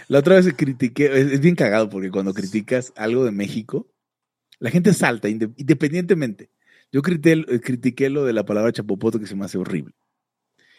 La 0.07 0.19
otra 0.19 0.35
vez 0.35 0.53
critiqué, 0.55 1.05
es, 1.05 1.31
es 1.31 1.39
bien 1.39 1.55
cagado 1.55 1.89
porque 1.89 2.11
cuando 2.11 2.33
criticas 2.33 2.91
algo 2.95 3.23
de 3.25 3.31
México, 3.31 3.87
la 4.59 4.69
gente 4.69 4.93
salta 4.93 5.29
inde- 5.29 5.53
independientemente. 5.57 6.51
Yo 6.93 7.01
critiqué, 7.01 7.59
critiqué 7.59 8.09
lo 8.09 8.23
de 8.23 8.31
la 8.33 8.45
palabra 8.45 8.71
chapopote 8.71 9.19
que 9.19 9.25
se 9.27 9.35
me 9.35 9.43
hace 9.45 9.57
horrible. 9.57 9.93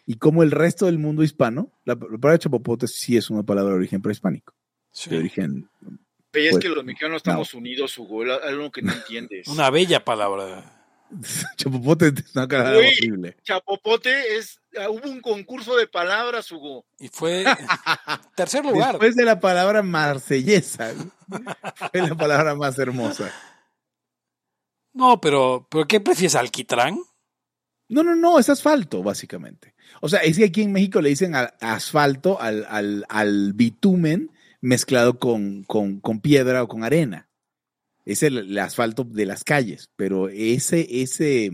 Y 0.07 0.17
como 0.17 0.43
el 0.43 0.51
resto 0.53 0.87
del 0.87 0.99
mundo 0.99 1.23
hispano, 1.25 1.73
la, 1.85 1.95
la 1.95 2.19
palabra 2.19 2.39
chapopote 2.39 2.87
sí 2.87 3.17
es 3.17 3.29
una 3.31 3.43
palabra 3.43 3.73
de 3.73 3.79
origen 3.79 4.01
prehispánico, 4.01 4.55
Sí. 4.93 5.11
de 5.11 5.19
origen... 5.19 5.69
Pero 6.31 6.47
es 6.47 6.51
Pues, 6.53 6.63
que 6.65 6.69
los 6.69 6.85
mexicanos 6.85 7.17
estamos 7.19 7.53
unidos, 7.55 7.97
Hugo, 7.99 8.25
es 8.25 8.43
algo 8.45 8.71
que 8.73 8.83
no 8.83 8.93
entiendes. 8.93 9.47
Una 9.49 9.71
bella 9.71 10.05
palabra. 10.05 10.71
chapopote 11.57 12.09
es 12.09 12.35
una 12.35 12.49
palabra 12.49 12.75
Güey. 12.77 12.89
horrible. 12.99 13.37
Chapopote 13.45 14.37
es, 14.37 14.61
ah, 14.79 14.91
hubo 14.91 15.09
un 15.11 15.21
concurso 15.21 15.77
de 15.77 15.87
palabras, 15.87 16.51
Hugo. 16.51 16.87
Y 16.99 17.09
fue 17.09 17.45
tercer 18.37 18.65
lugar. 18.65 18.93
Después 18.93 19.15
de 19.17 19.25
la 19.25 19.39
palabra 19.41 19.83
marsellesa, 19.83 20.93
fue 21.91 22.03
la 22.03 22.15
palabra 22.17 22.55
más 22.55 22.79
hermosa. 22.79 23.33
No, 24.95 25.21
pero, 25.21 25.67
pero 25.71 25.87
¿qué 25.87 26.01
prefieres, 26.01 26.37
alquitrán? 26.37 26.99
No, 27.89 28.03
no, 28.03 28.15
no, 28.17 28.39
es 28.39 28.49
asfalto, 28.49 29.03
básicamente. 29.03 29.75
O 30.01 30.09
sea, 30.09 30.21
es 30.21 30.39
que 30.39 30.45
aquí 30.45 30.63
en 30.63 30.73
México 30.73 31.01
le 31.03 31.11
dicen 31.11 31.35
a- 31.35 31.53
asfalto 31.61 32.41
al, 32.41 32.65
al, 32.69 33.05
al 33.09 33.53
bitumen 33.53 34.31
mezclado 34.61 35.19
con, 35.19 35.65
con, 35.65 36.01
con 36.01 36.21
piedra 36.21 36.63
o 36.63 36.69
con 36.69 36.83
arena. 36.85 37.29
Es 38.07 38.23
el, 38.23 38.39
el 38.39 38.59
asfalto 38.59 39.05
de 39.05 39.27
las 39.27 39.45
calles, 39.45 39.91
pero 39.97 40.29
ese, 40.29 40.87
ese 41.03 41.51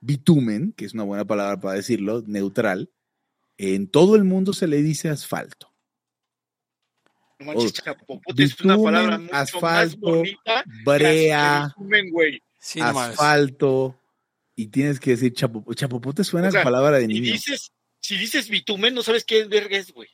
bitumen, 0.00 0.72
que 0.72 0.84
es 0.84 0.94
una 0.94 1.04
buena 1.04 1.24
palabra 1.24 1.60
para 1.60 1.74
decirlo, 1.76 2.22
neutral, 2.26 2.90
en 3.56 3.88
todo 3.90 4.16
el 4.16 4.24
mundo 4.24 4.52
se 4.52 4.66
le 4.66 4.82
dice 4.82 5.08
asfalto. 5.08 5.72
No 7.38 7.46
manches, 7.46 7.72
Oh, 7.80 7.82
chapopote 7.84 8.42
es 8.42 8.60
una 8.60 8.76
palabra 8.76 9.18
mucho 9.18 9.34
asfalto, 9.34 9.66
más 9.66 9.96
bonita. 9.98 10.64
Brea, 10.84 11.72
que 11.72 11.78
bitumen, 11.78 12.10
güey. 12.10 12.42
Sí, 12.60 12.80
asfalto, 12.80 13.96
y 14.54 14.66
tienes 14.68 15.00
que 15.00 15.10
decir 15.12 15.32
chapopote. 15.32 15.74
Chapopote 15.76 16.22
suena 16.24 16.48
O 16.48 16.52
sea, 16.52 16.60
a 16.60 16.64
palabra 16.64 16.98
de 16.98 17.06
Si 17.06 17.08
niño. 17.08 17.32
dices, 17.32 17.72
si 18.00 18.16
dices 18.18 18.48
bitumen, 18.50 18.94
no 18.94 19.02
sabes 19.02 19.24
qué 19.24 19.44
verga 19.46 19.76
es, 19.78 19.92
güey. 19.92 20.08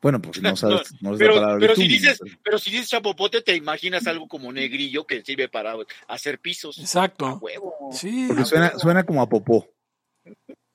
Bueno, 0.00 0.20
pues 0.20 0.40
no 0.42 0.56
sabes, 0.56 0.90
no, 1.00 1.14
es 1.14 1.18
la 1.18 1.18
Pero, 1.18 1.34
palabra 1.34 1.58
pero 1.60 1.76
si 1.76 1.86
dices, 1.88 2.18
pero- 2.22 2.36
pero 2.42 2.58
si 2.58 2.70
dices 2.70 2.88
chapopote, 2.88 3.42
te 3.42 3.54
imaginas 3.54 4.06
algo 4.06 4.26
como 4.26 4.50
negrillo 4.52 5.06
que 5.06 5.22
sirve 5.22 5.48
para 5.48 5.74
hacer 6.08 6.38
pisos. 6.40 6.78
A 6.78 6.80
Exacto. 6.82 7.38
huevo. 7.42 7.90
Sí. 7.92 8.24
Porque 8.28 8.44
suena, 8.46 8.78
suena 8.78 9.04
como 9.04 9.20
a 9.22 9.28
popó. 9.28 9.68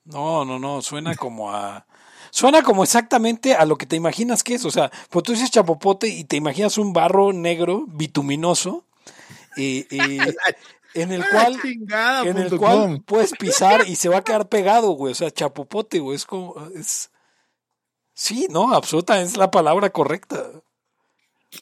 No, 0.04 0.44
no, 0.44 0.58
no, 0.58 0.82
suena 0.82 1.14
como 1.14 1.52
a... 1.52 1.86
Suena 2.32 2.62
como 2.62 2.84
exactamente 2.84 3.54
a 3.54 3.64
lo 3.64 3.76
que 3.76 3.86
te 3.86 3.96
imaginas 3.96 4.44
que 4.44 4.54
es. 4.54 4.64
O 4.64 4.70
sea, 4.70 4.90
pues 5.10 5.24
tú 5.24 5.32
dices 5.32 5.50
chapopote 5.50 6.06
y 6.08 6.22
te 6.24 6.36
imaginas 6.36 6.78
un 6.78 6.92
barro 6.92 7.32
negro, 7.32 7.86
bituminoso, 7.88 8.86
y, 9.56 9.86
y 9.90 10.18
en 10.94 11.12
el 11.12 11.24
cual... 11.28 11.60
Chingada 11.60 12.28
en 12.28 12.38
el 12.38 12.56
cual 12.56 13.02
puedes 13.04 13.32
pisar 13.32 13.86
y 13.88 13.96
se 13.96 14.08
va 14.08 14.18
a 14.18 14.24
quedar 14.24 14.48
pegado, 14.50 14.92
güey. 14.92 15.12
O 15.12 15.14
sea, 15.14 15.30
chapopote, 15.30 15.98
güey. 15.98 16.16
Es 16.16 16.24
como. 16.24 16.54
Es... 16.74 17.10
Sí, 18.14 18.46
no, 18.50 18.74
absolutamente 18.74 19.32
es 19.32 19.36
la 19.36 19.50
palabra 19.50 19.90
correcta. 19.90 20.50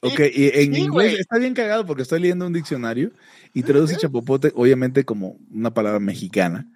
Ok, 0.03 0.21
y 0.35 0.49
en 0.49 0.75
Sí, 0.75 0.81
inglés 0.81 1.19
está 1.19 1.39
bien 1.39 1.55
cagado 1.55 1.87
porque 1.87 2.03
estoy 2.03 2.21
leyendo 2.21 2.47
un 2.47 2.53
diccionario 2.53 3.11
y 3.55 3.63
traduce 3.63 3.97
chapopote, 3.97 4.53
obviamente, 4.55 5.05
como 5.05 5.39
una 5.51 5.73
palabra 5.73 5.99
mexicana, 5.99 6.71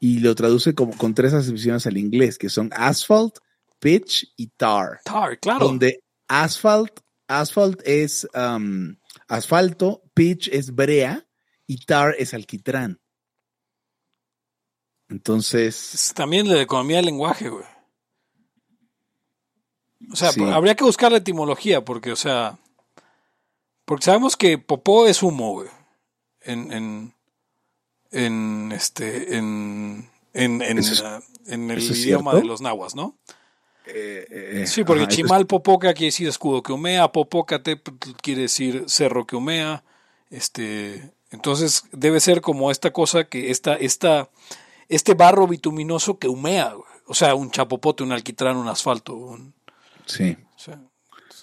y 0.00 0.18
lo 0.20 0.34
traduce 0.34 0.74
como 0.74 0.96
con 0.96 1.14
tres 1.14 1.32
acepciones 1.32 1.86
al 1.86 1.96
inglés, 1.96 2.36
que 2.36 2.50
son 2.50 2.70
asphalt, 2.74 3.38
pitch 3.78 4.32
y 4.36 4.48
tar. 4.48 5.00
Tar, 5.04 5.38
claro. 5.38 5.66
Donde 5.66 6.02
asphalt, 6.28 7.00
asphalt 7.26 7.80
es 7.86 8.28
um, 8.34 8.96
asfalto, 9.28 10.02
pitch 10.14 10.48
es 10.48 10.74
brea 10.74 11.26
y 11.66 11.84
tar 11.84 12.14
es 12.18 12.34
alquitrán. 12.34 13.00
Entonces, 15.08 15.94
Es 15.94 16.14
también 16.14 16.48
la 16.48 16.60
economía 16.60 16.96
del 16.96 17.06
lenguaje, 17.06 17.48
güey. 17.48 17.64
O 20.12 20.16
sea, 20.16 20.32
Sí. 20.32 20.42
habría 20.42 20.74
que 20.74 20.84
buscar 20.84 21.10
la 21.12 21.18
etimología, 21.18 21.84
porque, 21.84 22.12
o 22.12 22.16
sea. 22.16 22.58
Porque 23.84 24.04
sabemos 24.04 24.36
que 24.36 24.58
popó 24.58 25.06
es 25.06 25.22
humo, 25.22 25.52
güey. 25.52 25.68
En. 26.40 26.72
En. 26.72 27.14
En. 28.10 28.72
Este. 28.72 29.36
En. 29.36 30.08
En, 30.34 30.62
en, 30.62 30.78
es- 30.78 31.02
en 31.46 31.70
el 31.70 31.82
idioma 31.82 32.30
cierto. 32.32 32.36
de 32.36 32.44
los 32.44 32.60
nahuas, 32.60 32.94
¿no? 32.94 33.18
Eh, 33.88 34.60
eh, 34.62 34.66
Sí, 34.66 34.84
porque 34.84 35.02
ajá, 35.02 35.10
chimal 35.10 35.46
popoca 35.46 35.92
quiere 35.94 36.06
decir 36.06 36.28
escudo 36.28 36.62
que 36.62 36.72
humea, 36.72 37.10
popócate 37.12 37.80
quiere 38.22 38.42
decir 38.42 38.84
cerro 38.86 39.26
que 39.26 39.36
humea. 39.36 39.84
Este, 40.30 41.10
entonces 41.30 41.84
debe 41.92 42.20
ser 42.20 42.40
como 42.40 42.70
esta 42.70 42.92
cosa 42.92 43.24
que 43.24 43.50
esta, 43.50 43.74
esta, 43.74 44.30
este 44.88 45.14
barro 45.14 45.46
bituminoso 45.46 46.18
que 46.18 46.28
humea, 46.28 46.74
o 47.06 47.14
sea, 47.14 47.34
un 47.34 47.50
chapopote, 47.50 48.02
un 48.02 48.12
alquitrán, 48.12 48.56
un 48.56 48.68
asfalto. 48.68 49.14
un- 49.14 49.54
sí. 50.06 50.36
o 50.56 50.58
sea, 50.58 50.80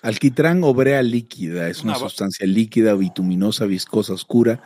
Alquitrán 0.02 0.64
o 0.64 0.74
brea 0.74 1.02
líquida 1.02 1.68
es 1.68 1.82
una, 1.82 1.94
Una 1.98 2.00
sustancia 2.08 2.46
líquida, 2.46 2.94
bituminosa, 2.94 3.66
viscosa, 3.66 4.14
oscura 4.14 4.62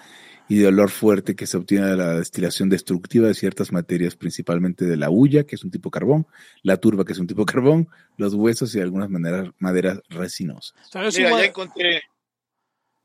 y 0.49 0.57
de 0.57 0.67
olor 0.67 0.89
fuerte 0.89 1.35
que 1.35 1.45
se 1.47 1.57
obtiene 1.57 1.85
de 1.87 1.95
la 1.95 2.13
destilación 2.17 2.67
destructiva 2.69 3.27
de 3.27 3.35
ciertas 3.35 3.71
materias, 3.71 4.15
principalmente 4.15 4.85
de 4.85 4.97
la 4.97 5.09
hulla, 5.09 5.43
que 5.45 5.55
es 5.55 5.63
un 5.63 5.69
tipo 5.71 5.91
carbón, 5.91 6.25
la 6.63 6.77
turba, 6.77 7.05
que 7.05 7.13
es 7.13 7.19
un 7.19 7.27
tipo 7.27 7.45
carbón, 7.45 7.87
los 8.17 8.33
huesos 8.33 8.73
y 8.75 8.81
algunas 8.81 9.09
maneras, 9.09 9.49
maderas 9.59 10.01
resinosas. 10.09 10.73
Mira, 10.93 11.09
ya 11.11 11.45
encontré. 11.45 12.01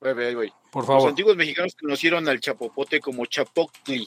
Güey, 0.00 0.34
güey. 0.34 0.52
por 0.72 0.82
Los 0.82 0.86
favor. 0.86 1.08
antiguos 1.10 1.36
mexicanos 1.36 1.74
conocieron 1.80 2.28
al 2.28 2.40
chapopote 2.40 3.00
como 3.00 3.24
chapoctli, 3.26 4.06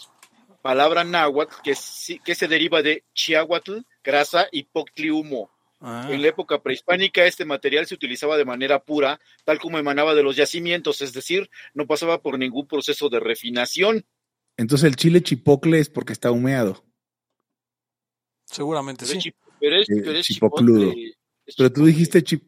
palabra 0.62 1.04
náhuatl 1.04 1.56
que, 1.64 1.74
sí- 1.76 2.20
que 2.24 2.36
se 2.36 2.48
deriva 2.48 2.82
de 2.82 3.04
chiahuatl, 3.14 3.80
grasa 4.04 4.48
y 4.52 4.64
poctli 4.64 5.10
humo. 5.10 5.50
Ah, 5.80 6.08
En 6.10 6.22
la 6.24 6.30
época 6.30 6.62
prehispánica 6.64 7.26
este 7.26 7.46
material 7.46 7.86
se 7.86 7.94
utilizaba 7.94 8.36
de 8.38 8.46
manera 8.46 8.84
pura, 8.84 9.20
tal 9.46 9.60
como 9.60 9.78
emanaba 9.78 10.16
de 10.16 10.24
los 10.24 10.36
yacimientos, 10.36 11.02
es 11.02 11.14
decir, 11.14 11.50
no 11.76 11.86
pasaba 11.86 12.22
por 12.22 12.40
ningún 12.40 12.66
proceso 12.68 13.10
de 13.10 13.20
refinación. 13.20 14.04
Entonces 14.58 14.88
el 14.88 14.96
chile 14.96 15.22
chipocle 15.22 15.80
es 15.80 15.90
porque 15.90 16.14
está 16.14 16.32
humeado. 16.32 16.84
seguramente 18.46 19.06
Pero 19.06 19.18
es 19.18 19.24
sí. 19.24 19.30
chip- 19.30 19.36
pero 19.60 19.76
es- 19.76 19.90
Eh, 19.90 20.02
pero 20.04 20.18
es 20.20 20.26
chipocludo. 20.26 20.80
chipotle, 20.92 21.14
es 21.46 21.56
Pero 21.58 21.72
tú 21.74 21.86
dijiste 21.86 22.24
chip, 22.24 22.44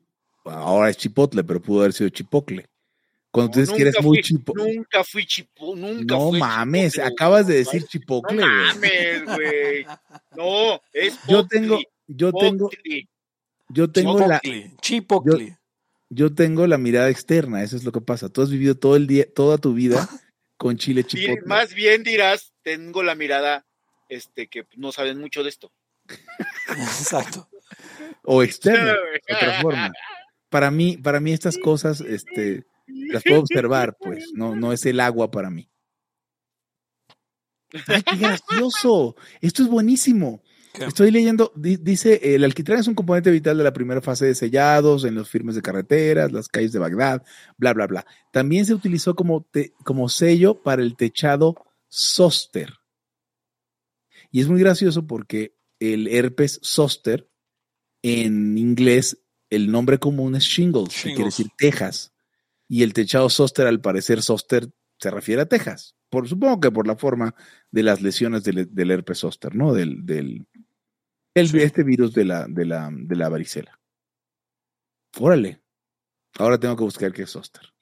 ahora 0.46 0.90
es 0.90 0.98
chipotle, 0.98 1.44
pero 1.44 1.62
pudo 1.62 1.82
haber 1.82 1.94
sido 1.94 2.10
chipocle. 2.10 2.66
Cuando 3.32 3.52
tú 3.52 3.60
No, 3.60 3.62
dices 3.62 3.76
que 3.76 3.82
eres 3.84 3.94
nunca 3.96 4.08
muy 4.08 4.22
chipo. 4.22 4.54
Nunca 4.56 5.04
fui 5.04 5.26
chipo, 5.26 5.76
nunca 5.76 6.16
No 6.16 6.30
fui 6.30 6.40
mames, 6.40 6.94
chipotle, 6.94 7.14
acabas 7.14 7.48
de 7.48 7.54
decir 7.58 7.82
No 7.82 7.88
chipocle. 7.88 8.38
güey. 8.38 8.48
mames, 8.48 9.26
güey. 9.26 9.86
No, 10.36 10.82
es 10.94 11.14
Yo 11.28 11.38
poctli, 11.42 11.60
tengo, 11.60 11.80
yo 12.08 12.32
tengo. 12.34 12.70
Yo 13.70 13.92
tengo 13.92 14.20
la, 14.20 14.40
Chipocli, 14.40 14.76
chipocli. 14.82 15.58
yo 16.10 16.34
tengo 16.34 16.66
la 16.68 16.78
mirada 16.78 17.10
externa, 17.10 17.64
eso 17.64 17.76
es 17.76 17.84
lo 17.84 17.92
que 17.92 18.02
pasa. 18.02 18.30
Tú 18.30 18.42
has 18.42 18.50
vivido 18.50 18.76
todo 18.76 18.96
el 18.96 19.08
día, 19.08 19.26
toda 19.34 19.58
tu 19.58 19.74
vida 19.74 20.10
con 20.58 20.78
chile 20.78 21.02
Y 21.02 21.04
chipotle. 21.06 21.46
más 21.46 21.74
bien 21.74 22.04
dirás, 22.04 22.54
tengo 22.64 23.04
la 23.04 23.16
mirada, 23.16 23.66
este, 24.10 24.48
que 24.48 24.66
no 24.76 24.92
saben 24.92 25.20
mucho 25.20 25.44
de 25.44 25.50
esto. 25.50 25.72
Exacto. 26.68 27.48
O 28.24 28.44
externa, 28.44 28.94
de 28.94 29.36
otra 29.36 29.62
forma. 29.62 29.92
Para 30.50 30.72
mí, 30.72 30.98
para 30.98 31.20
mí 31.20 31.32
estas 31.32 31.58
cosas, 31.58 32.02
este, 32.02 32.66
las 32.88 33.24
puedo 33.24 33.42
observar, 33.42 33.96
pues, 34.00 34.32
no, 34.34 34.56
no 34.56 34.74
es 34.74 34.86
el 34.86 35.00
agua 35.00 35.30
para 35.30 35.52
mí. 35.52 35.70
¡Ay, 37.88 38.02
qué 38.02 38.16
gracioso! 38.18 39.16
Esto 39.42 39.62
es 39.62 39.70
buenísimo. 39.70 40.42
Estoy 40.88 41.12
leyendo, 41.12 41.52
di- 41.56 41.78
dice, 41.78 42.36
el 42.36 42.44
alquitrán 42.44 42.80
es 42.80 42.88
un 42.88 42.96
componente 42.96 43.32
vital 43.32 43.58
de 43.58 43.64
la 43.64 43.74
primera 43.74 44.02
fase 44.02 44.26
de 44.26 44.36
sellados 44.36 45.04
en 45.06 45.16
los 45.16 45.30
firmes 45.30 45.56
de 45.56 45.62
carreteras, 45.62 46.32
las 46.32 46.48
calles 46.48 46.72
de 46.72 46.80
Bagdad, 46.80 47.24
bla, 47.58 47.74
bla, 47.74 47.88
bla. 47.88 48.06
También 48.32 48.66
se 48.66 48.74
utilizó 48.74 49.16
como, 49.16 49.48
te- 49.52 49.74
como 49.84 50.10
sello 50.10 50.62
para 50.62 50.82
el 50.82 50.96
techado 50.96 51.56
zóster. 51.90 52.74
Y 54.32 54.42
es 54.42 54.48
muy 54.48 54.60
gracioso 54.60 55.08
porque 55.08 55.56
el 55.80 56.08
herpes 56.08 56.60
zóster, 56.64 57.30
en 58.02 58.58
inglés, 58.58 59.22
el 59.50 59.72
nombre 59.72 59.98
común 59.98 60.36
es 60.36 60.44
shingles, 60.44 60.90
que 60.94 61.10
quiere 61.16 61.26
decir 61.26 61.48
tejas. 61.58 62.14
Y 62.68 62.84
el 62.84 62.94
techado 62.94 63.30
zóster, 63.30 63.66
al 63.68 63.82
parecer, 63.82 64.22
zóster 64.22 64.70
se 65.00 65.10
refiere 65.10 65.42
a 65.42 65.46
tejas. 65.48 65.96
Por, 66.10 66.28
supongo 66.28 66.60
que 66.60 66.72
por 66.72 66.86
la 66.88 66.96
forma 66.96 67.34
de 67.72 67.84
las 67.84 68.02
lesiones 68.02 68.44
del, 68.44 68.74
del 68.74 68.92
herpes 68.92 69.20
zóster, 69.20 69.56
¿no? 69.56 69.74
Del, 69.74 70.06
del 70.06 70.46
el- 71.34 71.48
Sí. 71.50 71.60
este 71.62 71.84
virus 71.84 72.14
de 72.14 72.26
la, 72.26 72.46
de 72.48 72.66
la, 72.66 72.90
de 72.92 73.16
la 73.16 73.30
varicela. 73.30 73.80
Órale. 75.20 75.62
Ahora 76.38 76.60
tengo 76.60 76.76
que 76.76 76.84
buscar 76.84 77.12
qué 77.12 77.24
es 77.24 77.32
zóster. 77.32 77.74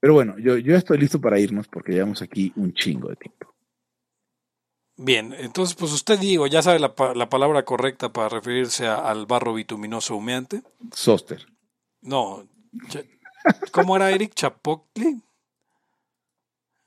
Pero 0.00 0.14
bueno, 0.14 0.38
yo, 0.38 0.56
yo 0.58 0.76
estoy 0.76 0.98
listo 0.98 1.20
para 1.20 1.38
irnos 1.40 1.66
porque 1.68 1.92
llevamos 1.92 2.22
aquí 2.22 2.52
un 2.56 2.72
chingo 2.74 3.08
de 3.08 3.16
tiempo. 3.16 3.54
Bien, 4.96 5.32
entonces, 5.32 5.74
pues 5.74 5.90
usted 5.92 6.18
digo, 6.20 6.46
ya 6.46 6.62
sabe 6.62 6.78
la, 6.78 6.94
la 7.16 7.28
palabra 7.28 7.64
correcta 7.64 8.12
para 8.12 8.28
referirse 8.28 8.86
a- 8.86 8.96
al 9.10 9.26
barro 9.26 9.54
bituminoso 9.54 10.14
humeante. 10.14 10.62
Zóster. 10.94 11.46
No. 12.02 12.48
¿Cómo 13.72 13.96
era 13.96 14.10
Eric? 14.12 14.34
¿Chapocli? 14.34 15.20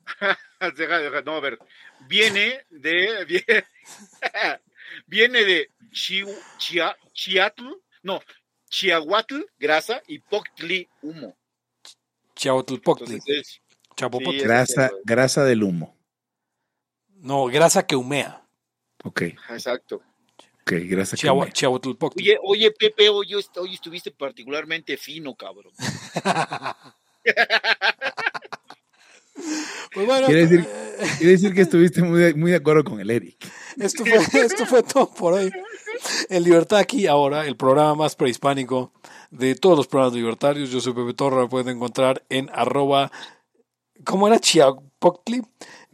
Deja, 0.77 0.97
deja, 0.99 1.21
no, 1.21 1.33
a 1.33 1.39
ver. 1.39 1.59
Viene 2.07 2.65
de. 2.69 3.25
Viene, 3.25 3.65
viene 5.05 5.43
de 5.43 5.71
Chiu- 5.91 6.37
Chia- 6.57 6.95
Chiatl, 7.13 7.65
no, 8.03 8.21
Chiahuatl, 8.69 9.41
grasa, 9.57 10.01
y 10.07 10.19
Poctli, 10.19 10.87
humo. 11.01 11.35
Chiautlpoctli. 12.35 13.19
Es. 13.25 13.59
Sí, 13.97 14.37
Grasa, 14.43 14.91
grasa 15.03 15.43
del 15.43 15.63
humo. 15.63 15.97
No, 17.15 17.45
grasa 17.45 17.87
que 17.87 17.95
humea. 17.95 18.45
Ok, 19.03 19.21
Exacto. 19.49 20.03
ok, 20.61 20.73
grasa 20.83 21.17
que 21.17 21.27
humea. 21.29 21.51
Chiautlpoctli. 21.51 22.21
Oye, 22.23 22.37
oye, 22.43 22.71
Pepe, 22.71 23.09
hoy, 23.09 23.33
hoy 23.33 23.73
estuviste 23.73 24.11
particularmente 24.11 24.97
fino, 24.97 25.35
cabrón. 25.35 25.73
Pues 29.97 30.05
bueno, 30.07 30.27
Quiere 30.27 30.45
decir- 30.47 30.67
eh, 30.99 31.05
Quiere 31.17 31.31
decir 31.33 31.53
que 31.55 31.61
estuviste 31.67 32.03
muy 32.03 32.19
de, 32.19 32.33
muy 32.35 32.51
de 32.51 32.57
acuerdo 32.57 32.83
con 32.83 32.99
el 32.99 33.09
Eric. 33.09 33.37
esto, 33.79 34.05
fue, 34.05 34.41
esto 34.45 34.65
fue 34.67 34.83
todo 34.83 35.09
por 35.11 35.33
hoy. 35.33 35.51
En 36.29 36.43
Libertad 36.43 36.77
aquí 36.79 37.07
ahora, 37.07 37.47
el 37.47 37.55
programa 37.57 37.95
más 37.95 38.15
prehispánico 38.15 38.93
de 39.31 39.55
todos 39.55 39.75
los 39.75 39.87
programas 39.87 40.15
libertarios. 40.15 40.69
Yo 40.69 40.79
soy 40.79 40.93
Pepe 40.93 41.13
Torra, 41.15 41.41
me 41.41 41.47
pueden 41.49 41.69
encontrar 41.75 42.23
en 42.29 42.49
arroba, 42.53 43.11
¿cómo 44.03 44.27
era? 44.27 44.39
Chiapoctli. 44.39 45.41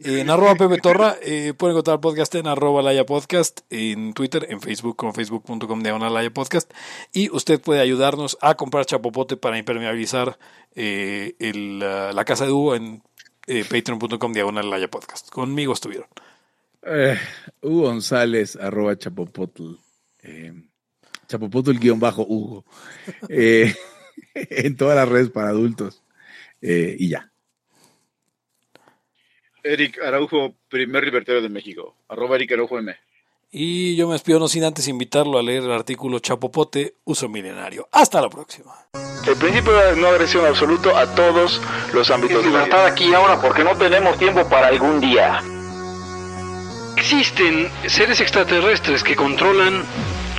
En 0.00 0.28
arroba 0.28 0.54
Pepe 0.56 0.76
Torra, 0.78 1.16
eh, 1.22 1.54
pueden 1.56 1.74
encontrar 1.76 1.94
el 1.94 2.00
podcast 2.00 2.34
en 2.34 2.46
arroba 2.46 2.82
Laya 2.82 3.06
Podcast, 3.06 3.60
en 3.70 4.12
Twitter, 4.12 4.46
en 4.50 4.60
Facebook, 4.60 4.96
con 4.96 5.14
facebook.com 5.14 5.82
diagonal 5.82 6.12
Laya 6.12 6.30
Podcast. 6.30 6.70
Y 7.12 7.30
usted 7.34 7.60
puede 7.60 7.80
ayudarnos 7.80 8.36
a 8.42 8.54
comprar 8.56 8.84
chapopote 8.84 9.36
para 9.38 9.56
impermeabilizar 9.56 10.38
eh, 10.74 11.34
el, 11.38 11.78
la, 11.78 12.12
la 12.12 12.24
casa 12.26 12.44
de 12.44 12.52
Hugo 12.52 12.74
en 12.74 13.02
eh, 13.46 13.64
patreon.com 13.68 14.32
diagonal 14.32 14.70
Laya 14.70 14.88
Podcast. 14.88 15.30
Conmigo 15.30 15.72
estuvieron. 15.72 16.08
Eh, 16.82 17.18
Hugo 17.62 17.82
González, 17.82 18.56
arroba 18.56 18.96
chapopotl. 18.96 19.74
Eh, 20.22 20.52
Chapopoto 21.26 21.70
el 21.70 21.78
guion 21.78 21.98
bajo 21.98 22.22
Hugo. 22.26 22.64
Eh, 23.28 23.74
en 24.34 24.76
todas 24.76 24.96
las 24.96 25.08
redes 25.08 25.30
para 25.30 25.48
adultos. 25.48 26.02
Eh, 26.60 26.96
y 26.98 27.08
ya. 27.08 27.30
Eric 29.62 29.98
Araujo, 30.02 30.54
primer 30.68 31.04
libertario 31.04 31.40
de 31.40 31.48
México. 31.48 31.96
Arroba 32.08 32.36
Eric 32.36 32.52
Araujo 32.52 32.78
M. 32.78 32.94
Y 33.56 33.94
yo 33.94 34.08
me 34.08 34.14
despido 34.14 34.40
no 34.40 34.48
sin 34.48 34.64
antes 34.64 34.88
invitarlo 34.88 35.38
a 35.38 35.42
leer 35.42 35.62
el 35.62 35.70
artículo 35.70 36.18
Chapopote, 36.18 36.96
uso 37.04 37.28
milenario. 37.28 37.88
Hasta 37.92 38.20
la 38.20 38.28
próxima. 38.28 38.74
El 39.24 39.36
principio 39.36 39.72
de 39.72 39.94
no 39.94 40.08
agresión 40.08 40.44
absoluto 40.44 40.96
a 40.96 41.14
todos 41.14 41.60
los 41.92 42.10
ámbitos 42.10 42.38
de 42.38 42.50
la 42.50 42.64
vida. 42.64 42.64
Libertad 42.64 42.86
aquí 42.86 43.04
y 43.04 43.14
ahora 43.14 43.40
porque 43.40 43.62
no 43.62 43.76
tenemos 43.76 44.18
tiempo 44.18 44.44
para 44.48 44.66
algún 44.66 45.00
día. 45.00 45.40
Existen 46.96 47.70
seres 47.86 48.20
extraterrestres 48.20 49.04
que 49.04 49.14
controlan 49.14 49.84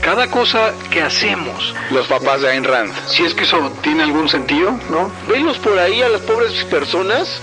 cada 0.01 0.29
cosa 0.29 0.73
que 0.91 1.01
hacemos. 1.01 1.73
Los 1.91 2.07
papás 2.07 2.41
de 2.41 2.49
Ayn 2.49 2.65
Rand. 2.65 2.93
Si 3.07 3.23
es 3.23 3.33
que 3.33 3.43
eso 3.43 3.71
tiene 3.81 4.03
algún 4.03 4.27
sentido, 4.27 4.77
¿no? 4.91 5.09
Venlos 5.29 5.57
por 5.59 5.79
ahí 5.79 6.01
a 6.01 6.09
las 6.09 6.19
pobres 6.19 6.65
personas 6.65 7.39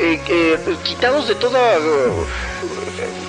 eh, 0.00 0.20
eh, 0.28 0.76
quitados 0.82 1.28
de 1.28 1.36
toda 1.36 1.76
eh, 1.76 2.10